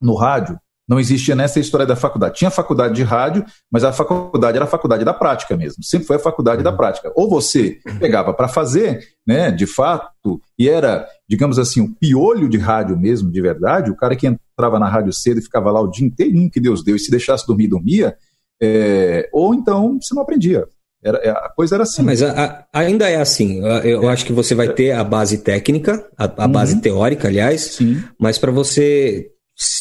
no 0.00 0.14
rádio, 0.14 0.58
não 0.88 1.00
existia 1.00 1.34
nessa 1.34 1.58
história 1.58 1.86
da 1.86 1.96
faculdade. 1.96 2.36
Tinha 2.36 2.50
faculdade 2.50 2.94
de 2.94 3.02
rádio, 3.02 3.44
mas 3.70 3.84
a 3.84 3.92
faculdade 3.92 4.56
era 4.56 4.64
a 4.64 4.68
faculdade 4.68 5.04
da 5.04 5.14
prática 5.14 5.56
mesmo. 5.56 5.82
Sempre 5.82 6.06
foi 6.06 6.16
a 6.16 6.20
faculdade 6.20 6.62
da 6.62 6.72
prática. 6.72 7.10
Ou 7.14 7.28
você 7.28 7.78
pegava 7.98 8.34
para 8.34 8.48
fazer, 8.48 9.00
né, 9.26 9.50
de 9.50 9.66
fato, 9.66 10.40
e 10.58 10.68
era, 10.68 11.06
digamos 11.28 11.58
assim, 11.58 11.80
o 11.80 11.84
um 11.84 11.94
piolho 11.94 12.48
de 12.48 12.58
rádio 12.58 12.98
mesmo, 12.98 13.30
de 13.30 13.40
verdade, 13.40 13.90
o 13.90 13.96
cara 13.96 14.14
que 14.14 14.26
entrava 14.26 14.78
na 14.78 14.88
rádio 14.88 15.12
cedo 15.12 15.38
e 15.38 15.42
ficava 15.42 15.70
lá 15.70 15.80
o 15.80 15.90
dia 15.90 16.06
inteirinho 16.06 16.50
que 16.50 16.60
Deus 16.60 16.84
deu, 16.84 16.96
e 16.96 17.00
se 17.00 17.10
deixasse 17.10 17.46
dormir, 17.46 17.68
dormia, 17.68 18.16
é, 18.62 19.28
ou 19.32 19.54
então 19.54 19.98
você 20.00 20.14
não 20.14 20.22
aprendia. 20.22 20.66
Era, 21.02 21.18
é, 21.18 21.30
a 21.30 21.50
coisa 21.54 21.76
era 21.76 21.82
assim. 21.82 22.02
Mas 22.02 22.22
a, 22.22 22.66
a, 22.72 22.78
ainda 22.80 23.08
é 23.08 23.20
assim. 23.20 23.60
Eu 23.84 24.08
é. 24.08 24.12
acho 24.12 24.24
que 24.24 24.32
você 24.32 24.54
vai 24.54 24.70
ter 24.70 24.92
a 24.92 25.04
base 25.04 25.38
técnica, 25.38 26.08
a, 26.16 26.24
a 26.24 26.46
uhum. 26.46 26.52
base 26.52 26.80
teórica, 26.80 27.28
aliás, 27.28 27.60
Sim. 27.60 28.02
mas 28.18 28.38
para 28.38 28.50
você 28.50 29.33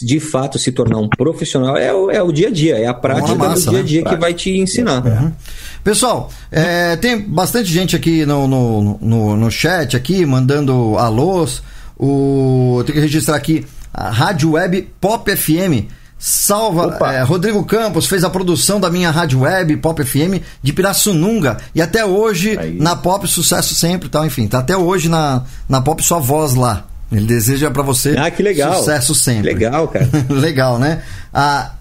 de 0.03 0.19
fato 0.19 0.59
se 0.59 0.71
tornar 0.71 0.99
um 0.99 1.09
profissional 1.09 1.76
é 1.76 1.91
o, 1.91 2.11
é 2.11 2.21
o 2.21 2.32
dia 2.32 2.49
a 2.49 2.51
dia, 2.51 2.78
é 2.78 2.86
a 2.86 2.93
prática 2.93 3.34
massa, 3.34 3.65
do 3.65 3.71
dia 3.71 3.80
a 3.80 3.84
dia 3.84 4.01
né? 4.03 4.09
que 4.11 4.15
vai 4.17 4.34
te 4.34 4.51
ensinar. 4.51 5.03
Uhum. 5.03 5.32
Pessoal, 5.84 6.30
é, 6.51 6.95
tem 6.95 7.19
bastante 7.19 7.71
gente 7.71 7.95
aqui 7.95 8.26
no, 8.26 8.47
no, 8.47 8.99
no, 9.01 9.36
no, 9.36 9.51
chat 9.51 9.97
aqui 9.97 10.26
mandando 10.26 10.95
alôs. 10.97 11.63
O, 11.97 12.76
eu 12.80 12.84
tenho 12.84 12.95
que 12.95 13.01
registrar 13.01 13.36
aqui 13.36 13.65
a 13.91 14.09
Rádio 14.09 14.51
Web 14.51 14.89
Pop 15.01 15.36
FM. 15.36 15.89
Salva, 16.26 16.97
é, 17.11 17.21
Rodrigo 17.21 17.65
Campos 17.65 18.05
fez 18.05 18.24
a 18.24 18.30
produção 18.30 18.80
da 18.80 18.89
minha 18.89 19.11
rádio 19.11 19.41
web 19.41 19.76
Pop 19.78 20.01
FM 20.01 20.41
de 20.61 20.71
Pirassununga 20.71 21.57
e 21.76 21.82
até 21.82 22.05
hoje 22.05 22.57
Aí. 22.57 22.80
na 22.80 22.95
Pop 22.95 23.28
sucesso 23.28 23.76
sempre, 23.76 24.07
tal, 24.07 24.26
enfim, 24.26 24.47
tá 24.47 24.59
até 24.59 24.78
hoje 24.78 25.09
na, 25.09 25.43
na 25.67 25.82
Pop 25.82 26.01
sua 26.01 26.19
voz 26.19 26.55
lá. 26.55 26.86
Ele 27.14 27.26
deseja 27.26 27.70
para 27.70 27.84
você 27.84 28.16
ah, 28.18 28.30
que 28.32 28.41
legal. 28.41 28.76
sucesso 28.76 29.14
sempre. 29.14 29.53
Legal, 29.53 29.88
cara. 29.88 30.09
legal, 30.30 30.80
né? 30.80 31.01
A 31.34 31.74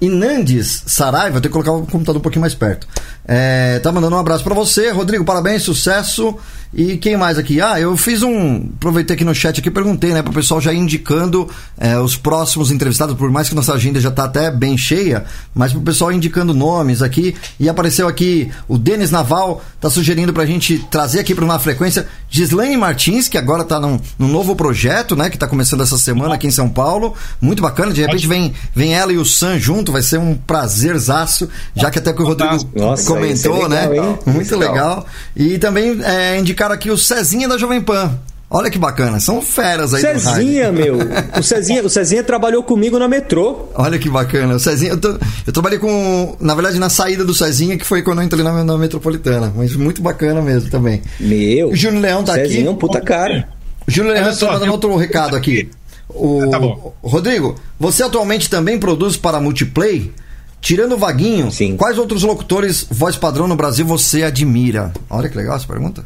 Inandes 0.00 0.82
Saraiva, 0.86 1.32
vou 1.32 1.40
ter 1.40 1.48
que 1.48 1.52
colocar 1.52 1.72
o 1.72 1.86
computador 1.86 2.20
um 2.20 2.22
pouquinho 2.22 2.40
mais 2.40 2.54
perto. 2.54 2.86
É, 3.26 3.78
tá 3.80 3.92
mandando 3.92 4.16
um 4.16 4.18
abraço 4.18 4.42
para 4.42 4.54
você, 4.54 4.90
Rodrigo. 4.90 5.24
Parabéns, 5.24 5.62
sucesso. 5.62 6.36
E 6.74 6.96
quem 6.96 7.18
mais 7.18 7.36
aqui? 7.36 7.60
Ah, 7.60 7.78
eu 7.78 7.96
fiz 7.98 8.22
um. 8.22 8.70
Aproveitei 8.76 9.14
aqui 9.14 9.24
no 9.24 9.34
chat 9.34 9.60
aqui 9.60 9.70
perguntei, 9.70 10.12
né, 10.12 10.22
para 10.22 10.30
o 10.30 10.34
pessoal 10.34 10.60
já 10.60 10.72
indicando 10.72 11.48
é, 11.78 11.98
os 11.98 12.16
próximos 12.16 12.70
entrevistados, 12.70 13.14
por 13.14 13.30
mais 13.30 13.48
que 13.48 13.54
nossa 13.54 13.74
agenda 13.74 14.00
já 14.00 14.10
tá 14.10 14.24
até 14.24 14.50
bem 14.50 14.78
cheia, 14.78 15.24
mas 15.54 15.72
para 15.72 15.80
o 15.80 15.82
pessoal 15.82 16.10
indicando 16.10 16.54
nomes 16.54 17.02
aqui. 17.02 17.34
E 17.60 17.68
apareceu 17.68 18.08
aqui 18.08 18.50
o 18.66 18.78
Denis 18.78 19.10
Naval, 19.10 19.62
tá 19.80 19.90
sugerindo 19.90 20.32
para 20.32 20.44
a 20.44 20.46
gente 20.46 20.78
trazer 20.90 21.20
aqui 21.20 21.34
para 21.34 21.44
uma 21.44 21.58
frequência 21.58 22.06
Gislaine 22.30 22.76
Martins, 22.76 23.28
que 23.28 23.36
agora 23.36 23.64
tá 23.64 23.78
num, 23.78 24.00
num, 24.18 24.28
novo 24.28 24.56
projeto, 24.56 25.14
né, 25.14 25.28
que 25.28 25.36
tá 25.36 25.46
começando 25.46 25.82
essa 25.82 25.98
semana 25.98 26.34
aqui 26.34 26.46
em 26.46 26.50
São 26.50 26.70
Paulo. 26.70 27.14
Muito 27.38 27.60
bacana, 27.60 27.92
de 27.92 28.00
repente 28.00 28.26
vem, 28.26 28.54
vem 28.74 28.94
ela 28.94 29.12
e 29.12 29.18
o 29.18 29.24
Sam 29.24 29.58
junto, 29.58 29.92
vai 29.92 30.00
ser 30.00 30.18
um 30.18 30.34
prazerzaço, 30.34 31.48
já 31.74 31.90
que 31.90 31.98
até 31.98 32.14
que 32.14 32.22
o 32.22 32.24
Rodrigo 32.24 32.66
nossa, 32.74 33.06
comentou, 33.06 33.68
né? 33.68 33.88
legal, 33.88 34.06
né? 34.24 34.32
Muito 34.32 34.56
legal. 34.56 34.74
legal. 34.74 35.06
E 35.36 35.58
também 35.58 36.00
é, 36.02 36.38
indicar 36.38 36.61
cara 36.62 36.74
aqui 36.74 36.92
o 36.92 36.96
Cezinha 36.96 37.48
da 37.48 37.58
Jovem 37.58 37.80
Pan. 37.80 38.16
Olha 38.48 38.70
que 38.70 38.78
bacana, 38.78 39.18
são 39.18 39.42
feras 39.42 39.94
aí 39.94 40.00
Cezinha, 40.00 40.70
meu. 40.70 40.96
O 41.36 41.42
Cezinha, 41.42 41.82
o 41.82 41.90
Cezinha 41.90 42.22
trabalhou 42.22 42.62
comigo 42.62 43.00
na 43.00 43.08
metrô. 43.08 43.68
Olha 43.74 43.98
que 43.98 44.08
bacana. 44.08 44.54
O 44.54 44.60
Cezinha, 44.60 44.92
eu, 44.92 45.00
tô, 45.00 45.18
eu, 45.44 45.52
trabalhei 45.52 45.80
com, 45.80 46.36
na 46.38 46.54
verdade, 46.54 46.78
na 46.78 46.88
saída 46.88 47.24
do 47.24 47.34
Cezinha, 47.34 47.76
que 47.76 47.84
foi 47.84 48.00
quando 48.02 48.18
eu 48.18 48.24
entrei 48.24 48.44
na, 48.44 48.62
na 48.62 48.78
metropolitana. 48.78 49.52
Mas 49.56 49.74
muito 49.74 50.00
bacana 50.00 50.40
mesmo 50.40 50.70
também. 50.70 51.02
Meu. 51.18 51.70
O 51.70 51.74
Júnior 51.74 52.00
Leão 52.00 52.22
tá 52.22 52.34
Cezinha 52.34 52.44
aqui. 52.44 52.52
Cezinha 52.52 52.68
é 52.68 52.72
um 52.72 52.76
puta 52.76 53.00
cara. 53.00 53.48
O 53.88 53.90
Júnior 53.90 54.14
Leão 54.14 54.36
tá 54.36 54.52
mandando 54.52 54.70
outro 54.70 54.96
recado 54.96 55.34
aqui. 55.34 55.68
O, 56.08 56.48
tá 56.48 56.60
bom. 56.60 56.94
Rodrigo, 57.02 57.56
você 57.80 58.04
atualmente 58.04 58.48
também 58.48 58.78
produz 58.78 59.16
para 59.16 59.40
Multiplay? 59.40 60.12
Tirando 60.60 60.92
o 60.92 60.98
Vaguinho, 60.98 61.50
Sim. 61.50 61.76
quais 61.76 61.98
outros 61.98 62.22
locutores 62.22 62.86
voz 62.88 63.16
padrão 63.16 63.48
no 63.48 63.56
Brasil 63.56 63.84
você 63.84 64.22
admira? 64.22 64.92
Olha 65.10 65.28
que 65.28 65.36
legal 65.36 65.56
essa 65.56 65.66
pergunta. 65.66 66.04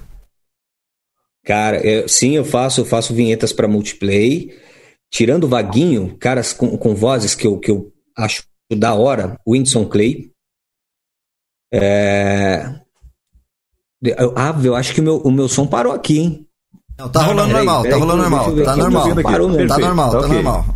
Cara, 1.46 1.78
eu, 1.86 2.08
sim, 2.08 2.32
eu 2.32 2.44
faço, 2.44 2.80
eu 2.80 2.84
faço 2.84 3.14
vinhetas 3.14 3.52
para 3.52 3.68
multiplay. 3.68 4.50
Tirando 5.12 5.46
Vaguinho, 5.46 6.16
caras 6.18 6.52
com, 6.52 6.76
com 6.76 6.94
vozes 6.94 7.36
que 7.36 7.46
eu, 7.46 7.56
que 7.58 7.70
eu 7.70 7.92
acho 8.18 8.42
da 8.76 8.94
hora, 8.94 9.38
o 9.46 9.52
Whindersson 9.52 9.86
Clay. 9.86 10.32
É... 11.72 12.68
Eu, 14.02 14.34
ah, 14.36 14.54
eu 14.62 14.74
acho 14.74 14.92
que 14.92 15.00
o 15.00 15.04
meu, 15.04 15.18
o 15.18 15.30
meu 15.30 15.48
som 15.48 15.66
parou 15.66 15.92
aqui, 15.92 16.18
hein? 16.18 16.46
Não, 16.98 17.08
tá 17.08 17.22
rolando 17.22 17.52
normal, 17.52 17.82
tá 17.84 17.96
rolando 17.96 18.22
normal, 18.22 18.56
tá 18.64 18.76
normal. 18.76 19.22
Parou 19.22 19.48
mesmo. 19.48 19.68
Tá 19.68 19.78
normal, 19.78 20.10
tá, 20.10 20.20
tá 20.20 20.28
normal. 20.28 20.66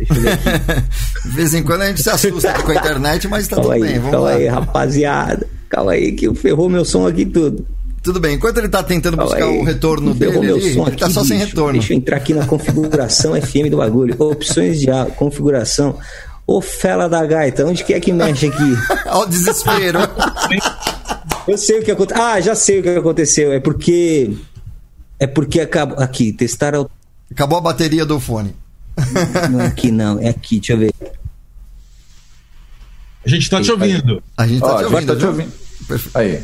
De 1.25 1.29
vez 1.31 1.53
em 1.53 1.63
quando 1.63 1.81
a 1.81 1.87
gente 1.87 2.01
se 2.01 2.09
assusta 2.09 2.61
com 2.61 2.71
a 2.71 2.75
internet, 2.75 3.27
mas 3.27 3.47
tá 3.47 3.55
calma 3.55 3.73
tudo 3.73 3.83
aí, 3.83 3.91
bem. 3.91 3.99
Vamos 3.99 4.11
calma 4.11 4.29
lá. 4.29 4.35
aí, 4.35 4.47
rapaziada. 4.47 5.47
Calma 5.69 5.91
aí 5.93 6.11
que 6.11 6.33
ferrou 6.35 6.69
meu 6.69 6.85
som 6.85 7.07
aqui 7.07 7.25
tudo. 7.25 7.65
Tudo 8.03 8.19
bem, 8.19 8.35
enquanto 8.35 8.57
ele 8.57 8.65
está 8.65 8.81
tentando 8.81 9.15
buscar 9.15 9.47
o 9.47 9.63
retorno 9.63 10.13
dele, 10.15 10.39
meu 10.39 10.55
ali, 10.55 10.73
som 10.73 10.87
ele 10.87 10.95
está 10.95 11.09
só 11.09 11.21
bicho. 11.21 11.33
sem 11.33 11.37
retorno. 11.37 11.73
Deixa 11.73 11.93
eu 11.93 11.97
entrar 11.97 12.17
aqui 12.17 12.33
na 12.33 12.45
configuração 12.47 13.39
FM 13.39 13.69
do 13.69 13.77
bagulho. 13.77 14.15
Opções 14.17 14.79
de 14.79 14.87
configuração. 15.17 15.99
Ô 16.47 16.59
fela 16.61 17.07
da 17.07 17.23
gaita, 17.25 17.63
onde 17.65 17.83
que 17.83 17.93
é 17.93 17.99
que 17.99 18.11
mexe 18.11 18.47
aqui? 18.47 18.75
Olha 19.05 19.19
o 19.19 19.25
desespero. 19.29 19.99
Eu 21.47 21.57
sei 21.57 21.79
o 21.79 21.83
que 21.83 21.91
aconteceu. 21.91 22.23
Ah, 22.23 22.41
já 22.41 22.55
sei 22.55 22.79
o 22.79 22.83
que 22.83 22.89
aconteceu. 22.89 23.53
É 23.53 23.59
porque. 23.59 24.31
É 25.19 25.27
porque 25.27 25.61
acabou. 25.61 25.99
Aqui, 25.99 26.33
testar. 26.33 26.73
Acabou 27.31 27.59
a 27.59 27.61
bateria 27.61 28.05
do 28.05 28.19
fone. 28.19 28.55
Não 29.51 29.61
é 29.61 29.67
aqui, 29.67 29.91
não. 29.91 30.19
É 30.19 30.29
aqui, 30.29 30.57
deixa 30.57 30.73
eu 30.73 30.77
ver. 30.79 30.93
A 33.23 33.29
gente 33.29 33.47
tá 33.49 33.61
te 33.61 33.71
ouvindo. 33.71 34.21
A 34.35 34.47
gente 34.47 34.59
tá 34.59 34.65
Ó, 34.65 34.77
te 34.79 34.85
agora 34.85 34.95
ouvindo. 34.95 35.13
tá 35.13 35.19
te 35.19 35.25
ouvindo. 35.25 35.51
Aí, 36.15 36.43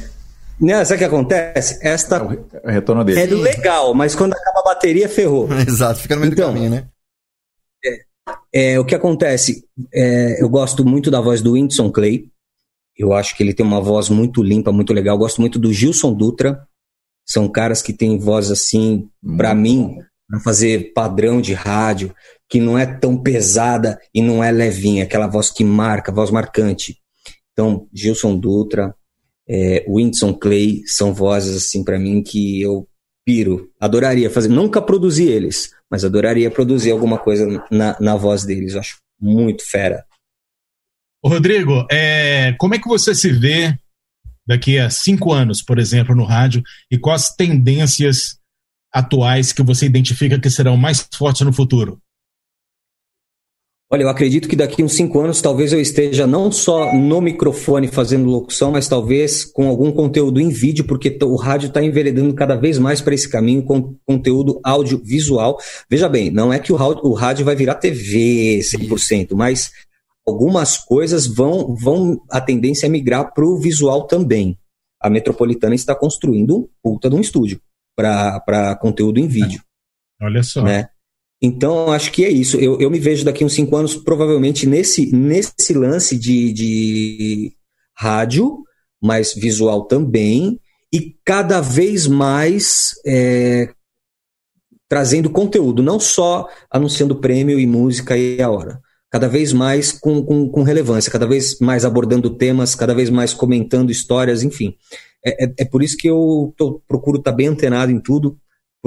Não, 0.60 0.84
sabe 0.84 0.96
o 0.96 0.98
que 0.98 1.04
acontece? 1.04 1.80
Esta 1.82 2.18
é 2.64 2.70
é 2.70 2.72
retorno 2.72 3.04
dele. 3.04 3.20
é 3.20 3.26
legal, 3.26 3.94
mas 3.94 4.16
quando 4.16 4.34
acaba 4.34 4.60
a 4.62 4.64
bateria, 4.64 5.08
ferrou. 5.08 5.48
Exato, 5.68 6.00
fica 6.00 6.16
no 6.16 6.22
meio 6.22 6.34
Então, 6.34 6.50
do 6.50 6.54
caminho, 6.54 6.72
né? 6.72 6.88
É, 8.54 8.80
o 8.80 8.86
que 8.86 8.96
acontece? 8.96 9.66
É, 9.94 10.42
eu 10.42 10.50
gosto 10.50 10.84
muito 10.84 11.10
da 11.10 11.22
voz 11.22 11.42
do 11.42 11.54
Whindersson 11.54 11.92
Clay. 11.92 12.30
Eu 12.98 13.14
acho 13.14 13.36
que 13.36 13.44
ele 13.44 13.54
tem 13.54 13.66
uma 13.66 13.80
voz 13.80 14.10
muito 14.10 14.42
limpa, 14.44 14.72
muito 14.72 14.92
legal. 14.94 15.16
Eu 15.16 15.20
gosto 15.20 15.40
muito 15.40 15.60
do 15.60 15.72
Gilson 15.72 16.14
Dutra. 16.14 16.68
São 17.26 17.48
caras 17.48 17.82
que 17.82 17.94
têm 17.94 18.18
voz 18.18 18.50
assim, 18.50 19.08
pra 19.38 19.54
Muito 19.54 19.70
mim, 19.70 19.98
pra 20.28 20.40
fazer 20.40 20.94
padrão 20.94 21.40
de 21.40 21.54
rádio, 21.54 22.14
que 22.50 22.60
não 22.60 22.78
é 22.78 22.86
tão 22.86 23.22
pesada 23.22 24.00
e 24.14 24.22
não 24.22 24.44
é 24.44 24.52
levinha, 24.52 25.04
aquela 25.04 25.28
voz 25.28 25.50
que 25.50 25.64
marca, 25.64 26.12
voz 26.12 26.32
marcante. 26.32 26.98
Então, 27.52 27.88
Gilson 27.94 28.38
Dutra, 28.38 28.96
é, 29.50 29.86
Whindersson 29.88 30.34
Clay 30.34 30.82
são 30.86 31.14
vozes 31.14 31.56
assim 31.56 31.84
pra 31.84 31.98
mim 31.98 32.22
que 32.22 32.62
eu 32.62 32.88
piro, 33.26 33.70
adoraria 33.80 34.30
fazer. 34.30 34.50
Nunca 34.50 34.82
produzi 34.82 35.28
eles, 35.28 35.72
mas 35.90 36.04
adoraria 36.06 36.52
produzir 36.52 36.92
alguma 36.92 37.18
coisa 37.18 37.46
na, 37.72 37.98
na 38.00 38.16
voz 38.16 38.44
deles. 38.44 38.74
Eu 38.74 38.80
acho 38.80 38.98
muito 39.20 39.68
fera. 39.70 40.06
Ô, 41.22 41.30
Rodrigo, 41.30 41.86
é, 41.92 42.54
como 42.54 42.76
é 42.76 42.80
que 42.80 42.88
você 42.88 43.14
se 43.14 43.32
vê 43.32 43.78
daqui 44.48 44.80
a 44.80 44.90
cinco 44.90 45.34
anos, 45.34 45.62
por 45.62 45.78
exemplo, 45.78 46.16
no 46.16 46.24
rádio, 46.24 46.64
e 46.90 46.98
quais 46.98 47.30
tendências 47.36 48.40
atuais 48.94 49.52
que 49.52 49.62
você 49.62 49.86
identifica 49.86 50.40
que 50.40 50.50
serão 50.50 50.78
mais 50.78 51.06
fortes 51.14 51.42
no 51.42 51.52
futuro? 51.52 52.02
Olha, 53.90 54.04
eu 54.04 54.10
acredito 54.10 54.50
que 54.50 54.56
daqui 54.56 54.84
uns 54.84 54.96
cinco 54.96 55.18
anos 55.22 55.42
talvez 55.42 55.72
eu 55.72 55.80
esteja 55.80 56.28
não 56.28 56.52
só 56.52 56.94
no 56.94 57.22
microfone 57.22 57.88
fazendo 57.88 58.30
locução, 58.30 58.70
mas 58.72 58.90
talvez 58.90 59.46
com 59.46 59.70
algum 59.70 59.94
conteúdo 59.94 60.42
em 60.42 60.50
vídeo, 60.50 60.86
porque 60.86 61.18
o 61.24 61.38
rádio 61.38 61.68
está 61.68 61.82
enveredando 61.82 62.34
cada 62.34 62.58
vez 62.58 62.78
mais 62.78 63.00
para 63.00 63.16
esse 63.16 63.30
caminho 63.30 63.64
com 63.64 63.96
conteúdo 64.06 64.60
audiovisual. 64.62 65.58
Veja 65.90 66.10
bem, 66.10 66.30
não 66.30 66.52
é 66.52 66.60
que 66.60 66.74
o 66.74 66.76
rádio, 66.76 67.06
o 67.06 67.14
rádio 67.14 67.46
vai 67.46 67.56
virar 67.56 67.76
TV 67.76 68.60
100%, 68.60 69.34
mas 69.36 69.72
algumas 70.28 70.78
coisas 70.78 71.26
vão, 71.26 71.74
vão 71.74 72.22
a 72.30 72.42
tendência 72.42 72.88
é 72.88 72.90
migrar 72.90 73.34
para 73.34 73.46
o 73.46 73.58
visual 73.58 74.06
também. 74.06 74.58
A 75.02 75.10
Metropolitana 75.10 75.76
está 75.76 75.96
construindo 75.96 76.58
um 76.58 76.68
puta 76.84 77.10
de 77.10 77.16
um 77.16 77.22
estúdio 77.22 77.62
para 77.96 78.78
conteúdo 78.82 79.18
em 79.18 79.28
vídeo 79.28 79.62
Olha 80.22 80.44
só. 80.44 80.62
né? 80.62 80.90
Então, 81.42 81.92
acho 81.92 82.12
que 82.12 82.26
é 82.26 82.30
isso. 82.30 82.58
Eu, 82.58 82.80
eu 82.80 82.90
me 82.90 83.00
vejo 83.00 83.24
daqui 83.24 83.46
uns 83.46 83.54
cinco 83.54 83.76
anos, 83.76 83.96
provavelmente, 83.96 84.66
nesse, 84.66 85.12
nesse 85.16 85.74
lance 85.74 86.18
de, 86.18 86.52
de 86.52 87.54
rádio, 87.96 88.64
mas 89.02 89.34
visual 89.34 89.86
também, 89.86 90.60
e 90.92 91.16
cada 91.24 91.62
vez 91.62 92.08
mais 92.08 92.94
é, 93.06 93.70
trazendo 94.90 95.30
conteúdo, 95.30 95.84
não 95.84 96.00
só 96.00 96.48
anunciando 96.72 97.20
prêmio 97.20 97.60
e 97.60 97.68
música 97.68 98.18
e 98.18 98.42
a 98.42 98.50
hora. 98.50 98.80
Cada 99.10 99.28
vez 99.28 99.54
mais 99.54 99.92
com, 99.92 100.24
com, 100.24 100.50
com 100.50 100.64
relevância, 100.64 101.12
cada 101.12 101.28
vez 101.28 101.60
mais 101.60 101.86
abordando 101.86 102.36
temas, 102.36 102.76
cada 102.76 102.94
vez 102.94 103.10
mais 103.10 103.34
comentando 103.34 103.92
histórias, 103.92 104.44
enfim. 104.44 104.76
É, 105.26 105.46
é, 105.46 105.54
é 105.60 105.66
por 105.66 105.84
isso 105.84 105.98
que 105.98 106.10
eu 106.10 106.54
tô, 106.58 106.82
procuro 106.88 107.18
estar 107.18 107.32
bem 107.32 107.48
antenado 107.48 107.92
em 107.92 108.00
tudo, 108.00 108.38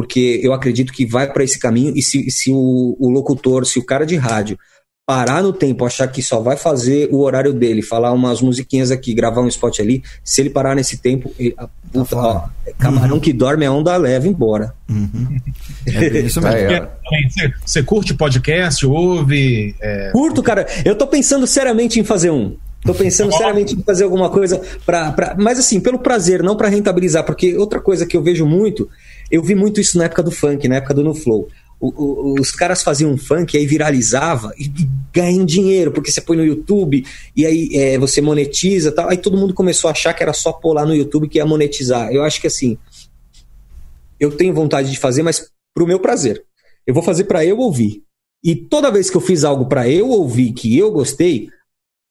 porque 0.00 0.40
eu 0.42 0.54
acredito 0.54 0.94
que 0.94 1.04
vai 1.04 1.30
para 1.30 1.44
esse 1.44 1.58
caminho 1.58 1.92
e 1.94 2.00
se, 2.00 2.30
se 2.30 2.50
o, 2.50 2.96
o, 2.98 3.10
locutor, 3.10 3.66
se 3.66 3.78
o 3.78 3.84
cara 3.84 4.06
de 4.06 4.16
rádio 4.16 4.58
parar 5.04 5.42
no 5.42 5.52
tempo, 5.52 5.84
achar 5.84 6.08
que 6.08 6.22
só 6.22 6.40
vai 6.40 6.56
fazer 6.56 7.10
o 7.12 7.20
horário 7.20 7.52
dele, 7.52 7.82
falar 7.82 8.10
umas 8.10 8.40
musiquinhas 8.40 8.90
aqui, 8.90 9.12
gravar 9.12 9.42
um 9.42 9.48
spot 9.48 9.78
ali, 9.80 10.02
se 10.24 10.40
ele 10.40 10.48
parar 10.48 10.74
nesse 10.74 10.96
tempo, 10.96 11.30
ele, 11.38 11.54
a 11.58 11.68
puta, 11.92 12.16
ó, 12.16 12.44
camarão 12.78 13.16
uhum. 13.16 13.20
que 13.20 13.30
dorme 13.30 13.66
a 13.66 13.72
onda 13.72 13.94
leva 13.98 14.26
embora. 14.26 14.72
Uhum. 14.88 15.38
É 15.86 16.20
isso 16.20 16.40
mesmo. 16.40 16.58
É, 16.58 16.88
você, 17.28 17.52
você 17.66 17.82
curte 17.82 18.14
podcast, 18.14 18.86
ouve? 18.86 19.74
É... 19.82 20.12
Curto, 20.12 20.42
cara. 20.42 20.66
Eu 20.82 20.94
tô 20.94 21.06
pensando 21.06 21.46
seriamente 21.46 22.00
em 22.00 22.04
fazer 22.04 22.30
um. 22.30 22.56
Tô 22.84 22.94
pensando 22.94 23.30
seriamente 23.36 23.74
em 23.74 23.82
fazer 23.82 24.04
alguma 24.04 24.30
coisa 24.30 24.60
para, 24.86 25.12
pra... 25.12 25.36
mas 25.38 25.58
assim, 25.58 25.78
pelo 25.80 25.98
prazer, 25.98 26.42
não 26.42 26.56
para 26.56 26.68
rentabilizar, 26.68 27.24
porque 27.24 27.54
outra 27.56 27.80
coisa 27.80 28.06
que 28.06 28.16
eu 28.16 28.22
vejo 28.22 28.46
muito, 28.46 28.88
eu 29.30 29.42
vi 29.42 29.54
muito 29.54 29.80
isso 29.80 29.96
na 29.96 30.04
época 30.04 30.22
do 30.22 30.30
funk, 30.30 30.66
na 30.66 30.76
época 30.76 30.94
do 30.94 31.04
No 31.04 31.14
Flow. 31.14 31.48
O, 31.78 31.88
o, 31.88 32.40
os 32.40 32.50
caras 32.50 32.82
faziam 32.82 33.10
um 33.10 33.16
funk, 33.16 33.56
aí 33.56 33.64
viralizava 33.66 34.52
e, 34.58 34.70
ganham 35.12 35.44
dinheiro, 35.44 35.90
porque 35.90 36.10
você 36.10 36.20
põe 36.20 36.36
no 36.36 36.44
YouTube 36.44 37.04
e 37.34 37.46
aí 37.46 37.70
é, 37.74 37.98
você 37.98 38.20
monetiza 38.20 38.92
tal. 38.92 39.08
Aí 39.08 39.16
todo 39.16 39.36
mundo 39.36 39.54
começou 39.54 39.88
a 39.88 39.92
achar 39.92 40.12
que 40.12 40.22
era 40.22 40.32
só 40.32 40.52
pôr 40.52 40.74
lá 40.74 40.84
no 40.84 40.94
YouTube 40.94 41.28
que 41.28 41.38
ia 41.38 41.46
monetizar. 41.46 42.12
Eu 42.12 42.22
acho 42.22 42.40
que 42.40 42.46
assim, 42.46 42.76
eu 44.18 44.30
tenho 44.30 44.52
vontade 44.52 44.90
de 44.90 44.98
fazer, 44.98 45.22
mas 45.22 45.50
pro 45.74 45.86
meu 45.86 45.98
prazer. 45.98 46.44
Eu 46.86 46.92
vou 46.92 47.02
fazer 47.02 47.24
para 47.24 47.44
eu 47.44 47.58
ouvir. 47.58 48.02
E 48.42 48.54
toda 48.54 48.90
vez 48.90 49.10
que 49.10 49.16
eu 49.16 49.20
fiz 49.20 49.44
algo 49.44 49.66
para 49.66 49.88
eu 49.88 50.08
ouvir 50.08 50.52
que 50.52 50.76
eu 50.76 50.90
gostei, 50.90 51.48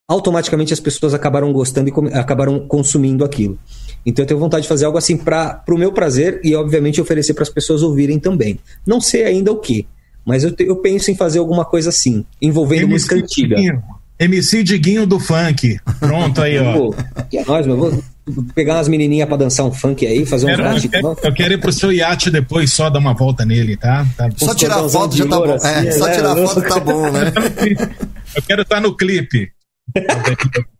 automaticamente 0.09 0.73
as 0.73 0.79
pessoas 0.79 1.13
acabaram 1.13 1.53
gostando 1.53 1.87
e 1.87 2.13
acabaram 2.15 2.59
consumindo 2.67 3.23
aquilo. 3.23 3.59
Então 4.03 4.23
eu 4.23 4.27
tenho 4.27 4.39
vontade 4.39 4.63
de 4.63 4.67
fazer 4.67 4.85
algo 4.85 4.97
assim 4.97 5.15
para 5.15 5.63
o 5.69 5.77
meu 5.77 5.91
prazer 5.91 6.41
e, 6.43 6.55
obviamente, 6.55 6.99
oferecer 6.99 7.35
para 7.35 7.43
as 7.43 7.49
pessoas 7.49 7.83
ouvirem 7.83 8.17
também. 8.17 8.59
Não 8.87 8.99
sei 8.99 9.25
ainda 9.25 9.51
o 9.51 9.59
que, 9.59 9.85
mas 10.25 10.43
eu, 10.43 10.51
te, 10.51 10.63
eu 10.63 10.77
penso 10.77 11.11
em 11.11 11.15
fazer 11.15 11.37
alguma 11.37 11.63
coisa 11.63 11.89
assim, 11.89 12.25
envolvendo 12.41 12.85
MC 12.85 12.93
música 12.93 13.15
antiga. 13.15 13.55
Diguinho, 13.55 13.83
MC 14.19 14.63
Diguinho 14.63 15.05
do 15.05 15.19
funk. 15.19 15.79
Pronto 15.99 16.41
aí, 16.41 16.57
ó. 16.57 16.73
Pô, 16.73 16.95
que 17.29 17.37
é 17.37 17.45
nóis, 17.45 17.67
meu. 17.67 17.77
Vou 17.77 18.43
pegar 18.55 18.75
umas 18.75 18.87
menininhas 18.87 19.27
para 19.27 19.37
dançar 19.37 19.65
um 19.65 19.71
funk 19.71 20.07
aí, 20.07 20.25
fazer 20.25 20.47
um 20.47 20.49
eu, 20.49 20.57
funk. 20.57 20.85
Eu, 20.85 20.89
quero, 20.91 21.17
eu 21.23 21.33
quero 21.33 21.53
ir 21.53 21.57
pro 21.59 21.71
seu 21.71 21.91
iate 21.91 22.31
depois 22.31 22.71
só 22.71 22.89
dar 22.89 22.99
uma 22.99 23.13
volta 23.13 23.45
nele, 23.45 23.77
tá? 23.77 24.07
tá 24.17 24.27
só 24.35 24.55
tirar 24.55 24.83
a 24.83 24.89
foto 24.89 25.15
já 25.15 25.27
tá 25.27 25.37
bom. 25.37 25.53
Assim, 25.53 25.87
é, 25.87 25.91
só 25.91 26.07
né? 26.07 26.15
tirar 26.15 26.31
a 26.31 26.35
foto 26.35 26.61
tá 26.61 26.79
bom, 26.79 27.11
né? 27.11 27.31
Eu 28.35 28.41
quero 28.43 28.61
estar 28.63 28.81
no 28.81 28.95
clipe. 28.95 29.51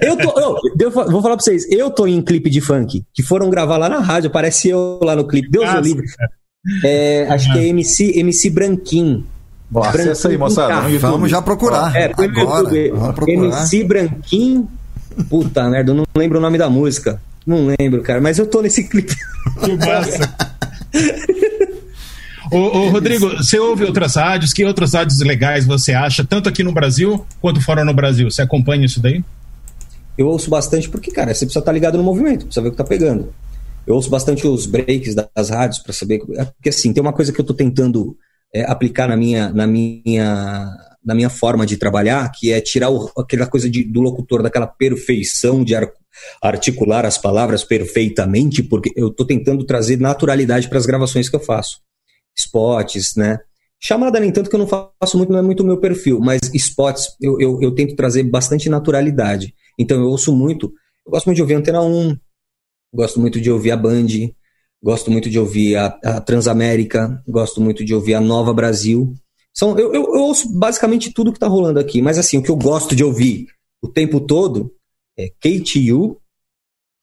Eu, 0.00 0.16
tô, 0.16 0.40
eu, 0.40 0.56
eu, 0.80 0.90
vou 0.90 1.20
falar 1.20 1.36
pra 1.36 1.44
vocês, 1.44 1.70
eu 1.70 1.90
tô 1.90 2.06
em 2.06 2.22
clipe 2.22 2.48
de 2.48 2.60
funk, 2.60 3.04
que 3.12 3.22
foram 3.22 3.50
gravar 3.50 3.76
lá 3.76 3.86
na 3.86 3.98
rádio, 3.98 4.30
aparece 4.30 4.70
eu 4.70 4.98
lá 5.02 5.14
no 5.14 5.26
clipe, 5.26 5.50
Deus 5.50 5.70
me 5.74 5.80
livre. 5.82 6.06
É, 6.82 7.26
acho 7.28 7.50
ah. 7.50 7.52
que 7.52 7.58
é 7.58 7.66
MC, 7.66 8.18
MC 8.18 8.48
Branquinho. 8.48 9.26
Acessa 9.74 10.28
aí, 10.28 10.38
moçada. 10.38 10.88
Vamos 10.98 11.30
já 11.30 11.42
procurar. 11.42 11.94
É, 11.94 12.06
Agora, 12.06 12.62
vamos 12.94 13.14
procurar. 13.14 13.32
MC 13.32 13.84
Branquinho. 13.84 14.68
Puta 15.28 15.68
merda, 15.68 15.90
eu 15.90 15.96
não 15.96 16.04
lembro 16.16 16.38
o 16.38 16.40
nome 16.40 16.56
da 16.56 16.70
música. 16.70 17.20
Não 17.46 17.74
lembro, 17.78 18.02
cara, 18.02 18.20
mas 18.20 18.38
eu 18.38 18.46
tô 18.46 18.62
nesse 18.62 18.84
clipe. 18.84 19.14
Que 19.64 19.76
massa. 19.76 20.34
Ô, 22.52 22.58
ô, 22.58 22.88
Rodrigo, 22.90 23.30
você 23.30 23.58
ouve 23.58 23.82
outras 23.82 24.14
rádios? 24.14 24.52
Que 24.52 24.62
outras 24.62 24.92
rádios 24.92 25.20
legais 25.20 25.64
você 25.64 25.94
acha, 25.94 26.22
tanto 26.22 26.50
aqui 26.50 26.62
no 26.62 26.70
Brasil 26.70 27.24
quanto 27.40 27.62
fora 27.62 27.82
no 27.82 27.94
Brasil? 27.94 28.30
Você 28.30 28.42
acompanha 28.42 28.84
isso 28.84 29.00
daí? 29.00 29.24
Eu 30.18 30.28
ouço 30.28 30.50
bastante 30.50 30.86
porque, 30.90 31.10
cara, 31.10 31.32
você 31.32 31.46
precisa 31.46 31.60
estar 31.60 31.72
ligado 31.72 31.96
no 31.96 32.04
movimento, 32.04 32.44
precisa 32.44 32.60
ver 32.60 32.68
o 32.68 32.70
que 32.72 32.76
tá 32.76 32.84
pegando. 32.84 33.32
Eu 33.86 33.94
ouço 33.94 34.10
bastante 34.10 34.46
os 34.46 34.66
breaks 34.66 35.14
das 35.14 35.48
rádios 35.48 35.78
para 35.78 35.94
saber. 35.94 36.18
Porque, 36.18 36.68
assim, 36.68 36.92
tem 36.92 37.00
uma 37.00 37.14
coisa 37.14 37.32
que 37.32 37.40
eu 37.40 37.44
tô 37.44 37.54
tentando 37.54 38.14
é, 38.54 38.70
aplicar 38.70 39.08
na 39.08 39.16
minha, 39.16 39.48
na, 39.48 39.66
minha, 39.66 40.76
na 41.02 41.14
minha 41.14 41.30
forma 41.30 41.64
de 41.64 41.78
trabalhar, 41.78 42.30
que 42.32 42.52
é 42.52 42.60
tirar 42.60 42.90
o, 42.90 43.10
aquela 43.16 43.46
coisa 43.46 43.70
de, 43.70 43.82
do 43.82 44.02
locutor, 44.02 44.42
daquela 44.42 44.66
perfeição 44.66 45.64
de 45.64 45.74
ar, 45.74 45.90
articular 46.42 47.06
as 47.06 47.16
palavras 47.16 47.64
perfeitamente, 47.64 48.62
porque 48.62 48.92
eu 48.94 49.08
tô 49.08 49.24
tentando 49.24 49.64
trazer 49.64 49.98
naturalidade 49.98 50.68
para 50.68 50.76
as 50.76 50.84
gravações 50.84 51.30
que 51.30 51.34
eu 51.34 51.40
faço 51.40 51.80
spots, 52.36 53.14
né? 53.16 53.38
Chamada 53.80 54.20
nem 54.20 54.30
tanto 54.30 54.48
que 54.48 54.54
eu 54.54 54.60
não 54.60 54.66
faço 54.66 55.16
muito, 55.16 55.32
não 55.32 55.40
é 55.40 55.42
muito 55.42 55.62
o 55.62 55.66
meu 55.66 55.78
perfil, 55.78 56.20
mas 56.20 56.40
spots 56.54 57.16
eu, 57.20 57.40
eu, 57.40 57.60
eu, 57.60 57.74
tento 57.74 57.96
trazer 57.96 58.22
bastante 58.22 58.68
naturalidade. 58.68 59.54
Então 59.78 60.00
eu 60.00 60.08
ouço 60.08 60.34
muito, 60.34 60.72
eu 61.04 61.10
gosto 61.10 61.26
muito 61.26 61.36
de 61.36 61.42
ouvir 61.42 61.54
Antena 61.54 61.82
1, 61.82 62.16
gosto 62.94 63.18
muito 63.18 63.40
de 63.40 63.50
ouvir 63.50 63.72
a 63.72 63.76
Band, 63.76 64.06
gosto 64.80 65.10
muito 65.10 65.28
de 65.28 65.38
ouvir 65.38 65.76
a, 65.76 65.86
a 66.04 66.20
Transamérica, 66.20 67.22
gosto 67.26 67.60
muito 67.60 67.84
de 67.84 67.92
ouvir 67.92 68.14
a 68.14 68.20
Nova 68.20 68.54
Brasil. 68.54 69.14
São, 69.52 69.76
eu, 69.76 69.92
eu, 69.92 70.14
eu 70.14 70.22
ouço 70.22 70.48
basicamente 70.56 71.12
tudo 71.12 71.32
que 71.32 71.40
tá 71.40 71.48
rolando 71.48 71.80
aqui, 71.80 72.00
mas 72.00 72.18
assim, 72.18 72.38
o 72.38 72.42
que 72.42 72.50
eu 72.50 72.56
gosto 72.56 72.94
de 72.94 73.02
ouvir 73.02 73.46
o 73.82 73.88
tempo 73.88 74.20
todo 74.20 74.72
é 75.18 75.28
KTU, 75.28 76.20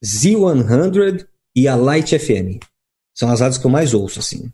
Z100 0.04 1.28
e 1.56 1.68
a 1.68 1.76
Light 1.76 2.18
FM. 2.18 2.64
São 3.14 3.30
as 3.30 3.42
rádios 3.42 3.58
que 3.58 3.66
eu 3.66 3.72
mais 3.72 3.94
ouço, 3.94 4.20
assim. 4.20 4.50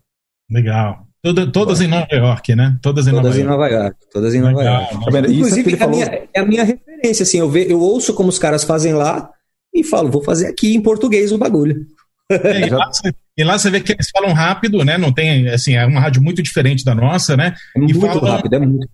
Legal. 0.50 1.06
Toda, 1.22 1.52
todas 1.52 1.82
em 1.82 1.88
Nova 1.88 2.08
York, 2.12 2.56
né? 2.56 2.78
Todas 2.82 3.08
em, 3.08 3.12
todas 3.12 3.26
Nova, 3.26 3.38
em 3.38 3.42
York. 3.42 3.58
Nova 3.58 3.68
York. 3.68 3.98
Todas 4.12 4.36
em 4.36 4.42
Nova 4.42 4.58
Legal. 4.58 4.82
York. 4.82 5.12
Tá 5.12 5.20
Inclusive, 5.20 5.76
é, 5.76 5.84
a 5.84 5.88
minha, 5.88 6.28
é 6.34 6.40
a 6.40 6.46
minha 6.46 6.64
referência, 6.64 7.24
assim, 7.24 7.40
eu, 7.40 7.50
ve, 7.50 7.66
eu 7.68 7.80
ouço 7.80 8.14
como 8.14 8.30
os 8.30 8.38
caras 8.38 8.64
fazem 8.64 8.94
lá 8.94 9.30
e 9.74 9.84
falo, 9.84 10.12
vou 10.12 10.24
fazer 10.24 10.48
aqui 10.48 10.76
em 10.76 10.82
português 10.82 11.32
o 11.32 11.38
bagulho. 11.38 11.84
É, 12.30 12.68
e, 12.68 12.70
lá 12.70 12.88
você, 12.94 13.14
e, 13.38 13.44
lá 13.44 13.58
você, 13.58 13.72
vê 13.72 13.82
que 13.82 13.92
eles 13.92 14.08
falam 14.10 14.34
rápido, 14.34 14.86
né? 14.86 15.00
Não 15.00 15.12
tem, 15.12 15.50
assim, 15.50 15.74
é 15.74 15.84
uma 15.86 16.00
rádio 16.00 16.22
muito 16.22 16.44
diferente 16.44 16.86
da 16.86 16.94
nossa, 16.94 17.36
né? 17.36 17.56
É 17.76 17.80
muito 17.80 18.00
fala, 18.00 18.36
rápido, 18.36 18.54
é 18.54 18.60
muito. 18.60 18.88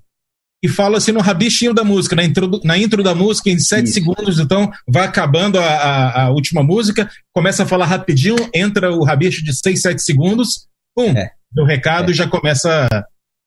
E 0.64 0.70
fala 0.70 0.98
assim 0.98 1.12
no 1.12 1.22
rabichinho 1.22 1.74
da 1.74 1.84
música, 1.84 2.16
na 2.16 2.24
intro, 2.24 2.62
na 2.64 2.78
intro 2.78 3.02
da 3.02 3.16
música, 3.16 3.50
em 3.50 3.58
sete 3.58 3.86
Isso. 3.86 3.96
segundos, 3.96 4.40
então 4.40 4.72
vai 4.88 5.06
acabando 5.06 5.58
a, 5.58 5.66
a, 5.66 6.24
a, 6.24 6.30
última 6.30 6.62
música, 6.62 7.10
começa 7.34 7.64
a 7.64 7.66
falar 7.66 7.86
rapidinho, 7.86 8.36
entra 8.54 8.92
o 8.92 9.04
rabicho 9.04 9.44
de 9.44 9.54
seis, 9.58 9.82
sete 9.82 10.04
segundos, 10.04 10.68
pum, 10.96 11.10
é. 11.18 11.32
O 11.58 11.66
recado 11.66 12.12
é. 12.12 12.14
já 12.14 12.28
começa. 12.28 12.88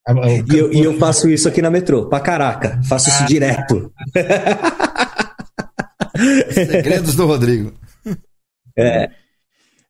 A, 0.07 0.13
e, 0.13 0.45
eu, 0.59 0.73
e 0.73 0.81
eu 0.81 0.99
faço 0.99 1.29
isso 1.31 1.49
aqui 1.49 1.63
na 1.63 1.71
metrô, 1.71 2.09
pra 2.09 2.21
caraca, 2.21 2.81
faço 2.89 3.09
isso 3.09 3.23
ah. 3.23 3.27
direto. 3.27 3.93
Segredos 6.53 7.15
do 7.15 7.27
Rodrigo. 7.27 7.73
É. 8.77 9.11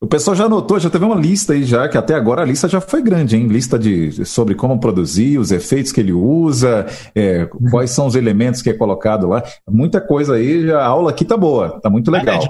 O 0.05 0.07
pessoal 0.07 0.37
já 0.37 0.47
notou, 0.51 0.79
já 0.79 0.91
teve 0.91 1.03
uma 1.03 1.15
lista 1.15 1.55
aí 1.55 1.65
já, 1.65 1.89
que 1.89 1.97
até 1.97 2.13
agora 2.13 2.43
a 2.43 2.45
lista 2.45 2.69
já 2.69 2.79
foi 2.79 3.01
grande, 3.01 3.37
hein? 3.37 3.49
Lista 3.49 3.79
de, 3.79 4.27
sobre 4.27 4.55
como 4.55 4.79
produzir, 4.79 5.39
os 5.39 5.51
efeitos 5.51 5.93
que 5.93 5.99
ele 5.99 6.13
usa, 6.13 6.85
é, 7.15 7.49
quais 7.71 7.89
são 7.89 8.07
os 8.07 8.15
elementos 8.15 8.61
que 8.61 8.69
é 8.69 8.75
colocado 8.75 9.27
lá. 9.27 9.43
Muita 9.67 10.03
coisa 10.03 10.35
aí, 10.35 10.71
a 10.71 10.85
aula 10.85 11.09
aqui 11.09 11.25
tá 11.25 11.39
boa, 11.39 11.81
tá 11.81 11.89
muito 11.89 12.11
legal. 12.11 12.47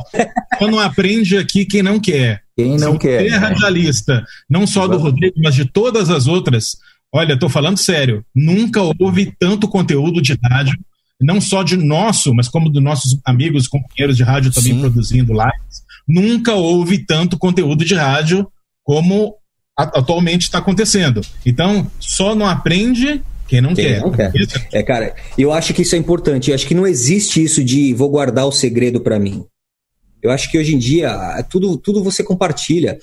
Quando 0.59 0.81
aprende 0.81 1.39
aqui 1.39 1.65
quem 1.65 1.81
não 1.81 2.01
quer. 2.01 2.43
Quem 2.57 2.77
não 2.77 2.95
Se 2.95 2.99
quer. 2.99 3.23
Terra 3.23 3.51
né? 3.51 3.71
lista, 3.71 4.25
não 4.51 4.67
só 4.67 4.89
do 4.89 4.99
Rodrigo, 4.99 5.37
mas 5.41 5.55
de 5.55 5.65
todas 5.65 6.11
as 6.11 6.27
outras. 6.27 6.77
Olha, 7.13 7.39
tô 7.39 7.49
falando 7.49 7.77
sério, 7.77 8.25
nunca 8.35 8.81
houve 8.99 9.33
tanto 9.39 9.69
conteúdo 9.69 10.21
de 10.21 10.37
rádio, 10.43 10.77
não 11.21 11.41
só 11.41 11.63
de 11.63 11.77
nosso, 11.77 12.35
mas 12.35 12.49
como 12.49 12.69
dos 12.69 12.83
nossos 12.83 13.17
amigos, 13.25 13.69
companheiros 13.69 14.17
de 14.17 14.25
rádio 14.25 14.53
também 14.53 14.73
Sim. 14.73 14.81
produzindo 14.81 15.33
lives 15.33 15.84
nunca 16.09 16.55
houve 16.55 16.99
tanto 16.99 17.39
conteúdo 17.39 17.85
de 17.85 17.95
rádio 17.95 18.47
como 18.83 19.35
atualmente 19.77 20.43
está 20.43 20.59
acontecendo. 20.59 21.21
Então, 21.45 21.91
só 21.99 22.35
não 22.35 22.47
aprende 22.47 23.23
quem 23.49 23.61
não 23.61 23.75
quem 23.75 23.87
quer. 23.87 24.01
Não 24.01 24.11
quer. 24.13 24.33
É, 24.73 24.83
cara, 24.83 25.15
eu 25.37 25.53
acho 25.53 25.75
que 25.75 25.83
isso 25.83 25.95
é 25.95 25.99
importante. 25.99 26.51
Eu 26.51 26.55
acho 26.55 26.67
que 26.67 26.75
não 26.75 26.87
existe 26.87 27.43
isso 27.43 27.63
de 27.63 27.93
vou 27.95 28.09
guardar 28.09 28.47
o 28.47 28.53
segredo 28.53 29.01
para 29.01 29.19
mim. 29.19 29.45
Eu 30.23 30.31
acho 30.31 30.51
que 30.51 30.59
hoje 30.59 30.75
em 30.75 30.79
dia 30.79 31.43
tudo, 31.51 31.77
tudo 31.77 32.03
você 32.03 32.23
compartilha. 32.23 32.99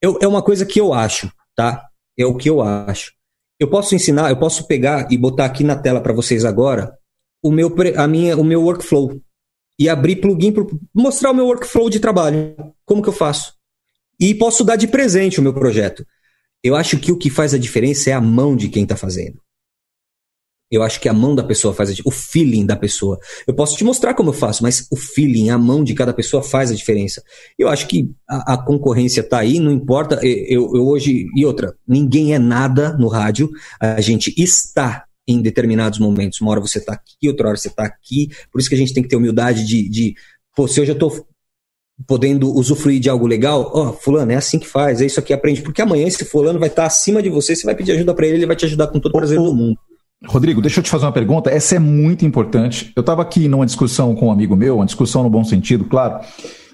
Eu, 0.00 0.18
é 0.22 0.28
uma 0.28 0.42
coisa 0.42 0.64
que 0.64 0.80
eu 0.80 0.92
acho, 0.92 1.30
tá? 1.56 1.84
É 2.18 2.24
o 2.24 2.36
que 2.36 2.48
eu 2.48 2.60
acho. 2.62 3.12
Eu 3.58 3.68
posso 3.68 3.94
ensinar, 3.94 4.30
eu 4.30 4.36
posso 4.36 4.66
pegar 4.66 5.10
e 5.10 5.18
botar 5.18 5.46
aqui 5.46 5.64
na 5.64 5.76
tela 5.76 6.00
para 6.00 6.12
vocês 6.12 6.44
agora 6.44 6.92
o 7.42 7.50
meu, 7.50 7.74
a 7.96 8.06
minha, 8.06 8.36
o 8.36 8.44
meu 8.44 8.62
workflow 8.62 9.20
e 9.80 9.88
abrir 9.88 10.16
plugin 10.16 10.52
para 10.52 10.66
mostrar 10.94 11.30
o 11.30 11.34
meu 11.34 11.46
workflow 11.46 11.88
de 11.88 11.98
trabalho. 11.98 12.54
Como 12.84 13.00
que 13.00 13.08
eu 13.08 13.14
faço? 13.14 13.54
E 14.20 14.34
posso 14.34 14.62
dar 14.62 14.76
de 14.76 14.86
presente 14.86 15.40
o 15.40 15.42
meu 15.42 15.54
projeto. 15.54 16.06
Eu 16.62 16.76
acho 16.76 16.98
que 16.98 17.10
o 17.10 17.16
que 17.16 17.30
faz 17.30 17.54
a 17.54 17.58
diferença 17.58 18.10
é 18.10 18.12
a 18.12 18.20
mão 18.20 18.54
de 18.54 18.68
quem 18.68 18.82
está 18.82 18.94
fazendo. 18.94 19.40
Eu 20.70 20.82
acho 20.82 21.00
que 21.00 21.08
a 21.08 21.14
mão 21.14 21.34
da 21.34 21.42
pessoa 21.42 21.72
faz 21.72 21.88
a 21.88 21.92
diferença, 21.92 22.14
o 22.14 22.20
feeling 22.20 22.66
da 22.66 22.76
pessoa. 22.76 23.18
Eu 23.46 23.54
posso 23.54 23.74
te 23.74 23.82
mostrar 23.82 24.12
como 24.12 24.28
eu 24.28 24.34
faço, 24.34 24.62
mas 24.62 24.86
o 24.90 24.96
feeling, 24.96 25.48
a 25.48 25.56
mão 25.56 25.82
de 25.82 25.94
cada 25.94 26.12
pessoa 26.12 26.42
faz 26.42 26.70
a 26.70 26.74
diferença. 26.74 27.22
Eu 27.58 27.68
acho 27.68 27.88
que 27.88 28.12
a, 28.28 28.52
a 28.52 28.58
concorrência 28.58 29.22
está 29.22 29.38
aí, 29.38 29.58
não 29.58 29.72
importa. 29.72 30.20
Eu, 30.22 30.76
eu 30.76 30.86
hoje. 30.86 31.26
E 31.34 31.46
outra, 31.46 31.74
ninguém 31.88 32.34
é 32.34 32.38
nada 32.38 32.92
no 32.98 33.08
rádio, 33.08 33.50
a 33.80 34.00
gente 34.00 34.32
está 34.36 35.06
em 35.32 35.42
determinados 35.42 35.98
momentos. 35.98 36.40
Uma 36.40 36.50
hora 36.52 36.60
você 36.60 36.78
está 36.78 36.92
aqui, 36.92 37.28
outra 37.28 37.48
hora 37.48 37.56
você 37.56 37.68
está 37.68 37.84
aqui. 37.84 38.28
Por 38.50 38.60
isso 38.60 38.68
que 38.68 38.74
a 38.74 38.78
gente 38.78 38.92
tem 38.92 39.02
que 39.02 39.08
ter 39.08 39.16
humildade 39.16 39.66
de, 39.66 39.88
de 39.88 40.14
pô, 40.54 40.66
se 40.66 40.80
eu 40.80 40.86
já 40.86 40.92
estou 40.92 41.26
podendo 42.06 42.52
usufruir 42.54 43.00
de 43.00 43.10
algo 43.10 43.26
legal, 43.26 43.70
ó, 43.74 43.88
oh, 43.88 43.92
fulano, 43.92 44.32
é 44.32 44.36
assim 44.36 44.58
que 44.58 44.66
faz, 44.66 45.00
é 45.00 45.06
isso 45.06 45.20
aqui, 45.20 45.32
aprende. 45.32 45.62
Porque 45.62 45.82
amanhã 45.82 46.06
esse 46.06 46.24
fulano 46.24 46.58
vai 46.58 46.68
estar 46.68 46.86
acima 46.86 47.22
de 47.22 47.28
você, 47.28 47.54
você 47.54 47.64
vai 47.64 47.74
pedir 47.74 47.92
ajuda 47.92 48.14
para 48.14 48.26
ele, 48.26 48.38
ele 48.38 48.46
vai 48.46 48.56
te 48.56 48.64
ajudar 48.64 48.86
com 48.88 48.98
todo 48.98 49.10
o 49.10 49.18
prazer 49.18 49.38
do 49.38 49.54
mundo. 49.54 49.78
Rodrigo, 50.26 50.60
deixa 50.60 50.80
eu 50.80 50.84
te 50.84 50.90
fazer 50.90 51.06
uma 51.06 51.12
pergunta. 51.12 51.50
Essa 51.50 51.76
é 51.76 51.78
muito 51.78 52.26
importante. 52.26 52.92
Eu 52.94 53.00
estava 53.00 53.22
aqui 53.22 53.48
numa 53.48 53.64
discussão 53.64 54.14
com 54.14 54.26
um 54.26 54.32
amigo 54.32 54.54
meu, 54.54 54.76
uma 54.76 54.84
discussão 54.84 55.22
no 55.22 55.30
bom 55.30 55.42
sentido, 55.42 55.84
claro, 55.86 56.22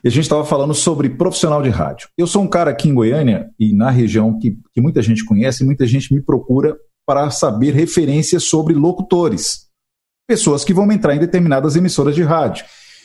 e 0.03 0.09
a 0.09 0.11
gente 0.11 0.25
estava 0.25 0.45
falando 0.45 0.75
sobre 0.75 1.11
profissional 1.11 1.63
de 1.63 1.69
rádio. 1.69 2.09
Eu 2.17 2.27
sou 2.27 2.43
um 2.43 2.49
cara 2.49 2.71
aqui 2.71 2.89
em 2.89 2.95
Goiânia 2.95 3.51
e 3.59 3.75
na 3.75 3.91
região 3.91 4.39
que, 4.39 4.57
que 4.73 4.81
muita 4.81 5.01
gente 5.01 5.25
conhece, 5.25 5.65
muita 5.65 5.87
gente 5.87 6.13
me 6.15 6.21
procura 6.21 6.77
para 7.07 7.31
saber 7.31 7.73
referências 7.73 8.45
sobre 8.45 8.75
locutores, 8.75 9.69
pessoas 10.29 10.65
que 10.65 10.75
vão 10.75 10.91
entrar 10.91 11.15
em 11.15 11.21
determinadas 11.21 11.77
emissoras 11.77 12.15
de 12.15 12.23
rádio. 12.23 12.65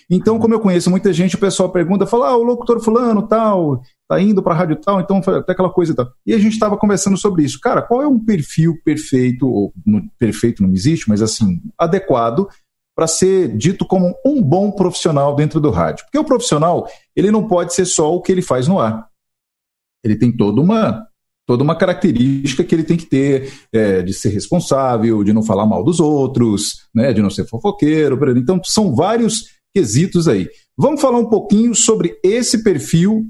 Então, 0.09 0.37
como 0.39 0.53
eu 0.53 0.59
conheço 0.59 0.89
muita 0.89 1.13
gente, 1.13 1.35
o 1.35 1.39
pessoal 1.39 1.71
pergunta, 1.71 2.05
fala, 2.05 2.29
ah, 2.29 2.35
o 2.35 2.43
locutor 2.43 2.81
fulano, 2.81 3.25
tal, 3.25 3.81
tá 4.09 4.19
indo 4.19 4.43
para 4.43 4.53
rádio 4.53 4.75
tal, 4.75 4.99
então 4.99 5.19
até 5.19 5.53
aquela 5.53 5.69
coisa 5.69 5.93
e 5.93 5.95
tal. 5.95 6.11
E 6.25 6.33
a 6.33 6.37
gente 6.37 6.51
estava 6.51 6.75
conversando 6.75 7.15
sobre 7.15 7.43
isso. 7.43 7.57
Cara, 7.61 7.81
qual 7.81 8.01
é 8.01 8.07
um 8.07 8.19
perfil 8.19 8.75
perfeito, 8.83 9.47
ou 9.47 9.71
no, 9.85 10.03
perfeito 10.19 10.63
não 10.63 10.73
existe, 10.73 11.07
mas 11.07 11.21
assim, 11.21 11.61
adequado 11.77 12.49
para 12.93 13.07
ser 13.07 13.55
dito 13.55 13.85
como 13.85 14.13
um 14.25 14.41
bom 14.41 14.69
profissional 14.71 15.33
dentro 15.33 15.61
do 15.61 15.69
rádio? 15.69 16.03
Porque 16.03 16.19
o 16.19 16.25
profissional, 16.25 16.89
ele 17.15 17.31
não 17.31 17.47
pode 17.47 17.73
ser 17.73 17.85
só 17.85 18.13
o 18.13 18.21
que 18.21 18.33
ele 18.33 18.41
faz 18.41 18.67
no 18.67 18.79
ar. 18.79 19.07
Ele 20.03 20.17
tem 20.17 20.35
toda 20.35 20.59
uma 20.59 21.07
toda 21.51 21.65
uma 21.65 21.75
característica 21.75 22.63
que 22.63 22.73
ele 22.73 22.85
tem 22.85 22.95
que 22.95 23.05
ter 23.05 23.51
é, 23.73 24.01
de 24.01 24.13
ser 24.13 24.29
responsável, 24.29 25.21
de 25.21 25.33
não 25.33 25.43
falar 25.43 25.65
mal 25.65 25.83
dos 25.83 25.99
outros, 25.99 26.87
né, 26.95 27.11
de 27.11 27.21
não 27.21 27.29
ser 27.29 27.45
fofoqueiro. 27.45 28.17
Então, 28.37 28.61
são 28.63 28.95
vários 28.95 29.47
quesitos 29.75 30.29
aí. 30.29 30.47
Vamos 30.77 31.01
falar 31.01 31.19
um 31.19 31.25
pouquinho 31.25 31.75
sobre 31.75 32.17
esse 32.23 32.63
perfil. 32.63 33.25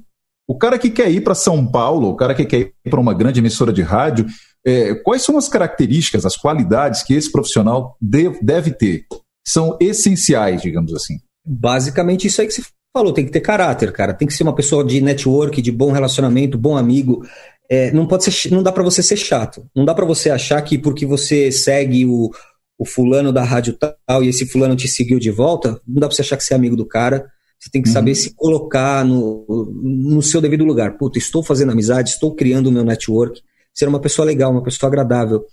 O 0.48 0.56
cara 0.56 0.78
que 0.78 0.92
quer 0.92 1.10
ir 1.10 1.22
para 1.22 1.34
São 1.34 1.66
Paulo, 1.66 2.10
o 2.10 2.16
cara 2.16 2.36
que 2.36 2.46
quer 2.46 2.60
ir 2.60 2.90
para 2.92 3.00
uma 3.00 3.16
grande 3.16 3.40
emissora 3.40 3.74
de 3.74 3.82
rádio, 3.82 4.28
é, 4.64 4.94
quais 4.94 5.24
são 5.24 5.36
as 5.36 5.50
características, 5.50 6.24
as 6.24 6.36
qualidades 6.36 7.02
que 7.02 7.16
esse 7.16 7.32
profissional 7.32 7.98
deve, 8.00 8.40
deve 8.44 8.70
ter? 8.70 9.06
São 9.48 9.80
essenciais, 9.82 10.62
digamos 10.62 10.94
assim. 10.94 11.18
Basicamente, 11.44 12.28
isso 12.28 12.40
aí 12.40 12.46
que 12.46 12.54
você 12.54 12.62
falou, 12.96 13.14
tem 13.14 13.26
que 13.26 13.32
ter 13.32 13.42
caráter, 13.42 13.92
cara. 13.92 14.14
Tem 14.14 14.28
que 14.28 14.34
ser 14.36 14.44
uma 14.44 14.54
pessoa 14.54 14.84
de 14.84 15.02
network, 15.02 15.60
de 15.60 15.72
bom 15.72 15.92
relacionamento, 15.92 16.58
bom 16.58 16.78
amigo, 16.78 17.26
é, 17.72 17.90
não 17.94 18.06
pode 18.06 18.26
ser, 18.26 18.52
não 18.52 18.62
dá 18.62 18.70
para 18.70 18.84
você 18.84 19.02
ser 19.02 19.16
chato. 19.16 19.66
Não 19.74 19.86
dá 19.86 19.96
para 19.96 20.06
você 20.06 20.30
achar 20.30 20.62
que 20.62 20.78
porque 20.78 21.06
você 21.06 21.50
segue 21.54 22.06
o, 22.06 22.30
o 22.78 22.86
fulano 22.86 23.32
da 23.32 23.46
rádio 23.46 23.78
tal 24.06 24.22
e 24.22 24.28
esse 24.28 24.46
fulano 24.46 24.76
te 24.76 24.90
seguiu 24.90 25.18
de 25.18 25.32
volta, 25.32 25.82
não 25.88 26.02
dá 26.02 26.08
para 26.08 26.14
você 26.14 26.22
achar 26.22 26.36
que 26.36 26.44
você 26.44 26.54
é 26.54 26.58
amigo 26.58 26.76
do 26.76 26.86
cara. 26.86 27.26
Você 27.58 27.70
tem 27.72 27.82
que 27.82 27.88
uhum. 27.88 27.94
saber 27.94 28.16
se 28.16 28.36
colocar 28.36 29.06
no, 29.06 29.46
no 29.82 30.22
seu 30.22 30.42
devido 30.42 30.66
lugar. 30.66 30.98
Puta, 30.98 31.18
estou 31.18 31.42
fazendo 31.42 31.72
amizade, 31.72 32.10
estou 32.10 32.36
criando 32.36 32.68
o 32.68 32.72
meu 32.74 32.84
network. 32.84 33.42
Ser 33.74 33.88
uma 33.88 34.02
pessoa 34.02 34.26
legal, 34.26 34.52
uma 34.52 34.64
pessoa 34.64 34.90
agradável, 34.90 35.46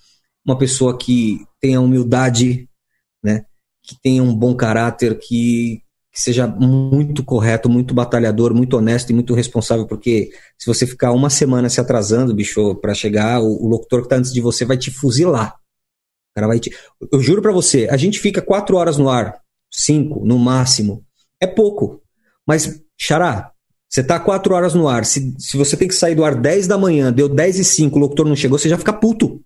uma 0.45 0.59
pessoa 0.59 0.99
que 0.99 1.39
tenha 1.61 1.81
humildade, 1.81 2.69
né? 3.23 3.45
Que 3.81 3.95
tenha 4.03 4.25
um 4.25 4.35
bom 4.35 4.57
caráter, 4.57 5.17
que 5.21 5.83
que 6.19 6.23
seja 6.23 6.49
muito 6.49 7.23
correto, 7.23 7.69
muito 7.69 7.95
batalhador, 7.95 8.53
muito 8.53 8.77
honesto 8.77 9.11
e 9.11 9.15
muito 9.15 9.35
responsável, 9.35 9.87
porque 9.87 10.31
se 10.59 10.67
você 10.67 10.85
ficar 10.85 11.13
uma 11.13 11.31
semana 11.31 11.69
se 11.69 11.81
atrasando, 11.81 12.35
bicho, 12.35 12.75
para 12.75 12.93
chegar, 12.93 13.41
o, 13.41 13.65
o, 13.65 13.69
locutor 13.69 14.03
que 14.03 14.09
tá 14.09 14.17
antes 14.17 14.33
de 14.33 14.41
você 14.41 14.65
vai 14.65 14.77
te 14.77 14.91
fuzilar. 14.91 15.55
O 15.55 16.35
cara 16.35 16.49
vai 16.49 16.59
te... 16.59 16.75
Eu 17.13 17.23
juro 17.23 17.41
para 17.41 17.53
você, 17.53 17.87
a 17.89 17.97
gente 17.97 18.19
fica 18.19 18.43
quatro 18.43 18.77
horas 18.77 18.99
no 18.99 19.09
ar, 19.09 19.41
cinco 19.73 20.27
no 20.27 20.37
máximo. 20.41 21.05
É 21.41 21.47
pouco. 21.47 22.03
Mas, 22.45 22.83
Xará, 23.01 23.53
você 23.89 24.03
tá 24.03 24.19
quatro 24.19 24.57
horas 24.57 24.75
no 24.75 24.89
ar. 24.89 25.05
Se, 25.05 25.37
se 25.39 25.57
você 25.57 25.77
tem 25.77 25.87
que 25.87 25.95
sair 25.95 26.17
do 26.17 26.25
ar 26.25 26.35
10 26.35 26.67
da 26.67 26.77
manhã, 26.77 27.13
deu 27.13 27.29
10 27.29 27.61
e 27.61 27.65
5, 27.65 27.97
o 27.97 28.01
locutor 28.01 28.27
não 28.27 28.35
chegou, 28.35 28.59
você 28.59 28.69
já 28.69 28.77
fica 28.77 28.93
puto. 28.93 29.41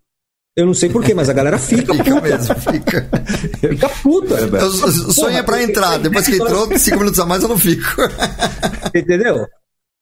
Eu 0.54 0.66
não 0.66 0.74
sei 0.74 0.90
porquê, 0.90 1.14
mas 1.14 1.30
a 1.30 1.32
galera 1.32 1.58
fica, 1.58 1.94
fica 1.94 2.14
puta. 2.14 2.20
Mesmo, 2.20 2.54
fica. 2.56 3.10
fica 3.58 3.88
puta. 3.88 4.34
Eu, 4.34 4.70
sonho 5.12 5.38
é 5.38 5.42
pra 5.42 5.62
entrar. 5.62 5.98
Depois 5.98 6.26
que 6.26 6.34
entrou, 6.34 6.78
cinco 6.78 6.98
minutos 6.98 7.18
a 7.18 7.24
mais 7.24 7.42
eu 7.42 7.48
não 7.48 7.56
fico. 7.56 8.02
Entendeu? 8.94 9.46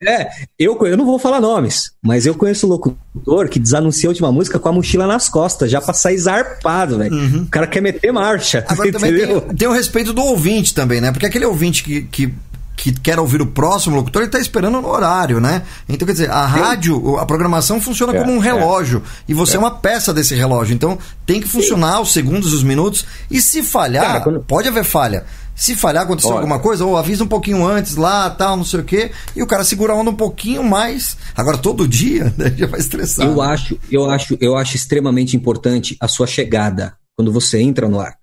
É, 0.02 0.28
eu, 0.59 0.78
eu 0.86 0.97
não 0.97 1.05
vou 1.05 1.18
falar 1.18 1.43
nomes, 1.43 1.93
mas 2.02 2.24
eu 2.24 2.35
conheço 2.35 2.66
o 2.66 2.70
locutor 2.70 3.51
que 3.51 3.60
desanuncia 3.60 4.09
a 4.09 4.12
última 4.12 4.32
música 4.32 4.59
com 4.59 4.68
a 4.70 4.72
mochila 4.72 5.06
nas 5.06 5.28
costas, 5.28 5.70
já 5.70 5.78
pra 5.78 5.93
sair 5.93 6.16
zarpado, 6.16 6.97
velho. 6.98 7.14
Uhum. 7.14 7.43
O 7.43 7.48
cara 7.48 7.66
quer 7.66 7.82
meter 7.82 8.10
marcha. 8.10 8.64
Agora 8.66 8.89
entendeu? 8.89 9.18
também 9.18 9.40
tem, 9.40 9.56
tem 9.56 9.68
o 9.68 9.72
respeito 9.72 10.14
do 10.14 10.22
ouvinte 10.22 10.74
também, 10.74 11.02
né? 11.02 11.12
Porque 11.12 11.27
aquele 11.27 11.44
ouvinte 11.44 11.85
que, 11.85 12.02
que 12.02 12.35
que 12.81 12.93
quer 12.93 13.19
ouvir 13.19 13.43
o 13.43 13.47
próximo 13.47 13.94
locutor, 13.94 14.23
ele 14.23 14.28
está 14.28 14.39
esperando 14.39 14.81
no 14.81 14.89
horário, 14.89 15.39
né? 15.39 15.62
Então, 15.86 16.07
quer 16.07 16.12
dizer, 16.12 16.31
a 16.31 16.47
rádio, 16.47 17.19
a 17.19 17.27
programação 17.27 17.78
funciona 17.78 18.16
é, 18.16 18.19
como 18.19 18.32
um 18.32 18.43
é. 18.43 18.47
relógio. 18.47 19.02
É, 19.05 19.24
e 19.28 19.35
você 19.35 19.52
é. 19.52 19.57
é. 19.57 19.59
uma 19.59 19.70
peça 19.70 20.15
desse 20.15 20.35
relógio. 20.35 20.74
Então, 20.74 20.98
tem 21.27 21.43
que 21.43 21.47
funcionar 21.47 21.97
Sim. 21.97 22.02
os 22.02 22.12
segundos, 22.15 22.52
os 22.55 22.62
minutos. 22.62 23.05
E 23.31 23.39
se 23.39 23.62
falhar, 23.62 24.07
Cara, 24.07 24.20
quando... 24.23 24.40
pode 24.40 24.66
haver 24.66 24.85
falha. 24.85 25.27
Se 25.55 25.77
falhar, 25.77 26.05
acontecer 26.05 26.32
alguma 26.32 26.59
coisa, 26.59 26.86
ou 26.86 26.97
avisa 26.97 27.23
um 27.23 27.28
pouquinho 27.28 27.66
antes 27.66 27.97
lá, 27.97 28.31
tal, 28.31 28.57
não 28.57 28.65
sei 28.65 28.81
o 28.81 28.85
quê, 28.85 29.11
e 29.36 29.43
o 29.43 29.47
cara 29.47 29.62
segura 29.62 29.93
a 29.93 29.97
onda 29.97 30.11
um 30.11 30.16
pouquinho 30.16 30.65
mais. 30.65 31.19
Agora, 31.36 31.59
todo 31.59 31.86
dia, 31.86 32.32
né, 32.39 32.51
já 32.57 32.66
vai 32.66 32.81
estressar. 32.81 33.27
Eu 33.27 33.43
acho, 33.43 33.78
eu 33.93 34.11
acho, 34.11 34.39
eu 34.40 34.57
acho 34.57 34.77
extremamente 34.77 35.36
importante 35.36 35.98
a 36.01 36.09
sua 36.09 36.27
chegada, 36.27 36.94
quando 37.15 37.31
você 37.31 37.61
entra 37.61 37.90
no 37.90 38.01
ar. 38.01 38.16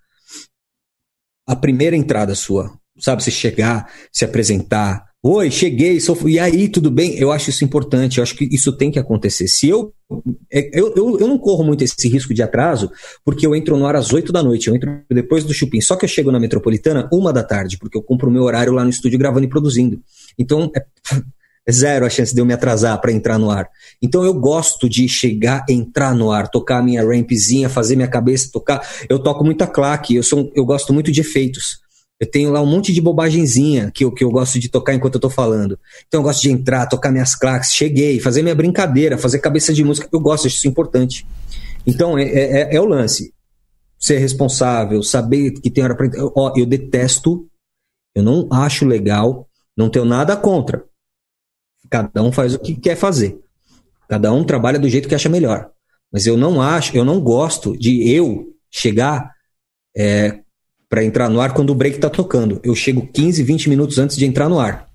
A 1.47 1.55
primeira 1.55 1.95
entrada 1.95 2.33
sua, 2.33 2.73
sabe? 2.99 3.23
Você 3.23 3.31
chegar, 3.31 3.91
se 4.11 4.25
apresentar, 4.25 5.07
Oi, 5.23 5.49
cheguei, 5.51 5.99
sou... 5.99 6.17
e 6.29 6.39
aí, 6.39 6.69
tudo 6.69 6.91
bem? 6.91 7.17
Eu 7.17 7.31
acho 7.31 7.49
isso 7.49 7.65
importante, 7.65 8.17
eu 8.17 8.23
acho 8.23 8.35
que 8.35 8.47
isso 8.49 8.71
tem 8.71 8.91
que 8.91 8.99
acontecer. 8.99 9.47
Se 9.47 9.67
eu, 9.67 9.91
é, 10.49 10.69
eu, 10.71 10.93
eu, 10.95 11.19
eu 11.19 11.27
não 11.27 11.37
corro 11.37 11.63
muito 11.63 11.83
esse 11.83 12.07
risco 12.07 12.33
de 12.33 12.41
atraso, 12.41 12.89
porque 13.25 13.45
eu 13.45 13.55
entro 13.55 13.75
no 13.75 13.85
ar 13.85 13.95
às 13.95 14.13
8 14.13 14.31
da 14.31 14.43
noite, 14.43 14.69
eu 14.69 14.75
entro 14.75 15.01
depois 15.09 15.43
do 15.43 15.53
Chupim, 15.53 15.81
só 15.81 15.95
que 15.95 16.05
eu 16.05 16.09
chego 16.09 16.31
na 16.31 16.39
Metropolitana 16.39 17.09
uma 17.11 17.33
da 17.33 17.43
tarde, 17.43 17.77
porque 17.77 17.97
eu 17.97 18.01
compro 18.03 18.29
o 18.29 18.31
meu 18.31 18.43
horário 18.43 18.71
lá 18.71 18.83
no 18.83 18.89
estúdio 18.89 19.19
gravando 19.19 19.45
e 19.45 19.49
produzindo. 19.49 19.99
Então, 20.37 20.71
é, 20.73 20.85
é 21.67 21.71
zero 21.73 22.05
a 22.05 22.09
chance 22.09 22.33
de 22.33 22.39
eu 22.39 22.45
me 22.45 22.53
atrasar 22.53 23.01
para 23.01 23.11
entrar 23.11 23.37
no 23.39 23.49
ar. 23.49 23.67
Então 24.01 24.23
eu 24.23 24.33
gosto 24.33 24.87
de 24.87 25.09
chegar, 25.09 25.65
entrar 25.67 26.15
no 26.15 26.31
ar, 26.31 26.47
tocar 26.47 26.81
minha 26.81 27.03
rampzinha, 27.03 27.67
fazer 27.67 27.97
minha 27.97 28.07
cabeça 28.07 28.49
tocar. 28.53 28.87
Eu 29.09 29.19
toco 29.19 29.43
muita 29.43 29.67
claque, 29.67 30.15
eu, 30.15 30.23
sou, 30.23 30.53
eu 30.55 30.63
gosto 30.63 30.93
muito 30.93 31.11
de 31.11 31.19
efeitos. 31.19 31.85
Eu 32.19 32.29
tenho 32.29 32.51
lá 32.51 32.61
um 32.61 32.65
monte 32.65 32.91
de 32.91 32.99
bobagenzinha 32.99 33.91
que 33.91 34.03
eu, 34.03 34.11
que 34.11 34.23
eu 34.23 34.31
gosto 34.31 34.59
de 34.59 34.69
tocar 34.69 34.93
enquanto 34.95 35.15
eu 35.15 35.21
tô 35.21 35.29
falando. 35.29 35.79
Então 36.07 36.19
eu 36.19 36.23
gosto 36.23 36.41
de 36.41 36.49
entrar, 36.49 36.87
tocar 36.87 37.11
minhas 37.11 37.35
claques, 37.35 37.73
cheguei, 37.73 38.19
fazer 38.19 38.41
minha 38.41 38.55
brincadeira, 38.55 39.17
fazer 39.17 39.39
cabeça 39.39 39.71
de 39.71 39.83
música. 39.83 40.09
Eu 40.11 40.19
gosto, 40.19 40.47
acho 40.47 40.55
isso 40.55 40.67
importante. 40.67 41.27
Então 41.85 42.17
é, 42.17 42.23
é, 42.23 42.61
é, 42.61 42.75
é 42.75 42.81
o 42.81 42.85
lance. 42.85 43.33
Ser 43.99 44.17
responsável, 44.17 45.03
saber 45.03 45.51
que 45.51 45.69
tem 45.69 45.83
hora 45.83 45.95
pra. 45.95 46.09
Ó, 46.35 46.53
eu 46.55 46.65
detesto, 46.65 47.47
eu 48.15 48.23
não 48.23 48.47
acho 48.51 48.85
legal, 48.85 49.47
não 49.75 49.89
tenho 49.89 50.05
nada 50.05 50.35
contra. 50.35 50.83
Cada 51.89 52.23
um 52.23 52.31
faz 52.31 52.55
o 52.55 52.59
que 52.59 52.75
quer 52.75 52.95
fazer. 52.95 53.39
Cada 54.09 54.33
um 54.33 54.43
trabalha 54.43 54.79
do 54.79 54.89
jeito 54.89 55.07
que 55.07 55.15
acha 55.15 55.29
melhor. 55.29 55.71
Mas 56.11 56.25
eu 56.25 56.35
não 56.37 56.61
acho, 56.61 56.95
eu 56.95 57.05
não 57.05 57.21
gosto 57.21 57.77
de 57.77 58.09
eu 58.09 58.55
chegar 58.71 59.33
é, 59.95 60.41
para 60.89 61.03
entrar 61.03 61.29
no 61.29 61.41
ar 61.41 61.53
quando 61.53 61.71
o 61.71 61.75
break 61.75 61.99
tá 61.99 62.09
tocando. 62.09 62.59
Eu 62.63 62.73
chego 62.75 63.07
15, 63.07 63.43
20 63.43 63.69
minutos 63.69 63.97
antes 63.99 64.15
de 64.15 64.25
entrar 64.25 64.49
no 64.49 64.59
ar. 64.59 64.87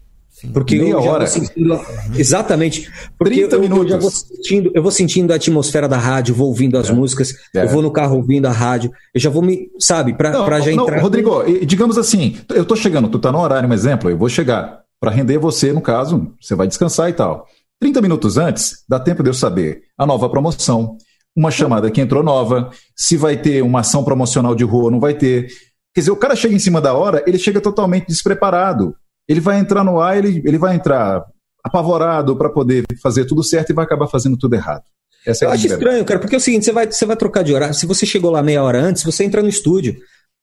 Porque 0.52 0.76
Meia 0.76 0.92
eu 0.92 1.02
já 1.02 1.10
hora. 1.10 1.26
vou 1.26 1.26
sentindo. 1.26 1.80
Exatamente. 2.16 2.90
Porque 3.18 3.40
eu, 3.40 3.48
eu, 3.48 3.88
já 3.88 3.96
vou 3.98 4.10
sentindo, 4.10 4.72
eu 4.74 4.82
vou 4.82 4.90
sentindo 4.90 5.32
a 5.32 5.36
atmosfera 5.36 5.88
da 5.88 5.98
rádio, 5.98 6.34
vou 6.34 6.48
ouvindo 6.48 6.76
as 6.76 6.90
é. 6.90 6.92
músicas, 6.92 7.32
é. 7.54 7.62
eu 7.62 7.68
vou 7.68 7.82
no 7.82 7.92
carro 7.92 8.16
ouvindo 8.16 8.46
a 8.46 8.50
rádio, 8.50 8.90
eu 9.14 9.20
já 9.20 9.30
vou 9.30 9.42
me. 9.42 9.68
Sabe, 9.78 10.14
pra 10.14 10.32
já 10.60 10.74
não, 10.74 10.84
entrar. 10.84 11.00
Rodrigo, 11.00 11.44
digamos 11.64 11.96
assim, 11.96 12.38
eu 12.52 12.64
tô 12.64 12.74
chegando, 12.74 13.08
tu 13.08 13.18
tá 13.18 13.30
no 13.30 13.38
horário, 13.38 13.68
um 13.68 13.72
exemplo, 13.72 14.10
eu 14.10 14.18
vou 14.18 14.28
chegar. 14.28 14.80
para 14.98 15.10
render 15.10 15.38
você, 15.38 15.72
no 15.72 15.80
caso, 15.80 16.32
você 16.40 16.54
vai 16.54 16.66
descansar 16.66 17.08
e 17.08 17.12
tal. 17.12 17.46
30 17.78 18.00
minutos 18.00 18.38
antes, 18.38 18.84
dá 18.88 18.98
tempo 18.98 19.22
de 19.22 19.30
eu 19.30 19.34
saber 19.34 19.82
a 19.98 20.06
nova 20.06 20.28
promoção, 20.28 20.96
uma 21.36 21.50
chamada 21.50 21.90
que 21.90 22.00
entrou 22.00 22.22
nova, 22.22 22.70
se 22.96 23.16
vai 23.16 23.36
ter 23.36 23.62
uma 23.62 23.80
ação 23.80 24.04
promocional 24.04 24.54
de 24.54 24.64
rua 24.64 24.84
ou 24.84 24.90
não 24.90 25.00
vai 25.00 25.14
ter 25.14 25.48
Quer 25.94 26.00
dizer, 26.00 26.10
o 26.10 26.16
cara 26.16 26.34
chega 26.34 26.54
em 26.54 26.58
cima 26.58 26.80
da 26.80 26.94
hora, 26.94 27.22
ele 27.26 27.38
chega 27.38 27.60
totalmente 27.60 28.06
despreparado. 28.06 28.94
Ele 29.28 29.40
vai 29.40 29.58
entrar 29.58 29.84
no 29.84 30.00
ar, 30.00 30.16
ele, 30.16 30.42
ele 30.44 30.58
vai 30.58 30.74
entrar 30.74 31.24
apavorado 31.62 32.36
para 32.36 32.50
poder 32.50 32.84
fazer 33.02 33.24
tudo 33.24 33.42
certo 33.42 33.70
e 33.70 33.74
vai 33.74 33.84
acabar 33.84 34.08
fazendo 34.08 34.36
tudo 34.36 34.54
errado. 34.54 34.82
Essa 35.26 35.44
é 35.44 35.46
eu 35.46 35.52
acho 35.52 35.66
estranho, 35.66 36.04
cara, 36.04 36.18
porque 36.18 36.34
é 36.34 36.38
o 36.38 36.40
seguinte: 36.40 36.64
você 36.64 36.72
vai, 36.72 36.90
você 36.90 37.06
vai 37.06 37.16
trocar 37.16 37.44
de 37.44 37.54
horário. 37.54 37.74
Se 37.74 37.86
você 37.86 38.04
chegou 38.04 38.30
lá 38.30 38.42
meia 38.42 38.62
hora 38.62 38.80
antes, 38.80 39.04
você 39.04 39.24
entra 39.24 39.42
no 39.42 39.48
estúdio. 39.48 39.96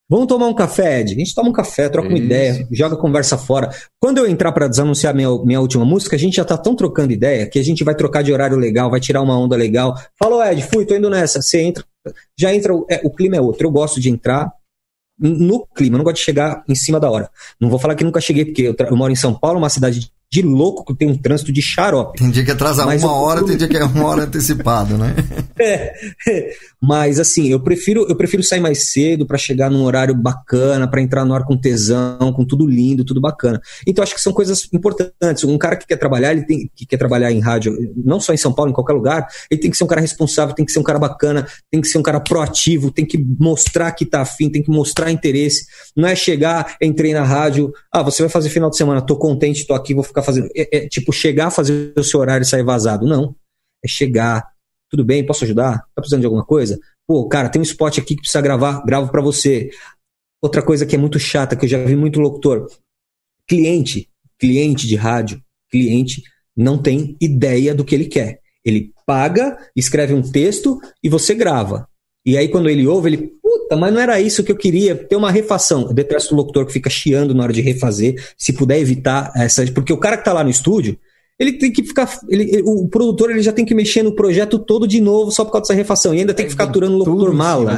Vamos 0.10 0.26
tomar 0.26 0.48
um 0.48 0.56
café, 0.56 1.02
Ed. 1.02 1.14
A 1.14 1.18
gente 1.20 1.36
toma 1.36 1.50
um 1.50 1.54
café, 1.54 1.88
troca 1.88 2.08
Isso. 2.08 2.18
uma 2.18 2.26
ideia, 2.26 2.68
joga 2.72 2.96
a 2.96 2.98
conversa 2.98 3.38
fora. 3.38 3.70
Quando 4.00 4.18
eu 4.18 4.28
entrar 4.28 4.52
para 4.52 4.68
desanunciar 4.68 5.14
minha, 5.14 5.30
minha 5.46 5.62
última 5.62 5.86
música, 5.86 6.16
a 6.16 6.20
gente 6.20 6.38
já 6.38 6.46
tá 6.46 6.58
tão 6.58 6.76
trocando 6.76 7.14
ideia 7.14 7.48
que 7.48 7.60
a 7.60 7.64
gente 7.64 7.84
vai 7.84 7.94
trocar 7.94 8.24
de 8.24 8.34
horário 8.34 8.58
legal, 8.58 8.90
vai 8.90 9.00
tirar 9.00 9.22
uma 9.22 9.38
onda 9.38 9.56
legal. 9.56 9.96
Falou, 10.18 10.44
Ed, 10.44 10.64
fui, 10.64 10.84
tô 10.84 10.96
indo 10.96 11.12
nessa. 11.12 11.44
Você 11.44 11.62
entra, 11.62 11.84
já 12.36 12.52
entra, 12.52 12.74
é, 12.90 13.02
o 13.04 13.12
clima 13.12 13.36
é 13.36 13.42
outro. 13.42 13.68
Eu 13.68 13.72
gosto 13.72 14.02
de 14.02 14.10
entrar, 14.10 14.52
no 15.20 15.66
clima, 15.68 15.96
eu 15.96 15.98
não 15.98 16.06
gosto 16.06 16.18
de 16.18 16.24
chegar 16.24 16.64
em 16.68 16.76
cima 16.76 17.00
da 17.00 17.10
hora. 17.10 17.30
Não 17.60 17.70
vou 17.70 17.80
falar 17.80 17.96
que 17.96 18.04
nunca 18.04 18.22
cheguei, 18.22 18.46
porque 18.46 18.62
eu, 18.62 18.76
eu 18.80 18.96
moro 18.96 19.12
em 19.12 19.16
São 19.16 19.34
Paulo, 19.34 19.58
uma 19.58 19.70
cidade 19.70 20.12
de 20.32 20.44
louco 20.44 20.86
que 20.86 20.96
tem 20.96 21.10
um 21.10 21.18
trânsito 21.18 21.52
de 21.52 21.62
xarope. 21.62 22.20
Tem 22.20 22.30
dia 22.30 22.46
que 22.46 22.52
atrasa 22.52 22.86
uma 22.86 22.94
eu... 22.94 23.08
hora, 23.08 23.44
tem 23.44 23.58
dia 23.58 23.68
que 23.68 23.76
é 23.76 23.84
uma 23.84 24.06
hora 24.06 24.24
antecipado, 24.24 24.98
né? 24.98 25.16
É, 25.62 25.94
é, 26.26 26.54
mas 26.82 27.20
assim, 27.20 27.50
eu 27.50 27.60
prefiro 27.60 28.06
eu 28.08 28.16
prefiro 28.16 28.42
sair 28.42 28.62
mais 28.62 28.94
cedo 28.94 29.28
para 29.28 29.38
chegar 29.38 29.70
num 29.70 29.84
horário 29.84 30.16
bacana, 30.16 30.90
para 30.90 31.02
entrar 31.02 31.26
no 31.26 31.34
ar 31.34 31.44
com 31.44 31.58
tesão, 31.58 32.32
com 32.34 32.46
tudo 32.46 32.66
lindo, 32.66 33.04
tudo 33.04 33.20
bacana. 33.20 33.60
Então 33.86 34.02
acho 34.02 34.16
que 34.16 34.22
são 34.22 34.32
coisas 34.32 34.70
importantes. 34.72 35.44
Um 35.44 35.58
cara 35.58 35.76
que 35.76 35.86
quer 35.86 35.98
trabalhar, 35.98 36.32
ele 36.32 36.46
tem 36.46 36.72
que 36.74 36.86
quer 36.86 36.96
trabalhar 36.96 37.30
em 37.34 37.42
rádio, 37.42 37.76
não 37.94 38.22
só 38.22 38.34
em 38.34 38.38
São 38.38 38.54
Paulo, 38.54 38.72
em 38.72 38.74
qualquer 38.74 38.94
lugar, 38.94 39.28
ele 39.52 39.60
tem 39.60 39.70
que 39.70 39.76
ser 39.76 39.84
um 39.84 39.88
cara 39.88 40.00
responsável, 40.00 40.56
tem 40.56 40.66
que 40.66 40.72
ser 40.72 40.80
um 40.80 40.84
cara 40.84 40.98
bacana, 40.98 41.46
tem 41.70 41.82
que 41.82 41.90
ser 41.90 41.98
um 41.98 42.04
cara 42.04 42.22
proativo, 42.22 42.90
tem 42.90 43.06
que 43.06 43.18
mostrar 43.38 43.92
que 43.92 44.06
tá 44.06 44.22
afim, 44.22 44.50
tem 44.50 44.64
que 44.64 44.72
mostrar 44.72 45.12
interesse. 45.12 45.66
Não 45.94 46.08
é 46.08 46.16
chegar, 46.16 46.78
entrei 46.82 47.14
na 47.14 47.26
rádio, 47.26 47.74
ah, 47.92 48.02
você 48.02 48.24
vai 48.24 48.30
fazer 48.30 48.50
final 48.50 48.70
de 48.70 48.78
semana, 48.78 49.02
tô 49.02 49.18
contente, 49.18 49.68
tô 49.68 49.74
aqui, 49.74 49.94
vou 49.94 50.06
ficar 50.06 50.19
fazendo. 50.24 50.50
É, 50.56 50.78
é, 50.78 50.88
tipo, 50.88 51.12
chegar, 51.12 51.52
fazer 51.52 51.94
o 51.96 52.04
seu 52.04 52.20
horário 52.20 52.44
e 52.44 52.48
sair 52.48 52.64
vazado. 52.64 53.06
Não. 53.06 53.36
É 53.84 53.88
chegar. 53.88 54.48
Tudo 54.90 55.04
bem, 55.06 55.26
posso 55.26 55.44
ajudar? 55.44 55.80
Tá 55.96 56.02
precisando 56.02 56.22
de 56.22 56.26
alguma 56.26 56.46
coisa? 56.46 56.80
Pô, 57.08 57.28
cara, 57.28 57.50
tem 57.50 57.60
um 57.60 57.64
spot 57.64 58.00
aqui 58.00 58.16
que 58.16 58.22
precisa 58.22 58.41
gravar, 58.41 58.84
gravo 58.86 59.12
para 59.12 59.22
você. 59.22 59.70
Outra 60.41 60.62
coisa 60.62 60.86
que 60.86 60.96
é 60.96 61.00
muito 61.00 61.20
chata, 61.20 61.56
que 61.56 61.66
eu 61.66 61.70
já 61.70 61.84
vi 61.84 61.96
muito 61.96 62.20
locutor. 62.20 62.68
Cliente, 63.48 64.10
cliente 64.38 64.88
de 64.88 64.96
rádio, 64.96 65.41
cliente 65.70 66.24
não 66.56 66.82
tem 66.82 67.16
ideia 67.20 67.74
do 67.74 67.86
que 67.86 67.96
ele 67.96 68.06
quer. 68.06 68.40
Ele 68.64 68.94
paga, 69.06 69.58
escreve 69.76 70.14
um 70.14 70.22
texto 70.22 70.80
e 71.04 71.10
você 71.10 71.34
grava. 71.34 71.88
E 72.26 72.38
aí, 72.38 72.48
quando 72.50 72.70
ele 72.70 72.86
ouve, 72.86 73.10
ele, 73.10 73.39
puta, 73.50 73.76
mas 73.76 73.92
não 73.92 74.00
era 74.00 74.22
isso 74.22 74.44
que 74.44 74.52
eu 74.52 74.56
queria, 74.56 74.96
ter 74.96 75.16
uma 75.16 75.32
refação. 75.32 75.88
Eu 75.88 75.94
detesto 75.94 76.34
o 76.34 76.38
locutor 76.38 76.68
que 76.68 76.74
fica 76.74 76.90
chiando 76.90 77.34
na 77.34 77.44
hora 77.44 77.54
de 77.54 77.62
refazer, 77.62 78.16
se 78.38 78.54
puder 78.54 78.80
evitar 78.80 79.32
essa. 79.36 79.66
Porque 79.72 79.92
o 79.92 79.98
cara 79.98 80.18
que 80.18 80.24
tá 80.24 80.32
lá 80.32 80.44
no 80.44 80.50
estúdio, 80.52 81.00
ele 81.40 81.54
tem 81.54 81.72
que 81.72 81.84
ficar. 81.84 82.08
Ele, 82.30 82.62
o 82.64 82.88
produtor 82.88 83.32
ele 83.32 83.42
já 83.42 83.52
tem 83.52 83.66
que 83.66 83.74
mexer 83.74 84.04
no 84.04 84.14
projeto 84.14 84.60
todo 84.60 84.88
de 84.88 85.02
novo 85.02 85.32
só 85.32 85.44
por 85.44 85.52
causa 85.52 85.64
dessa 85.64 85.74
refação. 85.74 86.14
E 86.14 86.20
ainda 86.20 86.34
tem 86.34 86.46
que 86.46 86.52
ficar 86.52 86.66
aturando 86.66 86.94
o 86.94 87.00
locutor 87.00 87.34
mala. 87.34 87.76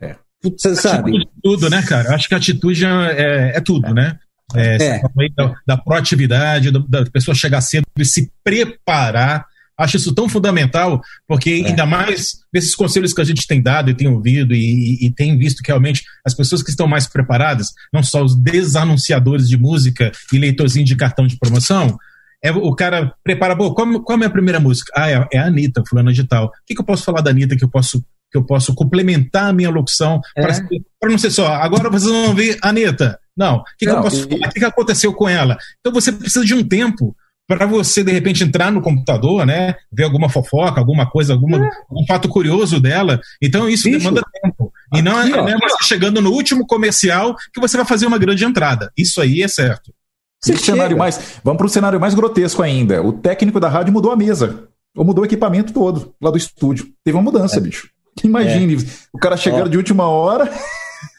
É. 0.00 0.14
Você 0.42 0.76
sabe? 0.76 1.26
Tudo, 1.42 1.68
né, 1.68 1.82
cara? 1.82 2.10
Eu 2.10 2.14
acho 2.14 2.28
que 2.28 2.34
a 2.34 2.38
atitude 2.38 2.84
é, 2.84 3.52
é 3.56 3.60
tudo, 3.60 3.92
né? 3.92 4.16
É, 4.54 4.76
é. 4.76 5.00
Da, 5.36 5.54
da, 5.66 5.76
proatividade, 5.76 6.70
da 6.70 7.04
pessoa 7.06 7.34
chegar 7.34 7.60
cedo 7.60 7.84
e 7.98 8.04
se 8.04 8.30
preparar 8.42 9.44
Acho 9.78 9.96
isso 9.96 10.14
tão 10.14 10.28
fundamental, 10.28 11.00
porque 11.26 11.62
é. 11.64 11.68
ainda 11.68 11.86
mais 11.86 12.38
nesses 12.52 12.74
conselhos 12.74 13.12
que 13.12 13.20
a 13.20 13.24
gente 13.24 13.46
tem 13.46 13.62
dado 13.62 13.90
e 13.90 13.94
tem 13.94 14.08
ouvido 14.08 14.54
e, 14.54 15.06
e, 15.06 15.14
tem 15.14 15.38
visto 15.38 15.62
que 15.62 15.70
realmente 15.70 16.02
as 16.26 16.34
pessoas 16.34 16.62
que 16.62 16.70
estão 16.70 16.88
mais 16.88 17.06
preparadas, 17.06 17.68
não 17.92 18.02
só 18.02 18.24
os 18.24 18.34
desanunciadores 18.34 19.48
de 19.48 19.56
música 19.56 20.10
e 20.32 20.38
leitorzinho 20.38 20.84
de 20.84 20.96
cartão 20.96 21.26
de 21.26 21.38
promoção, 21.38 21.96
é, 22.42 22.50
o 22.50 22.74
cara 22.74 23.14
prepara, 23.22 23.56
qual, 23.56 23.72
qual 23.74 24.10
é 24.10 24.14
a 24.14 24.16
minha 24.16 24.30
primeira 24.30 24.60
música? 24.60 24.92
Ah, 24.96 25.10
é, 25.10 25.28
é 25.32 25.38
a 25.38 25.46
Anitta, 25.46 25.82
fulana 25.88 26.12
de 26.12 26.24
tal. 26.24 26.46
O 26.46 26.50
que, 26.66 26.74
que 26.74 26.80
eu 26.80 26.84
posso 26.84 27.04
falar 27.04 27.20
da 27.20 27.30
Anitta 27.30 27.56
que 27.56 27.64
eu 27.64 27.70
posso 27.70 28.02
que 28.30 28.36
eu 28.36 28.44
posso 28.44 28.74
complementar 28.74 29.48
a 29.48 29.52
minha 29.54 29.70
locução 29.70 30.20
é. 30.36 30.42
para 30.42 31.10
não 31.10 31.16
ser 31.16 31.30
só, 31.30 31.46
agora 31.54 31.88
vocês 31.88 32.12
vão 32.12 32.26
ouvir 32.26 32.58
Anitta. 32.62 33.18
Não, 33.34 33.58
o 33.58 33.64
que, 33.78 33.86
que 33.86 33.90
eu 33.90 34.02
posso 34.02 34.26
e... 34.26 34.28
falar? 34.28 34.48
O 34.48 34.50
que, 34.50 34.60
que 34.60 34.64
aconteceu 34.66 35.14
com 35.14 35.28
ela? 35.28 35.56
Então 35.80 35.92
você 35.92 36.12
precisa 36.12 36.44
de 36.44 36.54
um 36.54 36.62
tempo 36.62 37.16
para 37.48 37.64
você 37.64 38.04
de 38.04 38.12
repente 38.12 38.44
entrar 38.44 38.70
no 38.70 38.82
computador, 38.82 39.46
né, 39.46 39.74
ver 39.90 40.04
alguma 40.04 40.28
fofoca, 40.28 40.78
alguma 40.78 41.10
coisa, 41.10 41.32
alguma, 41.32 41.56
é. 41.56 41.70
um 41.90 42.04
fato 42.06 42.28
curioso 42.28 42.78
dela. 42.78 43.18
Então 43.40 43.66
isso 43.66 43.84
Bicho. 43.84 43.98
demanda 43.98 44.22
tempo. 44.42 44.70
E 44.94 45.00
não, 45.00 45.18
é, 45.20 45.28
não 45.30 45.48
é 45.48 45.56
você 45.56 45.84
chegando 45.84 46.20
no 46.20 46.30
último 46.30 46.66
comercial 46.66 47.34
que 47.52 47.58
você 47.58 47.78
vai 47.78 47.86
fazer 47.86 48.04
uma 48.04 48.18
grande 48.18 48.44
entrada. 48.44 48.92
Isso 48.96 49.18
aí 49.20 49.42
é 49.42 49.48
certo. 49.48 49.94
cenário 50.42 50.96
mais, 50.96 51.40
vamos 51.42 51.56
para 51.56 51.66
o 51.66 51.70
cenário 51.70 51.98
mais 51.98 52.14
grotesco 52.14 52.62
ainda. 52.62 53.02
O 53.02 53.14
técnico 53.14 53.58
da 53.58 53.68
rádio 53.68 53.94
mudou 53.94 54.12
a 54.12 54.16
mesa. 54.16 54.68
Ou 54.94 55.04
mudou 55.04 55.22
o 55.22 55.26
equipamento 55.26 55.72
todo 55.72 56.14
lá 56.20 56.30
do 56.30 56.36
estúdio. 56.36 56.88
Teve 57.02 57.16
uma 57.16 57.22
mudança, 57.22 57.56
é. 57.56 57.60
bicho. 57.60 57.88
Imagine, 58.22 58.74
é. 58.74 58.86
o 59.12 59.18
cara 59.18 59.36
chegando 59.38 59.70
de 59.70 59.76
última 59.78 60.06
hora. 60.06 60.50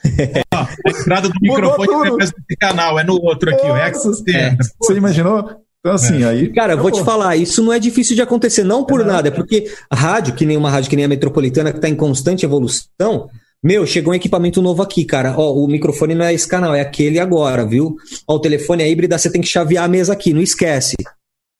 a 0.53 0.67
entrada 0.89 1.29
do 1.29 1.35
microfone 1.41 1.87
não 1.87 2.05
é 2.05 2.11
nesse 2.17 2.33
canal, 2.59 2.99
é 2.99 3.03
no 3.03 3.13
outro 3.13 3.49
aqui. 3.49 3.67
Nossa, 3.67 4.23
é. 4.31 4.55
Você 4.79 4.93
imaginou? 4.93 5.59
Então, 5.79 5.93
assim, 5.93 6.23
é. 6.23 6.27
aí. 6.27 6.53
Cara, 6.53 6.75
vou 6.75 6.91
te 6.91 7.03
falar, 7.03 7.37
isso 7.37 7.63
não 7.63 7.71
é 7.71 7.79
difícil 7.79 8.15
de 8.15 8.21
acontecer, 8.21 8.63
não 8.63 8.85
por 8.85 9.01
é 9.01 9.05
nada, 9.05 9.27
é 9.29 9.31
porque 9.31 9.71
a 9.89 9.95
rádio, 9.95 10.35
que 10.35 10.45
nem 10.45 10.57
uma 10.57 10.69
rádio 10.69 10.89
que 10.89 10.95
nem 10.95 11.05
a 11.05 11.09
metropolitana, 11.09 11.71
que 11.71 11.77
está 11.77 11.87
em 11.87 11.95
constante 11.95 12.45
evolução. 12.45 13.29
Meu, 13.63 13.85
chegou 13.85 14.13
um 14.13 14.15
equipamento 14.15 14.61
novo 14.61 14.81
aqui, 14.81 15.03
cara. 15.03 15.33
Ó, 15.37 15.53
o 15.53 15.67
microfone 15.67 16.15
não 16.15 16.25
é 16.25 16.33
esse 16.33 16.47
canal, 16.47 16.73
é 16.73 16.81
aquele 16.81 17.19
agora, 17.19 17.65
viu? 17.65 17.95
Ó, 18.27 18.35
o 18.35 18.39
telefone 18.39 18.83
é 18.83 18.89
híbrida, 18.89 19.17
você 19.17 19.31
tem 19.31 19.41
que 19.41 19.47
chavear 19.47 19.85
a 19.85 19.87
mesa 19.87 20.13
aqui, 20.13 20.33
não 20.33 20.41
esquece. 20.41 20.95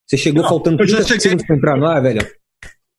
Você 0.08 0.18
chegou 0.18 0.42
não, 0.42 0.50
faltando 0.50 0.78
30 0.78 1.04
cheguei... 1.04 1.20
segundos 1.20 1.46
pra 1.46 1.56
entrar 1.56 1.78
no 1.78 1.86
ar, 1.86 2.02
velho. 2.02 2.22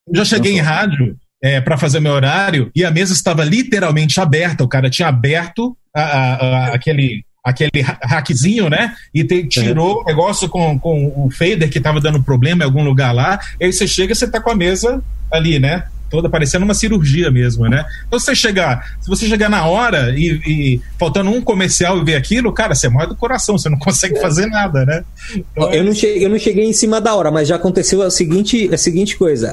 Eu 0.07 0.17
já 0.17 0.25
cheguei 0.25 0.53
em 0.53 0.61
rádio 0.61 1.17
é, 1.43 1.61
para 1.61 1.79
fazer 1.79 2.01
meu 2.01 2.13
horário 2.13 2.71
e 2.75 2.85
a 2.85 2.91
mesa 2.91 3.13
estava 3.13 3.45
literalmente 3.45 4.21
aberta. 4.21 4.63
O 4.63 4.69
cara 4.69 4.91
tinha 4.91 5.09
aberto 5.09 5.77
a, 5.95 6.03
a, 6.03 6.35
a, 6.35 6.75
aquele 6.75 7.25
aquele 7.51 7.85
hackzinho, 8.03 8.69
né? 8.69 8.95
E 9.15 9.25
te, 9.25 9.45
tirou 9.45 9.97
uhum. 9.97 10.03
o 10.03 10.05
negócio 10.05 10.49
com, 10.49 10.79
com 10.79 11.07
o 11.07 11.31
fader 11.31 11.71
que 11.71 11.79
estava 11.79 12.01
dando 12.01 12.23
problema 12.23 12.63
em 12.63 12.67
algum 12.67 12.83
lugar 12.83 13.13
lá. 13.13 13.39
E 13.61 13.67
aí 13.67 13.73
você 13.73 13.87
chega 13.87 14.13
e 14.13 14.17
você 14.17 14.29
tá 14.29 14.41
com 14.41 14.51
a 14.51 14.55
mesa 14.55 15.03
ali, 15.31 15.59
né? 15.59 15.85
Toda, 16.11 16.29
parecendo 16.29 16.65
uma 16.65 16.75
cirurgia 16.75 17.31
mesmo, 17.31 17.69
né? 17.69 17.85
Então, 18.07 18.19
se 18.19 18.27
você 18.27 18.35
chegar, 18.35 18.97
se 19.01 19.09
você 19.09 19.27
chegar 19.27 19.49
na 19.49 19.67
hora 19.67 20.13
e, 20.17 20.41
e 20.47 20.81
faltando 20.99 21.31
um 21.31 21.41
comercial 21.41 21.99
e 21.99 22.05
ver 22.05 22.17
aquilo, 22.17 22.53
cara, 22.53 22.75
você 22.75 22.89
morre 22.89 23.07
do 23.07 23.17
coração, 23.17 23.57
você 23.57 23.69
não 23.69 23.79
consegue 23.79 24.19
é. 24.19 24.21
fazer 24.21 24.47
nada, 24.47 24.85
né? 24.85 25.05
Então, 25.35 25.73
eu, 25.73 25.85
não 25.85 25.95
cheguei, 25.95 26.25
eu 26.25 26.29
não 26.29 26.39
cheguei 26.39 26.65
em 26.65 26.73
cima 26.73 27.01
da 27.01 27.15
hora, 27.15 27.31
mas 27.31 27.49
já 27.49 27.57
aconteceu 27.57 28.03
a 28.03 28.11
seguinte, 28.11 28.69
a 28.73 28.77
seguinte 28.77 29.17
coisa: 29.17 29.53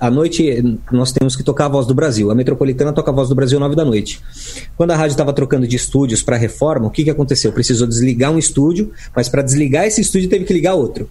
a 0.00 0.10
noite 0.10 0.62
nós 0.92 1.12
temos 1.12 1.34
que 1.34 1.42
tocar 1.42 1.66
a 1.66 1.68
voz 1.68 1.86
do 1.86 1.94
Brasil. 1.94 2.30
A 2.30 2.34
metropolitana 2.34 2.92
toca 2.92 3.10
a 3.10 3.14
voz 3.14 3.28
do 3.28 3.34
Brasil 3.34 3.58
nove 3.58 3.74
da 3.74 3.84
noite. 3.84 4.20
Quando 4.76 4.90
a 4.90 4.96
rádio 4.96 5.12
estava 5.14 5.32
trocando 5.32 5.66
de 5.66 5.76
estúdios 5.76 6.22
para 6.22 6.36
reforma, 6.36 6.86
o 6.86 6.90
que, 6.90 7.04
que 7.04 7.10
aconteceu? 7.10 7.52
Precisou 7.52 7.86
desligar 7.86 8.30
um 8.30 8.38
estúdio, 8.38 8.92
mas 9.16 9.28
para 9.28 9.42
desligar 9.42 9.86
esse 9.86 10.00
estúdio 10.00 10.28
teve 10.28 10.44
que 10.44 10.52
ligar 10.52 10.74
outro. 10.74 11.08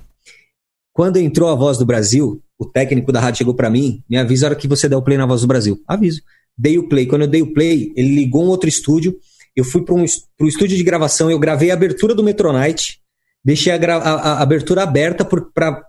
Quando 0.93 1.17
entrou 1.17 1.49
a 1.49 1.55
voz 1.55 1.77
do 1.77 1.85
Brasil, 1.85 2.39
o 2.57 2.65
técnico 2.65 3.11
da 3.11 3.19
rádio 3.19 3.39
chegou 3.39 3.55
para 3.55 3.69
mim, 3.69 4.03
me 4.07 4.15
avisa 4.15 4.45
a 4.45 4.49
hora 4.49 4.55
que 4.55 4.67
você 4.67 4.87
der 4.87 4.95
o 4.95 5.01
play 5.01 5.17
na 5.17 5.25
Voz 5.25 5.41
do 5.41 5.47
Brasil. 5.47 5.81
Aviso. 5.87 6.21
Dei 6.55 6.77
o 6.77 6.87
play. 6.87 7.07
Quando 7.07 7.23
eu 7.23 7.27
dei 7.27 7.41
o 7.41 7.51
play, 7.51 7.91
ele 7.95 8.13
ligou 8.13 8.43
um 8.43 8.47
outro 8.47 8.69
estúdio. 8.69 9.15
Eu 9.55 9.63
fui 9.63 9.83
para 9.83 9.95
um 9.95 10.05
pro 10.37 10.47
estúdio 10.47 10.77
de 10.77 10.83
gravação, 10.83 11.29
eu 11.29 11.39
gravei 11.39 11.71
a 11.71 11.73
abertura 11.73 12.15
do 12.15 12.23
Metronite, 12.23 12.99
deixei 13.43 13.71
a, 13.71 13.77
a, 13.77 14.13
a 14.13 14.41
abertura 14.41 14.81
aberta 14.81 15.23
por, 15.23 15.51
pra, 15.51 15.79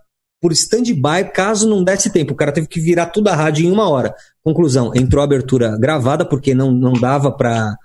por 0.41 0.51
stand-by, 0.51 1.31
caso 1.33 1.67
não 1.67 1.83
desse 1.83 2.11
tempo. 2.11 2.33
O 2.33 2.35
cara 2.35 2.51
teve 2.51 2.67
que 2.67 2.79
virar 2.79 3.07
tudo 3.07 3.27
a 3.27 3.35
rádio 3.35 3.65
em 3.65 3.71
uma 3.71 3.89
hora. 3.89 4.13
Conclusão, 4.43 4.91
entrou 4.95 5.21
a 5.21 5.25
abertura 5.25 5.77
gravada, 5.77 6.25
porque 6.25 6.53
não, 6.53 6.71
não 6.71 6.93
dava 6.93 7.31
para 7.31 7.75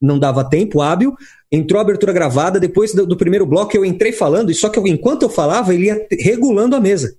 não 0.00 0.18
dava 0.18 0.48
tempo 0.48 0.80
hábil. 0.80 1.14
Entrou 1.52 1.78
a 1.78 1.82
abertura 1.82 2.12
gravada, 2.12 2.60
depois 2.60 2.94
do, 2.94 3.06
do, 3.06 3.16
primeiro 3.16 3.44
bloco 3.44 3.76
eu 3.76 3.84
entrei 3.84 4.12
falando, 4.12 4.50
e 4.50 4.54
só 4.54 4.68
que 4.68 4.80
enquanto 4.88 5.22
eu 5.22 5.28
falava, 5.28 5.74
ele 5.74 5.86
ia 5.86 6.06
regulando 6.18 6.76
a 6.76 6.80
mesa. 6.80 7.14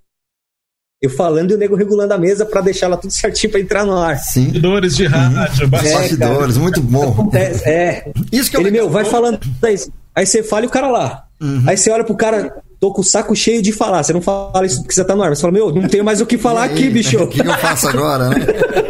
Eu 1.02 1.10
falando 1.10 1.52
e 1.52 1.56
o 1.56 1.58
nego 1.58 1.76
regulando 1.76 2.14
a 2.14 2.18
mesa 2.18 2.46
para 2.46 2.62
deixar 2.62 2.86
ela 2.86 2.98
tudo 2.98 3.12
certinho 3.14 3.52
para 3.52 3.60
entrar 3.60 3.86
no 3.86 3.98
ar. 3.98 4.18
Sim. 4.20 4.46
Bastidores 4.46 4.96
de 4.96 5.06
rádio, 5.06 5.64
uhum. 5.64 5.70
bastidores, 5.70 6.58
muito 6.58 6.82
bom. 6.82 7.30
É. 7.66 8.12
Isso 8.32 8.52
que 8.52 8.58
Ele, 8.58 8.72
meu, 8.72 8.90
vai 8.90 9.04
falando. 9.04 9.40
Aí 10.16 10.26
você 10.26 10.44
fala 10.44 10.66
e 10.66 10.68
o 10.68 10.72
cara 10.72 10.90
lá. 10.90 11.26
Uhum. 11.42 11.64
Aí 11.68 11.76
você 11.76 11.90
olha 11.90 12.04
pro 12.04 12.16
cara, 12.16 12.62
tô 12.82 12.92
com 12.92 13.02
o 13.02 13.06
saco 13.06 13.36
cheio 13.36 13.62
de 13.62 13.72
falar. 13.72 14.02
Você 14.02 14.12
não 14.12 14.22
fala 14.24 14.66
isso 14.66 14.82
porque 14.82 14.96
você 14.96 15.06
tá 15.06 15.16
no 15.16 15.22
ar. 15.22 15.30
Você 15.30 15.42
fala, 15.42 15.54
meu, 15.54 15.72
não 15.72 15.88
tenho 15.88 16.04
mais 16.04 16.20
o 16.20 16.26
que 16.26 16.36
falar 16.36 16.64
aqui, 16.64 16.90
bicho. 16.90 17.16
O 17.22 17.28
que, 17.28 17.44
que, 17.44 17.48
eu 17.48 17.58
faço 17.60 17.88
agora, 17.88 18.30
né? 18.30 18.38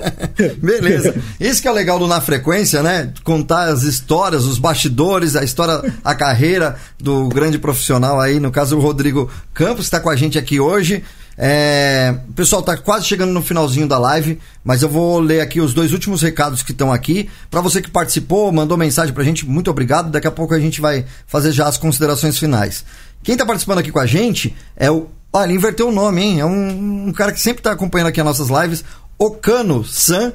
Beleza. 0.64 1.14
Isso 1.38 1.62
que 1.62 1.68
é 1.68 1.72
legal 1.72 2.00
do 2.00 2.08
Na 2.08 2.22
Frequência, 2.22 2.82
né? 2.82 3.12
Contar 3.22 3.66
as 3.66 3.84
histórias, 3.84 4.46
os 4.46 4.58
bastidores, 4.58 5.36
a 5.36 5.44
história, 5.44 5.94
a 6.06 6.16
carreira 6.16 6.78
do 6.98 7.28
grande 7.28 7.60
profissional 7.60 8.18
aí, 8.18 8.40
no 8.40 8.50
caso 8.50 8.78
o 8.78 8.82
Rodrigo 8.82 9.30
Campos, 9.54 9.82
que 9.82 9.82
está 9.82 10.00
com 10.00 10.10
a 10.10 10.16
gente 10.16 10.40
aqui 10.40 10.58
hoje. 10.58 11.04
É, 11.38 12.14
pessoal 12.42 12.62
está 12.62 12.76
quase 12.76 13.06
chegando 13.06 13.32
no 13.32 13.42
finalzinho 13.42 13.88
da 13.88 14.00
live, 14.00 14.40
mas 14.64 14.82
eu 14.82 14.90
vou 14.90 15.20
ler 15.20 15.42
aqui 15.42 15.62
os 15.62 15.76
dois 15.76 15.94
últimos 15.94 16.22
recados 16.24 16.64
que 16.64 16.72
estão 16.72 16.92
aqui. 16.92 17.30
Para 17.52 17.62
você 17.62 17.82
que 17.82 17.90
participou, 17.90 18.52
mandou 18.52 18.76
mensagem 18.76 19.14
para 19.14 19.22
a 19.22 19.26
gente, 19.26 19.46
muito 19.46 19.70
obrigado. 19.70 20.10
Daqui 20.10 20.26
a 20.26 20.32
pouco 20.32 20.56
a 20.56 20.60
gente 20.60 20.82
vai 20.82 21.06
fazer 21.28 21.52
já 21.52 21.68
as 21.68 21.78
considerações 21.78 22.40
finais. 22.40 22.84
Quem 23.22 23.34
está 23.34 23.46
participando 23.46 23.78
aqui 23.78 23.92
com 23.92 24.00
a 24.00 24.08
gente 24.08 24.56
é 24.76 24.90
o. 24.90 25.08
Olha, 25.32 25.46
ele 25.46 25.54
inverteu 25.54 25.88
o 25.88 25.92
nome, 25.92 26.22
hein? 26.22 26.40
É 26.42 26.46
um, 26.46 27.08
um 27.08 27.14
cara 27.14 27.32
que 27.32 27.40
sempre 27.40 27.60
está 27.60 27.72
acompanhando 27.72 28.08
aqui 28.08 28.20
as 28.20 28.26
nossas 28.26 28.50
lives. 28.50 28.84
Ocano 29.18 29.86
San. 29.86 30.34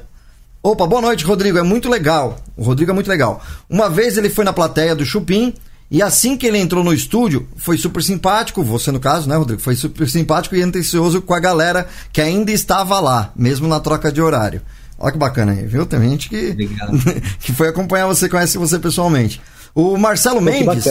Opa, 0.63 0.87
boa 0.87 1.01
noite, 1.01 1.25
Rodrigo. 1.25 1.57
É 1.57 1.63
muito 1.63 1.89
legal. 1.89 2.37
O 2.55 2.63
Rodrigo 2.63 2.91
é 2.91 2.93
muito 2.93 3.09
legal. 3.09 3.43
Uma 3.69 3.89
vez 3.89 4.17
ele 4.17 4.29
foi 4.29 4.45
na 4.45 4.53
plateia 4.53 4.95
do 4.95 5.05
Chupim 5.05 5.53
e 5.89 6.01
assim 6.01 6.35
que 6.35 6.45
ele 6.45 6.57
entrou 6.57 6.83
no 6.83 6.93
estúdio, 6.93 7.47
foi 7.55 7.77
super 7.77 8.03
simpático, 8.03 8.61
você 8.61 8.91
no 8.91 8.99
caso, 8.99 9.29
né, 9.29 9.37
Rodrigo? 9.37 9.61
Foi 9.61 9.75
super 9.75 10.09
simpático 10.09 10.55
e 10.55 10.61
atencioso 10.61 11.21
com 11.21 11.33
a 11.33 11.39
galera 11.39 11.87
que 12.11 12.19
ainda 12.19 12.51
estava 12.51 12.99
lá, 12.99 13.31
mesmo 13.35 13.67
na 13.67 13.79
troca 13.79 14.11
de 14.11 14.21
horário. 14.21 14.61
Olha 14.99 15.11
que 15.13 15.17
bacana 15.17 15.53
aí, 15.53 15.65
viu? 15.65 15.85
Tem 15.85 16.01
gente 16.01 16.27
que, 16.27 16.55
que 17.39 17.53
foi 17.53 17.69
acompanhar 17.69 18.07
você, 18.07 18.27
conhece 18.27 18.57
você 18.57 18.77
pessoalmente. 18.79 19.41
O 19.73 19.95
Marcelo 19.95 20.41
Mendes, 20.41 20.85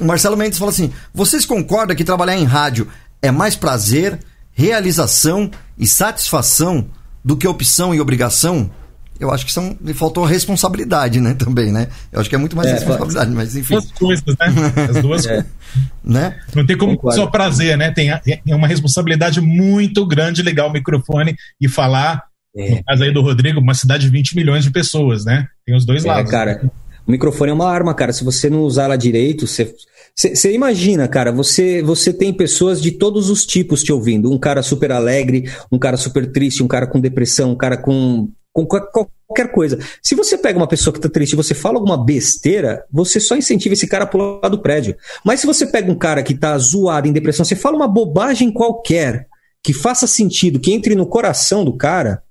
o 0.00 0.04
Marcelo 0.04 0.36
Mendes 0.36 0.58
falou 0.58 0.72
assim: 0.72 0.92
"Vocês 1.14 1.46
concordam 1.46 1.96
que 1.96 2.04
trabalhar 2.04 2.36
em 2.36 2.44
rádio 2.44 2.88
é 3.22 3.30
mais 3.30 3.54
prazer, 3.54 4.18
realização 4.52 5.50
e 5.78 5.86
satisfação 5.86 6.88
do 7.24 7.36
que 7.36 7.46
opção 7.46 7.94
e 7.94 8.00
obrigação?" 8.00 8.68
Eu 9.20 9.30
acho 9.30 9.46
que 9.46 9.52
são, 9.52 9.76
faltou 9.94 10.24
responsabilidade, 10.24 11.20
né, 11.20 11.34
também, 11.34 11.70
né? 11.70 11.88
Eu 12.10 12.20
acho 12.20 12.28
que 12.28 12.34
é 12.34 12.38
muito 12.38 12.56
mais 12.56 12.68
é, 12.68 12.72
responsabilidade, 12.72 13.30
mas 13.30 13.56
enfim. 13.56 13.76
As 13.76 13.90
coisas, 13.92 14.24
né? 14.26 14.46
As 14.90 15.02
duas 15.02 15.26
é. 15.26 15.44
né? 16.02 16.40
Não 16.54 16.66
tem 16.66 16.76
como 16.76 16.96
Concordo. 16.96 17.16
só 17.16 17.26
prazer, 17.26 17.76
né? 17.78 17.90
Tem, 17.90 18.10
tem 18.20 18.54
uma 18.54 18.66
responsabilidade 18.66 19.40
muito 19.40 20.06
grande 20.06 20.42
ligar 20.42 20.66
o 20.66 20.72
microfone 20.72 21.36
e 21.60 21.68
falar, 21.68 22.24
é. 22.56 22.76
no 22.76 22.84
caso 22.84 23.04
aí 23.04 23.12
do 23.12 23.22
Rodrigo, 23.22 23.60
uma 23.60 23.74
cidade 23.74 24.04
de 24.04 24.10
20 24.10 24.34
milhões 24.34 24.64
de 24.64 24.70
pessoas, 24.70 25.24
né? 25.24 25.46
Tem 25.64 25.76
os 25.76 25.86
dois 25.86 26.04
é, 26.04 26.08
lados. 26.08 26.30
cara, 26.30 26.70
o 27.06 27.10
microfone 27.10 27.50
é 27.50 27.54
uma 27.54 27.70
arma, 27.70 27.94
cara. 27.94 28.12
Se 28.12 28.24
você 28.24 28.50
não 28.50 28.60
usar 28.60 28.84
ela 28.84 28.96
direito, 28.96 29.46
você 29.46 29.72
você 30.14 30.52
imagina, 30.52 31.08
cara, 31.08 31.32
você, 31.32 31.82
você 31.82 32.12
tem 32.12 32.34
pessoas 32.34 32.82
de 32.82 32.90
todos 32.90 33.30
os 33.30 33.46
tipos 33.46 33.82
te 33.82 33.92
ouvindo. 33.92 34.30
Um 34.30 34.38
cara 34.38 34.62
super 34.62 34.92
alegre, 34.92 35.50
um 35.70 35.78
cara 35.78 35.96
super 35.96 36.30
triste, 36.30 36.62
um 36.62 36.68
cara 36.68 36.86
com 36.86 37.00
depressão, 37.00 37.52
um 37.52 37.56
cara 37.56 37.78
com 37.78 38.28
com 38.52 38.66
qualquer 38.66 39.50
coisa. 39.50 39.78
Se 40.02 40.14
você 40.14 40.36
pega 40.36 40.58
uma 40.58 40.68
pessoa 40.68 40.92
que 40.92 40.98
está 40.98 41.08
triste 41.08 41.32
e 41.32 41.36
você 41.36 41.54
fala 41.54 41.76
alguma 41.76 42.02
besteira, 42.02 42.84
você 42.92 43.18
só 43.18 43.34
incentiva 43.34 43.72
esse 43.72 43.86
cara 43.86 44.04
a 44.04 44.06
pular 44.06 44.48
do 44.48 44.60
prédio. 44.60 44.96
Mas 45.24 45.40
se 45.40 45.46
você 45.46 45.66
pega 45.66 45.90
um 45.90 45.98
cara 45.98 46.22
que 46.22 46.34
está 46.34 46.56
zoado, 46.58 47.08
em 47.08 47.12
depressão, 47.12 47.44
você 47.44 47.56
fala 47.56 47.76
uma 47.76 47.88
bobagem 47.88 48.52
qualquer 48.52 49.26
que 49.62 49.72
faça 49.72 50.06
sentido, 50.06 50.60
que 50.60 50.72
entre 50.72 50.94
no 50.94 51.06
coração 51.06 51.64
do 51.64 51.76
cara, 51.76 52.22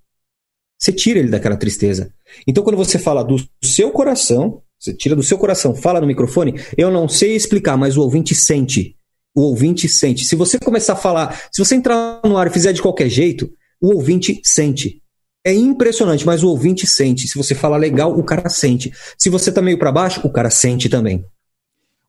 você 0.77 0.91
tira 0.91 1.19
ele 1.19 1.29
daquela 1.29 1.55
tristeza. 1.55 2.13
Então, 2.45 2.63
quando 2.63 2.77
você 2.77 2.99
fala 2.99 3.23
do 3.23 3.37
seu 3.63 3.91
coração, 3.91 4.61
você 4.79 4.93
tira 4.93 5.15
do 5.15 5.23
seu 5.23 5.37
coração, 5.37 5.75
fala 5.75 6.01
no 6.01 6.07
microfone, 6.07 6.59
eu 6.77 6.91
não 6.91 7.07
sei 7.07 7.35
explicar, 7.35 7.77
mas 7.77 7.97
o 7.97 8.01
ouvinte 8.01 8.35
sente. 8.35 8.95
O 9.33 9.41
ouvinte 9.41 9.87
sente. 9.87 10.25
Se 10.25 10.35
você 10.35 10.59
começar 10.59 10.93
a 10.93 10.97
falar, 10.97 11.39
se 11.51 11.63
você 11.63 11.75
entrar 11.75 12.19
no 12.25 12.35
ar 12.35 12.47
e 12.47 12.49
fizer 12.49 12.73
de 12.73 12.81
qualquer 12.81 13.07
jeito, 13.07 13.49
o 13.81 13.93
ouvinte 13.93 14.41
sente. 14.43 15.01
É 15.43 15.53
impressionante, 15.53 16.25
mas 16.25 16.43
o 16.43 16.49
ouvinte 16.49 16.85
sente. 16.85 17.27
Se 17.27 17.37
você 17.37 17.55
fala 17.55 17.77
legal, 17.77 18.17
o 18.17 18.23
cara 18.23 18.47
sente. 18.49 18.91
Se 19.17 19.29
você 19.29 19.51
tá 19.51 19.61
meio 19.61 19.77
para 19.77 19.91
baixo, 19.91 20.21
o 20.23 20.29
cara 20.29 20.49
sente 20.49 20.87
também. 20.87 21.25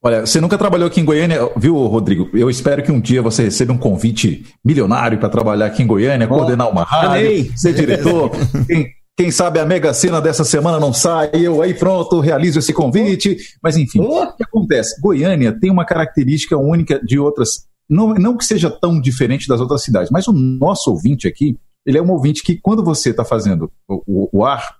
Olha, 0.04 0.26
você 0.26 0.40
nunca 0.40 0.58
trabalhou 0.58 0.88
aqui 0.88 1.00
em 1.00 1.04
Goiânia, 1.04 1.48
viu, 1.56 1.76
Rodrigo? 1.86 2.28
Eu 2.34 2.50
espero 2.50 2.82
que 2.82 2.90
um 2.90 3.00
dia 3.00 3.22
você 3.22 3.44
receba 3.44 3.72
um 3.72 3.78
convite 3.78 4.44
milionário 4.64 5.16
para 5.16 5.28
trabalhar 5.28 5.66
aqui 5.66 5.82
em 5.82 5.86
Goiânia, 5.86 6.26
oh, 6.28 6.34
coordenar 6.34 6.68
uma 6.68 6.82
rádio, 6.82 7.10
amei. 7.10 7.52
ser 7.54 7.72
diretor. 7.72 8.32
quem, 8.66 8.88
quem, 9.16 9.30
sabe 9.30 9.60
a 9.60 9.64
mega 9.64 9.94
cena 9.94 10.20
dessa 10.20 10.42
semana 10.42 10.80
não 10.80 10.92
sai, 10.92 11.30
eu 11.34 11.62
aí 11.62 11.72
pronto, 11.72 12.18
realizo 12.18 12.58
esse 12.58 12.72
convite. 12.72 13.36
Mas 13.62 13.76
enfim, 13.76 14.00
oh. 14.00 14.24
o 14.24 14.36
que 14.36 14.42
acontece? 14.42 15.00
Goiânia 15.00 15.56
tem 15.58 15.70
uma 15.70 15.84
característica 15.84 16.58
única 16.58 17.00
de 17.04 17.16
outras, 17.20 17.68
não, 17.88 18.12
não 18.12 18.36
que 18.36 18.44
seja 18.44 18.68
tão 18.68 19.00
diferente 19.00 19.46
das 19.46 19.60
outras 19.60 19.84
cidades, 19.84 20.10
mas 20.10 20.26
o 20.26 20.32
nosso 20.32 20.90
ouvinte 20.90 21.28
aqui, 21.28 21.56
ele 21.84 21.98
é 21.98 22.02
um 22.02 22.10
ouvinte 22.10 22.42
que, 22.42 22.56
quando 22.56 22.84
você 22.84 23.10
está 23.10 23.24
fazendo 23.24 23.70
o, 23.88 24.02
o, 24.06 24.28
o, 24.40 24.44
ar, 24.44 24.76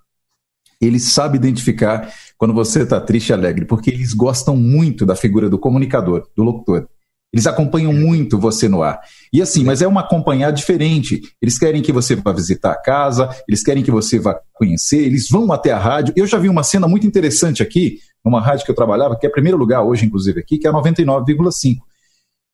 ele 0.81 0.99
sabe 0.99 1.37
identificar 1.37 2.11
quando 2.37 2.53
você 2.53 2.83
está 2.83 2.99
triste 2.99 3.29
e 3.29 3.33
alegre, 3.33 3.65
porque 3.65 3.89
eles 3.89 4.13
gostam 4.13 4.55
muito 4.55 5.05
da 5.05 5.15
figura 5.15 5.49
do 5.49 5.59
comunicador, 5.59 6.27
do 6.35 6.43
locutor. 6.43 6.87
Eles 7.33 7.47
acompanham 7.47 7.91
muito 7.91 8.37
você 8.37 8.69
no 8.69 8.83
ar. 8.83 8.99
E 9.33 9.41
assim, 9.41 9.63
mas 9.63 9.81
é 9.81 9.87
uma 9.87 10.01
acompanhar 10.01 10.51
diferente. 10.51 11.19
Eles 11.41 11.57
querem 11.57 11.81
que 11.81 11.91
você 11.91 12.15
vá 12.15 12.31
visitar 12.31 12.71
a 12.71 12.79
casa, 12.79 13.27
eles 13.47 13.63
querem 13.63 13.81
que 13.81 13.89
você 13.89 14.19
vá 14.19 14.39
conhecer, 14.53 14.99
eles 14.99 15.27
vão 15.29 15.51
até 15.51 15.71
a 15.71 15.79
rádio. 15.79 16.13
Eu 16.15 16.27
já 16.27 16.37
vi 16.37 16.47
uma 16.47 16.61
cena 16.61 16.87
muito 16.87 17.07
interessante 17.07 17.63
aqui, 17.63 17.97
numa 18.23 18.39
rádio 18.39 18.65
que 18.65 18.71
eu 18.71 18.75
trabalhava, 18.75 19.17
que 19.17 19.25
é 19.25 19.29
primeiro 19.29 19.57
lugar 19.57 19.81
hoje, 19.81 20.05
inclusive, 20.05 20.39
aqui, 20.39 20.59
que 20.59 20.67
é 20.67 20.71
99,5. 20.71 21.77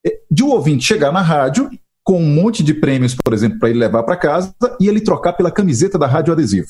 É, 0.05 0.17
de 0.31 0.43
um 0.43 0.51
ouvinte 0.51 0.85
chegar 0.85 1.11
na 1.11 1.21
rádio 1.21 1.69
com 2.10 2.19
um 2.19 2.26
monte 2.26 2.64
de 2.64 2.73
prêmios, 2.73 3.14
por 3.14 3.36
exemplo, 3.36 3.60
para 3.60 3.69
ele 3.69 3.77
levar 3.77 4.02
para 4.02 4.18
casa 4.18 4.52
e 4.80 4.88
ele 4.88 4.99
trocar 4.99 5.34
pela 5.34 5.52
camiseta 5.52 5.95
da 5.95 6.07
Rádio 6.07 6.34
Adesivo. 6.34 6.69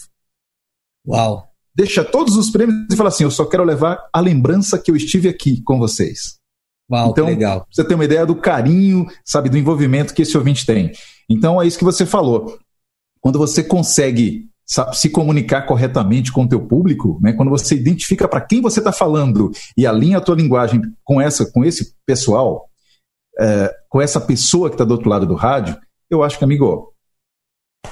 Uau! 1.08 1.48
Deixa 1.74 2.04
todos 2.04 2.36
os 2.36 2.50
prêmios 2.50 2.88
e 2.92 2.98
fala 2.98 3.08
assim: 3.08 3.24
eu 3.24 3.32
só 3.32 3.46
quero 3.46 3.64
levar 3.64 4.06
a 4.12 4.20
lembrança 4.20 4.78
que 4.78 4.92
eu 4.92 4.98
estive 4.98 5.30
aqui 5.30 5.62
com 5.62 5.80
vocês. 5.80 6.38
Uau, 6.92 7.12
então, 7.12 7.26
legal. 7.26 7.66
Você 7.72 7.86
tem 7.86 7.96
uma 7.96 8.04
ideia 8.04 8.26
do 8.26 8.36
carinho, 8.36 9.08
sabe, 9.24 9.48
do 9.48 9.58
envolvimento 9.58 10.14
que 10.14 10.24
esse 10.24 10.38
ouvinte 10.38 10.66
tem. 10.66 10.92
Então 11.30 11.62
é 11.62 11.66
isso 11.66 11.78
que 11.78 11.86
você 11.86 12.06
falou. 12.06 12.60
Quando 13.22 13.40
você 13.40 13.64
consegue 13.64 14.50
sabe, 14.66 14.98
se 14.98 15.10
comunicar 15.10 15.62
corretamente 15.62 16.34
com 16.34 16.44
o 16.44 16.50
teu 16.50 16.60
público, 16.68 17.18
né, 17.22 17.32
quando 17.32 17.50
você 17.50 17.76
identifica 17.76 18.28
para 18.28 18.42
quem 18.42 18.60
você 18.60 18.82
está 18.82 18.92
falando 18.92 19.52
e 19.78 19.88
alinha 19.88 20.18
a 20.18 20.22
tua 20.22 20.36
linguagem 20.36 20.82
com 21.02 21.22
essa, 21.22 21.50
com 21.50 21.64
esse 21.64 21.94
pessoal, 22.06 22.69
é, 23.40 23.74
com 23.88 24.02
essa 24.02 24.20
pessoa 24.20 24.70
que 24.70 24.76
está 24.76 24.84
do 24.84 24.92
outro 24.92 25.10
lado 25.10 25.26
do 25.26 25.36
rádio, 25.36 25.78
eu 26.10 26.24
acho 26.24 26.38
que, 26.38 26.44
amigo, 26.44 26.94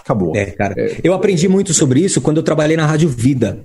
acabou. 0.08 0.36
É, 0.36 0.46
cara. 0.46 0.74
É, 0.78 0.98
eu 1.04 1.14
aprendi 1.14 1.48
muito 1.48 1.74
sobre 1.74 2.00
isso 2.00 2.22
quando 2.22 2.38
eu 2.38 2.44
trabalhei 2.44 2.78
na 2.78 2.86
Rádio 2.86 3.10
Vida. 3.10 3.60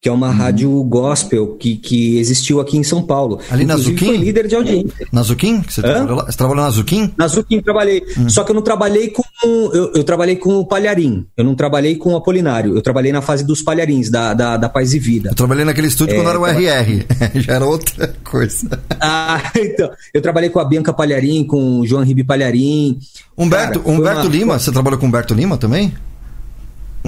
que 0.00 0.08
é 0.08 0.12
uma 0.12 0.28
uhum. 0.28 0.32
rádio 0.32 0.84
gospel 0.84 1.56
que, 1.56 1.74
que 1.74 2.18
existiu 2.18 2.60
aqui 2.60 2.76
em 2.76 2.84
São 2.84 3.02
Paulo. 3.02 3.40
Ali 3.50 3.64
na 3.64 3.76
Zuquim? 3.76 4.06
foi 4.06 4.16
líder 4.16 4.46
de 4.46 4.54
audiência. 4.54 5.06
Na 5.12 5.22
Zuquim? 5.22 5.60
Você, 5.68 5.82
trabalhou, 5.82 6.16
lá? 6.16 6.26
Você 6.26 6.38
trabalhou 6.38 6.64
na 6.64 6.70
Zuquim? 6.70 7.12
Na 7.18 7.26
Zuquim 7.26 7.60
trabalhei. 7.60 8.04
Uhum. 8.16 8.28
Só 8.30 8.44
que 8.44 8.52
eu 8.52 8.54
não 8.54 8.62
trabalhei 8.62 9.08
com. 9.08 9.22
Eu, 9.42 9.92
eu, 9.94 10.04
trabalhei 10.04 10.36
com 10.36 10.54
o 10.56 10.64
Palharim. 10.64 11.26
Eu 11.36 11.44
não 11.44 11.54
trabalhei 11.54 11.96
com 11.96 12.12
o 12.12 12.16
Apolinário. 12.16 12.76
Eu 12.76 12.82
trabalhei 12.82 13.10
na 13.10 13.20
fase 13.20 13.44
dos 13.44 13.60
Palharins, 13.60 14.08
da, 14.08 14.34
da, 14.34 14.56
da 14.56 14.68
Paz 14.68 14.94
e 14.94 14.98
Vida. 14.98 15.30
Eu 15.30 15.34
trabalhei 15.34 15.64
naquele 15.64 15.88
estúdio 15.88 16.14
é, 16.14 16.16
quando 16.16 16.30
era 16.30 16.40
o 16.40 16.46
RR. 16.46 17.04
Já 17.40 17.54
era 17.54 17.66
outra 17.66 18.14
coisa. 18.22 18.80
Ah, 19.00 19.50
então. 19.56 19.90
Eu 20.14 20.22
trabalhei 20.22 20.50
com 20.50 20.60
a 20.60 20.64
Bianca 20.64 20.92
Palharim, 20.92 21.44
com 21.44 21.80
o 21.80 21.86
João 21.86 22.04
Ribe 22.04 22.22
Palharim. 22.22 22.98
Humberto, 23.36 23.80
Cara, 23.80 23.96
Humberto 23.96 24.20
uma... 24.22 24.30
Lima, 24.30 24.58
você 24.58 24.72
trabalhou 24.72 24.98
com 24.98 25.06
o 25.06 25.08
Humberto 25.08 25.32
Lima 25.32 25.56
também? 25.56 25.87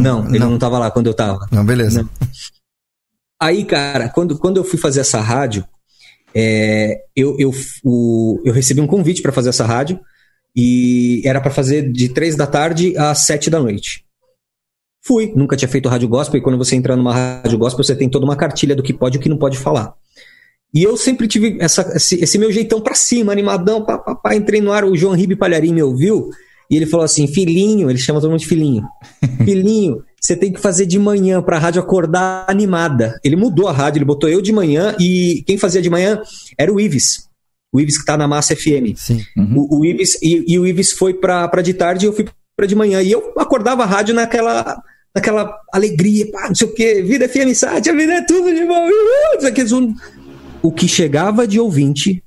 Não, 0.01 0.28
ele 0.28 0.39
não 0.39 0.55
estava 0.55 0.78
lá 0.78 0.90
quando 0.90 1.06
eu 1.06 1.12
estava. 1.12 1.47
Não, 1.51 1.64
beleza. 1.64 2.02
Não. 2.02 2.10
Aí, 3.40 3.64
cara, 3.64 4.09
quando, 4.09 4.39
quando 4.39 4.59
eu 4.59 4.64
fui 4.64 4.78
fazer 4.78 5.01
essa 5.01 5.20
rádio, 5.20 5.64
é, 6.35 7.02
eu, 7.16 7.36
eu, 7.39 7.52
o, 7.85 8.40
eu 8.44 8.52
recebi 8.52 8.81
um 8.81 8.86
convite 8.86 9.22
para 9.22 9.32
fazer 9.32 9.48
essa 9.48 9.64
rádio 9.64 9.98
e 10.55 11.22
era 11.24 11.40
para 11.40 11.51
fazer 11.51 11.90
de 11.90 12.09
três 12.09 12.36
da 12.36 12.47
tarde 12.47 12.97
às 12.98 13.20
sete 13.20 13.48
da 13.48 13.60
noite. 13.60 14.05
Fui, 15.02 15.32
nunca 15.35 15.56
tinha 15.56 15.68
feito 15.68 15.89
rádio 15.89 16.09
gospel 16.09 16.39
e 16.39 16.43
quando 16.43 16.59
você 16.59 16.77
entra 16.77 16.94
numa 16.94 17.14
rádio 17.14 17.59
gospel 17.59 17.82
você 17.82 17.97
tem 17.97 18.09
toda 18.09 18.27
uma 18.27 18.36
cartilha 18.36 18.77
do 18.77 18.82
que 18.82 18.93
pode 18.93 19.16
e 19.16 19.18
o 19.18 19.22
que 19.22 19.28
não 19.28 19.39
pode 19.39 19.56
falar. 19.56 19.94
E 20.72 20.82
eu 20.82 20.97
sempre 20.97 21.27
tive 21.27 21.56
essa, 21.60 21.97
esse, 21.97 22.22
esse 22.22 22.39
meu 22.39 22.52
jeitão 22.52 22.81
pra 22.81 22.94
cima, 22.94 23.32
animadão, 23.32 23.85
pá, 23.85 23.98
pá, 23.98 24.14
pá, 24.14 24.36
entrei 24.36 24.60
no 24.60 24.70
ar, 24.70 24.85
o 24.85 24.97
João 24.97 25.14
Ribe 25.14 25.35
Palharim 25.35 25.72
me 25.72 25.82
ouviu 25.82 26.31
e 26.70 26.76
ele 26.76 26.86
falou 26.86 27.05
assim: 27.05 27.26
filhinho, 27.26 27.90
ele 27.90 27.98
chama 27.98 28.20
todo 28.20 28.30
mundo 28.30 28.40
de 28.40 28.47
filhinho. 28.47 28.84
filhinho, 29.44 30.02
você 30.20 30.36
tem 30.36 30.52
que 30.52 30.60
fazer 30.60 30.86
de 30.86 30.98
manhã 30.98 31.42
para 31.42 31.56
a 31.56 31.60
rádio 31.60 31.82
acordar 31.82 32.44
animada. 32.48 33.18
Ele 33.24 33.34
mudou 33.34 33.66
a 33.66 33.72
rádio, 33.72 33.98
ele 33.98 34.05
botou 34.05 34.30
eu 34.30 34.40
de 34.40 34.52
manhã 34.52 34.94
e 35.01 35.42
quem 35.47 35.59
fazia 35.59 35.82
de 35.82 35.90
manhã 35.90 36.20
era 36.56 36.72
o 36.72 36.80
Ives. 36.80 37.28
O 37.72 37.80
Ives 37.80 37.98
que 37.98 38.05
tá 38.05 38.16
na 38.16 38.28
Massa 38.28 38.55
FM. 38.55 38.97
Sim. 38.97 39.22
Uhum. 39.36 39.66
O, 39.70 39.80
o, 39.80 39.84
Ives, 39.84 40.16
e, 40.22 40.44
e, 40.47 40.59
o 40.59 40.66
Ives 40.66 40.92
foi 40.92 41.14
para 41.14 41.62
de 41.62 41.74
tarde 41.74 42.05
e 42.05 42.09
eu 42.09 42.12
fui 42.12 42.26
para 42.56 42.66
de 42.66 42.74
manhã. 42.74 43.02
E 43.02 43.10
eu 43.10 43.32
acordava 43.36 43.82
a 43.82 43.86
rádio 43.86 44.14
naquela 44.14 44.80
naquela 45.14 45.52
alegria, 45.72 46.30
pá, 46.30 46.47
não 46.47 46.55
sei 46.55 46.68
o 46.68 46.72
que, 46.72 47.02
vida 47.02 47.28
FM 47.28 47.52
Site, 47.52 47.90
a 47.90 47.92
vida 47.92 48.12
é 48.12 48.22
tudo 48.24 48.55
de 48.55 48.64
bom. 48.64 48.88
O 50.62 50.70
que 50.70 50.86
chegava 50.86 51.48
de 51.48 51.59
ouvinte 51.59 52.22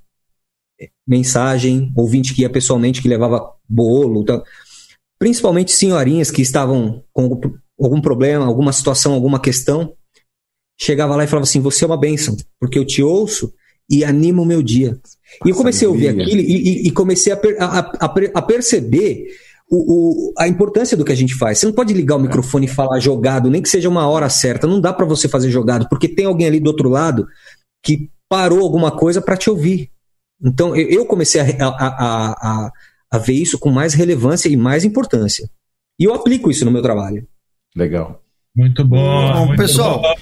mensagem, 1.07 1.91
ouvinte 1.95 2.33
que 2.33 2.41
ia 2.41 2.49
pessoalmente, 2.49 3.01
que 3.01 3.07
levava 3.07 3.51
bolo, 3.67 4.23
tá? 4.23 4.41
principalmente 5.23 5.71
senhorinhas 5.71 6.29
que 6.29 6.41
estavam 6.41 7.01
com 7.13 7.39
algum 7.79 8.01
problema, 8.01 8.45
alguma 8.45 8.73
situação, 8.73 9.13
alguma 9.13 9.39
questão, 9.39 9.93
chegava 10.77 11.15
lá 11.15 11.23
e 11.23 11.27
falava 11.27 11.43
assim: 11.43 11.61
Você 11.61 11.85
é 11.85 11.87
uma 11.87 11.97
bênção, 11.97 12.35
porque 12.59 12.77
eu 12.77 12.85
te 12.85 13.01
ouço 13.01 13.53
e 13.89 14.03
anima 14.03 14.41
o 14.41 14.45
meu 14.45 14.61
dia. 14.61 14.99
e 15.45 15.49
eu 15.49 15.55
comecei 15.55 15.87
a 15.87 15.91
ouvir 15.91 16.09
aquilo 16.09 16.41
e, 16.41 16.83
e, 16.83 16.87
e 16.87 16.91
comecei 16.91 17.31
a, 17.31 17.37
per, 17.37 17.55
a, 17.57 17.79
a, 17.79 18.13
a 18.33 18.41
perceber 18.41 19.27
o, 19.71 19.77
o, 19.77 20.33
a 20.37 20.47
importância 20.47 20.97
do 20.97 21.05
que 21.05 21.11
a 21.13 21.15
gente 21.15 21.35
faz. 21.35 21.59
Você 21.59 21.67
não 21.67 21.73
pode 21.73 21.93
ligar 21.93 22.17
o 22.17 22.19
microfone 22.19 22.65
e 22.65 22.69
falar 22.69 22.99
jogado, 22.99 23.49
nem 23.49 23.61
que 23.61 23.69
seja 23.69 23.87
uma 23.87 24.07
hora 24.07 24.29
certa. 24.29 24.67
Não 24.67 24.81
dá 24.81 24.91
para 24.91 25.05
você 25.05 25.29
fazer 25.29 25.49
jogado, 25.49 25.87
porque 25.87 26.09
tem 26.09 26.25
alguém 26.25 26.47
ali 26.47 26.59
do 26.59 26.67
outro 26.67 26.89
lado 26.89 27.25
que 27.81 28.09
parou 28.27 28.59
alguma 28.59 28.91
coisa 28.91 29.21
para 29.21 29.37
te 29.37 29.49
ouvir. 29.49 29.89
Então 30.43 30.75
eu 30.75 31.05
comecei 31.05 31.41
a, 31.41 31.45
a, 31.45 32.65
a, 32.67 32.71
a, 33.11 33.17
ver 33.17 33.33
isso 33.33 33.57
com 33.57 33.69
mais 33.69 33.93
relevância 33.93 34.49
e 34.49 34.57
mais 34.57 34.83
importância. 34.83 35.49
E 35.99 36.03
eu 36.03 36.13
aplico 36.13 36.51
isso 36.51 36.65
no 36.65 36.71
meu 36.71 36.81
trabalho. 36.81 37.25
Legal. 37.75 38.19
Muito 38.55 38.85
bom. 38.85 38.97
bom 38.97 39.45
muito 39.47 39.57
pessoal, 39.57 39.99
bom. 39.99 40.13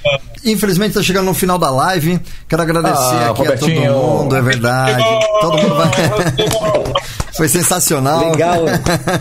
infelizmente 0.46 0.92
está 0.92 1.04
chegando 1.04 1.26
no 1.26 1.34
final 1.34 1.58
da 1.58 1.70
live. 1.70 2.20
Quero 2.48 2.62
agradecer 2.62 3.16
ah, 3.16 3.32
aqui 3.32 3.46
a 3.46 3.58
todo 3.58 3.70
mundo, 3.70 4.36
é 4.36 4.42
verdade. 4.42 5.04
Todo 5.42 5.58
mundo 5.58 5.76
vai. 5.76 5.92
Foi 7.42 7.48
sensacional. 7.48 8.30
Legal. 8.30 8.66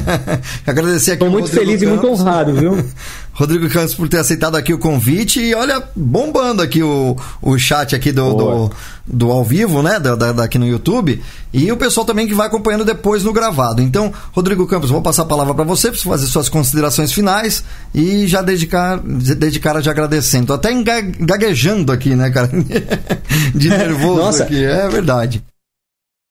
agradecer 0.67 1.13
aqui 1.13 1.25
Estou 1.25 1.31
muito 1.31 1.47
Rodrigo 1.47 1.67
feliz 1.67 1.81
Campos. 1.81 2.05
e 2.05 2.07
muito 2.07 2.21
honrado, 2.21 2.53
viu? 2.53 2.85
Rodrigo 3.33 3.67
Campos 3.71 3.95
por 3.95 4.11
ter 4.11 4.19
aceitado 4.19 4.57
aqui 4.59 4.75
o 4.75 4.79
convite 4.79 5.41
e 5.41 5.55
olha, 5.55 5.83
bombando 5.97 6.61
aqui 6.61 6.83
o, 6.83 7.17
o 7.41 7.59
chat 7.59 7.97
aqui 7.97 8.13
do, 8.13 8.35
do, 8.35 8.71
do, 9.07 9.31
ao 9.31 9.43
vivo, 9.43 9.83
né? 9.83 9.99
Da, 9.99 10.15
da, 10.17 10.33
daqui 10.33 10.59
no 10.59 10.67
YouTube. 10.67 11.23
E 11.51 11.73
o 11.73 11.79
pessoal 11.79 12.05
também 12.05 12.29
que 12.29 12.35
vai 12.35 12.47
acompanhando 12.47 12.85
depois 12.85 13.25
no 13.25 13.33
gravado. 13.33 13.81
Então, 13.81 14.13
Rodrigo 14.33 14.67
Campos, 14.67 14.91
vou 14.91 15.01
passar 15.01 15.23
a 15.23 15.25
palavra 15.25 15.55
para 15.55 15.65
você, 15.65 15.91
para 15.91 15.99
fazer 15.99 16.27
suas 16.27 16.51
considerações 16.51 17.13
finais 17.13 17.65
e 17.95 18.27
já 18.27 18.43
dedicar, 18.43 18.99
dedicar 18.99 19.81
já 19.81 19.93
agradecendo. 19.93 20.49
Tô 20.49 20.53
até 20.53 20.71
gaguejando 21.19 21.91
aqui, 21.91 22.15
né, 22.15 22.29
cara? 22.29 22.51
De 23.57 23.71
nervoso 23.71 24.21
Nossa. 24.21 24.43
aqui, 24.43 24.63
é 24.63 24.87
verdade. 24.91 25.43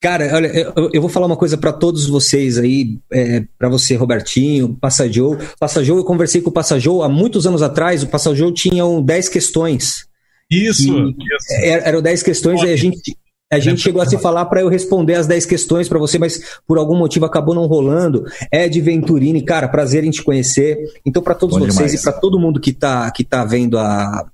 Cara, 0.01 0.34
olha, 0.34 0.47
eu, 0.47 0.89
eu, 0.93 1.01
vou 1.01 1.09
falar 1.09 1.26
uma 1.26 1.35
coisa 1.35 1.57
para 1.57 1.73
todos 1.73 2.07
vocês 2.07 2.57
aí, 2.57 2.97
é, 3.11 3.43
para 3.57 3.67
você, 3.67 3.95
Robertinho, 3.95 4.77
Passajou. 4.80 5.38
Passajou, 5.59 5.97
eu 5.97 6.05
conversei 6.05 6.41
com 6.41 6.49
o 6.49 6.53
Passajou 6.53 7.03
há 7.03 7.09
muitos 7.09 7.45
anos 7.45 7.61
atrás, 7.61 8.01
o 8.01 8.07
Passajou 8.07 8.53
tinha 8.53 8.84
10 9.01 9.27
questões. 9.27 10.07
Isso, 10.49 10.84
isso. 10.88 11.65
Eram 11.65 12.01
10 12.01 12.23
questões, 12.23 12.61
e 12.63 12.71
a 12.71 12.77
gente, 12.77 13.17
a 13.51 13.59
gente 13.59 13.81
chegou 13.81 14.01
a 14.01 14.05
se 14.05 14.17
falar 14.17 14.45
para 14.45 14.61
eu 14.61 14.69
responder 14.69 15.15
as 15.15 15.27
10 15.27 15.45
questões 15.45 15.89
para 15.89 15.99
você, 15.99 16.17
mas 16.17 16.41
por 16.65 16.77
algum 16.77 16.95
motivo 16.95 17.26
acabou 17.26 17.53
não 17.53 17.67
rolando. 17.67 18.23
Ed 18.53 18.80
Venturini, 18.80 19.43
cara, 19.43 19.67
prazer 19.67 20.05
em 20.05 20.11
te 20.11 20.23
conhecer. 20.23 20.77
Então, 21.05 21.21
para 21.21 21.35
todos 21.35 21.57
Bom 21.57 21.65
vocês 21.65 21.91
demais. 21.91 21.93
e 21.95 22.03
para 22.03 22.13
todo 22.13 22.39
mundo 22.39 22.61
que 22.61 22.71
tá, 22.71 23.11
que 23.11 23.26
tá 23.26 23.43
vendo 23.43 23.77
a, 23.77 24.26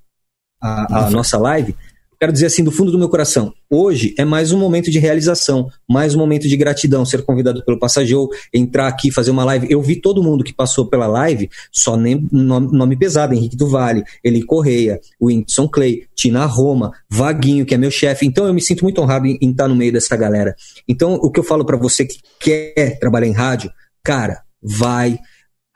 a, 0.62 1.08
a 1.08 1.10
nossa 1.10 1.40
live, 1.40 1.76
quero 2.20 2.32
dizer 2.32 2.48
assim 2.48 2.64
do 2.64 2.72
fundo 2.72 2.92
do 2.92 2.98
meu 2.98 3.10
coração, 3.10 3.54
hoje 3.70 4.14
é 4.18 4.26
mais 4.26 4.52
um 4.52 4.60
momento 4.60 4.90
de 4.92 5.00
realização, 5.00 5.70
mais 5.90 6.16
um 6.16 6.20
momento 6.20 6.48
de 6.48 6.58
gratidão, 6.58 7.06
ser 7.06 7.24
convidado 7.24 7.64
pelo 7.66 7.80
Passageiro, 7.80 8.30
entrar 8.54 8.88
aqui, 8.88 9.12
fazer 9.12 9.32
uma 9.32 9.44
live. 9.46 9.68
Eu 9.70 9.82
vi 9.82 9.96
todo 9.96 10.24
mundo 10.24 10.44
que 10.44 10.54
passou 10.54 10.88
pela 10.88 11.08
live, 11.08 11.50
só 11.72 11.98
nem 11.98 12.28
nome, 12.32 12.70
nome 12.72 12.98
pesado, 12.98 13.34
Henrique 13.34 13.56
do 13.56 13.68
Vale, 13.68 14.04
Eli 14.24 14.44
Correia, 14.44 15.00
Whindersson 15.22 15.68
Clay, 15.68 16.04
Tina 16.16 16.46
Roma, 16.46 16.92
Vaguinho, 17.10 17.66
que 17.66 17.74
é 17.74 17.78
meu 17.78 17.92
chefe. 17.92 18.26
Então 18.26 18.46
eu 18.46 18.54
me 18.54 18.62
sinto 18.62 18.84
muito 18.84 19.02
honrado 19.02 19.28
em, 19.28 19.38
em 19.42 19.52
estar 19.52 19.68
no 19.68 19.76
meio 19.76 19.92
dessa 19.92 20.16
galera. 20.16 20.56
Então 20.88 21.16
o 21.16 21.32
que 21.32 21.40
eu 21.40 21.44
falo 21.44 21.66
para 21.66 21.78
você 21.78 22.06
que 22.06 22.20
quer 22.40 23.00
trabalhar 23.00 23.28
em 23.28 23.34
rádio, 23.34 23.72
cara, 24.04 24.42
vai 24.62 25.20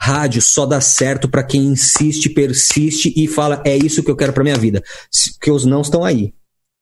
Rádio 0.02 0.42
só 0.42 0.66
dá 0.66 0.80
certo 0.80 1.28
para 1.28 1.44
quem 1.44 1.66
insiste, 1.66 2.30
persiste 2.30 3.14
e 3.16 3.28
fala: 3.28 3.62
é 3.66 3.76
isso 3.76 4.02
que 4.02 4.10
eu 4.10 4.16
quero 4.16 4.34
para 4.34 4.44
minha 4.44 4.58
vida. 4.58 4.82
Porque 5.34 5.52
os 5.52 5.66
não 5.66 5.82
estão 5.82 6.04
aí. 6.04 6.34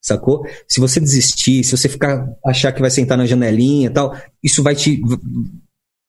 Sacou? 0.02 0.46
Se 0.68 0.80
você 0.80 1.00
desistir, 1.00 1.64
se 1.64 1.76
você 1.76 1.90
ficar 1.90 2.28
achar 2.46 2.72
que 2.72 2.80
vai 2.80 2.92
sentar 2.92 3.18
na 3.18 3.26
janelinha 3.26 3.88
e 3.88 3.90
tal, 3.90 4.16
isso 4.44 4.62
vai 4.62 4.76
te 4.76 5.02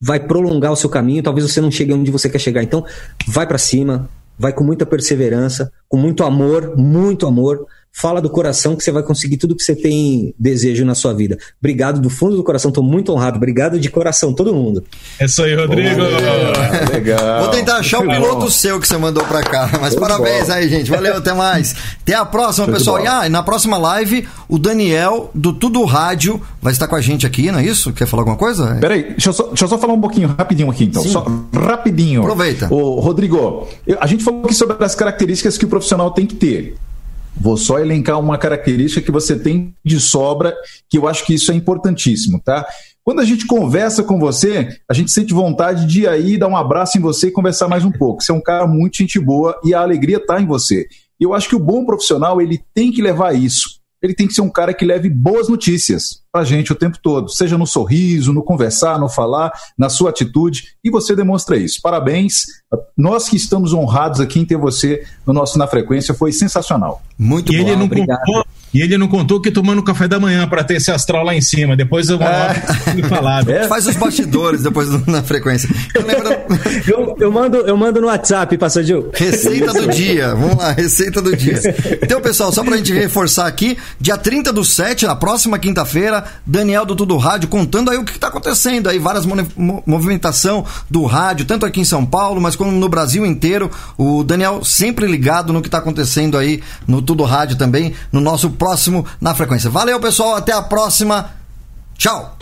vai 0.00 0.20
prolongar 0.20 0.70
o 0.70 0.76
seu 0.76 0.88
caminho, 0.88 1.22
talvez 1.22 1.50
você 1.50 1.60
não 1.60 1.70
chegue 1.70 1.92
onde 1.92 2.10
você 2.10 2.28
quer 2.28 2.38
chegar. 2.38 2.62
Então, 2.62 2.84
vai 3.26 3.46
para 3.46 3.58
cima, 3.58 4.08
vai 4.38 4.52
com 4.52 4.62
muita 4.62 4.86
perseverança, 4.86 5.72
com 5.88 5.96
muito 5.96 6.22
amor, 6.22 6.76
muito 6.76 7.26
amor, 7.26 7.66
fala 7.98 8.20
do 8.20 8.30
coração 8.30 8.76
que 8.76 8.84
você 8.84 8.92
vai 8.92 9.02
conseguir 9.02 9.38
tudo 9.38 9.56
que 9.56 9.62
você 9.62 9.74
tem 9.74 10.32
desejo 10.38 10.84
na 10.84 10.94
sua 10.94 11.12
vida. 11.12 11.36
Obrigado 11.60 12.00
do 12.00 12.08
fundo 12.08 12.36
do 12.36 12.44
coração, 12.44 12.68
estou 12.68 12.84
muito 12.84 13.12
honrado. 13.12 13.36
Obrigado 13.36 13.78
de 13.78 13.90
coração, 13.90 14.32
todo 14.32 14.54
mundo. 14.54 14.84
É 15.18 15.24
isso 15.24 15.42
aí, 15.42 15.56
Rodrigo. 15.56 16.00
legal. 16.92 17.40
Vou 17.42 17.50
tentar 17.50 17.78
achar 17.78 17.98
o 17.98 18.08
piloto 18.08 18.42
bom. 18.42 18.50
seu 18.50 18.78
que 18.78 18.86
você 18.86 18.96
mandou 18.96 19.24
para 19.24 19.42
cá. 19.42 19.68
Mas 19.80 19.96
Muito 19.96 20.00
parabéns 20.00 20.46
bom. 20.46 20.52
aí, 20.52 20.68
gente. 20.68 20.88
Valeu, 20.88 21.16
até 21.16 21.32
mais. 21.32 21.74
Até 22.02 22.14
a 22.14 22.24
próxima, 22.24 22.66
Muito 22.66 22.78
pessoal. 22.78 22.98
Bom. 22.98 23.04
E 23.04 23.08
ah, 23.08 23.28
na 23.28 23.42
próxima 23.42 23.76
live, 23.76 24.28
o 24.48 24.58
Daniel 24.58 25.30
do 25.34 25.52
Tudo 25.52 25.84
Rádio 25.84 26.40
vai 26.62 26.72
estar 26.72 26.86
com 26.86 26.94
a 26.94 27.00
gente 27.00 27.26
aqui, 27.26 27.50
não 27.50 27.58
é 27.58 27.64
isso? 27.64 27.92
Quer 27.92 28.06
falar 28.06 28.22
alguma 28.22 28.36
coisa? 28.36 28.76
Peraí, 28.80 29.10
deixa 29.10 29.30
eu 29.30 29.32
só, 29.32 29.48
deixa 29.48 29.64
eu 29.64 29.68
só 29.68 29.76
falar 29.76 29.94
um 29.94 30.00
pouquinho, 30.00 30.28
rapidinho 30.38 30.70
aqui 30.70 30.84
então. 30.84 31.02
Só, 31.02 31.26
rapidinho. 31.52 32.20
Aproveita. 32.20 32.72
Ô, 32.72 33.00
Rodrigo, 33.00 33.66
a 33.98 34.06
gente 34.06 34.22
falou 34.22 34.44
aqui 34.44 34.54
sobre 34.54 34.84
as 34.84 34.94
características 34.94 35.58
que 35.58 35.64
o 35.64 35.68
profissional 35.68 36.12
tem 36.12 36.26
que 36.26 36.36
ter. 36.36 36.76
Vou 37.40 37.56
só 37.56 37.78
elencar 37.78 38.18
uma 38.18 38.36
característica 38.36 39.00
que 39.00 39.10
você 39.10 39.38
tem 39.38 39.74
de 39.84 40.00
sobra, 40.00 40.54
que 40.88 40.98
eu 40.98 41.06
acho 41.06 41.24
que 41.24 41.34
isso 41.34 41.52
é 41.52 41.54
importantíssimo, 41.54 42.40
tá? 42.40 42.66
Quando 43.04 43.20
a 43.20 43.24
gente 43.24 43.46
conversa 43.46 44.02
com 44.02 44.18
você, 44.18 44.68
a 44.88 44.92
gente 44.92 45.10
sente 45.10 45.32
vontade 45.32 45.86
de 45.86 46.02
ir 46.02 46.08
aí 46.08 46.36
dar 46.36 46.48
um 46.48 46.56
abraço 46.56 46.98
em 46.98 47.00
você 47.00 47.28
e 47.28 47.32
conversar 47.32 47.66
mais 47.66 47.84
um 47.84 47.90
pouco. 47.90 48.22
Você 48.22 48.32
é 48.32 48.34
um 48.34 48.40
cara 48.40 48.66
muito 48.66 48.98
gente 48.98 49.18
boa 49.18 49.58
e 49.64 49.72
a 49.72 49.80
alegria 49.80 50.18
está 50.18 50.40
em 50.40 50.46
você. 50.46 50.86
E 51.18 51.24
eu 51.24 51.32
acho 51.32 51.48
que 51.48 51.56
o 51.56 51.60
bom 51.60 51.86
profissional, 51.86 52.40
ele 52.40 52.60
tem 52.74 52.92
que 52.92 53.00
levar 53.00 53.34
isso 53.34 53.77
ele 54.02 54.14
tem 54.14 54.26
que 54.26 54.34
ser 54.34 54.42
um 54.42 54.50
cara 54.50 54.72
que 54.72 54.84
leve 54.84 55.10
boas 55.10 55.48
notícias 55.48 56.22
para 56.30 56.42
a 56.42 56.44
gente 56.44 56.72
o 56.72 56.76
tempo 56.76 56.98
todo, 57.02 57.28
seja 57.28 57.58
no 57.58 57.66
sorriso, 57.66 58.32
no 58.32 58.42
conversar, 58.42 58.98
no 58.98 59.08
falar, 59.08 59.52
na 59.76 59.88
sua 59.88 60.10
atitude, 60.10 60.76
e 60.84 60.90
você 60.90 61.16
demonstra 61.16 61.56
isso. 61.56 61.80
Parabéns. 61.82 62.46
Nós 62.96 63.28
que 63.28 63.36
estamos 63.36 63.72
honrados 63.72 64.20
aqui 64.20 64.38
em 64.38 64.44
ter 64.44 64.56
você 64.56 65.04
no 65.26 65.32
nosso 65.32 65.58
Na 65.58 65.66
Frequência, 65.66 66.14
foi 66.14 66.32
sensacional. 66.32 67.02
Muito 67.18 67.52
e 67.52 67.56
bom. 67.56 67.62
Ele 67.62 67.76
não, 67.76 67.88
contou, 67.88 68.44
E 68.72 68.82
ele 68.82 68.98
não 68.98 69.08
contou 69.08 69.40
que 69.40 69.50
tomando 69.50 69.82
café 69.82 70.06
da 70.06 70.20
manhã 70.20 70.46
para 70.46 70.62
ter 70.62 70.76
esse 70.76 70.90
astral 70.90 71.24
lá 71.24 71.34
em 71.34 71.40
cima. 71.40 71.76
Depois 71.76 72.08
eu 72.08 72.18
vou 72.18 72.26
é. 72.26 72.94
me 72.94 73.02
falar. 73.08 73.48
É. 73.48 73.66
Faz 73.66 73.86
os 73.86 73.96
bastidores 73.96 74.62
depois 74.62 74.88
na 75.06 75.22
frequência. 75.22 75.68
Eu, 75.94 76.06
lembro... 76.06 76.28
eu, 76.86 77.16
eu, 77.18 77.32
mando, 77.32 77.56
eu 77.58 77.76
mando 77.76 78.00
no 78.00 78.08
WhatsApp, 78.08 78.56
Passadio. 78.58 79.10
Receita 79.14 79.72
do 79.72 79.88
dia. 79.88 80.34
Vamos 80.34 80.56
lá, 80.56 80.72
receita 80.72 81.22
do 81.22 81.34
dia. 81.34 81.60
Então, 82.02 82.20
pessoal, 82.20 82.52
só 82.52 82.62
pra 82.62 82.76
gente 82.76 82.92
reforçar 82.92 83.46
aqui, 83.46 83.78
dia 84.00 84.16
30 84.16 84.52
do 84.52 84.64
7, 84.64 85.06
na 85.06 85.16
próxima 85.16 85.58
quinta-feira, 85.58 86.24
Daniel 86.46 86.84
do 86.84 86.94
Tudo 86.94 87.16
Rádio 87.16 87.48
contando 87.48 87.90
aí 87.90 87.96
o 87.96 88.04
que, 88.04 88.12
que 88.12 88.18
tá 88.18 88.28
acontecendo 88.28 88.88
aí, 88.88 88.98
várias 88.98 89.26
movimentação 89.86 90.64
do 90.90 91.04
rádio, 91.04 91.46
tanto 91.46 91.66
aqui 91.66 91.80
em 91.80 91.84
São 91.84 92.04
Paulo, 92.04 92.40
mas 92.40 92.56
como 92.56 92.70
no 92.70 92.88
Brasil 92.88 93.24
inteiro. 93.24 93.70
O 93.96 94.22
Daniel 94.22 94.64
sempre 94.64 95.06
ligado 95.06 95.52
no 95.52 95.62
que 95.62 95.70
tá 95.70 95.78
acontecendo 95.78 96.36
aí 96.36 96.62
no 96.86 97.00
Tudo 97.02 97.24
Rádio 97.24 97.56
também, 97.56 97.94
no 98.12 98.20
nosso 98.20 98.50
próximo 98.58 99.06
Na 99.20 99.34
Frequência. 99.34 99.70
Valeu, 99.70 100.00
pessoal. 100.00 100.34
Até 100.34 100.52
a 100.52 100.60
próxima. 100.60 101.30
Tchau. 101.96 102.36